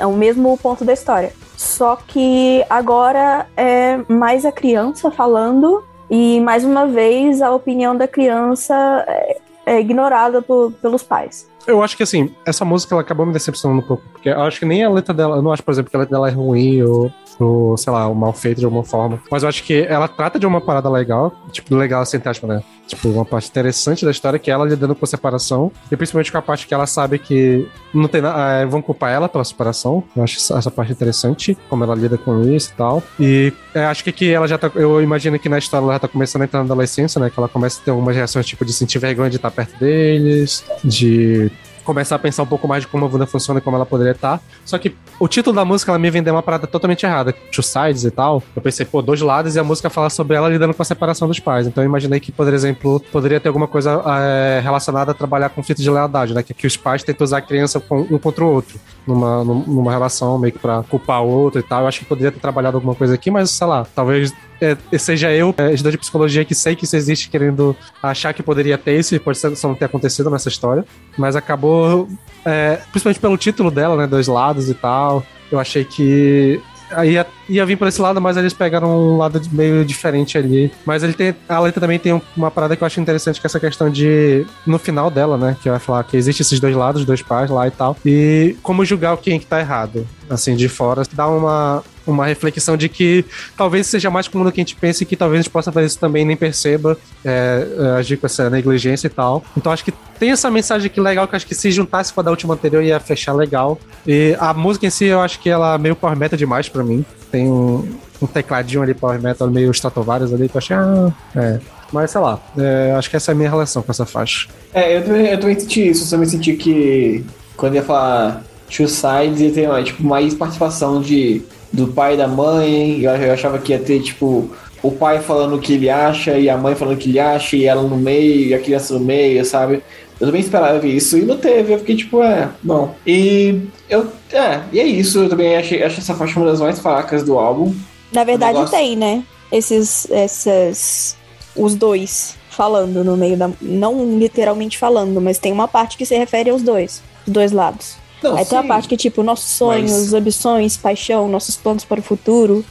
É 0.00 0.06
o 0.06 0.12
mesmo 0.14 0.56
ponto 0.56 0.84
da 0.84 0.94
história. 0.94 1.32
Só 1.56 1.96
que 1.96 2.64
agora 2.68 3.46
é 3.56 3.98
mais 4.08 4.44
a 4.44 4.52
criança 4.52 5.10
falando 5.10 5.84
e 6.10 6.40
mais 6.40 6.64
uma 6.64 6.86
vez 6.86 7.40
a 7.40 7.50
opinião 7.52 7.96
da 7.96 8.06
criança 8.06 8.74
é, 9.06 9.38
é 9.66 9.80
ignorada 9.80 10.42
por, 10.42 10.72
pelos 10.72 11.02
pais. 11.02 11.48
Eu 11.66 11.82
acho 11.82 11.96
que 11.96 12.02
assim, 12.02 12.34
essa 12.44 12.64
música 12.64 12.94
ela 12.94 13.02
acabou 13.02 13.24
me 13.24 13.32
decepcionando 13.32 13.80
um 13.80 13.86
pouco, 13.86 14.02
porque 14.12 14.28
eu 14.28 14.42
acho 14.42 14.58
que 14.58 14.66
nem 14.66 14.84
a 14.84 14.90
letra 14.90 15.14
dela, 15.14 15.36
eu 15.36 15.42
não 15.42 15.50
acho, 15.50 15.62
por 15.62 15.70
exemplo, 15.70 15.90
que 15.90 15.96
a 15.96 16.00
letra 16.00 16.16
dela 16.16 16.28
é 16.28 16.32
ruim 16.32 16.82
ou 16.82 17.10
ou, 17.38 17.76
sei 17.76 17.92
lá, 17.92 18.12
mal 18.12 18.32
feito 18.32 18.58
de 18.58 18.64
alguma 18.64 18.84
forma. 18.84 19.20
Mas 19.30 19.42
eu 19.42 19.48
acho 19.48 19.62
que 19.62 19.86
ela 19.88 20.08
trata 20.08 20.38
de 20.38 20.46
uma 20.46 20.60
parada 20.60 20.88
legal, 20.88 21.32
tipo, 21.50 21.74
legal 21.74 22.02
assim, 22.02 22.20
aspas, 22.24 22.48
né? 22.48 22.62
Tipo, 22.86 23.08
uma 23.08 23.24
parte 23.24 23.48
interessante 23.48 24.04
da 24.04 24.10
história 24.10 24.38
que 24.38 24.50
é 24.50 24.54
ela 24.54 24.64
lidando 24.64 24.94
com 24.94 25.04
a 25.04 25.08
separação. 25.08 25.72
E 25.90 25.96
principalmente 25.96 26.30
com 26.30 26.38
a 26.38 26.42
parte 26.42 26.66
que 26.66 26.74
ela 26.74 26.86
sabe 26.86 27.18
que 27.18 27.66
não 27.94 28.08
tem 28.08 28.20
nada. 28.20 28.60
É, 28.60 28.66
vão 28.66 28.82
culpar 28.82 29.10
ela 29.10 29.28
pela 29.28 29.44
separação. 29.44 30.04
Eu 30.14 30.22
acho 30.22 30.36
essa 30.52 30.70
parte 30.70 30.92
interessante, 30.92 31.56
como 31.68 31.82
ela 31.82 31.94
lida 31.94 32.18
com 32.18 32.42
isso 32.42 32.72
e 32.72 32.76
tal. 32.76 33.02
E 33.18 33.52
é, 33.74 33.86
acho 33.86 34.04
que 34.04 34.10
aqui 34.10 34.30
ela 34.30 34.46
já 34.46 34.58
tá. 34.58 34.70
Eu 34.74 35.00
imagino 35.00 35.38
que 35.38 35.48
na 35.48 35.58
história 35.58 35.84
ela 35.84 35.94
já 35.94 36.00
tá 36.00 36.08
começando 36.08 36.42
a 36.42 36.44
entrar 36.44 36.60
na 36.60 36.66
adolescência, 36.66 37.18
né? 37.20 37.30
Que 37.30 37.38
ela 37.38 37.48
começa 37.48 37.80
a 37.80 37.84
ter 37.84 37.90
algumas 37.90 38.14
reações, 38.14 38.44
tipo, 38.46 38.64
de 38.64 38.72
sentir 38.72 38.98
vergonha 38.98 39.30
de 39.30 39.36
estar 39.36 39.50
perto 39.50 39.78
deles, 39.78 40.64
de 40.84 41.50
começar 41.84 42.16
a 42.16 42.18
pensar 42.18 42.42
um 42.42 42.46
pouco 42.46 42.66
mais 42.66 42.82
de 42.82 42.88
como 42.88 43.04
a 43.04 43.08
Wanda 43.08 43.26
funciona 43.26 43.58
e 43.58 43.62
como 43.62 43.76
ela 43.76 43.86
poderia 43.86 44.12
estar. 44.12 44.40
Só 44.64 44.78
que 44.78 44.96
o 45.18 45.28
título 45.28 45.54
da 45.54 45.64
música 45.64 45.90
ela 45.90 45.98
me 45.98 46.10
vendeu 46.10 46.34
uma 46.34 46.42
parada 46.42 46.66
totalmente 46.66 47.04
errada, 47.04 47.32
two 47.52 47.62
sides 47.62 48.04
e 48.04 48.10
tal. 48.10 48.42
Eu 48.54 48.62
pensei, 48.62 48.84
pô, 48.84 49.02
dois 49.02 49.20
lados 49.20 49.54
e 49.54 49.60
a 49.60 49.64
música 49.64 49.88
fala 49.90 50.10
sobre 50.10 50.36
ela 50.36 50.48
lidando 50.48 50.74
com 50.74 50.82
a 50.82 50.84
separação 50.84 51.28
dos 51.28 51.38
pais. 51.38 51.66
Então 51.66 51.84
eu 51.84 51.88
imaginei 51.88 52.18
que, 52.18 52.32
por 52.32 52.52
exemplo, 52.52 53.00
poderia 53.12 53.38
ter 53.38 53.48
alguma 53.48 53.68
coisa 53.68 54.02
é, 54.06 54.60
relacionada 54.60 55.12
a 55.12 55.14
trabalhar 55.14 55.50
conflito 55.50 55.82
de 55.82 55.90
lealdade, 55.90 56.34
né? 56.34 56.42
Que, 56.42 56.54
que 56.54 56.66
os 56.66 56.76
pais 56.76 57.02
tentam 57.02 57.24
usar 57.24 57.38
a 57.38 57.42
criança 57.42 57.82
um 57.90 58.18
contra 58.18 58.44
o 58.44 58.48
outro, 58.48 58.78
numa, 59.06 59.44
numa 59.44 59.92
relação 59.92 60.38
meio 60.38 60.52
que 60.52 60.58
pra 60.58 60.82
culpar 60.82 61.22
o 61.22 61.28
outro 61.28 61.60
e 61.60 61.62
tal. 61.62 61.82
Eu 61.82 61.88
acho 61.88 62.00
que 62.00 62.06
poderia 62.06 62.32
ter 62.32 62.40
trabalhado 62.40 62.76
alguma 62.76 62.94
coisa 62.94 63.14
aqui, 63.14 63.30
mas 63.30 63.50
sei 63.50 63.66
lá, 63.66 63.86
talvez 63.94 64.32
é, 64.60 64.76
seja 64.98 65.30
eu, 65.32 65.54
é, 65.58 65.72
estudante 65.72 65.92
de 65.92 65.98
psicologia, 65.98 66.44
que 66.44 66.54
sei 66.54 66.76
que 66.76 66.84
isso 66.84 66.96
existe, 66.96 67.28
querendo 67.28 67.76
achar 68.02 68.32
que 68.32 68.42
poderia 68.42 68.78
ter 68.78 68.98
isso, 68.98 69.14
e 69.14 69.18
pode 69.18 69.38
ser, 69.38 69.54
só 69.56 69.68
não 69.68 69.74
ter 69.74 69.86
acontecido 69.86 70.30
nessa 70.30 70.48
história. 70.48 70.84
Mas 71.16 71.36
acabou, 71.36 72.08
é, 72.44 72.80
principalmente 72.90 73.20
pelo 73.20 73.36
título 73.36 73.70
dela, 73.70 73.96
né? 73.96 74.06
Dois 74.06 74.26
lados 74.26 74.68
e 74.68 74.74
tal. 74.74 75.24
Eu 75.50 75.58
achei 75.58 75.84
que 75.84 76.60
ia, 77.02 77.26
ia 77.48 77.66
vir 77.66 77.76
por 77.76 77.88
esse 77.88 78.00
lado, 78.00 78.20
mas 78.20 78.36
eles 78.36 78.52
pegaram 78.52 78.88
um 78.88 79.16
lado 79.16 79.40
meio 79.50 79.84
diferente 79.84 80.36
ali. 80.36 80.70
Mas 80.84 81.02
ele 81.02 81.14
tem. 81.14 81.34
A 81.48 81.58
letra 81.58 81.80
também 81.80 81.98
tem 81.98 82.20
uma 82.36 82.50
parada 82.50 82.76
que 82.76 82.82
eu 82.82 82.86
acho 82.86 83.00
interessante, 83.00 83.40
que 83.40 83.46
é 83.46 83.48
essa 83.48 83.58
questão 83.58 83.90
de. 83.90 84.46
No 84.66 84.78
final 84.78 85.10
dela, 85.10 85.36
né? 85.36 85.56
Que 85.62 85.70
vai 85.70 85.78
falar 85.78 86.04
que 86.04 86.16
existe 86.16 86.42
esses 86.42 86.60
dois 86.60 86.76
lados, 86.76 87.04
dois 87.04 87.22
pais 87.22 87.50
lá 87.50 87.66
e 87.66 87.70
tal. 87.70 87.96
E 88.04 88.56
como 88.62 88.84
julgar 88.84 89.16
quem 89.16 89.40
que 89.40 89.46
tá 89.46 89.58
errado. 89.58 90.06
Assim, 90.28 90.56
de 90.56 90.68
fora. 90.68 91.02
Dá 91.12 91.28
uma, 91.28 91.82
uma 92.06 92.26
reflexão 92.26 92.76
de 92.76 92.88
que 92.88 93.24
talvez 93.56 93.86
seja 93.86 94.10
mais 94.10 94.28
comum 94.28 94.44
do 94.44 94.52
que 94.52 94.60
a 94.60 94.64
gente 94.64 94.76
pense 94.76 95.02
e 95.02 95.06
que 95.06 95.16
talvez 95.16 95.40
a 95.40 95.42
gente 95.42 95.52
possa 95.52 95.70
fazer 95.70 95.86
isso 95.86 95.98
também 95.98 96.24
nem 96.24 96.36
perceba, 96.36 96.96
é, 97.24 97.66
é, 97.78 97.86
agir 97.98 98.16
com 98.16 98.26
essa 98.26 98.48
negligência 98.50 99.06
e 99.06 99.10
tal. 99.10 99.44
Então 99.56 99.72
acho 99.72 99.84
que 99.84 99.92
tem 100.18 100.30
essa 100.30 100.50
mensagem 100.50 100.86
aqui 100.86 101.00
legal 101.00 101.26
que 101.28 101.36
acho 101.36 101.46
que 101.46 101.54
se 101.54 101.70
juntasse 101.70 102.12
com 102.12 102.20
a 102.20 102.24
da 102.24 102.30
última 102.30 102.54
anterior 102.54 102.82
ia 102.82 102.98
fechar 103.00 103.32
legal. 103.32 103.78
E 104.06 104.36
a 104.38 104.52
música 104.54 104.86
em 104.86 104.90
si 104.90 105.06
eu 105.06 105.20
acho 105.20 105.38
que 105.40 105.48
ela 105.48 105.74
é 105.74 105.78
meio 105.78 105.96
power 105.96 106.16
metal 106.16 106.38
demais 106.38 106.68
para 106.68 106.82
mim. 106.82 107.04
Tem 107.30 107.48
um, 107.48 107.98
um, 108.20 108.26
tecladinho 108.26 108.82
ali 108.82 108.94
power 108.94 109.20
metal 109.20 109.50
meio 109.50 109.70
Stratovarius 109.70 110.32
ali 110.32 110.48
que 110.48 110.56
eu 110.56 110.58
achei, 110.58 110.76
ah, 110.76 111.12
é. 111.34 111.60
Mas 111.92 112.10
sei 112.10 112.20
lá, 112.20 112.40
é, 112.58 112.92
acho 112.96 113.08
que 113.08 113.16
essa 113.16 113.30
é 113.30 113.32
a 113.32 113.36
minha 113.36 113.48
relação 113.48 113.82
com 113.82 113.92
essa 113.92 114.04
faixa. 114.04 114.48
É, 114.72 114.96
eu 114.96 115.04
também, 115.04 115.26
eu 115.26 115.38
também 115.38 115.60
senti 115.60 115.90
isso. 115.90 116.04
Eu 116.04 116.10
também 116.10 116.28
senti 116.28 116.54
que 116.54 117.24
quando 117.56 117.76
ia 117.76 117.82
falar 117.82 118.42
Two 118.74 118.88
Sides 118.88 119.40
ia 119.40 119.52
ter 119.52 119.84
tipo, 119.84 120.02
mais 120.02 120.34
participação 120.34 121.00
de 121.00 121.42
do 121.72 121.88
pai 121.88 122.14
e 122.14 122.16
da 122.16 122.28
mãe. 122.28 123.00
Eu, 123.00 123.12
eu 123.12 123.32
achava 123.32 123.58
que 123.58 123.72
ia 123.72 123.78
ter, 123.78 124.00
tipo, 124.00 124.50
o 124.82 124.90
pai 124.92 125.20
falando 125.20 125.56
o 125.56 125.60
que 125.60 125.74
ele 125.74 125.90
acha 125.90 126.38
e 126.38 126.48
a 126.48 126.56
mãe 126.56 126.74
falando 126.74 126.94
o 126.94 126.98
que 126.98 127.08
ele 127.08 127.18
acha 127.18 127.56
e 127.56 127.64
ela 127.64 127.82
no 127.82 127.96
meio 127.96 128.48
e 128.48 128.54
a 128.54 128.60
criança 128.60 128.94
no 128.94 129.00
meio, 129.00 129.44
sabe? 129.44 129.82
Eu 130.20 130.26
também 130.28 130.40
esperava 130.40 130.86
isso 130.86 131.18
e 131.18 131.22
não 131.22 131.36
teve. 131.36 131.72
Eu 131.74 131.78
fiquei 131.78 131.96
tipo, 131.96 132.22
é, 132.22 132.48
bom. 132.62 132.94
E 133.06 133.60
eu, 133.88 134.06
é, 134.32 134.60
e 134.72 134.80
é 134.80 134.86
isso. 134.86 135.24
Eu 135.24 135.28
também 135.28 135.56
achei, 135.56 135.82
acho 135.82 136.00
essa 136.00 136.14
faixa 136.14 136.38
uma 136.38 136.46
das 136.50 136.60
mais 136.60 136.78
fracas 136.78 137.22
do 137.22 137.38
álbum. 137.38 137.74
Na 138.12 138.22
verdade, 138.24 138.54
negócio- 138.54 138.76
tem, 138.76 138.96
né? 138.96 139.24
Esses, 139.50 140.08
essas, 140.10 141.16
os 141.56 141.74
dois 141.74 142.36
falando 142.50 143.02
no 143.02 143.16
meio 143.16 143.36
da, 143.36 143.50
não 143.60 144.16
literalmente 144.16 144.78
falando, 144.78 145.20
mas 145.20 145.38
tem 145.38 145.52
uma 145.52 145.66
parte 145.66 145.96
que 145.96 146.06
se 146.06 146.16
refere 146.16 146.50
aos 146.50 146.62
dois, 146.62 147.02
os 147.26 147.32
dois 147.32 147.50
lados. 147.50 147.96
Não, 148.24 148.36
Aí 148.36 148.44
tem 148.44 148.58
a 148.58 148.62
sim. 148.62 148.68
parte 148.68 148.88
que 148.88 148.96
tipo 148.96 149.22
nossos 149.22 149.50
sonhos, 149.50 149.90
Mas- 149.92 150.14
ambições, 150.14 150.76
paixão, 150.76 151.28
nossos 151.28 151.56
planos 151.56 151.84
para 151.84 152.00
o 152.00 152.02
futuro. 152.02 152.64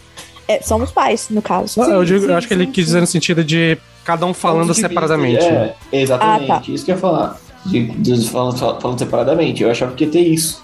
É, 0.48 0.62
são 0.62 0.82
os 0.82 0.92
pais, 0.92 1.28
no 1.30 1.42
caso. 1.42 1.80
Não, 1.80 1.90
eu, 1.92 2.00
Sim, 2.02 2.06
digo, 2.14 2.26
sim, 2.26 2.32
eu 2.32 2.38
acho 2.38 2.48
que 2.48 2.54
ele 2.54 2.66
sim, 2.66 2.72
quis 2.72 2.84
sim. 2.84 2.88
dizer 2.88 3.00
no 3.02 3.08
sentido 3.08 3.44
de 3.46 3.78
cada 4.04 4.26
um 4.26 4.34
falando 4.34 4.74
separadamente. 4.74 5.46
É, 5.46 5.74
exatamente. 5.94 6.52
Ah, 6.52 6.60
tá. 6.60 6.64
Isso 6.72 6.84
que 6.84 6.92
eu 6.92 6.96
ia 6.96 7.02
falar. 7.02 7.40
De, 7.66 7.86
de- 7.92 8.30
falando, 8.30 8.58
falando 8.58 9.00
separadamente. 9.00 9.64
Eu 9.64 9.72
achava 9.72 9.94
que 9.94 10.04
ia 10.04 10.10
ter 10.12 10.20
isso. 10.20 10.62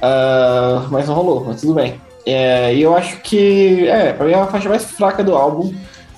Ah, 0.00 0.86
mas 0.90 1.06
não 1.06 1.14
rolou, 1.14 1.44
mas 1.44 1.60
tudo 1.60 1.74
bem. 1.74 2.00
É, 2.24 2.74
e 2.74 2.80
eu 2.82 2.96
acho 2.96 3.18
que, 3.18 3.86
é, 3.88 4.12
pra 4.12 4.26
mim 4.26 4.32
é 4.32 4.36
a 4.36 4.46
faixa 4.46 4.68
mais 4.68 4.84
fraca 4.84 5.22
do 5.22 5.34
álbum. 5.34 5.72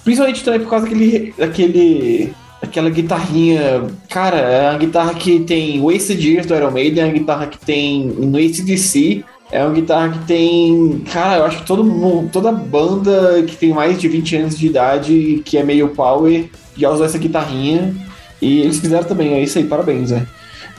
Principalmente 0.04 0.44
também 0.44 0.60
por 0.60 0.70
causa 0.70 0.84
daquele. 0.86 1.34
daquele 1.36 2.34
aquela 2.62 2.88
guitarrinha. 2.88 3.84
Cara, 4.08 4.38
é 4.38 4.70
uma 4.70 4.78
guitarra 4.78 5.14
que 5.14 5.40
tem 5.40 5.80
Wasted 5.80 6.26
Years 6.26 6.46
do 6.46 6.54
Iron 6.54 6.70
Maiden, 6.70 7.02
é 7.02 7.06
uma 7.06 7.12
guitarra 7.12 7.46
que 7.46 7.58
tem 7.58 8.06
no 8.06 8.38
ACDC. 8.38 9.24
É 9.50 9.62
uma 9.62 9.74
guitarra 9.74 10.08
que 10.10 10.26
tem. 10.26 11.02
Cara, 11.12 11.38
eu 11.38 11.44
acho 11.44 11.58
que 11.58 11.66
todo 11.66 11.84
mundo, 11.84 12.30
toda 12.32 12.50
banda 12.50 13.42
que 13.42 13.54
tem 13.54 13.70
mais 13.70 14.00
de 14.00 14.08
20 14.08 14.36
anos 14.36 14.58
de 14.58 14.66
idade, 14.66 15.42
que 15.44 15.58
é 15.58 15.62
meio 15.62 15.88
power, 15.88 16.48
já 16.74 16.90
usou 16.90 17.04
essa 17.04 17.18
guitarrinha. 17.18 17.94
E 18.40 18.60
eles 18.60 18.80
fizeram 18.80 19.04
também, 19.04 19.34
é 19.34 19.42
isso 19.42 19.58
aí, 19.58 19.64
parabéns, 19.64 20.10
né? 20.10 20.26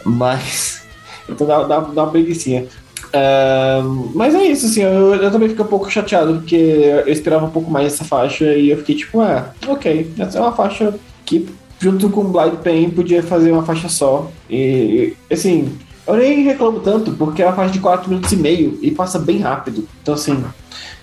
Mas. 0.04 0.82
Então 1.30 1.48
dá, 1.48 1.64
dá, 1.64 1.80
dá 1.80 2.04
uma 2.04 2.12
preguiçinha. 2.12 2.66
Ahn, 3.14 4.12
mas 4.14 4.36
é 4.36 4.44
isso, 4.44 4.66
assim, 4.66 4.82
eu, 4.82 5.16
eu 5.16 5.32
também 5.32 5.48
fico 5.48 5.64
um 5.64 5.68
pouco 5.68 5.90
chateado, 5.90 6.34
porque 6.34 6.56
eu 6.56 7.08
esperava 7.08 7.46
um 7.46 7.50
pouco 7.50 7.72
mais 7.72 7.92
dessa 7.92 8.04
faixa 8.04 8.44
e 8.56 8.72
eu 8.72 8.78
fiquei 8.80 8.96
tipo, 8.96 9.22
ah, 9.22 9.54
ok, 9.68 10.12
essa 10.20 10.38
é 10.38 10.42
uma 10.42 10.52
faixa 10.52 10.94
que, 11.24 11.48
junto 11.84 12.10
com 12.10 12.24
Blind 12.24 12.54
Pain, 12.64 12.90
podia 12.90 13.22
fazer 13.22 13.52
uma 13.52 13.64
faixa 13.64 13.90
só. 13.90 14.30
E, 14.50 15.14
assim, 15.30 15.78
eu 16.08 16.16
nem 16.16 16.44
reclamo 16.44 16.80
tanto, 16.80 17.12
porque 17.12 17.42
é 17.44 17.46
uma 17.46 17.54
faixa 17.54 17.74
de 17.74 17.80
4 17.80 18.10
minutos 18.10 18.32
e 18.32 18.38
meio 18.38 18.80
e 18.82 18.90
passa 18.90 19.20
bem 19.20 19.40
rápido. 19.40 19.86
Então, 20.02 20.14
assim, 20.14 20.42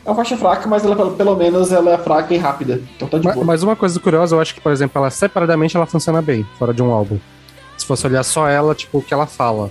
é 0.05 0.09
uma 0.09 0.17
faixa 0.17 0.39
fraca, 0.39 0.67
mas 0.67 0.83
ela, 0.83 0.97
pelo- 1.13 1.37
menos 1.37 1.71
ela 1.71 1.91
é 1.93 1.99
fraca 1.99 2.35
e 2.35 2.39
rápida. 2.39 2.81
Então 2.97 3.07
tá 3.07 3.19
de 3.19 3.27
Ma- 3.27 3.35
boa. 3.35 3.45
Mas 3.45 3.63
uma 3.63 3.77
coisa 3.77 4.01
curiosa, 4.01 4.35
eu 4.35 4.41
acho 4.41 4.55
que, 4.55 4.61
por 4.63 4.73
exemplo, 4.73 4.99
ela 4.99 5.11
separadamente 5.11 5.77
ela 5.77 5.85
funciona 5.85 6.23
bem, 6.23 6.47
fora 6.59 6.73
de 6.73 6.83
um 6.83 6.91
álbum. 6.91 7.19
Se 7.77 7.85
fosse 7.85 8.07
olhar 8.07 8.23
só 8.23 8.49
ela, 8.49 8.75
tipo, 8.75 8.99
o 8.99 9.03
que 9.03 9.13
ela 9.13 9.27
fala. 9.27 9.71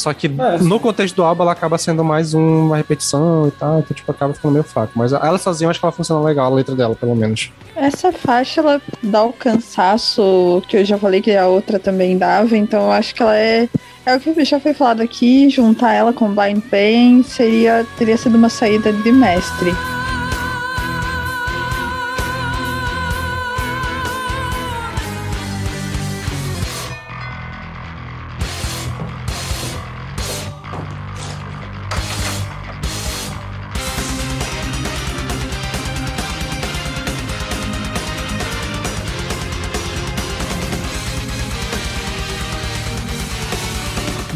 Só 0.00 0.12
que 0.12 0.26
É, 0.26 0.58
no 0.58 0.80
contexto 0.80 1.16
do 1.16 1.22
álbum 1.22 1.42
ela 1.42 1.52
acaba 1.52 1.76
sendo 1.78 2.02
mais 2.02 2.34
uma 2.34 2.76
repetição 2.76 3.46
e 3.46 3.50
tal, 3.50 3.80
então 3.80 3.94
tipo, 3.94 4.10
acaba 4.10 4.32
ficando 4.34 4.52
meio 4.52 4.64
fraco. 4.64 4.92
Mas 4.96 5.12
ela 5.12 5.38
sozinha 5.38 5.66
eu 5.66 5.70
acho 5.70 5.78
que 5.78 5.84
ela 5.86 5.92
funciona 5.92 6.24
legal, 6.24 6.52
a 6.52 6.54
letra 6.54 6.74
dela, 6.74 6.94
pelo 6.94 7.14
menos. 7.14 7.50
Essa 7.76 8.12
faixa, 8.12 8.60
ela 8.60 8.80
dá 9.02 9.22
o 9.22 9.32
cansaço 9.32 10.62
que 10.68 10.78
eu 10.78 10.84
já 10.84 10.98
falei 10.98 11.20
que 11.20 11.34
a 11.36 11.46
outra 11.46 11.78
também 11.78 12.16
dava, 12.16 12.56
então 12.56 12.84
eu 12.84 12.92
acho 12.92 13.14
que 13.14 13.22
ela 13.22 13.36
é. 13.36 13.68
É 14.06 14.16
o 14.16 14.20
que 14.20 14.44
já 14.44 14.58
foi 14.58 14.72
falado 14.72 15.02
aqui, 15.02 15.50
juntar 15.50 15.92
ela 15.92 16.12
com 16.12 16.34
Blind 16.34 16.62
Pain 16.70 17.22
seria, 17.22 17.86
teria 17.98 18.16
sido 18.16 18.36
uma 18.36 18.48
saída 18.48 18.90
de 18.92 19.12
mestre. 19.12 19.70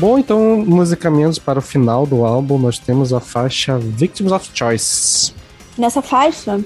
Bom, 0.04 0.18
então, 0.18 0.62
musicamentos 0.66 1.38
para 1.38 1.58
o 1.58 1.62
final 1.62 2.04
do 2.04 2.26
álbum, 2.26 2.58
nós 2.58 2.78
temos 2.78 3.10
a 3.14 3.20
faixa 3.20 3.78
Victims 3.78 4.32
of 4.32 4.50
Choice. 4.52 5.32
Nessa 5.78 6.02
faixa, 6.02 6.60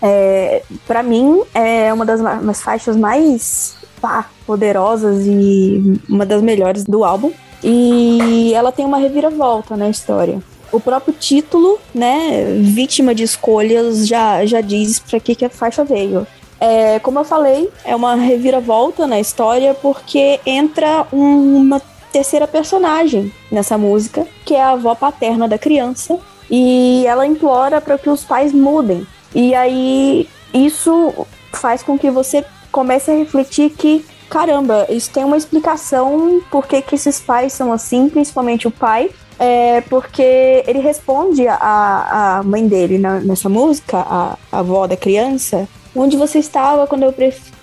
é, 0.00 0.62
para 0.86 1.02
mim, 1.02 1.42
é 1.52 1.92
uma 1.92 2.06
das 2.06 2.20
ma- 2.20 2.34
umas 2.34 2.62
faixas 2.62 2.96
mais 2.96 3.74
pá, 4.00 4.30
poderosas 4.46 5.26
e 5.26 6.00
uma 6.08 6.24
das 6.24 6.40
melhores 6.40 6.84
do 6.84 7.04
álbum. 7.04 7.32
E 7.60 8.52
ela 8.54 8.70
tem 8.70 8.84
uma 8.86 8.98
reviravolta 8.98 9.76
na 9.76 9.88
história. 9.90 10.40
O 10.70 10.78
próprio 10.78 11.12
título, 11.12 11.80
né, 11.92 12.44
vítima 12.60 13.12
de 13.16 13.24
escolhas, 13.24 14.06
já, 14.06 14.46
já 14.46 14.60
diz 14.60 15.00
pra 15.00 15.18
que, 15.18 15.34
que 15.34 15.44
a 15.44 15.50
faixa 15.50 15.82
veio. 15.84 16.24
É, 16.60 17.00
como 17.00 17.18
eu 17.18 17.24
falei, 17.24 17.68
é 17.84 17.96
uma 17.96 18.14
reviravolta 18.14 19.08
na 19.08 19.18
história 19.18 19.74
porque 19.74 20.38
entra 20.46 21.04
um- 21.12 21.56
uma 21.56 21.82
terceira 22.12 22.46
personagem 22.46 23.32
nessa 23.50 23.76
música, 23.76 24.26
que 24.44 24.54
é 24.54 24.62
a 24.62 24.70
avó 24.70 24.94
paterna 24.94 25.46
da 25.48 25.58
criança, 25.58 26.18
e 26.50 27.04
ela 27.06 27.26
implora 27.26 27.80
para 27.80 27.98
que 27.98 28.08
os 28.08 28.24
pais 28.24 28.52
mudem. 28.52 29.06
E 29.34 29.54
aí 29.54 30.28
isso 30.54 31.26
faz 31.52 31.82
com 31.82 31.98
que 31.98 32.10
você 32.10 32.44
comece 32.70 33.10
a 33.10 33.14
refletir 33.14 33.70
que 33.70 34.04
caramba, 34.28 34.86
isso 34.88 35.10
tem 35.10 35.24
uma 35.24 35.36
explicação 35.36 36.40
por 36.50 36.66
que, 36.66 36.82
que 36.82 36.94
esses 36.96 37.20
pais 37.20 37.52
são 37.52 37.72
assim, 37.72 38.08
principalmente 38.08 38.66
o 38.66 38.70
pai. 38.70 39.10
É 39.38 39.82
porque 39.82 40.64
ele 40.66 40.78
responde 40.78 41.46
a, 41.46 42.38
a 42.38 42.42
mãe 42.42 42.66
dele 42.66 42.96
na- 42.96 43.20
nessa 43.20 43.50
música, 43.50 43.98
a, 43.98 44.36
a 44.50 44.58
avó 44.60 44.86
da 44.86 44.96
criança, 44.96 45.68
onde 45.94 46.16
você 46.16 46.38
estava 46.38 46.86
quando 46.86 47.02
eu, 47.02 47.14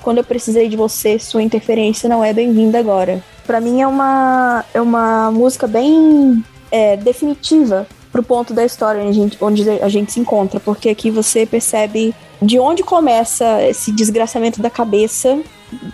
quando 0.03 0.19
eu 0.19 0.23
precisei 0.23 0.69
de 0.69 0.77
você, 0.77 1.17
sua 1.17 1.41
interferência 1.41 2.07
não 2.07 2.23
é 2.23 2.31
bem-vinda 2.31 2.77
agora. 2.77 3.23
Pra 3.45 3.59
mim 3.59 3.81
é 3.81 3.87
uma, 3.87 4.63
é 4.73 4.81
uma 4.81 5.31
música 5.31 5.67
bem 5.67 6.43
é, 6.71 6.97
definitiva 6.97 7.85
pro 8.11 8.23
ponto 8.23 8.53
da 8.53 8.63
história 8.63 9.01
onde 9.01 9.09
a, 9.09 9.23
gente, 9.23 9.37
onde 9.41 9.69
a 9.69 9.89
gente 9.89 10.11
se 10.11 10.19
encontra, 10.19 10.59
porque 10.59 10.89
aqui 10.89 11.09
você 11.09 11.45
percebe 11.45 12.13
de 12.41 12.59
onde 12.59 12.83
começa 12.83 13.63
esse 13.63 13.91
desgraçamento 13.91 14.61
da 14.61 14.69
cabeça 14.69 15.39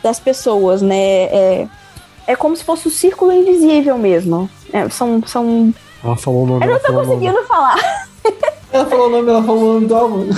das 0.04 0.20
pessoas, 0.20 0.82
né? 0.82 0.98
É, 0.98 1.68
é 2.28 2.36
como 2.36 2.56
se 2.56 2.64
fosse 2.64 2.88
o 2.88 2.92
círculo 2.92 3.32
invisível 3.32 3.98
mesmo. 3.98 4.50
É, 4.72 4.88
são, 4.90 5.22
são. 5.26 5.74
Ela 6.04 6.16
falou 6.16 6.44
o 6.44 6.48
nome. 6.48 6.66
Eu 6.66 6.72
não 6.72 6.80
tô 6.80 6.94
conseguindo 6.94 7.44
falar. 7.46 7.78
Ela 8.72 8.86
falou 8.86 9.08
o 9.08 9.10
nome, 9.10 9.30
ela 9.30 9.44
falou 9.44 9.62
o 9.64 9.74
nome 9.74 9.88
do 9.88 9.96
álbum. 9.96 10.30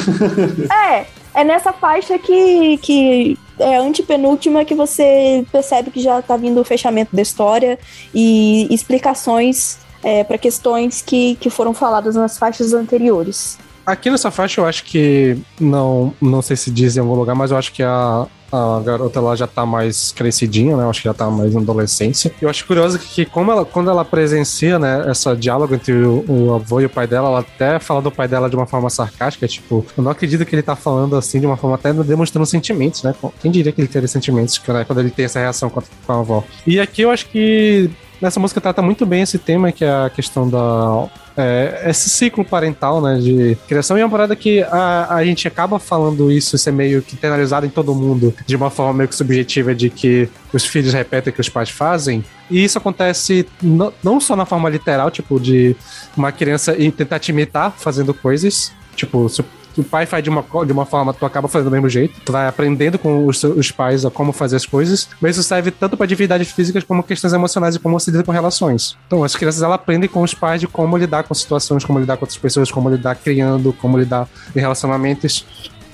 É, 0.90 1.06
é 1.34 1.44
nessa 1.44 1.72
faixa 1.72 2.18
que, 2.20 2.78
que 2.78 3.38
é 3.60 3.78
antepenúltima 3.78 4.66
que 4.66 4.76
você 4.76 5.46
percebe 5.52 5.92
que 5.92 6.02
já 6.02 6.22
tá 6.22 6.36
vindo 6.36 6.60
o 6.60 6.64
fechamento 6.64 7.16
da 7.16 7.22
história 7.22 7.80
e 8.14 8.68
explicações 8.74 9.80
é, 10.04 10.24
para 10.24 10.38
questões 10.38 11.02
que, 11.02 11.36
que 11.36 11.50
foram 11.50 11.74
faladas 11.74 12.16
nas 12.16 12.38
faixas 12.38 12.74
anteriores. 12.74 13.58
Aqui 13.86 14.10
nessa 14.10 14.32
faixa 14.32 14.62
eu 14.62 14.66
acho 14.66 14.84
que 14.84 15.38
não, 15.60 16.14
não 16.22 16.42
sei 16.42 16.56
se 16.56 16.70
diz 16.70 16.98
em 16.98 17.00
algum 17.00 17.16
lugar, 17.16 17.36
mas 17.36 17.52
eu 17.52 17.58
acho 17.58 17.72
que 17.72 17.84
a, 17.84 18.28
a 18.52 18.82
garota 18.84 19.20
ela 19.20 19.36
já 19.36 19.48
tá 19.48 19.66
mais 19.66 20.12
crescidinha, 20.12 20.76
né? 20.76 20.88
Acho 20.88 21.02
que 21.02 21.08
já 21.08 21.14
tá 21.14 21.30
mais 21.30 21.54
na 21.54 21.62
adolescência. 21.62 22.34
E 22.42 22.44
eu 22.44 22.50
acho 22.50 22.66
curioso 22.66 23.00
que 23.00 23.26
como 23.26 23.52
ela, 23.52 23.64
quando 23.64 23.90
ela 23.90 24.04
presencia, 24.04 24.78
né, 24.78 25.06
essa 25.08 25.36
diálogo 25.36 25.74
entre 25.74 25.94
o, 25.94 26.26
o 26.28 26.54
avô 26.54 26.82
e 26.82 26.86
o 26.86 26.90
pai 26.90 27.08
dela, 27.08 27.30
ela 27.30 27.40
até 27.40 27.80
fala 27.80 28.02
do 28.02 28.12
pai 28.12 28.28
dela 28.28 28.50
de 28.50 28.56
uma 28.56 28.66
forma 28.66 28.90
sarcástica, 28.90 29.48
tipo, 29.48 29.86
eu 29.98 30.04
não 30.04 30.12
acredito 30.12 30.46
que 30.46 30.54
ele 30.54 30.64
tá 30.64 30.76
falando 30.76 31.16
assim 31.16 31.40
de 31.40 31.46
uma 31.46 31.58
forma 31.58 31.76
até 31.76 31.94
demonstrando 31.94 32.46
sentimentos, 32.46 33.04
né? 33.04 33.16
Quem 33.42 33.52
diria 33.52 33.72
que 33.72 33.80
ele 33.80 33.88
teria 33.88 34.08
sentimentos 34.08 34.62
né, 34.68 34.84
quando 34.86 35.00
ele 35.00 35.12
tem 35.12 35.26
essa 35.26 35.40
reação 35.40 35.70
com 35.70 35.80
a, 35.80 35.84
com 36.06 36.14
a 36.14 36.20
avó? 36.20 36.44
E 36.68 36.80
aqui 36.80 37.04
eu 37.04 37.12
acho 37.12 37.28
que 37.28 37.90
nessa 38.22 38.40
música 38.40 38.62
trata 38.62 38.82
muito 38.82 39.06
bem 39.06 39.22
esse 39.22 39.38
tema, 39.38 39.72
que 39.72 39.84
é 39.84 39.90
a 39.90 40.10
questão 40.10 40.48
da 40.50 41.08
é, 41.36 41.86
esse 41.90 42.10
ciclo 42.10 42.44
parental, 42.44 43.02
né, 43.02 43.18
de 43.18 43.58
criação, 43.68 43.98
e 43.98 44.02
é 44.02 44.06
uma 44.06 44.12
parada 44.12 44.36
que 44.36 44.62
a, 44.64 45.16
a 45.16 45.24
gente 45.26 45.48
acaba 45.48 45.80
falando 45.80 46.32
isso, 46.32 46.56
isso 46.56 46.68
é 46.68 46.72
meio 46.72 47.02
que 47.02 47.16
internalizado 47.16 47.66
em 47.66 47.70
todo 47.70 47.96
mundo, 47.96 48.34
de 48.46 48.56
uma 48.56 48.70
forma 48.70 48.94
meio 48.94 49.08
que 49.10 49.16
subjetiva, 49.16 49.74
de 49.74 49.90
que 49.90 50.30
os 50.54 50.66
filhos 50.66 50.94
repetem 50.94 51.32
o 51.32 51.34
que 51.34 51.42
os 51.42 51.50
pais 51.50 51.70
fazem, 51.70 52.24
e 52.50 52.64
isso 52.64 52.78
acontece 52.78 53.48
no- 53.62 53.94
não 54.04 54.20
só 54.20 54.36
na 54.36 54.46
forma 54.46 54.70
literal, 54.70 55.10
tipo, 55.10 55.40
de 55.40 55.76
uma 56.16 56.32
criança 56.32 56.74
tentar 56.74 57.18
te 57.20 57.32
imitar 57.32 57.74
fazendo 57.78 58.14
coisas, 58.14 58.74
tipo, 58.96 59.30
o 59.78 59.84
pai 59.84 60.06
faz 60.06 60.24
de 60.24 60.30
uma, 60.30 60.44
de 60.66 60.72
uma 60.72 60.86
forma, 60.86 61.14
tu 61.14 61.26
acaba 61.26 61.48
fazendo 61.48 61.70
do 61.70 61.72
mesmo 61.72 61.90
jeito. 61.90 62.20
Tu 62.26 62.32
vai 62.32 62.48
aprendendo 62.48 62.98
com 62.98 63.26
os, 63.26 63.44
os 63.44 63.72
pais 63.72 64.06
a 64.06 64.12
como 64.12 64.32
fazer 64.32 64.56
as 64.56 64.66
coisas. 64.66 65.10
Mas 65.20 65.38
isso 65.38 65.48
serve 65.48 65.72
tanto 65.72 65.96
para 65.96 66.06
atividades 66.06 66.52
físicas 66.52 66.84
como 66.84 67.04
questões 67.04 67.34
emocionais 67.34 67.76
e 67.76 67.80
como 67.80 68.00
se 68.00 68.12
lida 68.12 68.24
com 68.24 68.32
relações. 68.32 68.98
Então, 69.08 69.24
as 69.24 69.36
crianças 69.36 69.62
elas 69.62 69.76
aprendem 69.76 70.10
com 70.10 70.22
os 70.22 70.34
pais 70.34 70.60
de 70.60 70.68
como 70.68 70.98
lidar 70.98 71.24
com 71.24 71.34
situações, 71.34 71.86
como 71.86 72.00
lidar 72.00 72.18
com 72.18 72.24
outras 72.24 72.38
pessoas, 72.38 72.72
como 72.72 72.90
lidar 72.90 73.16
criando, 73.16 73.74
como 73.74 73.98
lidar 73.98 74.28
em 74.56 74.60
relacionamentos. 74.60 75.46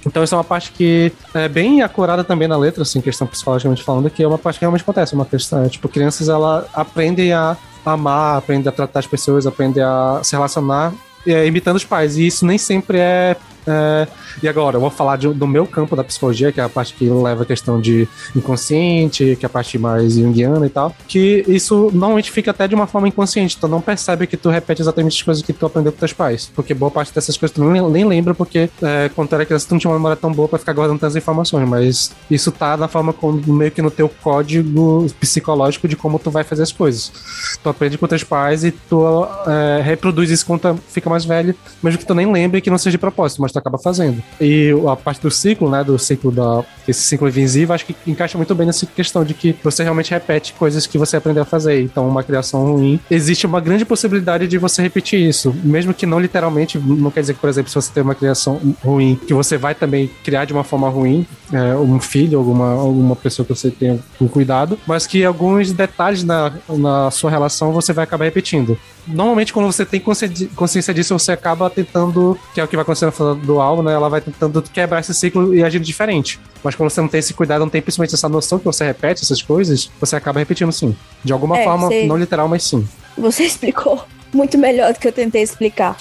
Então, 0.06 0.24
isso 0.24 0.34
é 0.34 0.38
uma 0.38 0.44
parte 0.44 0.72
que 0.72 1.12
é 1.34 1.50
bem 1.50 1.82
acurada 1.82 2.24
também 2.24 2.48
na 2.48 2.58
letra, 2.58 2.84
assim, 2.84 3.02
questão 3.02 3.28
psicologicamente 3.28 3.84
falando, 3.84 4.10
que 4.10 4.24
é 4.24 4.28
uma 4.28 4.38
parte 4.38 4.58
que 4.58 4.64
realmente 4.64 4.82
acontece. 4.82 5.14
Uma 5.14 5.26
questão, 5.26 5.64
é, 5.64 5.70
tipo, 5.70 5.90
crianças, 5.90 6.30
ela 6.30 6.66
aprendem 6.74 7.34
a 7.34 7.58
amar, 7.86 8.38
aprendem 8.38 8.70
a 8.70 8.72
tratar 8.72 9.00
as 9.00 9.08
pessoas, 9.08 9.46
aprendem 9.46 9.84
a 9.84 10.22
se 10.24 10.34
relacionar 10.34 10.94
é, 11.26 11.46
imitando 11.46 11.76
os 11.76 11.86
pais. 11.86 12.18
E 12.18 12.28
isso 12.28 12.46
nem 12.46 12.58
sempre 12.58 12.98
é 13.00 13.36
é, 13.68 14.08
e 14.42 14.48
agora, 14.48 14.78
eu 14.78 14.82
vou 14.82 14.90
falar 14.90 15.18
de, 15.18 15.28
do 15.28 15.46
meu 15.46 15.66
campo 15.66 15.96
da 15.96 16.04
psicologia, 16.04 16.52
que 16.52 16.62
é 16.62 16.64
a 16.64 16.70
parte 16.70 16.94
que 16.94 17.10
leva 17.10 17.44
a 17.44 17.46
questão 17.46 17.82
de 17.82 18.08
inconsciente, 18.36 19.36
que 19.36 19.46
é 19.46 19.48
a 19.48 19.50
parte 19.50 19.78
mais 19.78 20.14
junguiana 20.14 20.66
e 20.66 20.70
tal, 20.70 20.96
que 21.08 21.44
isso 21.48 21.90
normalmente 21.94 22.32
fica 22.32 22.52
até 22.52 22.68
de 22.68 22.76
uma 22.76 22.88
forma 22.88 23.08
inconsciente. 23.08 23.58
Tu 23.58 23.68
não 23.68 23.82
percebe 23.82 24.26
que 24.26 24.38
tu 24.38 24.50
repete 24.50 24.82
exatamente 24.82 25.18
as 25.18 25.22
coisas 25.22 25.44
que 25.44 25.52
tu 25.52 25.66
aprendeu 25.66 25.92
com 25.92 26.00
teus 26.00 26.14
pais. 26.14 26.52
Porque 26.56 26.74
boa 26.74 26.90
parte 26.90 27.14
dessas 27.14 27.36
coisas 27.38 27.54
tu 27.54 27.64
nem, 27.64 27.82
nem 27.90 28.06
lembra, 28.06 28.34
porque 28.34 28.70
é, 28.82 29.10
quando 29.14 29.30
tu 29.30 29.36
era 29.36 29.46
criança 29.46 29.68
tu 29.68 29.72
não 29.72 29.80
tinha 29.80 29.92
uma 29.92 29.98
memória 29.98 30.16
tão 30.16 30.32
boa 30.32 30.48
pra 30.48 30.60
ficar 30.60 30.74
guardando 30.74 31.00
tantas 31.00 31.16
informações. 31.16 31.68
Mas 31.68 32.12
isso 32.32 32.52
tá 32.52 32.78
na 32.78 32.88
forma 32.88 33.12
como, 33.12 33.42
meio 33.54 33.72
que 33.72 33.82
no 33.82 33.92
teu 33.92 34.08
código 34.08 35.06
psicológico 35.20 35.88
de 35.88 35.96
como 35.96 36.20
tu 36.20 36.32
vai 36.32 36.44
fazer 36.44 36.64
as 36.64 36.72
coisas. 36.72 37.12
Tu 37.62 37.70
aprende 37.70 37.98
com 37.98 38.08
teus 38.08 38.24
pais 38.24 38.64
e 38.64 38.72
tu 38.72 39.28
é, 39.46 39.82
reproduz 39.82 40.30
isso 40.30 40.46
quando 40.46 40.62
tu 40.62 40.80
fica 40.90 41.10
mais 41.10 41.26
velho, 41.26 41.56
mesmo 41.82 42.00
que 42.00 42.06
tu 42.06 42.14
nem 42.14 42.32
lembre 42.32 42.62
que 42.62 42.70
não 42.70 42.78
seja 42.78 42.92
de 42.92 42.98
propósito, 42.98 43.42
mas 43.42 43.52
tu 43.58 43.60
acaba 43.60 43.78
fazendo. 43.78 44.24
E 44.40 44.72
a 44.88 44.96
parte 44.96 45.22
do 45.22 45.32
ciclo, 45.32 45.70
né, 45.70 45.84
do 45.84 45.98
ciclo 45.98 46.32
da 46.32 46.64
esse 46.88 47.02
ciclo 47.02 47.28
invisível, 47.28 47.76
acho 47.76 47.86
que 47.86 47.96
encaixa 48.08 48.38
muito 48.38 48.56
bem 48.56 48.66
nessa 48.66 48.86
questão 48.86 49.24
de 49.24 49.34
que 49.34 49.56
você 49.64 49.84
realmente 49.84 50.12
repete 50.12 50.54
coisas 50.54 50.88
que 50.88 50.98
você 50.98 51.18
aprendeu 51.18 51.44
a 51.44 51.46
fazer. 51.46 51.82
Então, 51.82 52.08
uma 52.08 52.24
criação 52.24 52.64
ruim, 52.66 53.00
existe 53.12 53.46
uma 53.46 53.60
grande 53.60 53.84
possibilidade 53.84 54.48
de 54.48 54.58
você 54.58 54.82
repetir 54.82 55.20
isso, 55.20 55.54
mesmo 55.64 55.94
que 55.94 56.06
não 56.06 56.20
literalmente, 56.20 56.78
não 56.80 57.12
quer 57.12 57.22
dizer 57.22 57.34
que, 57.34 57.40
por 57.40 57.50
exemplo, 57.50 57.70
se 57.70 57.76
você 57.76 57.92
tem 57.92 58.04
uma 58.04 58.16
criação 58.16 58.60
ruim, 58.84 59.20
que 59.28 59.34
você 59.34 59.58
vai 59.58 59.76
também 59.76 60.10
criar 60.24 60.46
de 60.46 60.54
uma 60.54 60.64
forma 60.64 60.88
ruim 60.88 61.26
é, 61.52 61.76
um 61.76 62.00
filho, 62.00 62.38
alguma, 62.38 62.72
alguma 62.72 63.16
pessoa 63.16 63.46
que 63.46 63.54
você 63.54 63.72
tenha 63.72 64.00
com 64.18 64.28
cuidado, 64.28 64.78
mas 64.86 65.08
que 65.08 65.24
alguns 65.24 65.72
detalhes 65.72 66.24
na, 66.24 66.52
na 66.70 67.12
sua 67.12 67.30
relação 67.30 67.72
você 67.72 67.94
vai 67.94 68.04
acabar 68.04 68.26
repetindo. 68.26 68.78
Normalmente, 69.08 69.54
quando 69.54 69.68
você 69.68 69.86
tem 69.86 70.02
consciência 70.02 70.94
disso, 70.94 71.18
você 71.18 71.32
acaba 71.32 71.70
tentando, 71.70 72.38
que 72.54 72.60
é 72.60 72.64
o 72.64 72.68
que 72.68 72.76
vai 72.76 72.84
acontecer 72.84 73.06
no 73.06 73.12
do 73.38 73.60
álbum, 73.62 73.84
né? 73.84 73.94
Ela 73.94 74.10
vai 74.10 74.22
tentando 74.22 74.62
quebrar 74.62 75.00
esse 75.00 75.14
ciclo 75.14 75.54
e 75.56 75.64
agir 75.64 75.80
diferente. 75.80 76.40
Mas 76.64 76.76
quando 76.76 76.90
você 76.90 77.00
não 77.02 77.08
tem 77.08 77.20
esse 77.20 77.34
cuidado, 77.34 77.62
não 77.62 77.70
tem 77.70 77.82
principalmente 77.82 78.14
essa 78.16 78.28
noção 78.28 78.60
que 78.60 78.66
você 78.66 78.86
repete 78.86 79.24
essas 79.24 79.42
coisas, 79.42 79.90
você 80.00 80.16
acaba 80.16 80.40
repetindo 80.40 80.72
sim. 80.72 80.96
De 81.24 81.32
alguma 81.32 81.58
É, 81.58 81.64
forma, 81.64 81.88
sei. 81.88 82.08
não 82.08 82.18
literal, 82.18 82.48
mas 82.48 82.64
sim. 82.64 82.88
Você 83.18 83.44
explicou 83.48 84.04
muito 84.34 84.58
melhor 84.58 84.94
do 84.94 85.00
que 85.00 85.08
eu 85.08 85.12
tentei 85.14 85.42
explicar. 85.42 85.96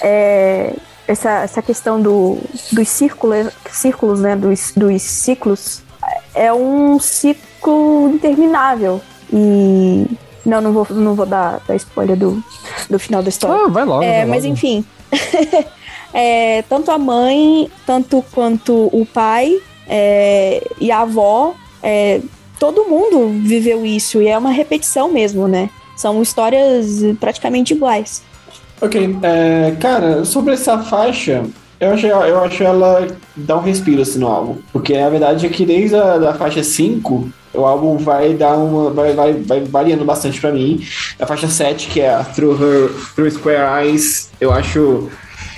É, 0.00 0.74
essa, 1.06 1.30
essa 1.42 1.62
questão 1.62 2.00
do, 2.00 2.38
dos 2.72 2.88
círculos, 2.88 3.48
círculos, 3.70 4.20
né? 4.20 4.36
Dos, 4.36 4.72
dos 4.76 5.02
ciclos 5.02 5.82
é 6.34 6.52
um 6.52 6.98
ciclo 6.98 8.10
interminável. 8.14 9.00
E. 9.32 10.06
Não, 10.44 10.60
não 10.60 10.72
vou, 10.72 10.86
não 10.90 11.14
vou 11.14 11.26
dar, 11.26 11.60
dar 11.68 11.76
spoiler 11.76 12.16
do, 12.16 12.42
do 12.88 12.98
final 12.98 13.22
da 13.22 13.28
história. 13.28 13.66
Ah, 13.66 13.68
vai 13.68 13.84
logo. 13.84 14.02
É, 14.02 14.20
vai 14.20 14.26
mas 14.26 14.44
logo. 14.44 14.54
enfim. 14.54 14.84
É, 16.12 16.62
tanto 16.68 16.90
a 16.90 16.98
mãe, 16.98 17.70
tanto 17.86 18.24
quanto 18.32 18.88
o 18.92 19.06
pai 19.06 19.58
é, 19.88 20.66
e 20.80 20.90
a 20.90 21.00
avó, 21.00 21.54
é, 21.82 22.20
todo 22.58 22.84
mundo 22.84 23.28
viveu 23.42 23.84
isso 23.86 24.20
e 24.20 24.28
é 24.28 24.36
uma 24.36 24.50
repetição 24.50 25.10
mesmo, 25.12 25.46
né? 25.48 25.70
São 25.96 26.20
histórias 26.22 27.00
praticamente 27.18 27.74
iguais. 27.74 28.22
Ok, 28.80 29.18
é, 29.22 29.76
cara, 29.78 30.24
sobre 30.24 30.54
essa 30.54 30.78
faixa, 30.78 31.44
eu 31.78 31.92
acho, 31.92 32.06
eu 32.06 32.40
acho 32.44 32.62
ela 32.62 33.06
dá 33.36 33.56
um 33.56 33.62
respiro 33.62 34.02
assim 34.02 34.18
no 34.18 34.28
álbum. 34.28 34.56
Porque 34.72 34.94
a 34.94 35.08
verdade 35.08 35.46
é 35.46 35.48
que 35.48 35.64
desde 35.64 35.96
a 35.96 36.18
da 36.18 36.34
faixa 36.34 36.62
5, 36.62 37.30
o 37.54 37.64
álbum 37.64 37.96
vai 37.96 38.34
dar 38.34 38.56
uma. 38.56 38.90
vai, 38.90 39.12
vai, 39.12 39.32
vai 39.32 39.60
variando 39.60 40.04
bastante 40.04 40.40
pra 40.40 40.52
mim. 40.52 40.84
A 41.18 41.26
faixa 41.26 41.48
7, 41.48 41.88
que 41.88 42.00
é 42.00 42.14
a 42.14 42.24
Through 42.24 42.62
Her 42.62 42.90
Through 43.14 43.30
Square 43.32 43.86
Eyes, 43.86 44.30
eu 44.40 44.52
acho 44.52 45.10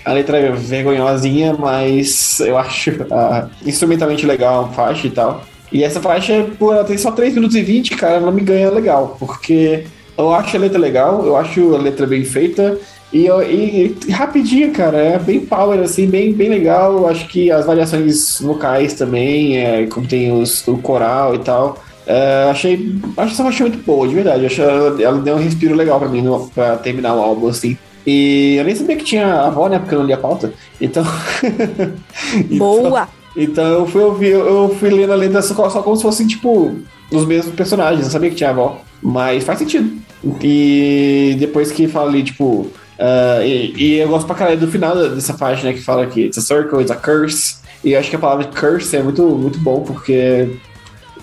a 0.05 0.13
letra 0.13 0.39
é 0.39 0.51
vergonhosinha, 0.53 1.55
mas 1.59 2.41
eu 2.41 2.59
acho 2.59 2.91
ah, 3.11 3.47
instrumentalmente 3.65 4.27
legal 4.27 4.65
a 4.65 4.69
faixa 4.69 5.07
e 5.07 5.11
tal. 5.11 5.43
E 5.71 5.83
essa 5.83 6.01
faixa, 6.01 6.47
ela 6.61 6.85
tem 6.85 6.99
só 6.99 7.11
3 7.13 7.35
minutos 7.35 7.57
e 7.57 7.63
20, 7.63 7.97
cara, 7.97 8.17
ela 8.17 8.31
me 8.31 8.43
ganha 8.43 8.71
legal, 8.71 9.17
porque 9.19 9.85
eu 10.19 10.33
acho 10.35 10.57
a 10.57 10.61
letra 10.61 10.79
legal, 10.79 11.25
eu 11.25 11.37
acho 11.37 11.75
a 11.75 11.79
letra 11.79 12.07
bem 12.07 12.25
feita. 12.25 12.79
E, 13.13 13.27
e- 13.29 13.97
e 14.09 14.11
rapidinha, 14.11 14.71
cara, 14.71 14.97
é 14.99 15.19
bem 15.19 15.41
power, 15.41 15.79
assim, 15.81 16.07
bem, 16.09 16.33
bem 16.33 16.49
legal. 16.49 16.93
Eu 16.97 17.07
Acho 17.09 17.27
que 17.29 17.51
as 17.51 17.67
variações 17.67 18.41
vocais 18.41 18.95
também, 18.95 19.59
é, 19.59 19.87
como 19.87 20.07
tem 20.07 20.33
os, 20.33 20.67
o 20.67 20.79
coral 20.79 21.35
e 21.35 21.39
tal. 21.41 21.79
é, 22.07 22.49
achei, 22.51 22.95
acho 23.17 23.33
essa 23.35 23.45
faixa 23.45 23.65
muito 23.65 23.85
boa, 23.85 24.09
de 24.09 24.15
verdade. 24.15 24.47
Acho 24.47 24.63
ela, 24.63 25.03
ela 25.03 25.21
deu 25.21 25.37
um 25.37 25.39
respiro 25.43 25.75
legal 25.75 25.99
pra 26.01 26.09
mim 26.09 26.23
no, 26.23 26.49
pra 26.51 26.77
terminar 26.77 27.15
o 27.15 27.21
álbum, 27.21 27.49
assim. 27.49 27.77
E 28.07 28.57
eu 28.57 28.65
nem 28.65 28.75
sabia 28.75 28.97
que 28.97 29.05
tinha 29.05 29.43
avó, 29.43 29.69
né? 29.69 29.79
Porque 29.79 29.95
eu 29.95 30.01
não 30.01 30.07
li 30.07 30.13
a 30.13 30.19
pauta. 30.19 30.53
Então. 30.81 31.05
Então- 32.51 32.59
Boa! 32.59 33.09
então 33.37 33.65
eu 33.65 33.87
fui 33.87 34.03
ouvir, 34.03 34.31
eu 34.33 34.75
fui 34.79 34.91
lendo 34.91 35.13
a 35.13 35.17
lenda 35.17 35.41
só, 35.43 35.69
só 35.71 35.83
como 35.83 35.97
se 35.97 36.03
fossem, 36.03 36.27
tipo, 36.27 36.75
os 37.11 37.25
mesmos 37.27 37.55
personagens. 37.55 38.05
Eu 38.07 38.11
sabia 38.11 38.31
que 38.31 38.37
tinha 38.37 38.51
avó. 38.51 38.81
Mas 39.03 39.45
faz 39.45 39.59
sentido. 39.59 40.01
E 40.41 41.37
depois 41.39 41.73
que 41.73 41.89
fala 41.89 42.09
ali, 42.09 42.23
tipo. 42.23 42.69
ah, 42.99 43.41
e, 43.45 43.73
e 43.77 43.95
eu 43.99 44.09
gosto 44.09 44.27
pra 44.27 44.37
caralho 44.37 44.61
do 44.61 44.69
final 44.69 44.95
dessa 44.95 45.37
né? 45.63 45.73
Que 45.73 45.81
fala 45.83 46.07
que 46.07 46.23
it's 46.27 46.39
a 46.39 46.41
circle, 46.41 46.81
it's 46.81 46.91
a 46.91 46.97
curse. 46.97 47.57
E 47.85 47.93
eu 47.93 48.01
acho 48.01 48.09
que 48.09 48.17
a 48.17 48.19
palavra 48.19 48.45
curse 48.47 48.97
é 48.97 49.03
muito, 49.03 49.25
muito 49.25 49.59
bom, 49.59 49.81
porque 49.81 50.57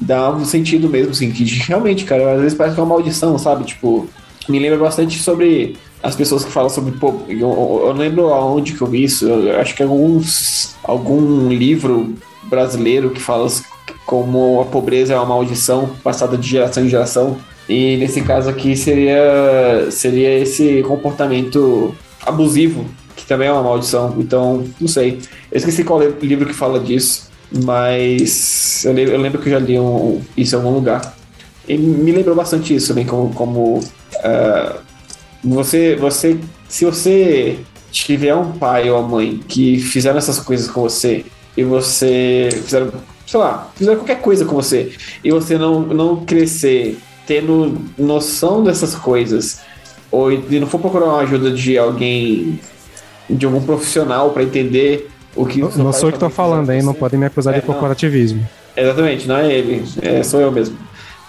dá 0.02 0.30
um 0.32 0.44
sentido 0.44 0.90
mesmo, 0.90 1.12
assim, 1.12 1.32
que 1.32 1.44
realmente, 1.46 2.04
cara, 2.04 2.34
às 2.34 2.42
vezes 2.42 2.58
parece 2.58 2.76
que 2.76 2.82
é 2.82 2.84
uma 2.84 2.96
maldição, 2.96 3.38
sabe? 3.38 3.64
Tipo, 3.64 4.08
me 4.48 4.60
lembra 4.60 4.78
bastante 4.78 5.18
sobre 5.20 5.78
as 6.02 6.16
pessoas 6.16 6.44
que 6.46 6.52
falam 6.52 6.70
sobre. 6.70 6.92
Pô, 6.94 7.22
eu, 7.28 7.84
eu 7.86 7.92
lembro 7.94 8.34
aonde 8.34 8.74
que 8.74 8.82
eu 8.82 8.88
vi 8.88 9.04
isso. 9.04 9.28
Eu 9.28 9.60
acho 9.60 9.76
que 9.76 9.84
alguns, 9.84 10.76
algum 10.84 11.50
livro 11.50 12.14
brasileiro 12.44 13.10
que 13.12 13.22
fala 13.22 13.48
como 14.06 14.62
a 14.62 14.66
pobreza 14.66 15.14
é 15.14 15.18
uma 15.18 15.26
maldição 15.26 15.90
passada 16.04 16.38
de 16.38 16.48
geração 16.48 16.86
em 16.86 16.90
geração. 16.90 17.38
E 17.68 17.98
nesse 17.98 18.22
caso 18.22 18.50
aqui 18.50 18.76
seria, 18.76 19.88
seria 19.92 20.40
esse 20.40 20.82
comportamento 20.88 21.94
abusivo, 22.26 22.86
que 23.16 23.26
também 23.26 23.48
é 23.48 23.52
uma 23.52 23.62
maldição. 23.62 24.16
Então, 24.18 24.66
não 24.82 24.88
sei. 24.88 25.20
Eu 25.52 25.58
esqueci 25.58 25.84
qual 25.84 26.02
livro 26.22 26.48
que 26.48 26.54
fala 26.54 26.80
disso, 26.80 27.30
mas 27.64 28.84
eu 28.86 28.94
lembro, 28.94 29.14
eu 29.14 29.20
lembro 29.20 29.40
que 29.42 29.50
eu 29.50 29.54
já 29.54 29.60
li 29.60 29.80
um- 29.80 30.20
isso 30.36 30.56
em 30.56 30.58
algum 30.58 30.72
lugar. 30.74 31.16
E 31.68 31.78
me 31.78 32.12
lembrou 32.12 32.36
bastante 32.36 32.74
isso 32.74 32.88
também, 32.88 33.06
como, 33.06 33.32
como 33.34 33.80
ah, 34.24 34.78
você, 35.44 35.96
você, 35.96 36.38
se 36.68 36.86
você 36.86 37.60
tiver 37.92 38.36
um 38.36 38.52
pai 38.54 38.90
ou 38.90 39.00
uma 39.00 39.08
mãe 39.08 39.40
que 39.48 39.80
fizeram 39.80 40.18
essas 40.18 40.40
coisas 40.40 40.70
com 40.70 40.82
você 40.82 41.26
e 41.58 41.64
você 41.64 42.50
fizeram, 42.64 42.92
sei 43.26 43.40
lá, 43.40 43.70
fizeram 43.76 43.98
qualquer 43.98 44.22
coisa 44.22 44.46
com 44.46 44.56
você 44.56 44.92
e 45.24 45.32
você 45.32 45.58
não, 45.58 45.82
não 45.82 46.18
crescer 46.26 46.98
tendo 47.26 47.78
noção 47.98 48.64
dessas 48.64 48.96
coisas 48.96 49.62
ou 50.12 50.32
e 50.32 50.60
não 50.60 50.68
for 50.68 50.80
procurar 50.80 51.06
uma 51.06 51.20
ajuda 51.20 51.52
de 51.52 51.78
alguém, 51.78 52.60
de 53.30 53.46
algum 53.46 53.62
profissional 53.62 54.32
para 54.32 54.44
entender 54.44 55.10
o 55.36 55.46
que 55.46 55.60
Não 55.62 55.70
pai 55.70 55.94
sou 55.94 56.10
eu 56.10 56.14
que 56.14 56.20
tô 56.20 56.26
também 56.26 56.36
fizeram 56.36 56.36
falando, 56.36 56.72
hein? 56.72 56.82
Não 56.82 56.94
podem 56.94 57.20
me 57.20 57.28
acusar 57.28 57.54
É, 57.54 57.60
de 57.60 57.66
não. 57.66 57.74
corporativismo. 57.74 58.48
Exatamente, 58.76 59.28
não 59.28 59.38
é 59.38 59.52
ele, 59.52 59.84
é, 60.02 60.24
sou 60.24 60.42
eu 60.42 60.52
mesmo. 60.52 60.78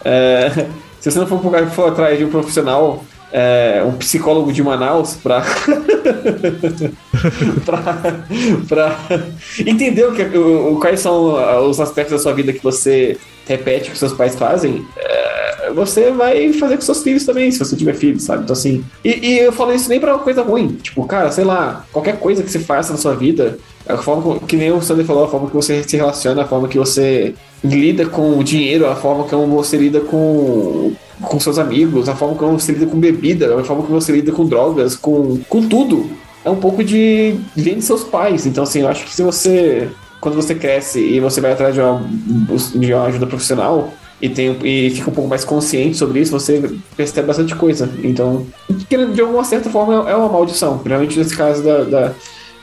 É, 0.05 0.51
se 1.01 1.11
você 1.11 1.19
não 1.19 1.27
for, 1.27 1.39
procurar- 1.39 1.69
for 1.70 1.89
atrás 1.91 2.19
de 2.19 2.24
um 2.24 2.31
profissional, 2.31 3.05
é, 3.32 3.82
um 3.86 3.93
psicólogo 3.93 4.52
de 4.52 4.62
Manaus, 4.62 5.15
pra, 5.15 5.43
pra 8.69 8.98
entender 9.66 10.05
o 10.07 10.12
que, 10.12 10.23
o, 10.36 10.78
quais 10.81 11.01
são 11.01 11.69
os 11.69 11.81
aspectos 11.81 12.16
da 12.16 12.23
sua 12.23 12.32
vida 12.32 12.52
que 12.52 12.62
você 12.62 13.16
repete 13.47 13.90
que 13.90 13.98
seus 13.98 14.12
pais 14.12 14.36
fazem, 14.36 14.85
é, 14.97 15.70
você 15.74 16.11
vai 16.12 16.52
fazer 16.52 16.77
com 16.77 16.82
seus 16.82 17.02
filhos 17.02 17.24
também, 17.24 17.51
se 17.51 17.59
você 17.59 17.74
tiver 17.74 17.94
filhos, 17.94 18.23
sabe? 18.24 18.44
Então, 18.44 18.52
assim. 18.52 18.85
E, 19.05 19.28
e 19.28 19.39
eu 19.40 19.52
falo 19.52 19.73
isso 19.74 19.89
nem 19.89 19.98
pra 19.98 20.16
coisa 20.19 20.43
ruim. 20.43 20.78
Tipo, 20.81 21.05
cara, 21.05 21.31
sei 21.32 21.44
lá, 21.44 21.85
qualquer 21.93 22.19
coisa 22.19 22.43
que 22.44 22.51
você 22.51 22.61
faça 22.61 22.93
na 22.93 22.98
sua 22.98 23.15
vida, 23.15 23.59
a 23.89 23.97
forma 23.97 24.23
como- 24.23 24.40
que 24.40 24.57
nem 24.57 24.70
o 24.73 24.81
Sander 24.81 25.05
falou, 25.05 25.24
a 25.24 25.28
forma 25.28 25.48
que 25.48 25.55
você 25.57 25.82
se 25.82 25.97
relaciona, 25.97 26.43
a 26.43 26.47
forma 26.47 26.69
que 26.69 26.78
você 26.78 27.35
lida 27.62 28.07
com 28.07 28.39
o 28.39 28.44
dinheiro, 28.44 28.86
a 28.86 28.94
forma 28.94 29.24
como 29.24 29.57
você 29.57 29.77
lida 29.77 30.01
com, 30.01 30.93
com 31.22 31.38
seus 31.38 31.59
amigos, 31.59 32.09
a 32.09 32.16
forma 32.16 32.34
como 32.34 32.59
você 32.59 32.72
lida 32.72 32.86
com 32.86 32.98
bebida, 32.98 33.55
a 33.55 33.64
forma 33.64 33.82
como 33.82 34.01
você 34.01 34.12
lida 34.12 34.32
com 34.32 34.47
drogas, 34.47 34.97
com, 34.97 35.38
com 35.48 35.68
tudo. 35.68 36.10
é 36.44 36.51
um 36.51 36.56
pouco 36.56 36.82
de 36.82 37.36
vem 37.55 37.76
de 37.76 37.82
seus 37.82 38.02
pais. 38.02 38.47
Então, 38.47 38.64
assim, 38.64 38.80
eu 38.80 38.88
acho 38.88 39.05
que 39.05 39.14
se 39.14 39.22
você, 39.22 39.88
quando 40.20 40.34
você 40.34 40.55
cresce 40.55 41.01
e 41.01 41.20
você 41.20 41.40
vai 41.40 41.52
atrás 41.52 41.74
de 41.74 41.80
uma, 41.80 42.02
de 42.74 42.94
uma 42.94 43.05
ajuda 43.05 43.26
profissional 43.26 43.92
e, 44.20 44.28
tem, 44.28 44.56
e 44.64 44.90
fica 44.90 45.10
um 45.10 45.14
pouco 45.14 45.28
mais 45.28 45.44
consciente 45.44 45.97
sobre 45.97 46.20
isso, 46.20 46.32
você 46.32 46.70
percebe 46.97 47.26
bastante 47.26 47.55
coisa. 47.55 47.90
Então, 48.02 48.47
de 48.88 49.20
alguma 49.20 49.44
certa 49.44 49.70
forma, 49.70 50.09
é 50.10 50.14
uma 50.14 50.28
maldição, 50.28 50.78
principalmente 50.78 51.18
nesse 51.18 51.36
caso 51.36 51.62
da, 51.62 51.84
da, 51.84 52.12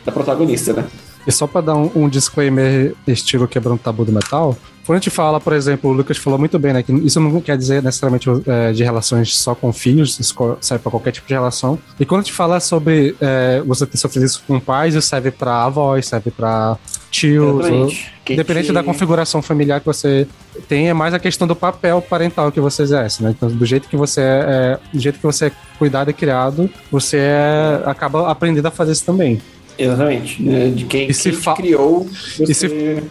da 0.05 0.11
protagonista, 0.11 0.73
né? 0.73 0.85
E 1.27 1.31
só 1.31 1.45
para 1.45 1.59
dar 1.59 1.75
um, 1.75 1.91
um, 1.93 2.09
disclaimer 2.09 2.93
estilo 3.05 3.49
quebrando 3.49 3.77
tabu 3.79 4.05
do 4.05 4.13
metal, 4.13 4.57
quando 4.85 4.95
a 4.95 4.99
gente 5.01 5.09
fala, 5.09 5.41
por 5.41 5.51
exemplo, 5.51 5.89
o 5.89 5.93
Lucas 5.93 6.15
falou 6.17 6.39
muito 6.39 6.57
bem, 6.57 6.71
né? 6.71 6.81
Que 6.81 6.93
isso 6.93 7.19
não 7.19 7.41
quer 7.41 7.57
dizer 7.57 7.83
necessariamente 7.83 8.29
é, 8.47 8.71
de 8.71 8.81
relações 8.81 9.35
só 9.35 9.53
com 9.53 9.73
filhos, 9.73 10.17
isso 10.17 10.33
serve 10.61 10.81
para 10.81 10.89
qualquer 10.89 11.11
tipo 11.11 11.27
de 11.27 11.33
relação. 11.33 11.77
E 11.99 12.05
quando 12.05 12.21
a 12.21 12.23
gente 12.23 12.33
fala 12.33 12.61
sobre 12.61 13.13
é, 13.19 13.61
você 13.65 13.85
ter 13.85 13.97
sofrido 13.97 14.25
isso 14.25 14.41
com 14.47 14.57
pais, 14.57 14.95
isso 14.95 15.05
serve 15.05 15.29
para 15.29 15.65
avós, 15.65 16.07
serve 16.07 16.31
para 16.31 16.77
tios. 17.11 18.09
Independente 18.29 18.71
da 18.71 18.81
configuração 18.81 19.41
familiar 19.41 19.81
que 19.81 19.85
você 19.85 20.25
tem, 20.69 20.87
é 20.87 20.93
mais 20.93 21.13
a 21.13 21.19
questão 21.19 21.45
do 21.45 21.55
papel 21.55 22.01
parental 22.01 22.49
que 22.51 22.59
você 22.61 22.83
exerce, 22.83 23.21
né? 23.21 23.31
Então, 23.31 23.49
do 23.49 23.65
jeito 23.65 23.89
que 23.89 23.97
você 23.97 24.21
é, 24.21 24.23
é 24.23 24.79
do 24.93 24.99
jeito 24.99 25.17
que 25.17 25.25
você 25.25 25.47
é 25.47 25.51
cuidado 25.77 26.09
e 26.09 26.13
criado, 26.13 26.69
você 26.89 27.17
é, 27.17 27.83
acaba 27.85 28.31
aprendendo 28.31 28.67
a 28.67 28.71
fazer 28.71 28.93
isso 28.93 29.05
também. 29.05 29.41
Exatamente. 29.77 30.41
De 30.71 30.85
quem, 30.85 31.07
quem 31.07 31.31
te 31.31 31.53
criou, 31.55 32.07
você... 32.37 32.51
E 32.51 32.53
se, 32.53 33.03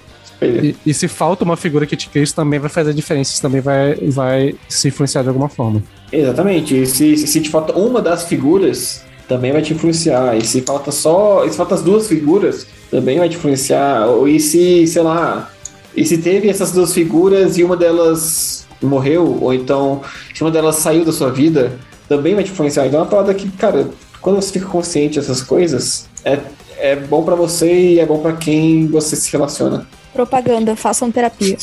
e, 0.42 0.76
e, 0.84 0.94
se 0.94 1.08
falta 1.08 1.44
uma 1.44 1.56
figura 1.56 1.86
que 1.86 1.96
te 1.96 2.08
cria, 2.08 2.22
isso 2.22 2.34
também 2.34 2.58
vai 2.58 2.68
fazer 2.68 2.92
diferença, 2.92 3.32
isso 3.32 3.40
também 3.40 3.60
vai, 3.60 3.94
vai 3.94 4.54
se 4.68 4.88
influenciar 4.88 5.22
de 5.22 5.28
alguma 5.28 5.48
forma. 5.48 5.82
Exatamente. 6.12 6.82
E 6.82 6.86
se, 6.86 7.16
se 7.16 7.40
te 7.40 7.48
falta 7.48 7.72
uma 7.72 8.02
das 8.02 8.24
figuras, 8.24 9.02
também 9.26 9.52
vai 9.52 9.62
te 9.62 9.72
influenciar. 9.72 10.36
E 10.36 10.44
se 10.44 10.60
falta 10.60 10.90
só. 10.90 11.44
E 11.44 11.50
se 11.50 11.56
falta 11.56 11.74
as 11.74 11.82
duas 11.82 12.06
figuras, 12.06 12.66
também 12.90 13.18
vai 13.18 13.28
te 13.28 13.36
influenciar. 13.36 14.06
E 14.26 14.38
se, 14.38 14.86
sei 14.86 15.02
lá. 15.02 15.50
E 15.96 16.04
se 16.04 16.18
teve 16.18 16.48
essas 16.48 16.72
duas 16.72 16.92
figuras 16.92 17.56
e 17.56 17.64
uma 17.64 17.76
delas 17.76 18.66
morreu, 18.82 19.38
ou 19.40 19.54
então 19.54 20.02
se 20.34 20.42
uma 20.42 20.50
delas 20.50 20.76
saiu 20.76 21.02
da 21.02 21.12
sua 21.12 21.30
vida, 21.30 21.72
também 22.06 22.34
vai 22.34 22.44
te 22.44 22.50
influenciar. 22.50 22.86
Então 22.86 23.00
é 23.00 23.02
uma 23.02 23.08
parada 23.08 23.32
que, 23.32 23.50
cara, 23.52 23.88
quando 24.20 24.36
você 24.36 24.52
fica 24.52 24.66
consciente 24.66 25.18
dessas 25.18 25.40
coisas, 25.40 26.06
é, 26.24 26.38
é 26.78 26.96
bom 26.96 27.24
para 27.24 27.34
você 27.34 27.72
e 27.72 28.00
é 28.00 28.06
bom 28.06 28.20
para 28.20 28.34
quem 28.34 28.86
você 28.86 29.16
se 29.16 29.30
relaciona. 29.32 29.86
Propaganda, 30.12 30.76
façam 30.76 31.10
terapia. 31.10 31.56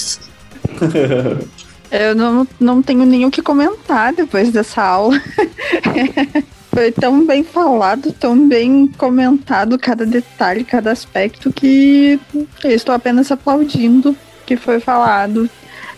Eu 1.92 2.16
não, 2.16 2.48
não 2.60 2.82
tenho 2.82 3.06
nenhum 3.06 3.30
que 3.30 3.42
comentar 3.42 4.14
depois 4.14 4.52
dessa 4.52 4.82
aula. 4.82 5.22
Foi 6.74 6.92
tão 6.92 7.24
bem 7.24 7.44
falado, 7.44 8.12
tão 8.12 8.48
bem 8.48 8.88
comentado 8.98 9.78
cada 9.78 10.08
detalhe, 10.08 10.64
cada 10.64 10.92
aspecto, 10.92 11.54
que 11.54 12.20
eu 12.64 12.72
estou 12.72 12.96
apenas 12.96 13.32
aplaudindo 13.32 14.10
o 14.10 14.18
que 14.44 14.58
foi 14.58 14.80
falado. 14.80 15.48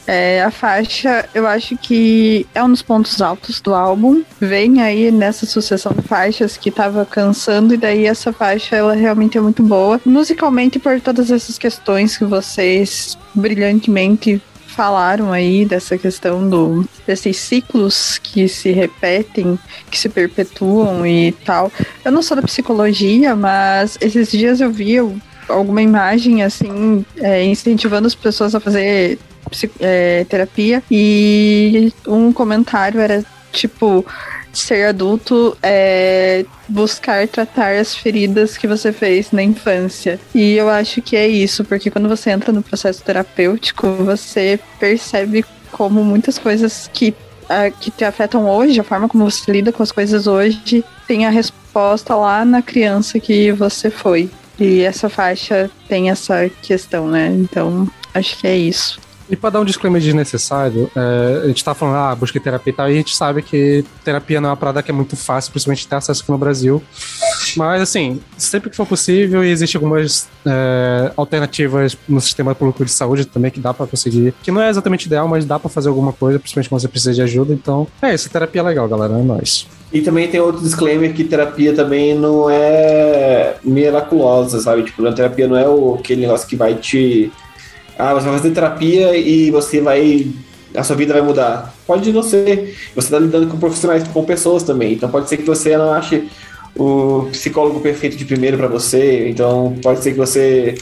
É, 0.08 0.44
a 0.44 0.52
faixa, 0.52 1.28
eu 1.34 1.48
acho 1.48 1.76
que 1.78 2.46
é 2.54 2.64
um 2.64 2.70
dos 2.70 2.82
pontos 2.82 3.22
altos 3.22 3.60
do 3.60 3.74
álbum. 3.74 4.24
Vem 4.40 4.82
aí 4.82 5.12
nessa 5.12 5.46
sucessão 5.46 5.92
de 5.94 6.02
faixas 6.04 6.58
que 6.58 6.70
tava 6.70 7.06
cansando, 7.06 7.74
e 7.74 7.78
daí 7.78 8.06
essa 8.06 8.32
faixa 8.32 8.76
ela 8.76 8.94
realmente 8.94 9.38
é 9.38 9.42
muito 9.42 9.64
boa. 9.64 10.00
Musicalmente, 10.06 10.78
por 10.78 11.02
todas 11.02 11.32
essas 11.32 11.58
questões 11.58 12.18
que 12.18 12.26
vocês 12.26 13.18
brilhantemente 13.34 14.42
falaram 14.68 15.32
aí 15.32 15.66
dessa 15.66 15.98
questão 15.98 16.50
do, 16.50 16.86
desses 17.08 17.38
ciclos 17.38 18.20
que 18.22 18.48
se 18.48 18.72
repetem, 18.72 19.58
que 19.90 19.98
se 19.98 20.10
perpetuam 20.10 21.08
e 21.08 21.32
tal. 21.32 21.72
Eu 22.04 22.12
não 22.12 22.22
sou 22.22 22.36
da 22.36 22.44
psicologia, 22.44 23.36
mas 23.36 23.98
esses 24.02 24.30
dias 24.30 24.60
eu 24.60 24.70
vi 24.70 24.98
alguma 25.48 25.82
imagem 25.82 26.44
assim, 26.44 27.06
é, 27.18 27.44
incentivando 27.46 28.06
as 28.06 28.16
pessoas 28.16 28.54
a 28.54 28.60
fazer 28.60 29.18
é, 29.80 30.26
terapia 30.26 30.84
e 30.90 31.92
um 32.08 32.32
comentário 32.32 33.00
era 33.00 33.24
tipo 33.52 34.06
ser 34.56 34.88
adulto 34.88 35.58
é 35.62 36.46
buscar 36.68 37.28
tratar 37.28 37.76
as 37.76 37.96
feridas 37.96 38.58
que 38.58 38.68
você 38.68 38.92
fez 38.92 39.32
na 39.32 39.44
infância. 39.44 40.20
E 40.34 40.54
eu 40.54 40.70
acho 40.70 41.02
que 41.02 41.16
é 41.16 41.28
isso, 41.28 41.64
porque 41.64 41.92
quando 41.92 42.08
você 42.08 42.32
entra 42.32 42.52
no 42.52 42.64
processo 42.64 43.04
terapêutico, 43.04 43.88
você 43.96 44.60
percebe 44.80 45.46
como 45.72 46.04
muitas 46.04 46.38
coisas 46.38 46.90
que, 46.92 47.14
que 47.80 47.92
te 47.92 48.06
afetam 48.06 48.50
hoje, 48.50 48.80
a 48.80 48.84
forma 48.84 49.10
como 49.10 49.30
você 49.30 49.52
lida 49.52 49.72
com 49.72 49.84
as 49.84 49.92
coisas 49.92 50.26
hoje, 50.26 50.84
tem 51.08 51.26
a 51.26 51.30
resposta 51.30 52.16
lá 52.16 52.46
na 52.46 52.62
criança 52.62 53.20
que 53.20 53.52
você 53.52 53.90
foi. 53.90 54.30
E 54.58 54.82
essa 54.82 55.10
faixa 55.10 55.70
tem 55.88 56.10
essa 56.10 56.50
questão, 56.62 57.10
né? 57.10 57.28
Então, 57.28 57.88
acho 58.14 58.38
que 58.38 58.48
é 58.48 58.56
isso. 58.56 59.00
E 59.30 59.36
para 59.36 59.52
dar 59.52 59.62
um 59.62 59.66
disclaimer 59.66 60.02
desnecessário, 60.02 60.90
é, 60.96 61.42
a 61.44 61.48
gente 61.48 61.64
tá 61.64 61.74
falando, 61.74 61.96
ah, 61.96 62.16
busca 62.16 62.40
terapia 62.40 62.72
e 62.72 62.76
tal, 62.76 62.90
e 62.90 62.94
a 62.94 62.96
gente 62.96 63.16
sabe 63.16 63.42
que 63.42 63.84
terapia 64.04 64.40
não 64.40 64.50
é 64.50 64.52
uma 64.52 64.58
parada 64.58 64.84
que 64.84 64.92
é 64.92 64.94
muito 64.94 65.16
fácil, 65.16 65.52
principalmente 65.52 65.88
ter 65.88 65.96
acesso 65.96 66.22
aqui 66.22 66.32
no 66.32 66.38
Brasil. 66.38 66.82
Mas, 67.58 67.82
assim, 67.82 68.22
sempre 68.38 68.70
que 68.70 68.76
for 68.76 68.86
possível, 68.86 69.44
e 69.44 69.50
existem 69.50 69.80
algumas 69.80 70.28
é, 70.46 71.12
alternativas 71.18 71.98
no 72.08 72.22
sistema 72.22 72.54
público 72.54 72.86
de 72.86 72.92
saúde 72.92 73.26
também 73.26 73.50
que 73.50 73.60
dá 73.60 73.74
para 73.74 73.88
conseguir, 73.88 74.34
que 74.44 74.52
não 74.52 74.62
é 74.62 74.70
exatamente 74.70 75.06
ideal, 75.06 75.28
mas 75.28 75.46
dá 75.46 75.58
para 75.58 75.70
fazer 75.70 75.90
alguma 75.90 76.14
coisa, 76.14 76.38
principalmente 76.38 76.70
quando 76.70 76.82
você 76.82 76.88
precisa 76.88 77.14
de 77.14 77.22
ajuda. 77.22 77.54
Então, 77.54 77.88
é 78.02 78.14
isso, 78.14 78.30
terapia 78.30 78.62
é 78.62 78.64
legal, 78.64 78.88
galera, 78.88 79.14
é 79.14 79.24
nóis. 79.24 79.68
E 79.92 80.02
também 80.02 80.28
tem 80.28 80.40
outro 80.40 80.62
disclaimer 80.62 81.14
que 81.14 81.24
terapia 81.24 81.74
também 81.74 82.14
não 82.14 82.50
é 82.50 83.56
miraculosa, 83.64 84.60
sabe? 84.60 84.84
Tipo, 84.84 85.08
a 85.08 85.14
terapia 85.14 85.48
não 85.48 85.56
é 85.56 85.68
o, 85.68 85.96
aquele 85.96 86.22
negócio 86.22 86.48
que 86.48 86.56
vai 86.56 86.76
te 86.76 87.32
ah, 87.98 88.14
você 88.14 88.26
vai 88.28 88.38
fazer 88.38 88.52
terapia 88.52 89.16
e 89.18 89.52
você 89.52 89.82
vai. 89.82 90.28
A 90.76 90.84
sua 90.84 90.96
vida 90.96 91.14
vai 91.14 91.22
mudar. 91.22 91.74
Pode 91.88 92.12
não 92.12 92.22
ser. 92.22 92.76
Você 92.94 93.08
está 93.08 93.20
lidando 93.20 93.48
com 93.48 93.58
profissionais, 93.58 94.06
com 94.08 94.24
pessoas 94.26 94.64
também. 94.64 94.94
Então 94.94 95.10
pode 95.10 95.30
ser 95.30 95.38
que 95.38 95.44
você 95.44 95.78
não 95.78 95.94
ache 95.94 96.28
o 96.78 97.28
psicólogo 97.32 97.80
perfeito 97.80 98.18
de 98.18 98.26
primeiro 98.26 98.58
para 98.58 98.68
você. 98.68 99.30
Então 99.30 99.76
pode 99.82 100.04
ser 100.04 100.12
que 100.12 100.18
você, 100.18 100.76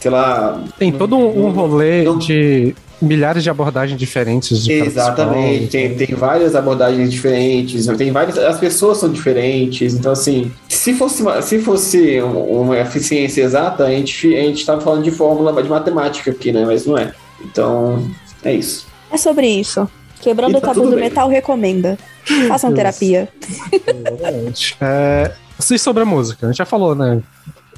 sei 0.00 0.10
lá. 0.10 0.62
Tem 0.78 0.90
todo 0.90 1.16
um, 1.16 1.46
um 1.46 1.50
rolê 1.50 2.02
não, 2.02 2.18
de 2.18 2.74
milhares 3.00 3.42
de 3.42 3.50
abordagens 3.50 3.98
diferentes. 3.98 4.64
De 4.64 4.72
Exatamente, 4.72 5.68
tem, 5.68 5.94
tem 5.94 6.14
várias 6.14 6.54
abordagens 6.54 7.10
diferentes, 7.10 7.86
tem 7.86 8.10
várias, 8.10 8.38
as 8.38 8.58
pessoas 8.58 8.98
são 8.98 9.10
diferentes, 9.10 9.94
então 9.94 10.12
assim, 10.12 10.52
se 10.68 10.94
fosse, 10.94 11.22
se 11.42 11.58
fosse 11.60 12.20
uma 12.20 12.78
eficiência 12.78 13.42
exata, 13.42 13.84
a 13.84 13.90
gente, 13.90 14.34
a 14.34 14.42
gente 14.42 14.64
tava 14.64 14.80
falando 14.80 15.02
de 15.02 15.10
fórmula 15.10 15.62
de 15.62 15.68
matemática 15.68 16.30
aqui, 16.30 16.52
né, 16.52 16.64
mas 16.64 16.86
não 16.86 16.98
é. 16.98 17.12
Então, 17.42 18.10
é 18.44 18.52
isso. 18.52 18.86
É 19.10 19.16
sobre 19.16 19.46
isso. 19.46 19.88
Quebrando 20.20 20.52
tá 20.52 20.58
o 20.58 20.60
tabu 20.60 20.82
do 20.82 20.96
bem. 20.96 21.04
metal 21.04 21.28
recomenda. 21.28 21.98
Façam 22.46 22.72
terapia. 22.74 23.28
Exatamente. 23.72 24.76
é, 24.80 25.32
sobre 25.78 26.02
a 26.02 26.06
música, 26.06 26.46
a 26.46 26.50
gente 26.50 26.58
já 26.58 26.66
falou, 26.66 26.94
né? 26.94 27.22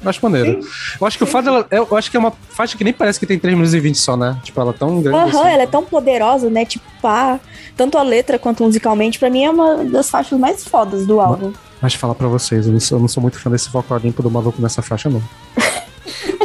Eu 0.03 0.09
acho 0.09 0.19
maneiro. 0.21 0.61
Sim. 0.61 0.69
Eu 0.99 1.07
acho 1.07 1.17
que 1.17 1.23
o 1.23 1.27
fato 1.27 1.45
dela. 1.45 1.67
Eu 1.71 1.95
acho 1.95 2.11
que 2.11 2.17
é 2.17 2.19
uma 2.19 2.33
faixa 2.49 2.77
que 2.77 2.83
nem 2.83 2.93
parece 2.93 3.19
que 3.19 3.25
tem 3.25 3.39
3 3.39 3.55
minutos 3.55 3.73
e 3.73 3.79
20 3.79 3.97
só, 3.97 4.17
né? 4.17 4.37
Tipo, 4.43 4.59
ela 4.61 4.71
é 4.71 4.73
tão 4.73 5.01
grande. 5.01 5.17
Aham, 5.17 5.41
assim. 5.41 5.53
ela 5.53 5.63
é 5.63 5.67
tão 5.67 5.83
poderosa, 5.83 6.49
né? 6.49 6.65
Tipo, 6.65 6.85
pá. 7.01 7.39
Tanto 7.75 7.97
a 7.97 8.03
letra 8.03 8.37
quanto 8.37 8.63
musicalmente, 8.63 9.17
pra 9.17 9.29
mim 9.29 9.43
é 9.43 9.49
uma 9.49 9.83
das 9.85 10.09
faixas 10.09 10.37
mais 10.39 10.63
fodas 10.63 11.07
do 11.07 11.19
álbum. 11.19 11.53
Mas 11.81 11.95
falar 11.95 12.15
pra 12.15 12.27
vocês, 12.27 12.67
eu 12.67 12.73
não 12.73 12.79
sou, 12.79 12.97
eu 12.97 13.01
não 13.01 13.07
sou 13.07 13.21
muito 13.21 13.39
fã 13.39 13.49
desse 13.49 13.69
vocal 13.69 13.97
limpo 13.97 14.21
do 14.21 14.29
maluco 14.29 14.61
nessa 14.61 14.81
faixa, 14.81 15.09
não. 15.09 15.21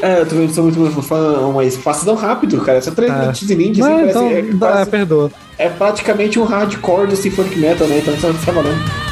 É, 0.01 0.21
eu 0.21 0.27
também 0.27 0.47
não 0.47 0.55
sou 0.55 0.65
muito 0.65 1.03
fã, 1.03 1.53
mas 1.53 1.77
passa 1.77 2.05
tão 2.05 2.15
rápido, 2.15 2.61
cara. 2.61 2.81
Só 2.81 2.93
3 2.93 3.11
é. 3.13 3.19
minutos 3.19 3.51
e 3.51 3.55
20, 3.55 3.83
assim, 3.83 4.09
então, 4.09 4.29
é, 4.29 4.43
dá, 4.43 4.87
perdoa. 4.87 5.31
É 5.59 5.69
praticamente 5.69 6.39
um 6.39 6.45
hardcore 6.45 7.09
do 7.09 7.17
symphonic 7.17 7.59
metal, 7.59 7.87
né? 7.89 7.99
Então 7.99 8.15
você 8.15 8.33
tá 8.47 8.53
falando. 8.53 9.08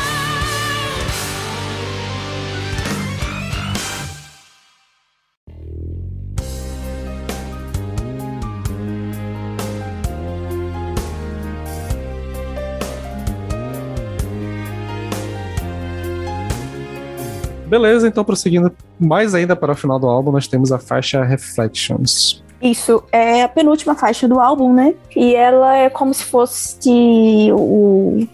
Beleza, 17.77 18.09
então 18.09 18.25
prosseguindo 18.25 18.73
mais 18.99 19.35
ainda 19.35 19.55
para 19.55 19.73
o 19.73 19.77
final 19.77 19.99
do 19.99 20.07
álbum, 20.07 20.33
nós 20.33 20.49
temos 20.49 20.73
a 20.73 20.79
faixa 20.79 21.23
Reflections. 21.23 22.43
Isso, 22.63 23.05
é 23.13 23.43
a 23.43 23.49
penúltima 23.49 23.95
faixa 23.95 24.27
do 24.27 24.41
álbum, 24.41 24.73
né? 24.73 24.95
E 25.15 25.35
ela 25.35 25.77
é 25.77 25.91
como 25.91 26.15
se 26.15 26.25
fosse 26.25 27.51
o, 27.53 28.27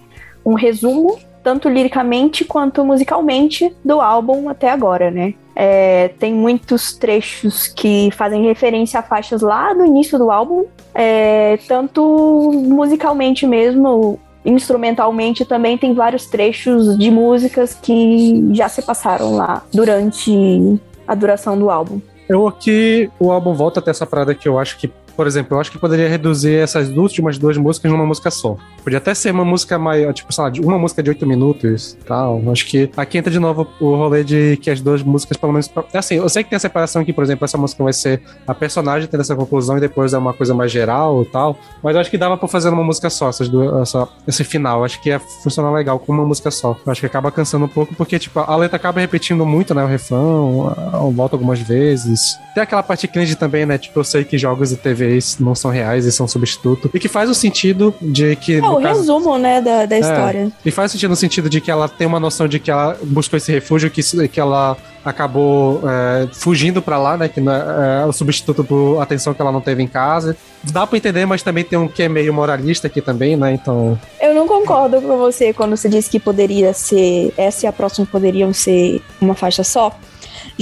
um 0.47 0.55
resumo, 0.55 1.19
tanto 1.43 1.69
liricamente 1.69 2.44
quanto 2.44 2.85
musicalmente, 2.85 3.74
do 3.85 4.01
álbum 4.01 4.48
até 4.48 4.70
agora, 4.70 5.10
né? 5.10 5.35
É, 5.56 6.06
tem 6.20 6.32
muitos 6.32 6.93
trechos 6.93 7.66
que 7.66 8.10
fazem 8.12 8.44
referência 8.44 9.01
a 9.01 9.02
faixas 9.02 9.43
lá 9.43 9.74
do 9.74 9.85
início 9.85 10.16
do 10.19 10.31
álbum, 10.31 10.66
é, 10.94 11.59
tanto 11.66 12.52
musicalmente 12.64 13.44
mesmo, 13.44 14.20
instrumentalmente 14.44 15.44
também 15.44 15.78
tem 15.78 15.94
vários 15.94 16.27
trechos 16.27 16.97
de 16.98 17.10
músicas 17.10 17.74
que 17.74 18.48
já 18.52 18.69
se 18.69 18.82
passaram 18.82 19.36
lá 19.36 19.62
durante 19.73 20.81
a 21.06 21.14
duração 21.14 21.59
do 21.59 21.70
álbum. 21.70 22.01
Eu 22.28 22.48
aqui, 22.48 23.10
o 23.20 23.31
álbum 23.31 23.52
volta 23.52 23.81
até 23.81 23.90
essa 23.90 24.06
parada 24.06 24.35
que 24.35 24.48
eu 24.48 24.59
acho 24.59 24.78
que 24.78 24.90
por 25.17 25.27
exemplo, 25.27 25.57
eu 25.57 25.61
acho 25.61 25.71
que 25.71 25.79
poderia 25.79 26.09
reduzir 26.09 26.57
essas 26.57 26.89
últimas 26.89 27.39
duas 27.39 27.57
músicas 27.57 27.91
numa 27.91 28.07
música 28.07 28.31
só. 28.31 28.57
Podia 28.83 28.99
até 28.99 29.15
ser 29.15 29.31
uma 29.31 29.45
música 29.45 29.79
maior, 29.79 30.13
tipo, 30.13 30.33
sei 30.33 30.45
lá, 30.45 30.53
uma 30.63 30.79
música 30.79 31.03
de 31.03 31.11
oito 31.11 31.27
minutos 31.27 31.97
tal. 32.07 32.43
Acho 32.51 32.67
que 32.67 32.91
aqui 32.97 33.19
entra 33.19 33.31
de 33.31 33.39
novo 33.39 33.67
o 33.81 33.95
rolê 33.95 34.25
de 34.25 34.57
que 34.57 34.71
as 34.71 34.81
duas 34.81 35.03
músicas, 35.03 35.37
pelo 35.37 35.53
menos. 35.53 35.71
É 35.93 35.99
assim, 35.99 36.17
eu 36.17 36.29
sei 36.29 36.43
que 36.43 36.51
tem 36.51 36.57
a 36.57 36.61
separação 36.61 37.03
aqui, 37.03 37.13
por 37.13 37.23
exemplo, 37.23 37.45
essa 37.45 37.57
música 37.57 37.83
vai 37.83 37.93
ser 37.93 38.21
a 38.47 38.55
personagem 38.55 39.09
tendo 39.09 39.21
essa 39.21 39.37
conclusão 39.37 39.77
e 39.79 39.81
depois 39.81 40.13
é 40.13 40.19
uma 40.19 40.33
coisa 40.33 40.55
mais 40.55 40.73
geral 40.73 41.25
tal. 41.27 41.57
Mas 41.83 41.95
eu 41.95 42.01
acho 42.01 42.11
que 42.11 42.19
dava 42.19 42.37
pra 42.37 42.49
fazer 42.49 42.71
uma 42.71 42.83
música 42.83 43.09
só, 43.11 43.29
essas 43.29 43.49
duas, 43.49 43.83
essa, 43.83 44.09
esse 44.27 44.45
final. 44.45 44.85
Acho 44.85 45.01
que 45.01 45.11
ia 45.11 45.21
funcionar 45.21 45.73
legal 45.73 45.99
com 45.99 46.13
uma 46.13 46.25
música 46.25 46.51
só. 46.51 46.77
Eu 46.85 46.93
acho 46.93 47.01
que 47.01 47.07
acaba 47.07 47.31
cansando 47.31 47.65
um 47.65 47.69
pouco, 47.69 47.95
porque, 47.95 48.19
tipo, 48.19 48.41
a 48.41 48.57
letra 48.57 48.77
acaba 48.77 49.01
repetindo 49.01 49.47
muito, 49.47 49.75
né? 49.75 49.85
O 49.85 49.87
refrão, 49.87 50.75
volta 51.15 51.37
algumas 51.37 51.61
vezes. 51.61 52.37
Tem 52.55 52.63
aquela 52.63 52.83
parte 52.83 53.07
cringe 53.07 53.37
também, 53.37 53.65
né? 53.65 53.79
Tipo, 53.79 54.01
eu 54.01 54.05
sei 54.05 54.25
que 54.25 54.37
jogos 54.37 54.73
e 54.73 54.77
TVs 55.03 55.39
não 55.39 55.55
são 55.55 55.70
reais 55.70 56.05
e 56.05 56.12
são 56.12 56.29
substituto. 56.29 56.91
E 56.95 56.99
que 56.99 57.09
faz 57.09 57.29
o 57.29 57.35
sentido 57.35 57.95
de 58.01 58.37
que. 58.37 58.57
É 58.57 58.69
o 58.69 58.81
caso... 58.81 59.01
resumo, 59.01 59.39
né, 59.39 59.61
da, 59.61 59.87
da 59.87 59.97
é, 59.97 60.01
história. 60.01 60.53
E 60.65 60.70
faz 60.70 60.93
sentido 60.93 61.11
no 61.11 61.16
sentido 61.16 61.51
de 61.51 61.61
que 61.61 61.70
ela 61.70 61.89
tem 61.89 62.07
uma 62.07 62.20
noção 62.20 62.47
de 62.47 62.59
que 62.59 62.70
ela 62.70 62.97
buscou 63.03 63.37
esse 63.37 63.51
refúgio, 63.51 63.91
que, 63.91 64.03
que 64.29 64.41
ela 64.41 64.77
acabou 65.05 65.83
é, 65.89 66.29
fugindo 66.33 66.81
para 66.81 66.97
lá, 66.97 67.16
né? 67.16 67.29
Que 67.29 67.41
é, 67.41 68.03
é, 68.03 68.07
o 68.07 68.12
substituto 68.12 68.62
por 68.62 69.01
atenção 69.01 69.35
que 69.35 69.43
ela 69.43 69.53
não 69.53 69.61
teve 69.61 69.83
em 69.83 69.89
casa. 69.89 70.37
Dá 70.62 70.87
para 70.87 70.97
entender, 70.97 71.27
mas 71.27 71.43
também 71.43 71.65
tem 71.65 71.79
um 71.79 71.89
que 71.89 72.05
é 72.05 72.09
meio 72.09 72.33
moralista 72.33 72.87
aqui 72.87 73.01
também, 73.01 73.37
né? 73.37 73.53
Então. 73.53 73.99
Eu 74.20 74.35
não 74.35 74.47
concordo 74.47 75.01
com 75.03 75.16
você 75.19 75.53
quando 75.53 75.77
você 75.77 75.89
disse 75.89 76.09
que 76.09 76.20
poderia 76.20 76.73
ser. 76.73 77.33
Essa 77.37 77.66
e 77.66 77.69
a 77.69 77.73
próxima 77.73 78.07
poderiam 78.07 78.53
ser 78.53 79.03
uma 79.20 79.35
faixa 79.35 79.65
só 79.65 79.97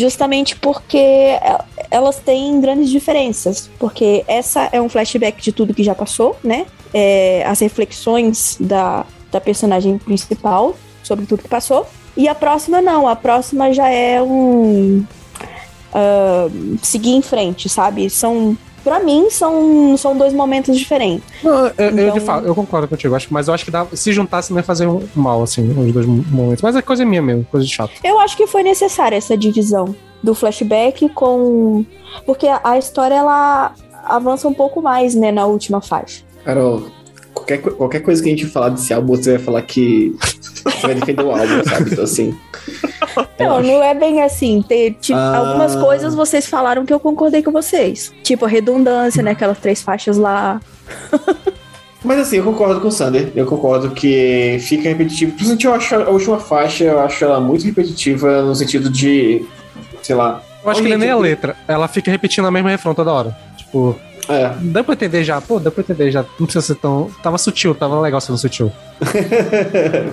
justamente 0.01 0.57
porque 0.57 1.39
elas 1.91 2.17
têm 2.19 2.61
grandes 2.61 2.91
diferenças, 2.91 3.71
porque 3.79 4.25
essa 4.27 4.69
é 4.73 4.81
um 4.81 4.89
flashback 4.89 5.43
de 5.43 5.53
tudo 5.53 5.75
que 5.75 5.85
já 5.85 5.95
passou, 5.95 6.37
né? 6.43 6.67
É, 6.93 7.45
as 7.47 7.61
reflexões 7.61 8.57
da, 8.59 9.05
da 9.31 9.41
personagem 9.41 9.99
principal 9.99 10.75
sobre 11.03 11.27
tudo 11.27 11.43
que 11.43 11.49
passou. 11.49 11.87
E 12.17 12.29
a 12.29 12.35
próxima 12.35 12.81
não, 12.81 13.07
a 13.07 13.15
próxima 13.15 13.73
já 13.73 13.89
é 13.89 14.21
um. 14.23 15.05
Uh, 15.93 16.79
seguir 16.83 17.11
em 17.11 17.23
frente, 17.23 17.69
sabe? 17.69 18.09
São 18.09 18.57
Pra 18.82 19.01
mim, 19.01 19.28
são, 19.31 19.97
são 19.97 20.16
dois 20.16 20.32
momentos 20.32 20.77
diferentes. 20.78 21.23
Não, 21.43 21.66
eu, 21.66 21.73
então... 21.77 21.98
eu, 21.98 22.12
de 22.12 22.20
fato, 22.20 22.47
eu 22.47 22.55
concordo 22.55 22.89
contigo, 22.89 23.15
acho, 23.15 23.28
mas 23.31 23.48
eu 23.48 23.55
acho 23.55 23.65
que 23.65 23.70
dá, 23.70 23.86
se 23.93 24.12
juntasse 24.12 24.51
não 24.51 24.59
ia 24.59 24.65
fazer 24.65 24.86
um 24.86 25.07
mal, 25.15 25.43
assim, 25.43 25.69
os 25.70 25.93
dois 25.93 26.07
momentos. 26.07 26.62
Mas 26.62 26.77
é 26.77 26.82
coisa 26.82 27.05
minha 27.05 27.23
mesmo, 27.23 27.44
coisa 27.51 27.66
de 27.66 27.73
chato. 27.73 27.93
Eu 28.02 28.19
acho 28.19 28.36
que 28.36 28.47
foi 28.47 28.62
necessária 28.62 29.16
essa 29.16 29.36
divisão 29.36 29.94
do 30.23 30.35
flashback 30.35 31.09
com. 31.11 31.85
Porque 32.24 32.47
a, 32.47 32.61
a 32.65 32.78
história 32.78 33.15
ela 33.15 33.74
avança 34.05 34.48
um 34.48 34.55
pouco 34.55 34.81
mais, 34.81 35.15
né, 35.15 35.31
na 35.31 35.47
última 35.47 35.81
faixa. 35.81 36.24
Carol, 36.44 36.85
qualquer, 37.41 37.59
qualquer 37.59 38.01
coisa 38.01 38.23
que 38.23 38.29
a 38.29 38.33
gente 38.33 38.47
falar 38.47 38.71
desse 38.71 38.93
álbum, 38.93 39.17
você 39.17 39.33
vai 39.33 39.41
falar 39.41 39.62
que 39.62 40.15
você 40.65 40.87
vai 40.87 40.95
defender 40.95 41.25
o 41.25 41.31
álbum, 41.31 41.65
sabe? 41.65 41.91
Então, 41.93 42.05
assim. 42.05 42.39
Não, 43.39 43.62
não 43.62 43.83
é 43.83 43.95
bem 43.95 44.23
assim. 44.23 44.62
Tem, 44.62 44.93
tipo, 44.93 45.19
ah. 45.19 45.39
Algumas 45.39 45.75
coisas 45.75 46.15
vocês 46.15 46.47
falaram 46.47 46.85
que 46.85 46.93
eu 46.93 47.01
concordei 47.01 47.43
com 47.43 47.51
vocês. 47.51 48.12
Tipo, 48.23 48.45
a 48.45 48.49
redundância, 48.49 49.23
né? 49.23 49.33
Aquelas 49.33 49.59
três 49.59 49.83
faixas 49.83 50.17
lá. 50.17 50.61
Mas 52.03 52.19
assim, 52.19 52.37
eu 52.37 52.45
concordo 52.45 52.81
com 52.81 52.89
o 52.89 52.93
Sander. 52.93 53.31
Eu 53.35 53.45
concordo 53.45 53.91
que 53.91 54.59
fica 54.61 54.89
repetitivo. 54.89 55.33
Principalmente 55.33 55.67
eu 55.67 55.75
acho 55.75 55.95
a 55.97 56.09
última 56.09 56.39
faixa, 56.39 56.85
eu 56.85 57.01
acho 57.01 57.23
ela 57.25 57.41
muito 57.41 57.65
repetitiva 57.65 58.43
no 58.43 58.55
sentido 58.55 58.89
de. 58.89 59.45
Sei 60.03 60.15
lá. 60.15 60.43
Eu 60.65 60.71
acho 60.71 60.83
que 60.83 60.97
nem 60.97 61.11
a 61.11 61.17
letra. 61.17 61.57
Ela 61.69 61.89
fica 61.89 62.11
repetindo 62.11 62.47
a 62.47 62.51
mesma 62.51 62.71
refrão 62.71 62.95
toda 62.95 63.12
hora. 63.12 63.37
Tipo. 63.57 63.99
É. 64.31 64.55
Dá 64.61 64.85
pra 64.85 64.94
entender 64.94 65.24
já, 65.24 65.40
pô, 65.40 65.59
dá 65.59 65.70
pra 65.70 65.82
entender 65.82 66.11
já. 66.11 66.24
Não 66.39 66.47
precisa 66.47 66.62
ser 66.65 66.77
tão. 66.77 67.11
Tava 67.23 67.36
sutil, 67.36 67.74
tava 67.74 68.01
legal 68.01 68.20
sendo 68.20 68.39
sutil. 68.39 68.73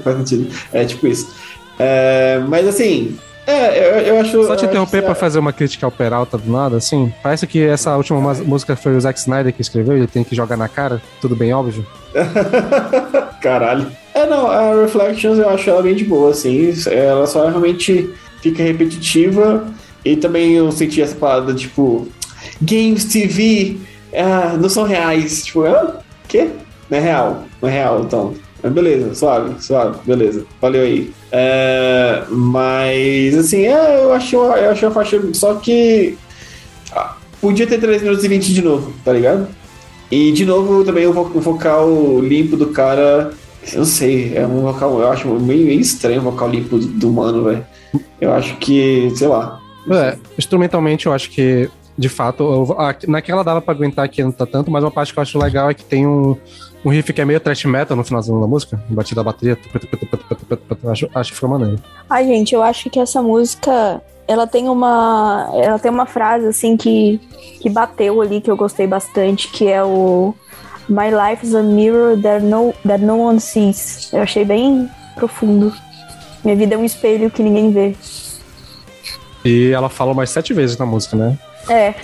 Faz 0.03 0.17
sentido. 0.17 0.51
É 0.73 0.83
tipo 0.85 1.07
isso. 1.07 1.31
É, 1.79 2.41
mas 2.47 2.67
assim, 2.67 3.15
é, 3.47 3.79
eu, 3.79 4.15
eu 4.15 4.19
acho. 4.19 4.43
Só 4.43 4.55
te 4.57 4.65
interromper 4.65 4.97
acho... 4.97 5.05
pra 5.05 5.15
fazer 5.15 5.39
uma 5.39 5.53
crítica 5.53 5.85
ao 5.85 5.91
Peralta 5.91 6.37
do 6.37 6.51
nada, 6.51 6.75
assim. 6.75 7.13
Parece 7.23 7.47
que 7.47 7.63
essa 7.63 7.95
última 7.95 8.19
música 8.33 8.75
foi 8.75 8.97
o 8.97 8.99
Zack 8.99 9.17
Snyder 9.17 9.53
que 9.53 9.61
escreveu, 9.61 9.95
ele 9.95 10.07
tem 10.07 10.23
que 10.23 10.35
jogar 10.35 10.57
na 10.57 10.67
cara, 10.67 11.01
tudo 11.21 11.33
bem 11.33 11.53
óbvio. 11.53 11.85
Caralho. 13.41 13.89
É, 14.13 14.25
não, 14.25 14.47
a 14.47 14.81
Reflections 14.81 15.39
eu 15.39 15.49
acho 15.49 15.69
ela 15.69 15.81
bem 15.81 15.95
de 15.95 16.03
boa, 16.03 16.31
assim. 16.31 16.73
Ela 16.87 17.25
só 17.25 17.47
realmente 17.47 18.13
fica 18.41 18.61
repetitiva. 18.63 19.65
E 20.03 20.15
também 20.15 20.53
eu 20.53 20.71
senti 20.71 21.01
essa 21.01 21.15
parada, 21.15 21.53
tipo, 21.53 22.07
Games 22.61 23.05
TV 23.05 23.77
ah, 24.21 24.57
não 24.59 24.69
são 24.69 24.83
reais. 24.83 25.45
Tipo, 25.45 25.65
ah, 25.65 26.01
quê? 26.27 26.49
Não 26.89 26.97
é 26.97 27.01
real. 27.01 27.43
Não 27.61 27.69
é 27.69 27.71
real, 27.71 28.01
então. 28.01 28.33
Mas 28.61 28.73
beleza, 28.73 29.13
suave, 29.13 29.61
suave, 29.61 29.99
beleza. 30.05 30.45
Valeu 30.59 30.81
aí. 30.81 31.11
É, 31.31 32.23
mas, 32.29 33.37
assim, 33.37 33.67
é, 33.67 34.03
eu 34.03 34.13
achei, 34.13 34.37
eu 34.37 34.71
achei 34.71 34.87
uma 34.87 34.93
faixa. 34.93 35.21
Só 35.33 35.55
que. 35.55 36.17
Ah, 36.91 37.15
podia 37.39 37.67
ter 37.67 37.79
3 37.79 38.01
minutos 38.01 38.23
e 38.23 38.27
20 38.27 38.53
de 38.53 38.61
novo, 38.61 38.93
tá 39.05 39.13
ligado? 39.13 39.47
E, 40.09 40.31
de 40.31 40.45
novo, 40.45 40.83
também 40.83 41.05
o 41.05 41.13
vocal 41.13 42.19
limpo 42.19 42.57
do 42.57 42.67
cara. 42.67 43.31
Eu 43.71 43.79
não 43.79 43.85
sei, 43.85 44.33
é 44.35 44.47
um 44.47 44.61
vocal. 44.61 44.99
Eu 45.01 45.11
acho 45.11 45.27
meio, 45.27 45.65
meio 45.65 45.79
estranho 45.79 46.21
o 46.21 46.23
vocal 46.23 46.49
limpo 46.49 46.77
do, 46.77 46.87
do 46.87 47.11
mano, 47.11 47.43
velho. 47.43 47.65
Eu 48.19 48.33
acho 48.33 48.55
que, 48.57 49.11
sei 49.15 49.27
lá. 49.27 49.59
É, 49.89 50.17
instrumentalmente 50.37 51.05
eu 51.05 51.13
acho 51.13 51.29
que 51.29 51.69
de 51.97 52.09
fato, 52.09 52.43
eu, 52.43 52.77
naquela 53.07 53.43
dava 53.43 53.61
pra 53.61 53.73
aguentar 53.73 54.05
aqui, 54.05 54.23
não 54.23 54.31
tá 54.31 54.45
tanto, 54.45 54.69
mas 54.69 54.83
uma 54.83 54.91
parte 54.91 55.11
que 55.11 55.17
eu 55.17 55.23
acho 55.23 55.39
legal 55.39 55.69
é 55.69 55.73
que 55.73 55.83
tem 55.83 56.05
um, 56.05 56.37
um 56.85 56.89
riff 56.89 57.11
que 57.11 57.19
é 57.19 57.25
meio 57.25 57.39
thrash 57.39 57.65
metal 57.65 57.97
no 57.97 58.03
finalzinho 58.03 58.39
da 58.39 58.47
música, 58.47 58.81
batida 58.89 59.23
da 59.23 59.31
bateria, 59.31 59.57
acho, 60.89 61.09
acho 61.13 61.29
que 61.31 61.35
ficou 61.35 61.49
maneiro. 61.49 61.81
Ai, 62.09 62.27
gente, 62.27 62.53
eu 62.53 62.61
acho 62.61 62.89
que 62.89 62.99
essa 62.99 63.21
música, 63.21 64.01
ela 64.27 64.45
tem 64.45 64.69
uma, 64.69 65.49
ela 65.55 65.79
tem 65.79 65.89
uma 65.89 66.05
frase, 66.05 66.45
assim, 66.47 66.77
que, 66.77 67.19
que 67.59 67.69
bateu 67.69 68.21
ali, 68.21 68.41
que 68.41 68.51
eu 68.51 68.55
gostei 68.55 68.85
bastante, 68.85 69.47
que 69.49 69.67
é 69.67 69.83
o 69.83 70.35
My 70.87 71.09
life 71.11 71.45
is 71.45 71.53
a 71.53 71.61
mirror 71.61 72.15
that 72.21 72.43
no, 72.43 72.73
that 72.85 73.03
no 73.03 73.17
one 73.17 73.39
sees. 73.41 74.09
Eu 74.13 74.21
achei 74.21 74.45
bem 74.45 74.89
profundo. 75.15 75.73
Minha 76.45 76.55
vida 76.55 76.75
é 76.75 76.77
um 76.77 76.85
espelho 76.85 77.29
que 77.29 77.43
ninguém 77.43 77.71
vê. 77.71 77.95
E 79.43 79.71
ela 79.71 79.89
fala 79.89 80.13
mais 80.13 80.29
sete 80.29 80.53
vezes 80.53 80.77
na 80.77 80.85
música, 80.85 81.17
né? 81.17 81.37
É. 81.69 81.93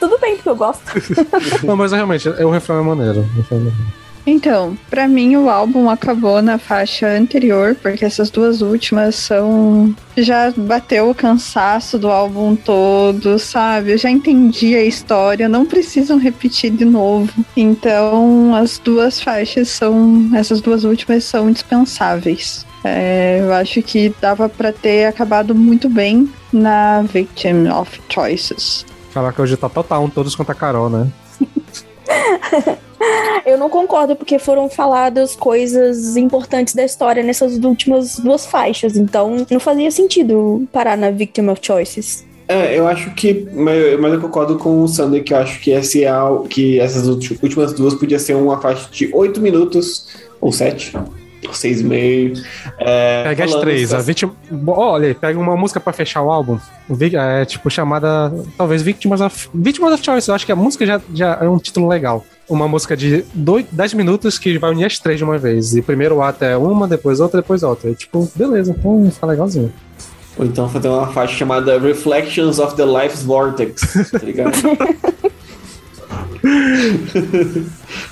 Tudo 0.00 0.18
bem, 0.18 0.34
porque 0.36 0.48
eu 0.48 0.56
gosto. 0.56 0.82
Não, 1.62 1.76
mas 1.76 1.92
realmente, 1.92 2.28
é 2.28 2.46
um 2.46 2.50
refrão 2.50 2.80
é 2.80 2.82
maneiro. 2.82 3.24
Então, 4.26 4.76
para 4.88 5.08
mim 5.08 5.36
o 5.36 5.48
álbum 5.48 5.88
acabou 5.88 6.40
na 6.42 6.58
faixa 6.58 7.06
anterior, 7.08 7.74
porque 7.74 8.04
essas 8.04 8.30
duas 8.30 8.62
últimas 8.62 9.14
são. 9.14 9.94
Já 10.16 10.50
bateu 10.50 11.10
o 11.10 11.14
cansaço 11.14 11.98
do 11.98 12.08
álbum 12.08 12.54
todo, 12.54 13.38
sabe? 13.38 13.92
Eu 13.92 13.98
já 13.98 14.10
entendi 14.10 14.74
a 14.74 14.84
história, 14.84 15.48
não 15.48 15.64
precisam 15.64 16.18
repetir 16.18 16.70
de 16.70 16.84
novo. 16.84 17.32
Então, 17.56 18.54
as 18.54 18.78
duas 18.78 19.20
faixas 19.20 19.68
são. 19.68 20.30
Essas 20.34 20.60
duas 20.60 20.84
últimas 20.84 21.24
são 21.24 21.50
dispensáveis. 21.50 22.66
É, 22.84 23.40
eu 23.40 23.52
acho 23.52 23.82
que 23.82 24.14
dava 24.20 24.48
para 24.48 24.72
ter 24.72 25.06
acabado 25.06 25.54
muito 25.54 25.88
bem 25.88 26.32
na 26.52 27.02
Victim 27.02 27.68
of 27.68 28.00
Choices. 28.08 28.86
Caraca, 29.12 29.42
hoje 29.42 29.56
tá 29.56 29.68
total, 29.68 30.04
um 30.04 30.08
todos 30.08 30.34
contra 30.34 30.52
a 30.52 30.56
Carol, 30.56 30.88
né? 30.88 31.08
eu 33.44 33.58
não 33.58 33.68
concordo, 33.68 34.16
porque 34.16 34.38
foram 34.38 34.68
faladas 34.68 35.34
coisas 35.34 36.16
importantes 36.16 36.74
da 36.74 36.84
história 36.84 37.22
nessas 37.22 37.56
últimas 37.58 38.18
duas 38.18 38.46
faixas, 38.46 38.96
então 38.96 39.46
não 39.50 39.60
fazia 39.60 39.90
sentido 39.90 40.66
parar 40.72 40.96
na 40.96 41.10
Victim 41.10 41.48
of 41.48 41.60
Choices. 41.62 42.24
É, 42.48 42.76
eu 42.76 42.88
acho 42.88 43.14
que. 43.14 43.46
Mas 43.52 44.12
eu 44.12 44.20
concordo 44.20 44.56
com 44.56 44.82
o 44.82 44.88
Sander 44.88 45.22
que 45.22 45.32
eu 45.32 45.38
acho 45.38 45.60
que, 45.60 45.70
esse, 45.70 46.04
é 46.04 46.12
que 46.48 46.80
essas 46.80 47.06
últimas 47.06 47.72
duas 47.72 47.94
podia 47.94 48.18
ser 48.18 48.34
uma 48.34 48.60
faixa 48.60 48.88
de 48.90 49.08
8 49.14 49.40
minutos 49.40 50.08
ou 50.40 50.50
7 50.50 50.92
seis 51.52 51.80
e 51.80 51.84
meio. 51.84 52.34
É, 52.78 53.24
pega 53.24 53.44
as 53.44 53.54
três. 53.54 53.94
A 53.94 54.00
vítima, 54.00 54.34
olha, 54.68 55.14
pega 55.14 55.38
uma 55.38 55.56
música 55.56 55.80
pra 55.80 55.92
fechar 55.92 56.22
o 56.22 56.30
álbum. 56.30 56.58
É 57.12 57.44
tipo 57.44 57.70
chamada. 57.70 58.32
Talvez 58.56 58.82
Victims 58.82 59.20
of. 59.20 59.48
Victims 59.54 59.92
of 59.92 60.04
Choice. 60.04 60.28
Eu 60.28 60.34
acho 60.34 60.46
que 60.46 60.52
a 60.52 60.56
música 60.56 60.84
já, 60.84 61.00
já 61.14 61.38
é 61.40 61.48
um 61.48 61.58
título 61.58 61.88
legal. 61.88 62.24
Uma 62.48 62.66
música 62.66 62.96
de 62.96 63.24
dois, 63.32 63.64
10 63.70 63.94
minutos 63.94 64.38
que 64.38 64.58
vai 64.58 64.70
unir 64.72 64.84
as 64.84 64.98
três 64.98 65.18
de 65.18 65.24
uma 65.24 65.38
vez. 65.38 65.74
E 65.74 65.82
primeiro 65.82 66.16
o 66.16 66.22
ato 66.22 66.44
é 66.44 66.56
uma, 66.56 66.88
depois 66.88 67.20
outra, 67.20 67.40
depois 67.40 67.62
outra. 67.62 67.90
E, 67.90 67.94
tipo, 67.94 68.30
beleza, 68.34 68.74
então 68.76 69.08
fica 69.10 69.26
legalzinho. 69.26 69.72
Ou 70.36 70.44
então 70.44 70.68
fazer 70.68 70.88
uma 70.88 71.06
faixa 71.08 71.34
chamada 71.34 71.78
Reflections 71.78 72.58
of 72.58 72.74
the 72.74 72.84
Life's 72.84 73.22
Vortex, 73.22 74.10
tá 74.10 74.18
ligado? 74.18 74.52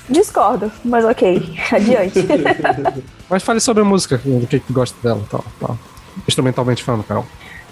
Discordo, 0.09 0.71
mas 0.83 1.05
ok. 1.05 1.57
Adiante. 1.71 2.19
Mas 3.29 3.43
fale 3.43 3.59
sobre 3.59 3.83
a 3.83 3.85
música, 3.85 4.17
do 4.17 4.47
que, 4.47 4.59
que 4.59 4.73
gosta 4.73 4.97
dela 5.03 5.23
tal, 5.29 5.45
tal. 5.59 5.77
Instrumentalmente 6.27 6.83
falando, 6.83 7.03
Carol. 7.03 7.25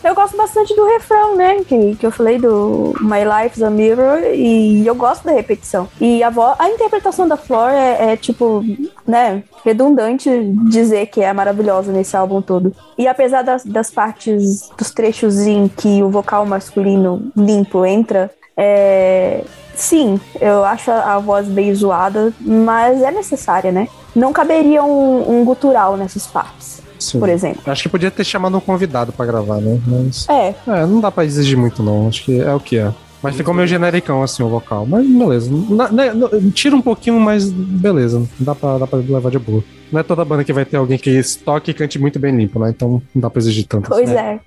Eu 0.04 0.14
gosto 0.14 0.38
bastante 0.38 0.76
do 0.76 0.86
refrão, 0.86 1.36
né? 1.36 1.64
Que, 1.64 1.96
que 1.96 2.06
eu 2.06 2.12
falei 2.12 2.38
do 2.38 2.94
My 3.02 3.24
Life's 3.26 3.62
a 3.64 3.70
Mirror. 3.70 4.20
E 4.34 4.86
eu 4.86 4.96
gosto 4.96 5.26
da 5.26 5.32
repetição. 5.32 5.90
E 6.00 6.24
a, 6.24 6.30
vo 6.30 6.56
a 6.58 6.70
interpretação 6.70 7.28
da 7.28 7.36
Flor 7.36 7.72
é, 7.72 8.14
é, 8.14 8.16
tipo, 8.16 8.64
né? 9.06 9.44
Redundante 9.66 10.30
dizer 10.70 11.08
que 11.08 11.22
é 11.22 11.34
maravilhosa 11.34 11.92
nesse 11.92 12.16
álbum 12.16 12.42
todo. 12.42 12.74
E 12.98 13.08
apesar 13.08 13.42
das, 13.42 13.66
das 13.66 13.92
partes, 13.92 14.70
dos 14.78 14.92
trechos 14.92 15.40
em 15.40 15.68
que 15.68 16.04
o 16.04 16.10
vocal 16.10 16.46
masculino 16.46 17.32
limpo 17.36 17.86
entra, 17.86 18.32
é, 18.56 19.44
sim, 19.78 20.20
eu 20.42 20.64
acho 20.66 20.92
a 20.92 21.18
voz 21.20 21.48
bem 21.48 21.74
zoada, 21.74 22.34
mas 22.42 23.02
é 23.02 23.12
necessária, 23.12 23.72
né? 23.72 23.88
Não 24.16 24.34
caberia 24.34 24.84
um, 24.84 25.40
um 25.40 25.46
gutural 25.46 25.96
nessas 25.96 26.28
partes. 26.28 26.82
Sim. 27.00 27.20
Por 27.20 27.30
exemplo. 27.30 27.62
Acho 27.68 27.84
que 27.84 27.90
podia 27.90 28.10
ter 28.10 28.24
chamado 28.24 28.58
um 28.58 28.60
convidado 28.60 29.12
pra 29.12 29.26
gravar, 29.26 29.58
né? 29.62 29.80
Mas. 29.86 30.28
É, 30.28 30.56
É, 30.68 30.86
não 30.86 31.00
dá 31.00 31.12
pra 31.12 31.24
exigir 31.26 31.56
muito, 31.58 31.84
não. 31.84 32.08
Acho 32.08 32.24
que 32.26 32.42
é 32.42 32.54
o 32.54 32.60
que 32.60 32.78
é. 32.78 32.92
Mas 33.22 33.36
ficou 33.36 33.54
meio 33.54 33.68
genericão, 33.68 34.22
assim, 34.24 34.42
o 34.44 34.50
vocal. 34.50 34.86
Mas 34.86 35.06
beleza. 35.08 35.50
Na- 35.70 35.92
né, 35.92 36.12
no- 36.14 36.52
tira 36.52 36.76
um 36.76 36.82
pouquinho, 36.82 37.20
mas 37.20 37.50
beleza. 37.52 38.24
Dá 38.40 38.56
pra, 38.56 38.78
dá 38.80 38.88
pra 38.88 38.98
levar 39.00 39.30
de 39.30 39.38
boa. 39.40 39.64
Não 39.92 40.00
é 40.00 40.04
toda 40.04 40.26
banda 40.26 40.44
que 40.44 40.52
vai 40.54 40.66
ter 40.66 40.78
alguém 40.78 40.98
que 40.98 41.22
toque 41.46 41.72
e 41.72 41.74
cante 41.74 42.00
muito 42.00 42.20
bem 42.20 42.36
limpo, 42.36 42.60
né? 42.60 42.70
Então 42.70 43.02
não 43.14 43.22
dá 43.22 43.30
pra 43.30 43.40
exigir 43.40 43.66
tanto. 43.68 43.90
pois 43.90 44.10
assim. 44.10 44.18
é. 44.20 44.40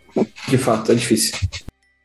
De 0.48 0.58
fato, 0.58 0.90
é 0.92 0.94
difícil. 0.94 1.36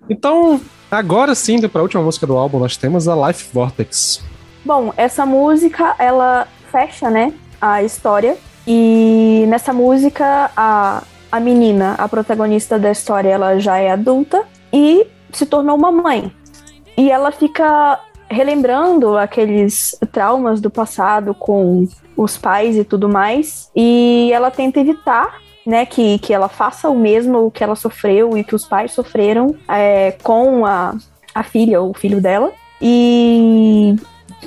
Então, 0.09 0.59
agora 0.89 1.33
sim, 1.33 1.55
indo 1.55 1.69
pra 1.69 1.81
última 1.81 2.03
música 2.03 2.27
do 2.27 2.37
álbum, 2.37 2.59
nós 2.59 2.77
temos 2.77 3.07
a 3.07 3.27
Life 3.27 3.49
Vortex. 3.53 4.23
Bom, 4.63 4.93
essa 4.97 5.25
música, 5.25 5.95
ela 5.99 6.47
fecha, 6.71 7.09
né, 7.09 7.33
a 7.61 7.83
história. 7.83 8.37
E 8.67 9.45
nessa 9.47 9.71
música, 9.71 10.49
a, 10.55 11.03
a 11.31 11.39
menina, 11.39 11.95
a 11.97 12.07
protagonista 12.07 12.79
da 12.79 12.91
história, 12.91 13.29
ela 13.29 13.59
já 13.59 13.77
é 13.77 13.91
adulta 13.91 14.43
e 14.73 15.05
se 15.31 15.45
tornou 15.45 15.75
uma 15.75 15.91
mãe. 15.91 16.31
E 16.97 17.11
ela 17.11 17.31
fica 17.31 17.99
relembrando 18.29 19.17
aqueles 19.17 19.95
traumas 20.11 20.59
do 20.59 20.69
passado 20.69 21.33
com 21.33 21.87
os 22.17 22.37
pais 22.37 22.75
e 22.75 22.83
tudo 22.83 23.07
mais. 23.07 23.69
E 23.75 24.31
ela 24.33 24.49
tenta 24.49 24.79
evitar 24.79 25.39
né, 25.65 25.85
que, 25.85 26.19
que 26.19 26.33
ela 26.33 26.47
faça 26.47 26.89
o 26.89 26.97
mesmo 26.97 27.49
que 27.49 27.63
ela 27.63 27.75
sofreu 27.75 28.37
e 28.37 28.43
que 28.43 28.55
os 28.55 28.65
pais 28.65 28.91
sofreram 28.91 29.55
é, 29.67 30.11
com 30.23 30.65
a, 30.65 30.95
a 31.33 31.43
filha 31.43 31.81
ou 31.81 31.91
o 31.91 31.93
filho 31.93 32.21
dela. 32.21 32.51
E 32.81 33.95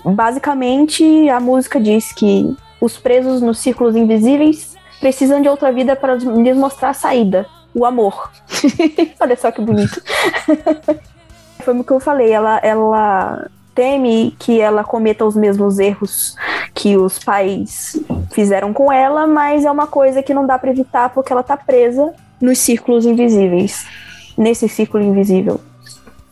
basicamente 0.05 1.29
a 1.29 1.41
música 1.41 1.81
diz 1.81 2.13
que 2.13 2.55
os 2.81 2.97
presos 2.97 3.41
nos 3.43 3.59
círculos 3.59 3.97
invisíveis 3.97 4.77
precisam 5.01 5.41
de 5.41 5.49
outra 5.49 5.73
vida 5.73 5.97
para 5.97 6.15
lhes 6.15 6.57
mostrar 6.57 6.91
a 6.91 6.95
saída, 6.95 7.47
o 7.75 7.85
amor. 7.85 8.31
Olha 9.19 9.37
só 9.37 9.51
que 9.51 9.61
bonito. 9.61 10.01
Foi 11.65 11.77
o 11.77 11.85
que 11.85 11.93
eu 11.93 12.01
falei, 12.01 12.31
ela, 12.31 12.59
ela 12.63 13.51
teme 13.79 14.35
que 14.41 14.61
ela 14.61 14.83
cometa 14.83 15.25
os 15.25 15.37
mesmos 15.37 15.79
erros 15.79 16.35
que 16.75 16.97
os 16.97 17.17
pais 17.17 17.97
fizeram 18.33 18.73
com 18.73 18.93
ela, 18.93 19.25
mas 19.25 19.65
é 19.65 19.71
uma 19.71 19.87
coisa 19.87 20.21
que 20.21 20.35
não 20.35 20.45
dá 20.45 20.59
para 20.59 20.71
evitar 20.71 21.11
porque 21.11 21.33
ela 21.33 21.45
tá 21.45 21.57
presa 21.57 22.13
nos 22.41 22.59
círculos 22.59 23.07
invisíveis. 23.07 23.87
Nesse 24.37 24.69
círculo 24.69 25.05
invisível. 25.05 25.61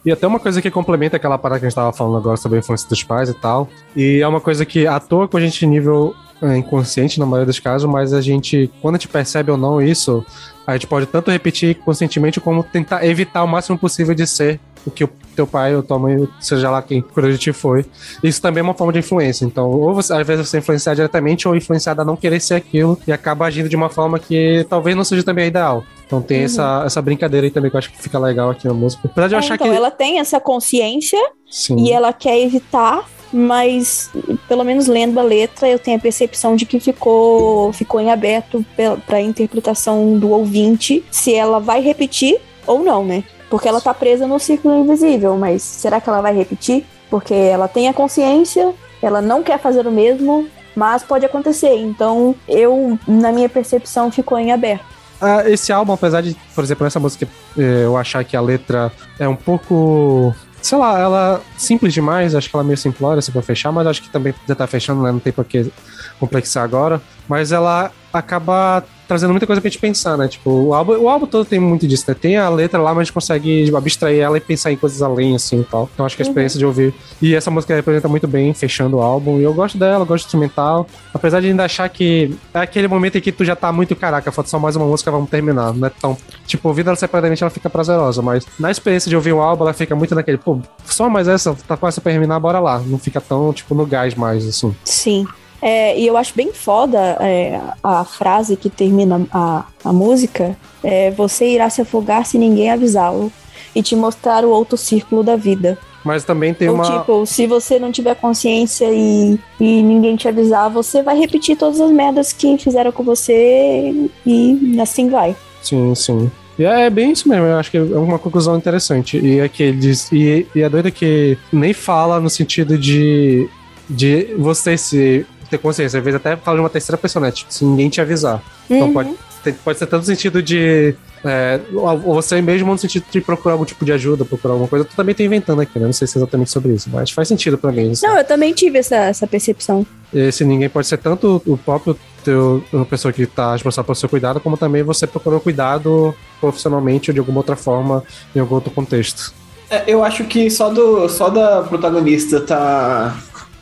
E 0.05 0.10
até 0.10 0.27
uma 0.27 0.40
coisa 0.40 0.60
que 0.60 0.73
complementa 0.73 1.16
aquela 1.16 1.39
parada 1.39 1.60
que 1.60 1.66
a 1.66 1.68
gente 1.68 1.77
tava 1.77 1.93
falando 1.93 2.16
agora 2.16 2.36
sobre 2.36 2.56
a 2.56 2.59
influência 2.59 2.89
dos 2.89 3.05
pais 3.05 3.28
e 3.28 3.35
tal. 3.35 3.68
E 3.94 4.20
é 4.20 4.27
uma 4.27 4.40
coisa 4.40 4.66
que 4.66 4.85
atua 4.85 5.28
com 5.28 5.36
a 5.36 5.40
gente 5.40 5.64
nível 5.66 6.16
é, 6.43 6.56
inconsciente 6.56 7.20
na 7.20 7.27
maioria 7.27 7.47
dos 7.47 7.60
casos, 7.60 7.89
mas 7.89 8.12
a 8.12 8.20
gente, 8.20 8.68
quando 8.82 8.97
a 8.97 8.98
gente 8.98 9.09
percebe 9.09 9.52
ou 9.52 9.56
não 9.56 9.81
isso, 9.81 10.24
a 10.66 10.73
gente 10.73 10.89
pode 10.89 11.06
tanto 11.06 11.31
repetir 11.31 11.77
conscientemente 11.77 12.40
como 12.40 12.64
tentar 12.64 13.06
evitar 13.06 13.44
o 13.44 13.48
máximo 13.48 13.78
possível 13.78 14.16
de 14.16 14.27
ser 14.27 14.59
o 14.85 14.90
que 14.90 15.05
o 15.05 15.10
teu 15.37 15.47
pai 15.47 15.77
ou 15.77 15.83
tua 15.83 15.99
mãe, 15.99 16.27
seja 16.41 16.71
lá 16.71 16.83
quem 16.83 17.01
por 17.01 17.25
a 17.25 17.37
ti 17.37 17.53
foi. 17.53 17.85
Isso 18.23 18.41
também 18.41 18.61
é 18.61 18.65
uma 18.65 18.75
forma 18.75 18.93
de 18.93 18.99
influência. 18.99 19.45
Então, 19.45 19.71
ou 19.71 19.95
você, 19.95 20.13
às 20.13 20.27
vezes 20.27 20.49
você 20.49 20.57
é 20.57 20.61
influenciar 20.61 20.95
diretamente 20.95 21.47
ou 21.47 21.55
influenciado 21.55 22.01
a 22.01 22.05
não 22.05 22.17
querer 22.17 22.41
ser 22.41 22.55
aquilo 22.55 22.99
e 23.07 23.13
acaba 23.13 23.47
agindo 23.47 23.69
de 23.69 23.77
uma 23.77 23.89
forma 23.89 24.19
que 24.19 24.67
talvez 24.69 24.97
não 24.97 25.05
seja 25.05 25.23
também 25.23 25.45
a 25.45 25.49
ideal. 25.49 25.85
Então 26.07 26.23
tem 26.23 26.43
essa, 26.45 26.85
essa 26.87 27.03
brincadeira 27.03 27.47
aí 27.47 27.51
também 27.51 27.69
que 27.71 27.77
eu 27.77 27.79
acho 27.79 27.91
que 27.91 28.01
fica 28.01 28.19
legal 28.19 28.51
aqui 28.51 28.67
na 28.67 28.75
música. 28.75 29.03
Apesar 29.05 29.29
de 29.29 29.35
eu 29.35 29.39
É, 29.39 29.41
achar 29.41 29.55
então, 29.57 29.69
que. 29.69 29.77
ela 29.77 29.91
tem 29.91 30.21
essa 30.21 30.39
consciência 30.39 31.19
Sim. 31.51 31.77
e 31.81 31.91
ela 31.93 32.13
quer 32.13 32.39
evitar, 32.41 33.05
mas 33.33 34.11
pelo 34.49 34.63
menos 34.63 34.87
lendo 34.87 35.19
a 35.19 35.23
letra, 35.23 35.69
eu 35.69 35.79
tenho 35.81 35.97
a 35.97 36.01
percepção 36.01 36.55
de 36.55 36.65
que 36.65 36.79
ficou, 36.79 37.73
ficou 37.73 38.01
em 38.01 38.11
aberto 38.11 38.65
para 39.05 39.17
a 39.17 39.21
interpretação 39.21 40.17
do 40.17 40.31
ouvinte 40.31 41.05
se 41.11 41.35
ela 41.35 41.59
vai 41.59 41.81
repetir 41.81 42.39
ou 42.67 42.85
não, 42.85 43.05
né? 43.05 43.25
Porque 43.48 43.68
ela 43.68 43.81
tá 43.81 43.94
presa 43.94 44.27
no 44.27 44.39
círculo 44.39 44.77
invisível, 44.77 45.36
mas 45.36 45.62
será 45.62 46.01
que 46.01 46.09
ela 46.09 46.20
vai 46.20 46.35
repetir? 46.35 46.85
Porque 47.09 47.35
ela 47.35 47.68
tem 47.68 47.89
a 47.89 47.94
consciência, 47.94 48.74
ela 49.01 49.20
não 49.20 49.43
quer 49.43 49.59
fazer 49.60 49.86
o 49.86 49.93
mesmo, 49.93 50.48
mas 50.74 51.02
pode 51.02 51.24
acontecer. 51.24 51.74
Então, 51.77 52.35
eu, 52.48 52.98
na 53.06 53.32
minha 53.32 53.48
percepção, 53.48 54.10
ficou 54.10 54.39
em 54.39 54.52
aberto. 54.52 54.85
Ah, 55.20 55.48
esse 55.48 55.73
álbum, 55.73 55.93
apesar 55.93 56.20
de, 56.20 56.36
por 56.55 56.62
exemplo, 56.62 56.85
nessa 56.85 57.01
música 57.01 57.27
eh, 57.56 57.85
eu 57.85 57.97
achar 57.97 58.23
que 58.23 58.36
a 58.36 58.40
letra 58.40 58.93
é 59.18 59.27
um 59.27 59.36
pouco. 59.36 60.35
Sei 60.60 60.77
lá, 60.77 60.98
ela 60.98 61.40
simples 61.56 61.94
demais, 61.94 62.35
acho 62.35 62.51
que 62.51 62.56
ela 62.56 62.64
é 62.64 62.66
meio 62.66 62.77
simplória 62.77 63.20
assim 63.20 63.32
pra 63.32 63.40
fechar, 63.40 63.73
mas 63.73 63.86
acho 63.86 64.02
que 64.02 64.10
também 64.10 64.35
já 64.47 64.55
tá 64.55 64.66
fechando, 64.66 65.02
né? 65.02 65.12
Não 65.12 65.18
tem 65.18 65.32
por 65.32 65.44
que 65.44 65.70
complexar 66.18 66.64
agora. 66.64 67.01
Mas 67.28 67.52
ela 67.52 67.90
acaba 68.12 68.85
trazendo 69.07 69.31
muita 69.31 69.47
coisa 69.47 69.61
pra 69.61 69.70
gente 69.70 69.81
pensar, 69.81 70.16
né? 70.16 70.28
Tipo, 70.28 70.51
o 70.51 70.74
álbum, 70.74 70.93
o 70.99 71.09
álbum 71.09 71.27
todo 71.27 71.45
tem 71.45 71.59
muito 71.59 71.87
disso, 71.87 72.05
né? 72.09 72.15
Tem 72.15 72.37
a 72.37 72.49
letra 72.49 72.81
lá, 72.81 72.91
mas 72.91 73.01
a 73.01 73.05
gente 73.05 73.12
consegue 73.12 73.65
tipo, 73.65 73.77
abstrair 73.77 74.20
ela 74.20 74.37
e 74.37 74.41
pensar 74.41 74.73
em 74.73 74.77
coisas 74.77 75.03
além, 75.03 75.35
assim 75.35 75.61
e 75.61 75.65
tal. 75.65 75.89
Então 75.93 76.05
acho 76.05 76.16
que 76.16 76.23
a 76.23 76.27
experiência 76.27 76.59
de 76.59 76.66
ouvir. 76.66 76.95
E 77.20 77.35
essa 77.35 77.51
música 77.51 77.74
representa 77.74 78.09
muito 78.09 78.27
bem, 78.27 78.53
fechando 78.53 78.97
o 78.97 79.01
álbum. 79.01 79.39
E 79.39 79.43
eu 79.43 79.55
gosto 79.55 79.78
dela, 79.78 80.03
eu 80.03 80.07
gosto 80.07 80.24
do 80.24 80.27
instrumental. 80.27 80.87
Apesar 81.12 81.41
de 81.41 81.49
ainda 81.49 81.65
achar 81.65 81.89
que 81.89 82.37
é 82.53 82.61
aquele 82.61 82.89
momento 82.89 83.19
em 83.19 83.20
que 83.20 83.33
tu 83.33 83.45
já 83.45 83.57
tá 83.57 83.73
muito 83.73 83.95
caraca, 83.95 84.33
falta 84.33 84.51
só 84.51 84.59
mais 84.59 84.77
uma 84.77 84.87
música, 84.87 85.11
vamos 85.11 85.31
terminar. 85.31 85.73
Não 85.73 85.87
é 85.87 85.91
tão. 85.91 86.16
Tipo, 86.47 86.69
ouvida 86.69 86.91
ela 86.91 86.97
separadamente, 86.97 87.43
ela 87.43 87.51
fica 87.51 87.70
prazerosa. 87.70 88.23
Mas 88.23 88.47
na 88.59 88.70
experiência 88.70 89.09
de 89.09 89.16
ouvir 89.16 89.33
o 89.33 89.41
álbum, 89.41 89.65
ela 89.65 89.73
fica 89.73 89.95
muito 89.95 90.15
naquele, 90.15 90.39
pô, 90.39 90.61
só 90.85 91.09
mais 91.09 91.28
essa, 91.28 91.55
tá 91.66 91.77
quase 91.77 92.01
pra 92.01 92.12
terminar, 92.12 92.39
bora 92.41 92.59
lá. 92.59 92.78
Não 92.78 92.99
fica 92.99 93.20
tão, 93.20 93.53
tipo, 93.53 93.74
no 93.74 93.87
gás 93.87 94.15
mais, 94.15 94.47
assim. 94.47 94.74
Sim. 94.85 95.27
É, 95.61 95.99
e 95.99 96.07
eu 96.07 96.16
acho 96.16 96.35
bem 96.35 96.53
foda 96.53 97.16
é, 97.20 97.61
a 97.83 98.05
frase 98.05 98.57
que 98.57 98.69
termina 98.69 99.27
a, 99.33 99.65
a 99.85 99.93
música. 99.93 100.57
É, 100.83 101.11
Você 101.12 101.47
irá 101.47 101.70
se 101.70 101.81
afogar 101.81 102.27
se 102.27 102.39
ninguém 102.39 102.70
avisá-lo 102.70 103.33
e 103.74 103.83
te 103.83 103.97
mostrar 103.97 104.45
o 104.45 104.51
outro 104.51 104.77
círculo 104.77 105.23
da 105.23 105.37
vida. 105.37 105.78
Mas 106.05 106.24
também 106.24 106.55
tem 106.55 106.69
Ou 106.69 106.77
uma. 106.77 106.85
tipo, 106.85 107.27
se 107.27 107.47
você 107.49 107.81
não 107.81 107.91
tiver 107.91 108.15
consciência 108.15 108.87
e, 108.93 109.39
e 109.61 109.83
ninguém 109.83 110.15
te 110.15 110.28
avisar, 110.28 110.70
você 110.70 111.03
vai 111.03 111.19
repetir 111.19 111.57
todas 111.57 111.81
as 111.81 111.91
merdas 111.91 112.33
que 112.33 112.57
fizeram 112.59 112.93
com 112.93 113.03
você 113.03 114.09
e 114.24 114.78
assim 114.81 115.09
vai. 115.09 115.35
Sim, 115.61 115.95
sim. 115.97 116.31
E 116.59 116.65
é 116.65 116.89
bem 116.89 117.11
isso 117.11 117.28
mesmo, 117.28 117.45
eu 117.45 117.57
acho 117.57 117.70
que 117.70 117.77
é 117.77 117.83
uma 117.83 118.19
conclusão 118.19 118.57
interessante. 118.57 119.19
E 119.19 119.41
é 119.41 119.49
que 119.49 119.65
ele 119.65 119.78
diz. 119.78 120.11
E, 120.12 120.47
e 120.55 120.62
é 120.62 120.69
doido 120.69 120.91
que 120.93 121.37
nem 121.53 121.73
fala 121.73 122.20
no 122.20 122.31
sentido 122.31 122.78
de. 122.78 123.49
de 123.91 124.35
você 124.39 124.78
se 124.78 125.27
ter 125.48 125.59
consciência. 125.59 125.98
Às 125.98 126.05
vezes 126.05 126.16
até 126.20 126.36
fala 126.36 126.56
de 126.59 126.62
uma 126.62 126.70
terceira 126.70 126.97
pessoa, 126.98 127.24
né? 127.24 127.31
Tipo, 127.31 127.52
se 127.52 127.64
ninguém 127.64 127.89
te 127.89 128.01
avisar. 128.01 128.43
Então 128.70 128.89
Uhum. 128.89 128.93
pode, 128.93 129.14
tem- 129.44 129.55
pode 129.55 129.78
ser 129.78 129.86
tanto 129.86 130.01
no 130.02 130.06
sentido 130.06 130.43
de. 130.43 130.94
É, 131.24 131.59
ou 131.74 132.14
você 132.14 132.40
mesmo 132.40 132.70
no 132.70 132.78
sentido 132.78 133.05
de 133.10 133.20
procurar 133.20 133.55
algum 133.55 133.64
tipo 133.64 133.85
de 133.85 133.90
ajuda, 133.93 134.24
procurar 134.24 134.52
alguma 134.55 134.68
coisa. 134.68 134.85
Eu 134.85 134.97
também 134.97 135.12
tô 135.14 135.23
inventando 135.24 135.60
aqui, 135.60 135.77
né? 135.78 135.86
Não 135.86 135.93
sei 135.93 136.06
se 136.06 136.16
é 136.16 136.20
exatamente 136.20 136.51
sobre 136.51 136.73
isso, 136.73 136.89
mas 136.93 137.10
faz 137.10 137.27
sentido 137.27 137.59
pra 137.59 137.73
mim. 137.73 137.90
assim. 137.90 138.06
Não, 138.06 138.16
eu 138.16 138.24
também 138.24 138.52
tive 138.52 138.78
essa, 138.78 138.94
essa 138.97 139.27
percepção. 139.27 139.85
Esse 140.14 140.44
ninguém 140.44 140.68
pode 140.68 140.86
ser 140.86 140.98
tanto 140.98 141.43
o 141.44 141.56
próprio 141.56 141.98
teu, 142.23 142.62
uma 142.73 142.85
pessoa 142.85 143.12
que 143.12 143.23
está 143.23 143.55
responsável 143.55 143.86
pelo 143.86 143.97
seu 143.97 144.09
cuidado, 144.09 144.39
como 144.40 144.56
também 144.56 144.82
você 144.85 145.05
procurou 145.06 145.40
cuidado 145.40 146.14
profissionalmente 146.40 147.10
ou 147.10 147.14
de 147.14 147.18
alguma 147.18 147.39
outra 147.40 147.56
forma 147.56 148.05
em 148.35 148.39
algum 148.39 148.55
outro 148.55 148.70
contexto. 148.70 149.32
É, 149.68 149.82
eu 149.89 150.05
acho 150.05 150.23
que 150.24 150.48
só, 150.48 150.70
do, 150.70 151.09
só 151.09 151.28
da 151.28 151.62
protagonista 151.62 152.40
tá 152.40 153.16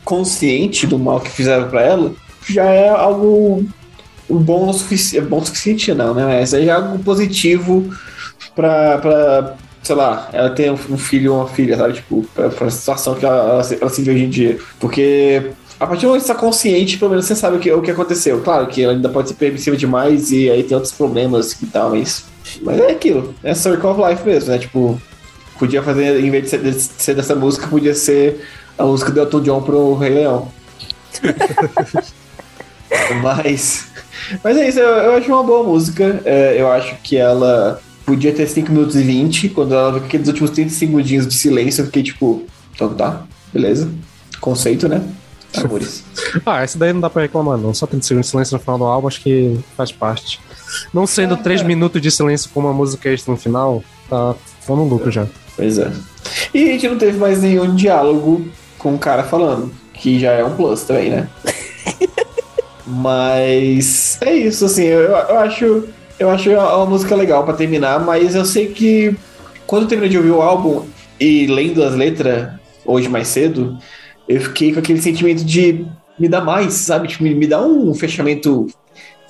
consciente 0.05 0.87
do 0.87 0.97
mal 0.97 1.19
que 1.19 1.29
fizeram 1.29 1.67
pra 1.67 1.81
ela 1.81 2.13
já 2.47 2.63
é 2.65 2.89
algo 2.89 3.65
bom 4.29 4.69
o 4.69 4.73
sufici 4.73 5.19
bom 5.19 5.39
o 5.39 5.45
suficiente, 5.45 5.93
não, 5.93 6.13
né? 6.13 6.23
Mas 6.25 6.53
é 6.53 6.63
já 6.63 6.75
algo 6.77 6.99
positivo 6.99 7.89
pra, 8.55 8.97
pra 8.99 9.55
sei 9.83 9.95
lá, 9.95 10.29
ela 10.33 10.49
ter 10.49 10.71
um 10.71 10.97
filho 10.97 11.33
ou 11.33 11.39
uma 11.41 11.47
filha, 11.47 11.77
sabe? 11.77 11.93
Tipo, 11.93 12.23
pra, 12.33 12.49
pra 12.49 12.69
situação 12.69 13.15
que 13.15 13.25
ela, 13.25 13.35
ela, 13.51 13.63
se- 13.63 13.75
vê 14.03 14.11
hoje 14.11 14.23
em 14.23 14.29
dia. 14.29 14.57
Porque 14.79 15.51
a 15.79 15.85
partir 15.87 16.03
do 16.03 16.07
momento 16.09 16.21
que 16.21 16.27
você 16.27 16.33
tá 16.33 16.39
consciente, 16.39 16.97
pelo 16.97 17.11
menos 17.11 17.25
você 17.25 17.35
sabe 17.35 17.57
o 17.57 17.59
que, 17.59 17.71
o 17.71 17.81
que 17.81 17.91
aconteceu. 17.91 18.41
Claro 18.41 18.67
que 18.67 18.81
ela 18.83 18.93
ainda 18.93 19.09
pode 19.09 19.29
ser 19.29 19.35
permissiva 19.35 19.75
demais 19.77 20.31
e 20.31 20.49
aí 20.49 20.63
tem 20.63 20.75
outros 20.75 20.93
problemas 20.93 21.51
e 21.61 21.65
tal, 21.67 21.91
mas. 21.91 22.25
Mas 22.61 22.79
é 22.79 22.91
aquilo. 22.91 23.33
É 23.43 23.53
Circle 23.53 23.89
of 23.89 24.01
Life 24.01 24.23
mesmo, 24.25 24.51
né? 24.51 24.57
Tipo, 24.59 24.99
podia 25.59 25.81
fazer, 25.83 26.19
em 26.23 26.29
vez 26.31 26.43
de 26.45 26.49
ser, 26.49 26.59
de 26.61 26.73
ser 26.79 27.15
dessa 27.15 27.35
música, 27.35 27.67
podia 27.67 27.93
ser 27.93 28.41
a 28.77 28.83
música 28.83 29.11
do 29.11 29.19
Elton 29.19 29.41
John 29.41 29.61
pro 29.61 29.95
Rei 29.95 30.09
Leão. 30.09 30.47
mas, 33.21 33.87
mas 34.43 34.57
é 34.57 34.67
isso, 34.67 34.79
eu, 34.79 34.87
eu 34.87 35.13
acho 35.13 35.27
uma 35.27 35.43
boa 35.43 35.63
música. 35.63 36.21
É, 36.25 36.59
eu 36.59 36.71
acho 36.71 36.95
que 37.03 37.17
ela 37.17 37.79
podia 38.05 38.33
ter 38.33 38.47
5 38.47 38.71
minutos 38.71 38.95
e 38.95 39.03
20. 39.03 39.49
Quando 39.49 39.73
ela 39.73 39.91
viu 39.91 40.05
aqueles 40.05 40.27
últimos 40.27 40.51
30 40.51 40.69
segundinhos 40.71 41.27
de 41.27 41.33
silêncio, 41.33 41.81
eu 41.81 41.85
fiquei 41.87 42.03
tipo, 42.03 42.43
então 42.73 42.93
tá, 42.93 43.23
beleza. 43.53 43.89
Conceito, 44.39 44.87
né? 44.87 45.01
Amores. 45.57 46.03
ah, 46.45 46.61
essa 46.61 46.77
daí 46.77 46.91
não 46.91 47.01
dá 47.01 47.09
pra 47.09 47.23
reclamar, 47.23 47.57
não. 47.57 47.73
Só 47.73 47.87
30 47.87 48.05
segundos 48.05 48.27
de 48.27 48.31
silêncio 48.31 48.57
no 48.57 48.59
final 48.59 48.77
do 48.77 48.83
álbum, 48.83 49.07
acho 49.07 49.21
que 49.21 49.57
faz 49.75 49.91
parte. 49.91 50.39
Não 50.93 51.07
sendo 51.07 51.37
3 51.37 51.61
é, 51.61 51.63
minutos 51.63 52.01
de 52.01 52.11
silêncio 52.11 52.49
com 52.53 52.59
uma 52.59 52.73
música 52.73 53.09
extra 53.09 53.31
no 53.31 53.37
final, 53.37 53.83
tá, 54.09 54.35
tá 54.65 54.75
no 54.75 54.83
lucro 54.83 55.09
já. 55.09 55.25
Pois 55.55 55.77
é. 55.77 55.91
E 56.53 56.69
a 56.69 56.71
gente 56.73 56.89
não 56.89 56.97
teve 56.97 57.17
mais 57.17 57.41
nenhum 57.41 57.73
diálogo 57.75 58.45
com 58.85 58.93
o 58.93 58.99
cara 58.99 59.23
falando, 59.23 59.71
que 59.95 60.19
já 60.19 60.33
é 60.33 60.43
um 60.43 60.55
plus 60.55 60.83
também, 60.83 61.09
né? 61.09 61.27
mas 62.85 64.19
é 64.21 64.31
isso, 64.31 64.65
assim, 64.65 64.83
eu, 64.83 65.01
eu 65.09 65.39
acho. 65.39 65.87
Eu 66.17 66.29
acho 66.29 66.49
uma 66.49 66.85
música 66.85 67.13
legal 67.13 67.43
para 67.43 67.55
terminar, 67.55 67.99
mas 67.99 68.35
eu 68.35 68.45
sei 68.45 68.67
que 68.67 69.17
quando 69.67 69.81
eu 69.81 69.89
terminei 69.89 70.09
de 70.09 70.17
ouvir 70.17 70.29
o 70.29 70.41
álbum 70.41 70.85
e 71.19 71.45
lendo 71.47 71.83
as 71.83 71.93
letras 71.93 72.53
hoje 72.85 73.09
mais 73.09 73.27
cedo, 73.27 73.77
eu 74.29 74.39
fiquei 74.39 74.71
com 74.71 74.79
aquele 74.79 75.01
sentimento 75.01 75.43
de 75.43 75.85
me 76.17 76.29
dar 76.29 76.39
mais, 76.39 76.73
sabe? 76.73 77.09
Tipo, 77.09 77.23
me, 77.23 77.35
me 77.35 77.47
dá 77.47 77.61
um 77.61 77.93
fechamento 77.93 78.67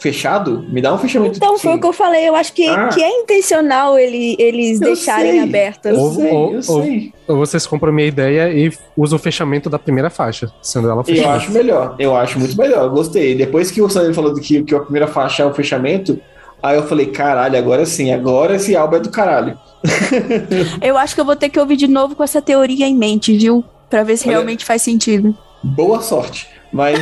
fechado, 0.06 0.64
me 0.69 0.82
dá 0.82 0.94
um 0.94 0.99
fechamento. 0.99 1.38
Então, 1.38 1.57
foi 1.57 1.73
o 1.73 1.80
que 1.80 1.88
eu 1.88 1.94
falei, 1.94 2.30
eu 2.30 2.36
acho 2.36 2.53
que, 2.53 2.68
ah. 2.68 2.90
que 2.90 3.02
é 3.02 3.10
intencional 3.10 3.98
ele, 3.98 4.36
eles 4.38 4.80
eu 4.80 4.88
deixarem 4.88 5.32
sei, 5.32 5.41
abertas. 5.41 5.98
Eu 5.98 6.03
ou, 6.03 6.14
sei, 6.14 6.32
ou, 6.32 6.53
eu 6.53 6.61
sei. 6.61 7.14
Ou, 7.27 7.38
vocês 7.38 7.65
compram 7.65 7.90
a 7.90 7.91
minha 7.91 8.07
ideia 8.07 8.53
e 8.53 8.72
usam 8.95 9.18
o 9.18 9.19
fechamento 9.19 9.68
da 9.68 9.80
primeira 9.80 10.11
faixa, 10.11 10.52
sendo 10.61 10.88
ela 10.91 11.03
fechada. 11.03 11.27
Eu 11.27 11.34
acho 11.34 11.52
melhor, 11.52 11.95
eu 11.98 12.15
acho 12.15 12.38
muito 12.38 12.56
melhor, 12.56 12.84
eu 12.84 12.91
gostei. 12.91 13.34
Depois 13.34 13.72
que 13.72 13.82
o 13.82 13.90
Sandro 13.90 14.14
falou 14.14 14.36
que, 14.36 14.61
que 14.61 14.76
a 14.76 14.80
primeira 14.80 15.07
faixa 15.07 15.41
é 15.41 15.45
o 15.48 15.53
fechamento, 15.53 16.19
aí 16.61 16.77
eu 16.77 16.84
falei, 16.84 17.07
caralho, 17.07 17.57
agora 17.57 17.84
sim, 17.84 18.14
agora 18.14 18.57
esse 18.57 18.76
álbum 18.76 18.98
é 18.98 18.99
do 18.99 19.10
caralho. 19.10 19.57
eu 20.84 20.99
acho 20.99 21.15
que 21.15 21.22
eu 21.22 21.26
vou 21.26 21.36
ter 21.36 21.49
que 21.49 21.60
ouvir 21.60 21.77
de 21.77 21.88
novo 21.88 22.15
com 22.15 22.23
essa 22.23 22.44
teoria 22.44 22.86
em 22.86 22.95
mente, 22.95 23.36
viu? 23.36 23.64
Pra 23.90 24.03
ver 24.03 24.18
se 24.18 24.27
Olha, 24.27 24.38
realmente 24.38 24.64
faz 24.64 24.84
sentido. 24.84 25.36
Boa 25.64 25.99
sorte. 25.99 26.55
Mas. 26.76 27.00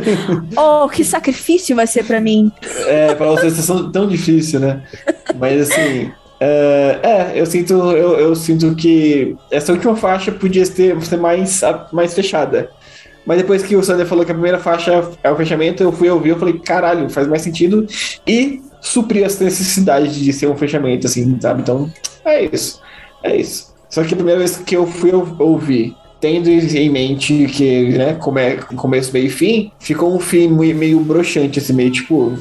oh, 0.56 0.88
que 0.88 1.04
sacrifício 1.04 1.76
vai 1.76 1.86
ser 1.86 2.02
para 2.02 2.18
mim. 2.18 2.50
É, 2.86 3.14
pra 3.14 3.26
você 3.26 3.50
ser 3.50 3.90
tão 3.90 4.08
difícil, 4.08 4.58
né? 4.58 4.82
Mas 5.38 5.70
assim. 5.70 6.10
É, 6.40 6.98
é, 7.02 7.32
eu 7.34 7.44
sinto, 7.44 7.74
eu, 7.74 8.18
eu, 8.18 8.34
sinto 8.34 8.74
que 8.74 9.36
essa 9.50 9.70
última 9.70 9.94
faixa 9.94 10.32
podia 10.32 10.66
ter, 10.66 11.00
ser 11.02 11.18
mais, 11.18 11.60
mais 11.92 12.14
fechada. 12.14 12.70
Mas 13.26 13.36
depois 13.36 13.62
que 13.62 13.76
o 13.76 13.82
Sander 13.82 14.06
falou 14.06 14.24
que 14.24 14.32
a 14.32 14.34
primeira 14.34 14.58
faixa 14.58 15.08
é 15.22 15.30
o 15.30 15.36
fechamento, 15.36 15.82
eu 15.82 15.92
fui 15.92 16.08
ouvir, 16.10 16.30
eu 16.30 16.38
falei, 16.38 16.58
caralho, 16.58 17.08
faz 17.10 17.28
mais 17.28 17.42
sentido. 17.42 17.86
E 18.26 18.62
suprir 18.80 19.26
as 19.26 19.38
necessidades 19.38 20.16
de 20.16 20.32
ser 20.32 20.48
um 20.48 20.56
fechamento, 20.56 21.06
assim, 21.06 21.38
sabe? 21.38 21.60
Então, 21.60 21.92
é 22.24 22.46
isso. 22.46 22.80
É 23.22 23.36
isso. 23.36 23.72
Só 23.90 24.02
que 24.02 24.14
a 24.14 24.16
primeira 24.16 24.38
vez 24.38 24.56
que 24.56 24.74
eu 24.74 24.86
fui 24.86 25.12
ouvir 25.12 25.94
tendo 26.22 26.48
em 26.48 26.88
mente 26.88 27.46
que, 27.46 27.88
né, 27.98 28.14
como 28.14 28.38
é 28.38 28.54
começo, 28.54 29.12
meio 29.12 29.26
e 29.26 29.28
fim, 29.28 29.72
ficou 29.80 30.14
um 30.14 30.20
fim 30.20 30.46
meio, 30.46 30.76
meio 30.76 31.00
broxante, 31.00 31.58
assim, 31.58 31.72
meio 31.72 31.90
tipo. 31.90 32.38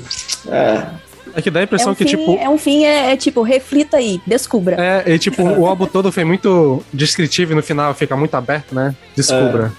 É. 0.48 0.86
É 1.34 1.42
que 1.42 1.50
dá 1.50 1.62
a 1.62 1.64
impressão 1.64 1.90
é 1.90 1.92
um 1.92 1.96
que, 1.96 2.04
fim, 2.04 2.10
tipo. 2.10 2.38
É 2.40 2.48
um 2.48 2.58
fim, 2.60 2.84
é, 2.86 3.12
é, 3.12 3.18
tipo, 3.18 3.42
reflita 3.42 3.98
aí, 3.98 4.22
descubra. 4.28 4.76
É, 4.80 5.12
e 5.12 5.18
tipo, 5.18 5.42
o 5.42 5.66
álbum 5.66 5.88
todo 5.88 6.12
foi 6.12 6.24
muito 6.24 6.84
descritivo 6.94 7.54
e 7.54 7.56
no 7.56 7.64
final 7.64 7.92
fica 7.96 8.16
muito 8.16 8.36
aberto, 8.36 8.76
né? 8.76 8.94
Descubra. 9.16 9.74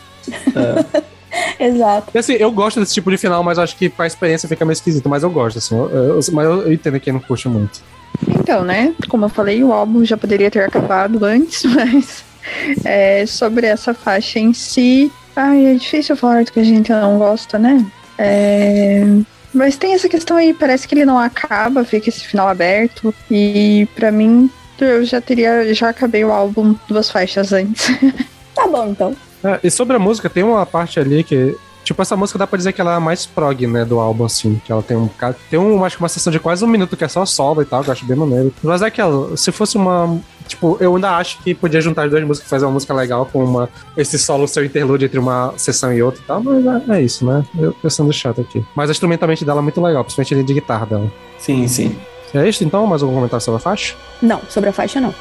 É. 0.56 0.98
é. 0.98 1.12
Exato. 1.68 2.10
E 2.12 2.18
assim, 2.18 2.32
eu 2.32 2.50
gosto 2.50 2.80
desse 2.80 2.92
tipo 2.92 3.10
de 3.10 3.16
final, 3.16 3.42
mas 3.44 3.58
acho 3.58 3.76
que 3.76 3.88
pra 3.88 4.06
experiência 4.06 4.48
fica 4.48 4.64
meio 4.64 4.72
esquisito, 4.72 5.08
mas 5.08 5.22
eu 5.22 5.30
gosto, 5.30 5.58
assim. 5.58 5.76
Eu, 5.76 5.90
eu, 5.90 6.20
mas 6.32 6.44
eu 6.44 6.72
entendo 6.72 6.98
que 6.98 7.12
não 7.12 7.20
curte 7.20 7.48
muito. 7.48 7.80
Então, 8.28 8.64
né? 8.64 8.94
Como 9.08 9.24
eu 9.24 9.28
falei, 9.28 9.62
o 9.62 9.72
álbum 9.72 10.04
já 10.04 10.16
poderia 10.16 10.50
ter 10.50 10.64
acabado 10.64 11.24
antes, 11.24 11.62
mas 11.72 12.24
é, 12.85 13.24
sobre 13.27 13.66
essa 13.66 13.94
faixa 13.94 14.39
em 14.39 14.52
si. 14.52 15.10
Ai, 15.35 15.66
é 15.66 15.74
difícil 15.74 16.16
falar 16.16 16.44
do 16.44 16.52
que 16.52 16.60
a 16.60 16.64
gente 16.64 16.90
não 16.90 17.19
gosta, 17.19 17.59
né? 17.59 17.85
É, 18.19 19.02
mas 19.52 19.77
tem 19.77 19.94
essa 19.94 20.09
questão 20.09 20.36
aí, 20.36 20.52
parece 20.52 20.86
que 20.86 20.94
ele 20.94 21.05
não 21.05 21.19
acaba, 21.19 21.85
fica 21.85 22.09
esse 22.09 22.24
final 22.27 22.48
aberto. 22.48 23.14
E 23.31 23.86
para 23.94 24.10
mim, 24.10 24.51
eu 24.78 25.05
já 25.05 25.20
teria. 25.20 25.73
Já 25.74 25.90
acabei 25.90 26.24
o 26.24 26.32
álbum 26.32 26.74
duas 26.89 27.10
faixas 27.10 27.52
antes. 27.52 27.86
tá 28.55 28.66
bom, 28.66 28.89
então. 28.89 29.16
É, 29.44 29.60
e 29.64 29.70
sobre 29.70 29.97
a 29.97 29.98
música, 29.98 30.31
tem 30.31 30.43
uma 30.43 30.64
parte 30.64 31.01
ali 31.01 31.24
que 31.24 31.56
Tipo, 31.85 32.01
essa 32.01 32.16
música 32.16 32.39
dá 32.39 32.47
pra 32.47 32.56
dizer 32.56 32.73
que 32.73 32.81
ela 32.81 32.93
é 32.93 32.97
a 32.97 33.01
mais 33.01 33.27
prog, 33.27 33.66
né, 33.66 33.85
do 33.85 33.98
álbum, 33.98 34.24
assim. 34.24 34.60
Que 34.64 34.70
ela 34.70 34.82
tem 34.82 34.97
um. 34.97 35.10
Tem 35.51 35.59
um, 35.59 35.85
acho 35.85 35.97
que 35.97 36.02
uma 36.02 36.09
sessão 36.09 36.32
de 36.32 36.39
quase 36.39 36.64
um 36.64 36.69
minuto 36.69 36.97
que 36.97 37.05
é 37.05 37.09
só 37.09 37.27
solo 37.27 37.60
e 37.60 37.64
tal, 37.64 37.82
que 37.82 37.90
eu 37.90 37.93
acho 37.93 38.06
bem 38.06 38.16
maneiro. 38.16 38.55
Mas 38.62 38.82
é 38.82 38.90
que 38.90 39.02
se 39.36 39.51
fosse 39.51 39.77
uma. 39.77 40.20
Tipo, 40.52 40.76
eu 40.80 40.94
ainda 40.94 41.16
acho 41.16 41.38
que 41.38 41.54
podia 41.54 41.80
juntar 41.80 42.04
as 42.04 42.10
duas 42.10 42.22
músicas 42.24 42.46
e 42.46 42.50
fazer 42.50 42.66
uma 42.66 42.72
música 42.72 42.92
legal 42.92 43.24
com 43.24 43.42
uma, 43.42 43.70
esse 43.96 44.18
solo 44.18 44.46
seu 44.46 44.62
interlude 44.62 45.06
entre 45.06 45.18
uma 45.18 45.54
sessão 45.56 45.90
e 45.94 46.02
outra 46.02 46.20
e 46.20 46.24
tal, 46.24 46.42
mas 46.42 46.88
é, 46.88 46.98
é 46.98 47.02
isso, 47.02 47.24
né? 47.24 47.42
Eu, 47.58 47.74
eu 47.82 47.88
sendo 47.88 48.12
chato 48.12 48.42
aqui. 48.42 48.62
Mas 48.74 48.90
instrumentalmente 48.90 49.46
dela 49.46 49.60
é 49.60 49.62
muito 49.62 49.80
legal, 49.80 50.04
principalmente 50.04 50.44
de 50.44 50.54
guitarra 50.54 50.84
dela. 50.84 51.10
Sim, 51.38 51.66
sim. 51.66 51.96
É 52.34 52.46
isso 52.46 52.62
então? 52.64 52.86
Mais 52.86 53.02
algum 53.02 53.14
comentário 53.14 53.42
sobre 53.42 53.56
a 53.56 53.60
faixa? 53.60 53.94
Não, 54.20 54.42
sobre 54.48 54.68
a 54.68 54.72
faixa 54.74 55.00
não. 55.00 55.14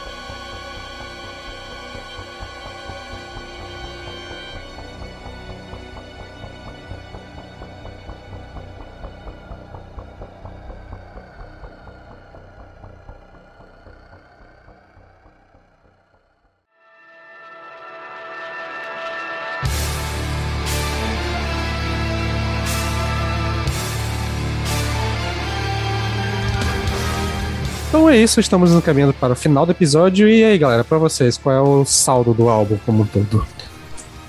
Então 27.92 28.10
é 28.10 28.16
isso, 28.16 28.40
estamos 28.40 28.72
encaminhando 28.72 29.12
para 29.12 29.34
o 29.34 29.36
final 29.36 29.66
do 29.66 29.74
episódio. 29.74 30.26
E 30.26 30.42
aí, 30.46 30.58
galera, 30.58 30.82
para 30.82 30.98
vocês, 30.98 31.38
qual 31.38 31.54
é 31.54 31.60
o 31.60 31.84
saldo 31.84 32.34
do 32.34 32.48
álbum 32.48 32.78
como 32.86 33.04
um 33.04 33.06
todo? 33.06 33.46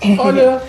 Olha. 0.19 0.61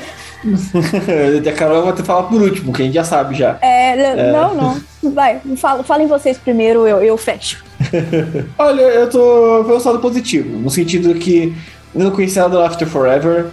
a 1.50 1.52
Carol 1.54 1.86
vai 1.86 1.94
ter 1.94 2.04
que 2.04 2.08
falar 2.08 2.24
por 2.24 2.40
último, 2.40 2.72
que 2.72 2.84
a 2.84 2.86
gente 2.86 2.94
já 2.94 3.04
sabe 3.04 3.34
já. 3.34 3.58
É, 3.64 4.00
é. 4.00 4.32
não, 4.32 4.54
não. 4.54 5.12
Vai, 5.12 5.42
fala, 5.58 5.84
falem 5.84 6.06
vocês 6.06 6.38
primeiro, 6.38 6.86
eu, 6.86 7.02
eu 7.02 7.18
fecho. 7.18 7.66
Olha, 8.60 8.82
eu 8.82 9.10
tô. 9.10 9.64
Foi 9.66 9.76
um 9.76 9.80
saldo 9.80 9.98
positivo, 9.98 10.56
no 10.60 10.70
sentido 10.70 11.16
que 11.16 11.52
eu 11.96 12.04
não 12.04 12.12
conhecia 12.12 12.44
nada 12.44 12.58
do 12.58 12.64
After 12.64 12.88
Forever. 12.88 13.48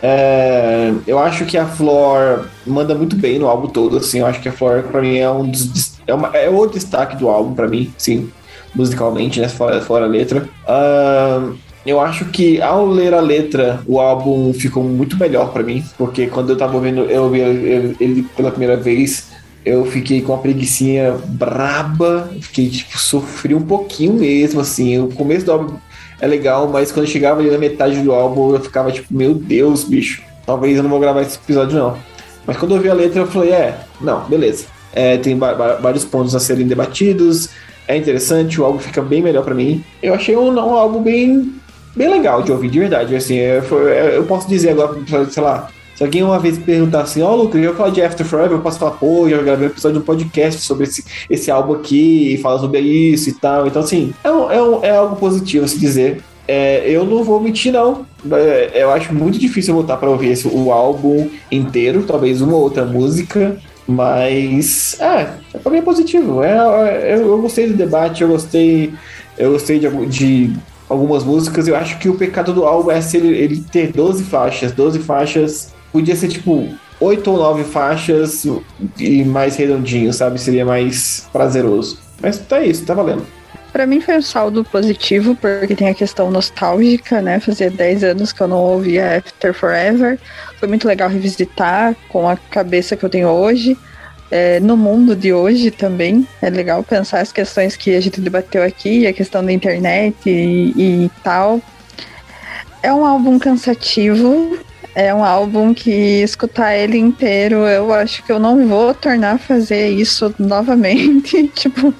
É, 0.00 0.92
eu 1.04 1.18
acho 1.18 1.44
que 1.46 1.58
a 1.58 1.66
Flor 1.66 2.46
manda 2.64 2.94
muito 2.94 3.16
bem 3.16 3.40
no 3.40 3.48
álbum 3.48 3.66
todo, 3.66 3.96
assim. 3.96 4.20
Eu 4.20 4.26
acho 4.26 4.40
que 4.40 4.48
a 4.48 4.52
Flor, 4.52 4.84
pra 4.84 5.02
mim, 5.02 5.18
é 5.18 5.28
um 5.28 5.48
dos. 5.48 5.94
É, 6.06 6.14
uma, 6.14 6.28
é 6.28 6.48
o 6.48 6.64
destaque 6.66 7.16
do 7.16 7.28
álbum, 7.28 7.54
pra 7.54 7.66
mim, 7.66 7.92
sim 7.98 8.30
musicalmente, 8.74 9.40
né? 9.40 9.48
Fora, 9.48 9.80
fora 9.80 10.04
a 10.04 10.08
letra. 10.08 10.48
Uh, 10.66 11.54
eu 11.86 12.00
acho 12.00 12.24
que 12.26 12.62
ao 12.62 12.86
ler 12.86 13.12
a 13.12 13.20
letra, 13.20 13.80
o 13.86 14.00
álbum 14.00 14.52
ficou 14.54 14.82
muito 14.82 15.18
melhor 15.18 15.52
para 15.52 15.62
mim, 15.62 15.84
porque 15.98 16.26
quando 16.26 16.50
eu 16.50 16.56
tava 16.56 16.74
ouvindo, 16.74 17.02
eu 17.02 17.24
ouvi 17.24 17.40
ele 17.40 18.26
pela 18.34 18.50
primeira 18.50 18.76
vez, 18.76 19.28
eu 19.64 19.84
fiquei 19.84 20.22
com 20.22 20.32
uma 20.32 20.38
preguiçinha 20.38 21.14
braba, 21.26 22.30
fiquei, 22.40 22.68
tipo, 22.68 22.98
sofri 22.98 23.54
um 23.54 23.62
pouquinho 23.62 24.14
mesmo, 24.14 24.60
assim. 24.60 24.98
O 24.98 25.08
começo 25.08 25.44
do 25.44 25.52
álbum 25.52 25.76
é 26.20 26.26
legal, 26.26 26.68
mas 26.68 26.90
quando 26.90 27.06
chegava 27.06 27.40
ali 27.40 27.50
na 27.50 27.58
metade 27.58 28.00
do 28.00 28.12
álbum, 28.12 28.54
eu 28.54 28.60
ficava 28.60 28.90
tipo, 28.90 29.12
meu 29.12 29.34
Deus, 29.34 29.84
bicho, 29.84 30.22
talvez 30.46 30.76
eu 30.76 30.82
não 30.82 30.90
vou 30.90 31.00
gravar 31.00 31.20
esse 31.20 31.36
episódio 31.36 31.78
não. 31.78 31.98
Mas 32.46 32.56
quando 32.56 32.74
eu 32.74 32.80
vi 32.80 32.88
a 32.88 32.94
letra, 32.94 33.20
eu 33.20 33.26
falei, 33.26 33.52
é, 33.52 33.78
não, 34.00 34.24
beleza. 34.24 34.66
É, 34.92 35.16
tem 35.16 35.36
vários 35.36 36.04
pontos 36.04 36.34
a 36.34 36.40
serem 36.40 36.66
debatidos, 36.66 37.48
é 37.86 37.96
interessante, 37.96 38.60
o 38.60 38.64
álbum 38.64 38.78
fica 38.78 39.02
bem 39.02 39.22
melhor 39.22 39.44
para 39.44 39.54
mim. 39.54 39.82
Eu 40.02 40.14
achei 40.14 40.36
um, 40.36 40.52
um, 40.52 40.74
álbum 40.74 41.02
bem, 41.02 41.54
bem 41.94 42.08
legal 42.08 42.42
de 42.42 42.50
ouvir, 42.50 42.70
de 42.70 42.78
verdade. 42.78 43.14
Assim, 43.14 43.38
é, 43.38 43.60
foi, 43.62 43.90
é, 43.92 44.16
eu 44.16 44.24
posso 44.24 44.48
dizer 44.48 44.70
agora, 44.70 44.96
sei 45.30 45.42
lá, 45.42 45.68
se 45.94 46.02
alguém 46.02 46.22
uma 46.22 46.38
vez 46.38 46.58
perguntar 46.58 47.02
assim, 47.02 47.22
ó, 47.22 47.32
oh, 47.32 47.36
Lucas, 47.36 47.62
eu 47.62 47.74
falar 47.74 47.90
de 47.90 48.02
After 48.02 48.26
Forever, 48.26 48.52
eu 48.52 48.60
posso 48.60 48.78
falar, 48.78 48.92
pô, 48.92 49.28
já 49.28 49.40
gravei 49.40 49.68
um 49.68 49.70
episódio 49.70 49.98
de 49.98 50.02
um 50.02 50.06
podcast 50.06 50.60
sobre 50.62 50.84
esse, 50.84 51.04
esse 51.30 51.50
álbum 51.50 51.74
aqui 51.74 52.34
e 52.34 52.38
falar 52.38 52.58
sobre 52.58 52.80
isso 52.80 53.30
e 53.30 53.32
tal. 53.32 53.66
Então, 53.66 53.80
assim, 53.80 54.12
é, 54.24 54.30
um, 54.30 54.50
é, 54.50 54.62
um, 54.62 54.84
é 54.84 54.90
algo 54.90 55.16
positivo 55.16 55.68
se 55.68 55.78
dizer. 55.78 56.20
É, 56.48 56.82
eu 56.90 57.04
não 57.04 57.22
vou 57.22 57.40
mentir, 57.40 57.72
não. 57.72 58.04
É, 58.32 58.82
eu 58.82 58.90
acho 58.90 59.14
muito 59.14 59.38
difícil 59.38 59.72
voltar 59.72 59.96
para 59.96 60.10
ouvir 60.10 60.30
esse, 60.30 60.48
o 60.48 60.72
álbum 60.72 61.30
inteiro, 61.50 62.02
talvez 62.02 62.40
uma 62.40 62.56
ou 62.56 62.62
outra 62.62 62.84
música. 62.84 63.56
Mas, 63.86 64.98
é, 65.00 65.58
pra 65.58 65.70
mim 65.70 65.78
é 65.78 65.82
positivo. 65.82 66.42
É, 66.42 66.56
é, 66.56 67.14
eu, 67.14 67.28
eu 67.28 67.40
gostei 67.40 67.66
do 67.66 67.74
debate, 67.74 68.22
eu 68.22 68.28
gostei, 68.28 68.94
eu 69.36 69.52
gostei 69.52 69.78
de, 69.78 70.06
de, 70.06 70.56
algumas 70.88 71.22
músicas. 71.22 71.68
Eu 71.68 71.76
acho 71.76 71.98
que 71.98 72.08
o 72.08 72.14
pecado 72.14 72.52
do 72.52 72.64
álbum 72.64 72.90
é 72.90 73.00
se 73.00 73.16
ele, 73.16 73.36
ele 73.36 73.60
ter 73.60 73.92
12 73.92 74.24
faixas. 74.24 74.72
12 74.72 75.00
faixas 75.00 75.74
podia 75.92 76.16
ser 76.16 76.28
tipo 76.28 76.68
oito 77.00 77.30
ou 77.30 77.36
nove 77.36 77.64
faixas 77.64 78.46
e 78.98 79.24
mais 79.24 79.56
redondinho, 79.56 80.12
sabe? 80.12 80.40
Seria 80.40 80.64
mais 80.64 81.28
prazeroso. 81.32 81.98
Mas 82.20 82.38
tá 82.38 82.60
isso, 82.64 82.84
tá 82.84 82.94
valendo. 82.94 83.26
Pra 83.74 83.88
mim 83.88 84.00
foi 84.00 84.18
um 84.18 84.22
saldo 84.22 84.62
positivo, 84.62 85.34
porque 85.34 85.74
tem 85.74 85.88
a 85.88 85.94
questão 85.94 86.30
nostálgica, 86.30 87.20
né? 87.20 87.40
Fazia 87.40 87.68
10 87.68 88.04
anos 88.04 88.32
que 88.32 88.40
eu 88.40 88.46
não 88.46 88.58
ouvia 88.58 89.16
After 89.16 89.52
Forever. 89.52 90.16
Foi 90.60 90.68
muito 90.68 90.86
legal 90.86 91.08
revisitar 91.08 91.96
com 92.08 92.28
a 92.28 92.36
cabeça 92.36 92.94
que 92.94 93.04
eu 93.04 93.10
tenho 93.10 93.28
hoje. 93.28 93.76
É, 94.30 94.60
no 94.60 94.76
mundo 94.76 95.16
de 95.16 95.32
hoje 95.32 95.72
também 95.72 96.24
é 96.40 96.50
legal 96.50 96.84
pensar 96.84 97.18
as 97.18 97.32
questões 97.32 97.74
que 97.74 97.96
a 97.96 98.00
gente 98.00 98.20
debateu 98.20 98.62
aqui, 98.62 99.08
a 99.08 99.12
questão 99.12 99.44
da 99.44 99.50
internet 99.50 100.16
e, 100.24 101.04
e 101.04 101.10
tal. 101.24 101.60
É 102.80 102.94
um 102.94 103.04
álbum 103.04 103.40
cansativo, 103.40 104.56
é 104.94 105.12
um 105.12 105.24
álbum 105.24 105.74
que 105.74 105.90
escutar 106.22 106.76
ele 106.76 106.96
inteiro, 106.96 107.66
eu 107.66 107.92
acho 107.92 108.22
que 108.22 108.30
eu 108.30 108.38
não 108.38 108.68
vou 108.68 108.94
tornar 108.94 109.32
a 109.32 109.38
fazer 109.38 109.88
isso 109.88 110.32
novamente. 110.38 111.48
tipo, 111.48 111.92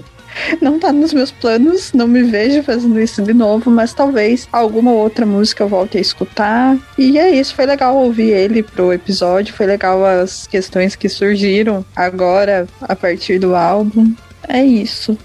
não 0.61 0.79
tá 0.79 0.93
nos 0.93 1.13
meus 1.13 1.31
planos, 1.31 1.93
não 1.93 2.07
me 2.07 2.23
vejo 2.23 2.63
fazendo 2.63 2.99
isso 3.01 3.23
de 3.23 3.33
novo, 3.33 3.71
mas 3.71 3.93
talvez 3.93 4.49
alguma 4.53 4.93
outra 4.93 5.25
música 5.27 5.65
eu 5.65 5.69
volte 5.69 5.99
a 5.99 6.01
escutar. 6.01 6.77
E 6.99 7.19
é 7.19 7.31
isso, 7.31 7.55
foi 7.55 7.67
legal 7.67 7.97
ouvir 7.97 8.31
ele 8.31 8.63
pro 8.63 8.93
episódio, 8.93 9.55
foi 9.55 9.67
legal 9.67 10.05
as 10.05 10.47
questões 10.47 10.95
que 10.97 11.09
surgiram 11.09 11.85
agora 11.95 12.67
a 12.81 12.97
partir 12.97 13.39
do 13.39 13.55
álbum. 13.55 14.13
É 14.49 14.63
isso. 14.63 15.17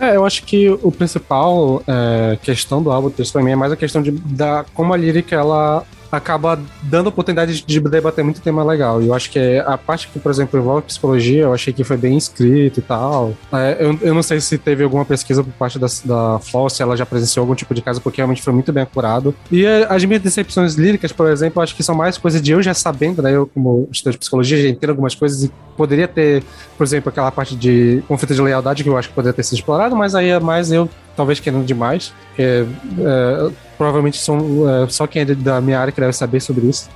É, 0.00 0.14
eu 0.14 0.24
acho 0.24 0.44
que 0.44 0.68
o 0.70 0.92
principal 0.92 1.82
é, 1.86 2.38
questão 2.40 2.80
do 2.80 2.90
álbum 2.92 3.10
texto 3.10 3.40
mim 3.40 3.50
é 3.50 3.56
mais 3.56 3.72
a 3.72 3.76
questão 3.76 4.00
de 4.00 4.12
da, 4.12 4.64
como 4.72 4.94
a 4.94 4.96
lírica 4.96 5.34
ela 5.34 5.84
acaba 6.10 6.58
dando 6.82 7.08
oportunidade 7.08 7.62
de 7.64 7.80
debater 7.80 8.24
muito 8.24 8.40
tema 8.40 8.64
legal. 8.64 9.02
E 9.02 9.08
eu 9.08 9.14
acho 9.14 9.30
que 9.30 9.58
a 9.58 9.76
parte 9.76 10.08
que, 10.08 10.18
por 10.18 10.30
exemplo, 10.30 10.58
envolve 10.58 10.82
psicologia, 10.82 11.42
eu 11.42 11.52
achei 11.52 11.72
que 11.72 11.84
foi 11.84 11.96
bem 11.96 12.16
escrito 12.16 12.78
e 12.80 12.82
tal. 12.82 13.34
É, 13.52 13.76
eu, 13.80 13.98
eu 14.00 14.14
não 14.14 14.22
sei 14.22 14.40
se 14.40 14.56
teve 14.58 14.84
alguma 14.84 15.04
pesquisa 15.04 15.42
por 15.42 15.52
parte 15.52 15.78
da, 15.78 15.86
da 16.04 16.40
se 16.70 16.82
ela 16.82 16.96
já 16.96 17.04
presenciou 17.04 17.42
algum 17.42 17.54
tipo 17.54 17.74
de 17.74 17.82
caso, 17.82 18.00
porque 18.00 18.18
realmente 18.18 18.42
foi 18.42 18.52
muito 18.52 18.72
bem 18.72 18.82
acurado. 18.82 19.34
E 19.50 19.64
é, 19.64 19.86
as 19.88 20.04
minhas 20.04 20.22
decepções 20.22 20.74
líricas, 20.74 21.12
por 21.12 21.28
exemplo, 21.28 21.62
acho 21.62 21.74
que 21.74 21.82
são 21.82 21.94
mais 21.94 22.16
coisas 22.16 22.40
de 22.40 22.52
eu 22.52 22.62
já 22.62 22.74
sabendo, 22.74 23.22
né? 23.22 23.34
Eu, 23.34 23.46
como 23.46 23.88
estudante 23.92 24.14
de 24.14 24.20
psicologia, 24.20 24.62
já 24.62 24.68
entendo 24.68 24.90
algumas 24.90 25.14
coisas 25.14 25.44
e 25.44 25.52
poderia 25.76 26.08
ter, 26.08 26.42
por 26.76 26.84
exemplo, 26.84 27.10
aquela 27.10 27.30
parte 27.30 27.54
de 27.54 28.02
conflito 28.08 28.34
de 28.34 28.42
lealdade 28.42 28.82
que 28.82 28.88
eu 28.88 28.96
acho 28.96 29.08
que 29.08 29.14
poderia 29.14 29.34
ter 29.34 29.42
sido 29.42 29.58
explorado, 29.58 29.94
mas 29.94 30.14
aí 30.14 30.30
é 30.30 30.40
mais 30.40 30.72
eu 30.72 30.88
talvez 31.16 31.40
querendo 31.40 31.64
demais. 31.64 32.12
É, 32.38 32.64
é, 33.00 33.50
provavelmente 33.78 34.18
são 34.18 34.68
é, 34.68 34.88
só 34.88 35.06
quem 35.06 35.22
é 35.22 35.24
da 35.24 35.60
minha 35.60 35.78
área 35.78 35.92
que 35.92 36.00
deve 36.00 36.12
saber 36.12 36.40
sobre 36.40 36.66
isso, 36.66 36.90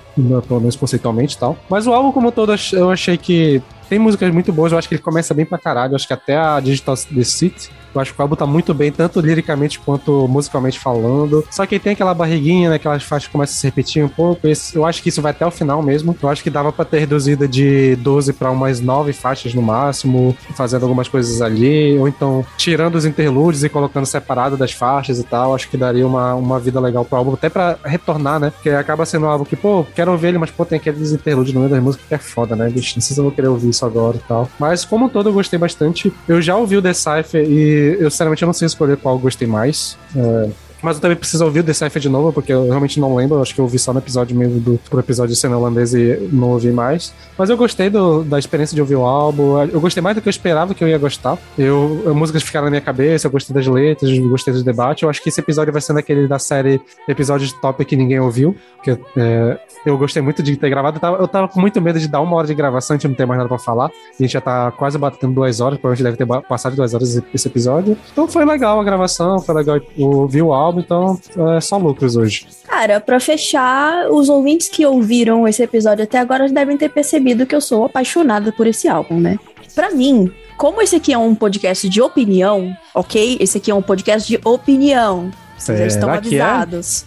pelo 0.47 0.61
menos 0.61 0.77
conceitualmente 0.77 1.37
e 1.37 1.39
tal. 1.39 1.57
Mas 1.71 1.87
o 1.87 1.93
álbum 1.93 2.13
como 2.13 2.33
todo 2.33 2.53
eu 2.73 2.91
achei 2.91 3.17
que 3.17 3.63
tem 3.89 3.99
músicas 3.99 4.33
muito 4.35 4.53
boas, 4.53 4.73
eu 4.73 4.79
acho 4.79 4.89
que 4.89 4.97
ele 4.97 5.03
começa 5.03 5.33
bem 5.33 5.47
pra 5.47 5.59
caralho, 5.59 5.93
eu 5.93 5.97
acho 5.97 6.07
que 6.07 6.13
até 6.13 6.37
a 6.37 6.59
Digital 6.59 6.97
The 6.97 7.25
City 7.25 7.71
eu 7.95 8.01
acho 8.01 8.15
que 8.15 8.21
o 8.21 8.23
álbum 8.23 8.37
tá 8.37 8.47
muito 8.47 8.73
bem, 8.75 8.91
tanto 8.91 9.21
liricamente 9.21 9.79
quanto 9.79 10.27
musicalmente 10.29 10.79
falando. 10.79 11.45
Só 11.51 11.67
que 11.67 11.79
tem 11.79 11.93
aquela 11.93 12.15
barriguinha, 12.15 12.71
né? 12.71 12.77
Aquelas 12.77 13.03
faixas 13.03 13.27
que 13.27 13.33
começam 13.33 13.55
a 13.55 13.57
se 13.57 13.67
repetir 13.67 14.05
um 14.05 14.09
pouco. 14.09 14.47
Eu 14.75 14.85
acho 14.85 15.03
que 15.03 15.09
isso 15.09 15.23
vai 15.23 15.33
até 15.33 15.47
o 15.47 15.51
final 15.51 15.83
mesmo. 15.83 16.17
Eu 16.23 16.29
acho 16.29 16.43
que 16.43 16.51
dava 16.51 16.73
pra 16.73 16.85
ter 16.85 17.01
reduzido 17.01 17.47
de 17.47 17.97
12 17.97 18.33
para 18.33 18.51
umas 18.51 18.81
9 18.81 19.13
faixas 19.13 19.55
no 19.55 19.63
máximo, 19.63 20.37
fazendo 20.55 20.83
algumas 20.83 21.09
coisas 21.09 21.41
ali. 21.43 21.99
Ou 21.99 22.09
então 22.09 22.45
tirando 22.57 22.95
os 22.95 23.05
interlúdios 23.05 23.65
e 23.65 23.69
colocando 23.69 24.07
separado 24.07 24.57
das 24.57 24.73
faixas 24.73 25.19
e 25.19 25.25
tal. 25.25 25.55
Acho 25.55 25.69
que 25.69 25.77
daria 25.77 26.07
uma, 26.07 26.35
uma 26.35 26.59
vida 26.59 26.81
legal 26.81 27.05
pro 27.05 27.19
álbum, 27.19 27.35
até 27.35 27.49
pra 27.49 27.77
retornar, 27.85 28.41
né? 28.41 28.51
Porque 28.51 28.71
acaba 28.71 29.05
sendo 29.05 29.27
um 29.27 29.29
álbum 29.29 29.45
que, 29.45 29.57
pô, 29.57 29.85
quero 29.95 30.13
ouvir 30.13 30.29
ele, 30.29 30.39
mas 30.39 30.51
pô, 30.51 30.65
tem 30.65 30.79
aqueles 30.79 31.13
interlúdios 31.13 31.55
no 31.55 31.61
meio 31.61 31.71
das 31.71 31.83
músicas 31.83 32.07
que 32.07 32.15
é 32.15 32.19
foda, 32.19 32.57
né, 32.57 32.69
bicho? 32.69 32.95
Não 32.97 33.03
sei 33.03 33.15
se 33.15 33.21
eu 33.21 33.25
vou 33.25 33.33
querer 33.33 33.49
ouvir 33.49 33.71
isso 33.71 33.85
agora 33.85 34.17
e 34.17 34.21
tal. 34.21 34.49
Mas 34.59 34.85
como 34.85 35.07
um 35.07 35.09
todo 35.09 35.29
eu 35.29 35.33
gostei 35.33 35.59
bastante. 35.59 36.13
Eu 36.29 36.41
já 36.41 36.57
ouvi 36.57 36.77
o 36.77 36.83
The 36.83 36.93
Cypher 36.93 37.45
e 37.49 37.82
eu 37.83 38.11
sinceramente 38.11 38.43
eu 38.43 38.47
não 38.47 38.53
sei 38.53 38.67
escolher 38.67 38.97
qual 38.97 39.15
eu 39.15 39.19
gostei 39.19 39.47
mais. 39.47 39.97
É, 40.17 40.51
mas 40.83 40.97
eu 40.97 41.03
também 41.03 41.17
preciso 41.17 41.45
ouvir 41.45 41.61
o 41.61 41.63
Decipher 41.63 42.01
de 42.01 42.09
novo, 42.09 42.33
porque 42.33 42.53
eu 42.53 42.67
realmente 42.67 42.99
não 42.99 43.15
lembro. 43.15 43.39
Eu 43.39 43.43
acho 43.43 43.55
que 43.55 43.61
eu 43.61 43.65
ouvi 43.65 43.79
só 43.79 43.93
no 43.93 44.01
episódio 44.01 44.37
mesmo 44.37 44.61
do 44.61 44.81
pro 44.91 45.01
episódio 45.01 45.35
de 45.35 45.41
cena 45.41 45.57
holandês 45.57 45.95
e 45.95 46.29
não 46.33 46.51
ouvi 46.51 46.73
mais. 46.73 47.15
Mas 47.39 47.49
eu 47.49 47.57
gostei 47.57 47.89
do, 47.89 48.25
da 48.25 48.39
experiência 48.39 48.75
de 48.75 48.81
ouvir 48.81 48.97
o 48.97 49.05
álbum. 49.05 49.63
Eu 49.63 49.81
gostei 49.81 50.03
mais 50.03 50.17
do 50.17 50.21
que 50.21 50.29
eu 50.29 50.31
esperava 50.31 50.75
que 50.75 50.83
eu 50.83 50.89
ia 50.89 50.99
gostar. 50.99 51.39
Eu, 51.57 52.03
as 52.07 52.15
músicas 52.15 52.43
ficaram 52.43 52.67
na 52.67 52.71
minha 52.71 52.81
cabeça, 52.81 53.27
eu 53.27 53.31
gostei 53.31 53.55
das 53.55 53.67
letras, 53.67 54.11
eu 54.11 54.29
gostei 54.29 54.53
do 54.53 54.63
debate. 54.65 55.05
Eu 55.05 55.11
acho 55.11 55.23
que 55.23 55.29
esse 55.29 55.41
episódio 55.41 55.73
vai 55.73 55.81
ser 55.81 55.93
daquele 55.93 56.27
da 56.27 56.39
série 56.39 56.81
Episódios 57.09 57.53
Top 57.55 57.85
que 57.85 57.97
ninguém 57.97 58.19
ouviu. 58.19 58.57
Que 58.83 58.99
é, 59.17 59.59
eu 59.85 59.97
gostei 59.99 60.23
muito 60.23 60.43
de 60.43 60.57
ter 60.57 60.69
gravado. 60.69 60.97
Eu 60.97 61.01
tava, 61.01 61.17
eu 61.19 61.29
tava, 61.29 61.49
com 61.49 61.61
muito 61.61 61.81
medo 61.81 61.99
de 61.99 62.09
dar 62.09 62.21
uma 62.21 62.37
hora 62.37 62.47
de 62.47 62.55
gravação, 62.55 62.95
a 62.95 62.99
gente 62.99 63.09
não 63.09 63.15
tem 63.15 63.27
mais 63.27 63.39
nada 63.39 63.49
pra 63.49 63.59
falar. 63.59 63.87
A 63.87 64.23
gente 64.23 64.33
já 64.33 64.41
tá 64.41 64.71
quase 64.73 64.99
batendo 64.99 65.35
duas 65.35 65.61
horas, 65.61 65.79
provavelmente 65.79 66.05
deve 66.05 66.17
ter 66.17 66.43
passado 66.49 66.77
duas 66.77 66.95
horas 66.95 67.21
esse 67.33 67.49
episódio. 67.49 67.97
Então 68.13 68.29
foi 68.29 68.45
legal 68.45 68.81
a 68.81 68.85
gravação, 68.85 69.41
foi 69.41 69.55
legal 69.55 69.81
ouvir 69.99 70.43
o 70.43 70.53
álbum, 70.53 70.72
então 70.81 71.21
é 71.57 71.61
só 71.61 71.77
lucros 71.77 72.17
hoje. 72.17 72.47
Cara, 72.67 73.01
pra 73.01 73.21
fechar, 73.21 74.11
os 74.11 74.29
ouvintes 74.29 74.69
que 74.69 74.85
ouviram 74.85 75.47
esse 75.47 75.63
episódio 75.63 76.05
até 76.05 76.19
agora 76.19 76.49
devem 76.49 76.77
ter 76.77 76.89
percebido 76.89 77.47
que 77.47 77.55
eu 77.55 77.61
sou 77.61 77.85
apaixonada 77.85 78.53
por 78.53 78.67
esse 78.67 78.89
álbum, 78.89 79.21
né? 79.21 79.39
Pra 79.75 79.91
mim, 79.91 80.31
como 80.57 80.81
esse 80.83 80.97
aqui 80.97 81.13
é 81.13 81.19
um 81.19 81.35
podcast 81.35 81.89
de 81.89 82.01
opinião, 82.01 82.77
ok? 82.95 83.37
Esse 83.41 83.59
aqui 83.59 83.71
é 83.71 83.75
um 83.75 83.83
podcast 83.83 84.29
de 84.29 84.41
opinião. 84.45 85.31
Vocês 85.59 85.79
já 85.79 85.87
estão 85.87 86.11
é? 86.11 86.17
avisados. 86.17 87.05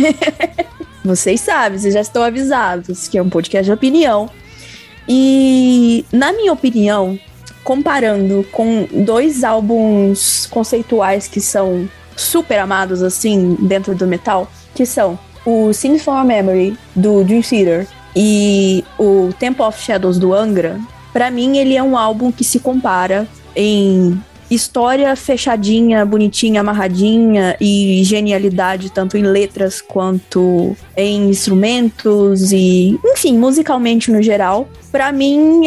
É? 0.00 0.64
vocês 1.04 1.40
sabem, 1.40 1.78
vocês 1.78 1.94
já 1.94 2.00
estão 2.00 2.22
avisados 2.22 3.08
que 3.08 3.18
é 3.18 3.22
um 3.22 3.28
podcast 3.28 3.64
de 3.64 3.72
opinião. 3.72 4.30
E, 5.08 6.04
na 6.10 6.32
minha 6.32 6.52
opinião, 6.52 7.18
comparando 7.62 8.46
com 8.52 8.86
dois 8.92 9.42
álbuns 9.42 10.46
conceituais 10.46 11.26
que 11.26 11.40
são 11.40 11.88
super 12.16 12.58
amados, 12.58 13.02
assim, 13.02 13.56
dentro 13.60 13.94
do 13.94 14.06
metal, 14.06 14.50
que 14.74 14.86
são 14.86 15.18
o 15.44 15.72
Sing 15.72 15.98
for 15.98 16.12
a 16.12 16.24
Memory, 16.24 16.76
do 16.94 17.22
Dream 17.24 17.42
Theater, 17.42 17.86
e 18.16 18.84
o 18.98 19.30
Temple 19.38 19.64
of 19.64 19.80
Shadows, 19.80 20.18
do 20.18 20.32
Angra, 20.32 20.80
para 21.12 21.30
mim 21.30 21.58
ele 21.58 21.76
é 21.76 21.82
um 21.82 21.96
álbum 21.96 22.32
que 22.32 22.44
se 22.44 22.58
compara 22.58 23.26
em 23.54 24.20
história 24.54 25.14
fechadinha, 25.16 26.04
bonitinha, 26.04 26.60
amarradinha 26.60 27.56
e 27.60 28.02
genialidade, 28.04 28.90
tanto 28.90 29.16
em 29.16 29.22
letras 29.22 29.80
quanto 29.80 30.76
em 30.96 31.28
instrumentos 31.30 32.52
e, 32.52 32.98
enfim, 33.04 33.36
musicalmente 33.38 34.10
no 34.10 34.22
geral. 34.22 34.68
Para 34.90 35.10
mim, 35.12 35.62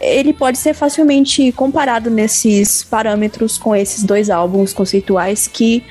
ele 0.00 0.32
pode 0.32 0.58
ser 0.58 0.74
facilmente 0.74 1.52
comparado 1.52 2.10
nesses 2.10 2.82
parâmetros 2.82 3.56
com 3.56 3.74
esses 3.74 4.02
dois 4.02 4.30
álbuns 4.30 4.72
conceituais 4.72 5.46
que 5.46 5.84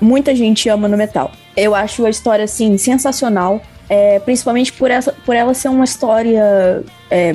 muita 0.00 0.34
gente 0.34 0.68
ama 0.68 0.88
no 0.88 0.96
metal. 0.96 1.32
Eu 1.56 1.74
acho 1.74 2.04
a 2.04 2.10
história, 2.10 2.44
assim, 2.44 2.76
sensacional. 2.78 3.60
É, 3.86 4.18
principalmente 4.18 4.72
por, 4.72 4.90
essa, 4.90 5.12
por 5.26 5.36
ela 5.36 5.52
ser 5.52 5.68
uma 5.68 5.84
história 5.84 6.82
é, 7.10 7.34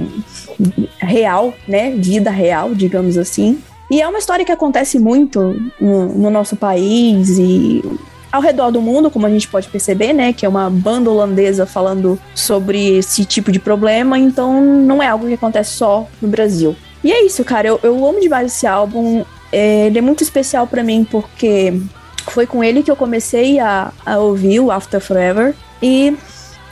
real, 0.98 1.54
né? 1.68 1.92
Vida 1.92 2.32
real, 2.32 2.74
digamos 2.74 3.20
assim. 3.20 3.62
E 3.90 4.02
é 4.02 4.08
uma 4.08 4.20
história 4.20 4.46
que 4.46 4.52
acontece 4.52 5.00
muito 5.00 5.60
no, 5.80 6.10
no, 6.10 6.30
nosso 6.30 6.56
país 6.56 7.38
e 7.40 7.84
ao 8.32 8.42
redor 8.42 8.70
do 8.70 8.80
mundo, 8.80 9.10
como 9.10 9.26
a 9.26 9.30
gente 9.30 9.48
pode 9.48 9.68
perceber, 9.68 10.14
né? 10.14 10.32
Que 10.32 10.46
é 10.46 10.50
uma 10.50 10.70
banda 10.70 11.10
holandesa 11.10 11.66
falando 11.66 12.20
sobre 12.36 12.98
esse 12.98 13.26
tipo 13.26 13.52
de 13.52 13.60
problema, 13.60 14.20
então 14.20 14.62
não 14.62 15.02
é 15.02 15.08
algo 15.08 15.28
que 15.28 15.34
acontece 15.34 15.72
só 15.72 16.08
no 16.22 16.28
Brasil. 16.28 16.76
E 17.04 17.12
é 17.12 17.26
isso, 17.26 17.44
cara. 17.44 17.68
Eu, 17.68 17.80
eu 17.82 18.06
amo 18.06 18.20
demais 18.20 18.54
esse 18.54 18.68
álbum. 18.68 19.26
É, 19.52 19.88
ele 19.88 19.98
é 19.98 20.02
muito 20.02 20.22
especial 20.22 20.68
para 20.68 20.84
mim 20.84 21.08
porque 21.10 21.82
foi 22.28 22.46
com 22.46 22.64
ele 22.64 22.84
que 22.84 22.92
eu 22.92 22.96
comecei 22.96 23.60
a, 23.60 23.92
a 24.06 24.20
ouvir 24.20 24.60
o 24.60 24.72
After 24.72 25.02
Forever. 25.02 25.56
E 25.82 26.16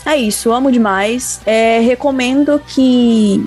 é 0.06 0.16
isso, 0.16 0.52
amo 0.52 0.72
demais. 0.72 1.42
É, 1.46 1.80
recomendo 1.80 2.62
que 2.68 3.44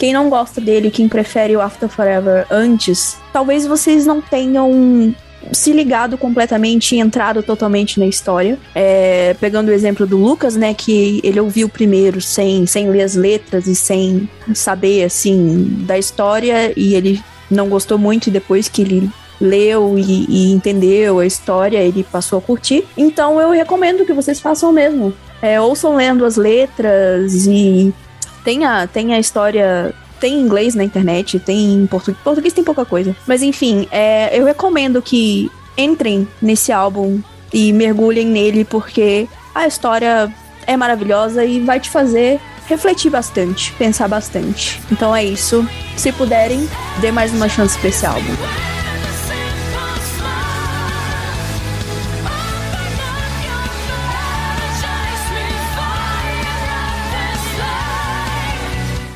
quem 0.00 0.14
não 0.14 0.30
gosta 0.30 0.62
dele, 0.62 0.90
quem 0.90 1.06
prefere 1.06 1.54
o 1.54 1.60
After 1.60 1.86
Forever 1.86 2.46
antes, 2.50 3.18
talvez 3.34 3.66
vocês 3.66 4.06
não 4.06 4.22
tenham 4.22 5.14
se 5.52 5.74
ligado 5.74 6.16
completamente 6.16 6.96
e 6.96 6.98
entrado 6.98 7.42
totalmente 7.42 8.00
na 8.00 8.06
história. 8.06 8.58
É, 8.74 9.36
pegando 9.38 9.68
o 9.68 9.72
exemplo 9.72 10.06
do 10.06 10.16
Lucas, 10.16 10.56
né, 10.56 10.72
que 10.72 11.20
ele 11.22 11.38
ouviu 11.38 11.68
primeiro 11.68 12.18
sem, 12.18 12.64
sem 12.64 12.88
ler 12.88 13.02
as 13.02 13.14
letras 13.14 13.66
e 13.66 13.74
sem 13.74 14.26
saber, 14.54 15.04
assim, 15.04 15.84
da 15.86 15.98
história, 15.98 16.72
e 16.74 16.94
ele 16.94 17.22
não 17.50 17.68
gostou 17.68 17.98
muito, 17.98 18.28
e 18.28 18.30
depois 18.30 18.70
que 18.70 18.80
ele 18.80 19.10
leu 19.38 19.98
e, 19.98 20.24
e 20.30 20.50
entendeu 20.50 21.18
a 21.18 21.26
história, 21.26 21.76
ele 21.76 22.04
passou 22.04 22.38
a 22.38 22.42
curtir. 22.42 22.86
Então 22.96 23.38
eu 23.38 23.50
recomendo 23.50 24.06
que 24.06 24.14
vocês 24.14 24.40
façam 24.40 24.70
o 24.70 24.72
mesmo. 24.72 25.12
É, 25.42 25.60
ouçam 25.60 25.94
lendo 25.94 26.24
as 26.24 26.36
letras 26.36 27.46
e 27.46 27.92
tem 28.44 28.64
a, 28.64 28.86
tem 28.86 29.14
a 29.14 29.18
história 29.18 29.94
tem 30.20 30.38
inglês 30.38 30.74
na 30.74 30.84
internet, 30.84 31.38
tem 31.38 31.72
em 31.72 31.86
português. 31.86 32.22
Português 32.22 32.52
tem 32.52 32.62
pouca 32.62 32.84
coisa. 32.84 33.16
Mas 33.26 33.42
enfim, 33.42 33.88
é, 33.90 34.38
eu 34.38 34.44
recomendo 34.44 35.00
que 35.00 35.50
entrem 35.76 36.28
nesse 36.42 36.70
álbum 36.70 37.20
e 37.52 37.72
mergulhem 37.72 38.26
nele, 38.26 38.64
porque 38.64 39.26
a 39.54 39.66
história 39.66 40.32
é 40.66 40.76
maravilhosa 40.76 41.44
e 41.44 41.60
vai 41.60 41.80
te 41.80 41.88
fazer 41.88 42.38
refletir 42.66 43.10
bastante, 43.10 43.72
pensar 43.72 44.06
bastante. 44.06 44.80
Então 44.92 45.16
é 45.16 45.24
isso. 45.24 45.66
Se 45.96 46.12
puderem, 46.12 46.68
dê 47.00 47.10
mais 47.10 47.32
uma 47.32 47.48
chance 47.48 47.76
pra 47.78 47.88
esse 47.88 48.06
álbum. 48.06 48.36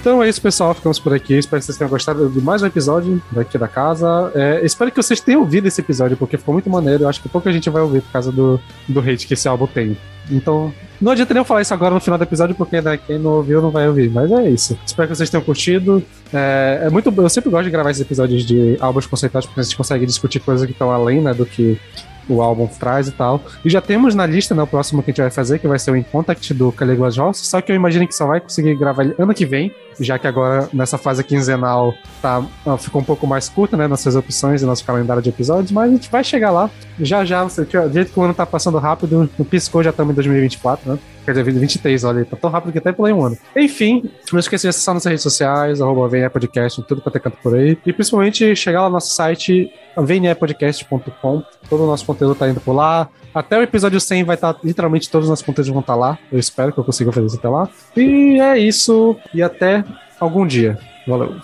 Então 0.04 0.22
é 0.22 0.28
isso, 0.28 0.42
pessoal. 0.42 0.74
Ficamos 0.74 0.98
por 0.98 1.14
aqui. 1.14 1.32
Espero 1.32 1.60
que 1.60 1.64
vocês 1.64 1.78
tenham 1.78 1.88
gostado 1.88 2.28
de 2.28 2.38
mais 2.38 2.62
um 2.62 2.66
episódio 2.66 3.22
daqui 3.32 3.56
da 3.56 3.66
casa. 3.66 4.30
É, 4.34 4.60
espero 4.62 4.90
que 4.90 4.98
vocês 4.98 5.18
tenham 5.18 5.40
ouvido 5.40 5.66
esse 5.66 5.80
episódio, 5.80 6.14
porque 6.14 6.36
ficou 6.36 6.52
muito 6.52 6.68
maneiro. 6.68 7.04
Eu 7.04 7.08
acho 7.08 7.22
que 7.22 7.28
pouca 7.30 7.50
gente 7.50 7.70
vai 7.70 7.80
ouvir 7.80 8.02
por 8.02 8.12
causa 8.12 8.30
do, 8.30 8.60
do 8.86 9.00
hate 9.00 9.26
que 9.26 9.32
esse 9.32 9.48
álbum 9.48 9.66
tem. 9.66 9.96
Então, 10.30 10.74
não 11.00 11.12
adianta 11.12 11.32
nem 11.32 11.40
eu 11.40 11.44
falar 11.46 11.62
isso 11.62 11.72
agora 11.72 11.94
no 11.94 12.00
final 12.02 12.18
do 12.18 12.24
episódio, 12.24 12.54
porque 12.54 12.82
né, 12.82 12.98
quem 12.98 13.18
não 13.18 13.30
ouviu 13.30 13.62
não 13.62 13.70
vai 13.70 13.88
ouvir. 13.88 14.10
Mas 14.10 14.30
é 14.30 14.46
isso. 14.50 14.78
Espero 14.84 15.08
que 15.08 15.16
vocês 15.16 15.30
tenham 15.30 15.42
curtido. 15.42 16.02
É, 16.30 16.82
é 16.82 16.90
muito 16.90 17.10
Eu 17.16 17.28
sempre 17.30 17.48
gosto 17.48 17.64
de 17.64 17.70
gravar 17.70 17.90
esses 17.90 18.02
episódios 18.02 18.44
de 18.44 18.76
álbuns 18.80 19.06
conceituais, 19.06 19.46
porque 19.46 19.60
a 19.60 19.62
gente 19.62 19.74
consegue 19.74 20.04
discutir 20.04 20.38
coisas 20.38 20.66
que 20.66 20.72
estão 20.72 20.90
além 20.90 21.22
né, 21.22 21.32
do 21.32 21.46
que 21.46 21.80
o 22.28 22.42
álbum 22.42 22.66
traz 22.66 23.08
e 23.08 23.12
tal. 23.12 23.42
E 23.64 23.70
já 23.70 23.80
temos 23.80 24.14
na 24.14 24.26
lista, 24.26 24.54
né, 24.54 24.62
o 24.62 24.66
próximo 24.66 25.02
que 25.02 25.10
a 25.10 25.12
gente 25.12 25.20
vai 25.22 25.30
fazer, 25.30 25.58
que 25.58 25.68
vai 25.68 25.78
ser 25.78 25.90
o 25.90 25.96
In 25.96 26.02
Contact 26.02 26.52
do 26.54 26.72
Caligula 26.72 27.10
Joss, 27.10 27.46
só 27.46 27.60
que 27.60 27.72
eu 27.72 27.76
imagino 27.76 28.06
que 28.06 28.14
só 28.14 28.26
vai 28.26 28.40
conseguir 28.40 28.74
gravar 28.76 29.04
ele 29.04 29.14
ano 29.18 29.34
que 29.34 29.46
vem, 29.46 29.72
já 30.00 30.18
que 30.18 30.26
agora 30.26 30.68
nessa 30.72 30.98
fase 30.98 31.22
quinzenal 31.22 31.94
tá, 32.20 32.44
ficou 32.78 33.00
um 33.00 33.04
pouco 33.04 33.26
mais 33.26 33.48
curta, 33.48 33.76
né, 33.76 33.86
nossas 33.86 34.16
opções 34.16 34.62
e 34.62 34.64
nosso 34.64 34.84
calendário 34.84 35.22
de 35.22 35.28
episódios, 35.28 35.72
mas 35.72 35.90
a 35.90 35.94
gente 35.94 36.10
vai 36.10 36.24
chegar 36.24 36.50
lá. 36.50 36.70
Já 36.98 37.24
já, 37.24 37.42
você, 37.44 37.64
do 37.64 37.92
jeito 37.92 38.12
que 38.12 38.18
o 38.18 38.22
ano 38.22 38.34
tá 38.34 38.46
passando 38.46 38.78
rápido, 38.78 39.28
no 39.38 39.44
piscou 39.44 39.82
já 39.82 39.90
estamos 39.90 40.12
em 40.12 40.14
2024, 40.14 40.92
né? 40.92 40.98
Quer 41.24 41.32
dizer, 41.32 41.52
23, 41.52 42.04
olha, 42.04 42.24
tá 42.24 42.36
tão 42.36 42.50
rápido 42.50 42.72
que 42.72 42.78
até 42.78 42.92
pulei 42.92 43.12
um 43.12 43.24
ano. 43.24 43.38
Enfim, 43.56 44.10
não 44.30 44.38
esqueça 44.38 44.62
de 44.62 44.68
acessar 44.68 44.94
nossas 44.94 45.08
redes 45.10 45.22
sociais, 45.22 45.80
arroba 45.80 46.08
Podcast, 46.28 46.82
tudo 46.82 47.00
quanto 47.00 47.16
é 47.16 47.20
canto 47.20 47.38
por 47.42 47.54
aí. 47.54 47.78
E 47.86 47.92
principalmente 47.92 48.54
chegar 48.54 48.82
lá 48.82 48.88
no 48.88 48.94
nosso 48.94 49.14
site, 49.14 49.70
vnepodcast.com. 49.96 51.42
Todo 51.68 51.84
o 51.84 51.86
nosso 51.86 52.04
conteúdo 52.04 52.34
tá 52.34 52.48
indo 52.48 52.60
por 52.60 52.74
lá. 52.74 53.08
Até 53.34 53.58
o 53.58 53.62
episódio 53.62 54.00
100 54.00 54.24
vai 54.24 54.36
estar, 54.36 54.54
tá, 54.54 54.60
literalmente, 54.62 55.08
os 55.14 55.28
nossos 55.28 55.44
conteúdos 55.44 55.70
vão 55.70 55.80
estar 55.80 55.94
tá 55.94 55.98
lá. 55.98 56.18
Eu 56.30 56.38
espero 56.38 56.72
que 56.72 56.78
eu 56.78 56.84
consiga 56.84 57.10
fazer 57.10 57.26
isso 57.26 57.36
até 57.36 57.48
lá. 57.48 57.68
E 57.96 58.40
é 58.40 58.58
isso. 58.58 59.16
E 59.34 59.42
até 59.42 59.84
algum 60.20 60.46
dia. 60.46 60.78
Valeu. 61.06 61.34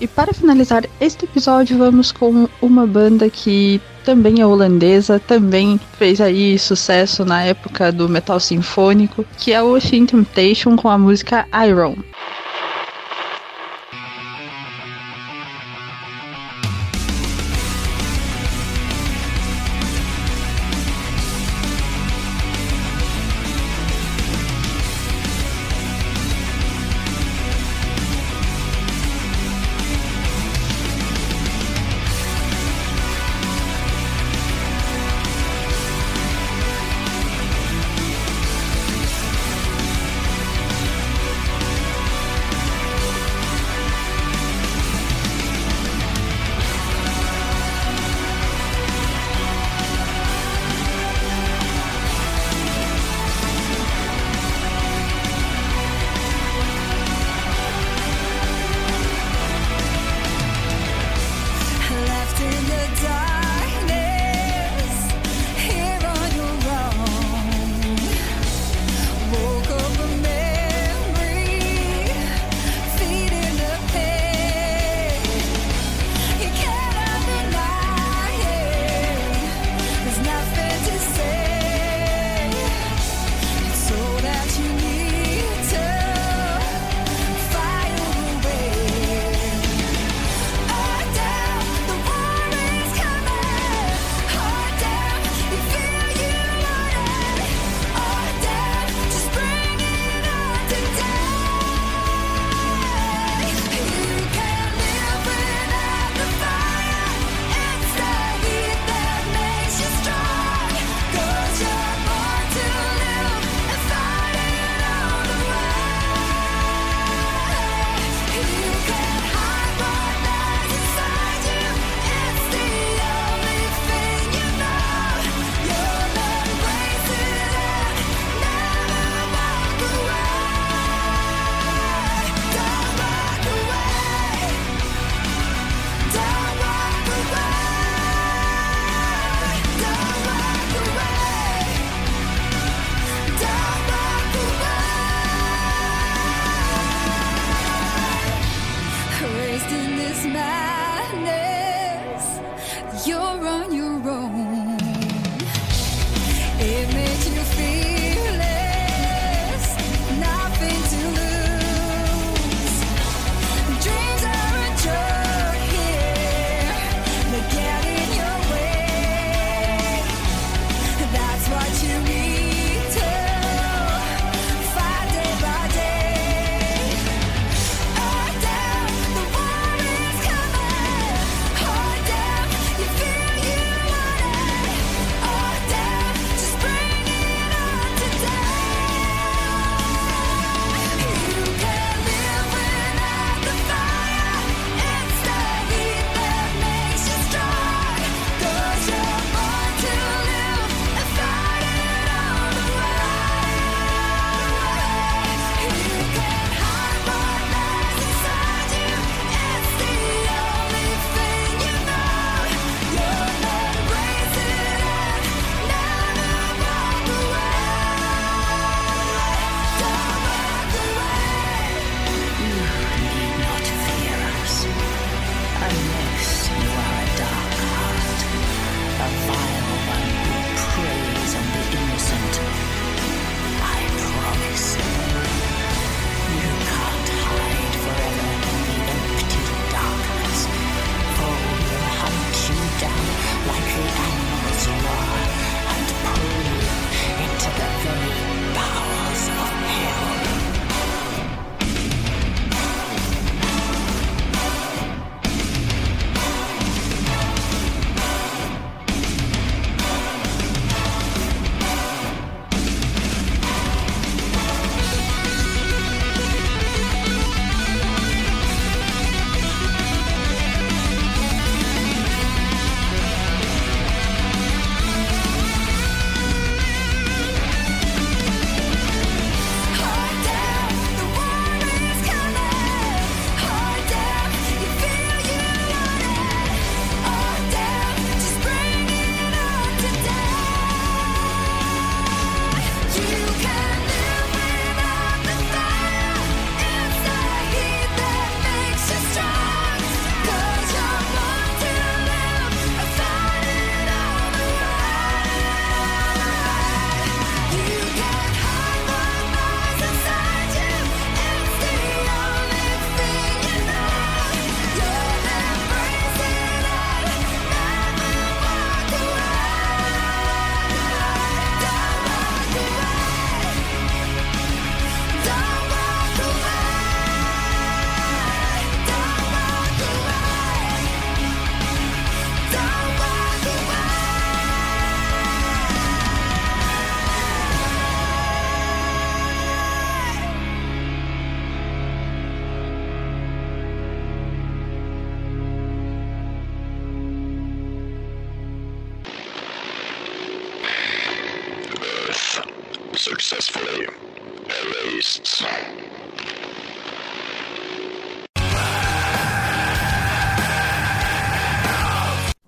E 0.00 0.06
para 0.06 0.34
finalizar 0.34 0.84
este 1.00 1.24
episódio, 1.24 1.78
vamos 1.78 2.12
com 2.12 2.48
uma 2.60 2.86
banda 2.86 3.30
que 3.30 3.80
também 4.04 4.40
é 4.40 4.46
holandesa, 4.46 5.18
também 5.18 5.80
fez 5.98 6.20
aí 6.20 6.58
sucesso 6.58 7.24
na 7.24 7.42
época 7.44 7.90
do 7.90 8.08
metal 8.08 8.38
sinfônico, 8.38 9.24
que 9.38 9.52
é 9.52 9.62
o 9.62 9.74
Ocean 9.74 10.04
Temptation 10.04 10.76
com 10.76 10.88
a 10.88 10.98
música 10.98 11.46
Iron. 11.66 11.96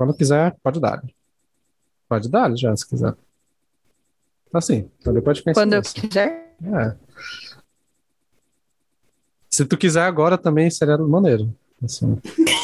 Quando 0.09 0.17
quiser, 0.17 0.57
pode 0.63 0.81
dar. 0.81 1.03
Pode 2.09 2.31
dar 2.31 2.57
já, 2.57 2.75
se 2.75 2.89
quiser. 2.89 3.15
Assim, 4.55 4.91
então 4.99 5.13
depois 5.13 5.37
de 5.37 5.45
pensar 5.45 5.61
Quando 5.61 5.75
eu 5.75 5.83
quiser. 5.83 6.57
É. 6.65 6.97
Se 9.51 9.67
tu 9.67 9.77
quiser 9.77 10.05
agora 10.05 10.39
também 10.39 10.71
seria 10.71 10.97
maneiro. 10.97 11.55
Assim. 11.85 12.19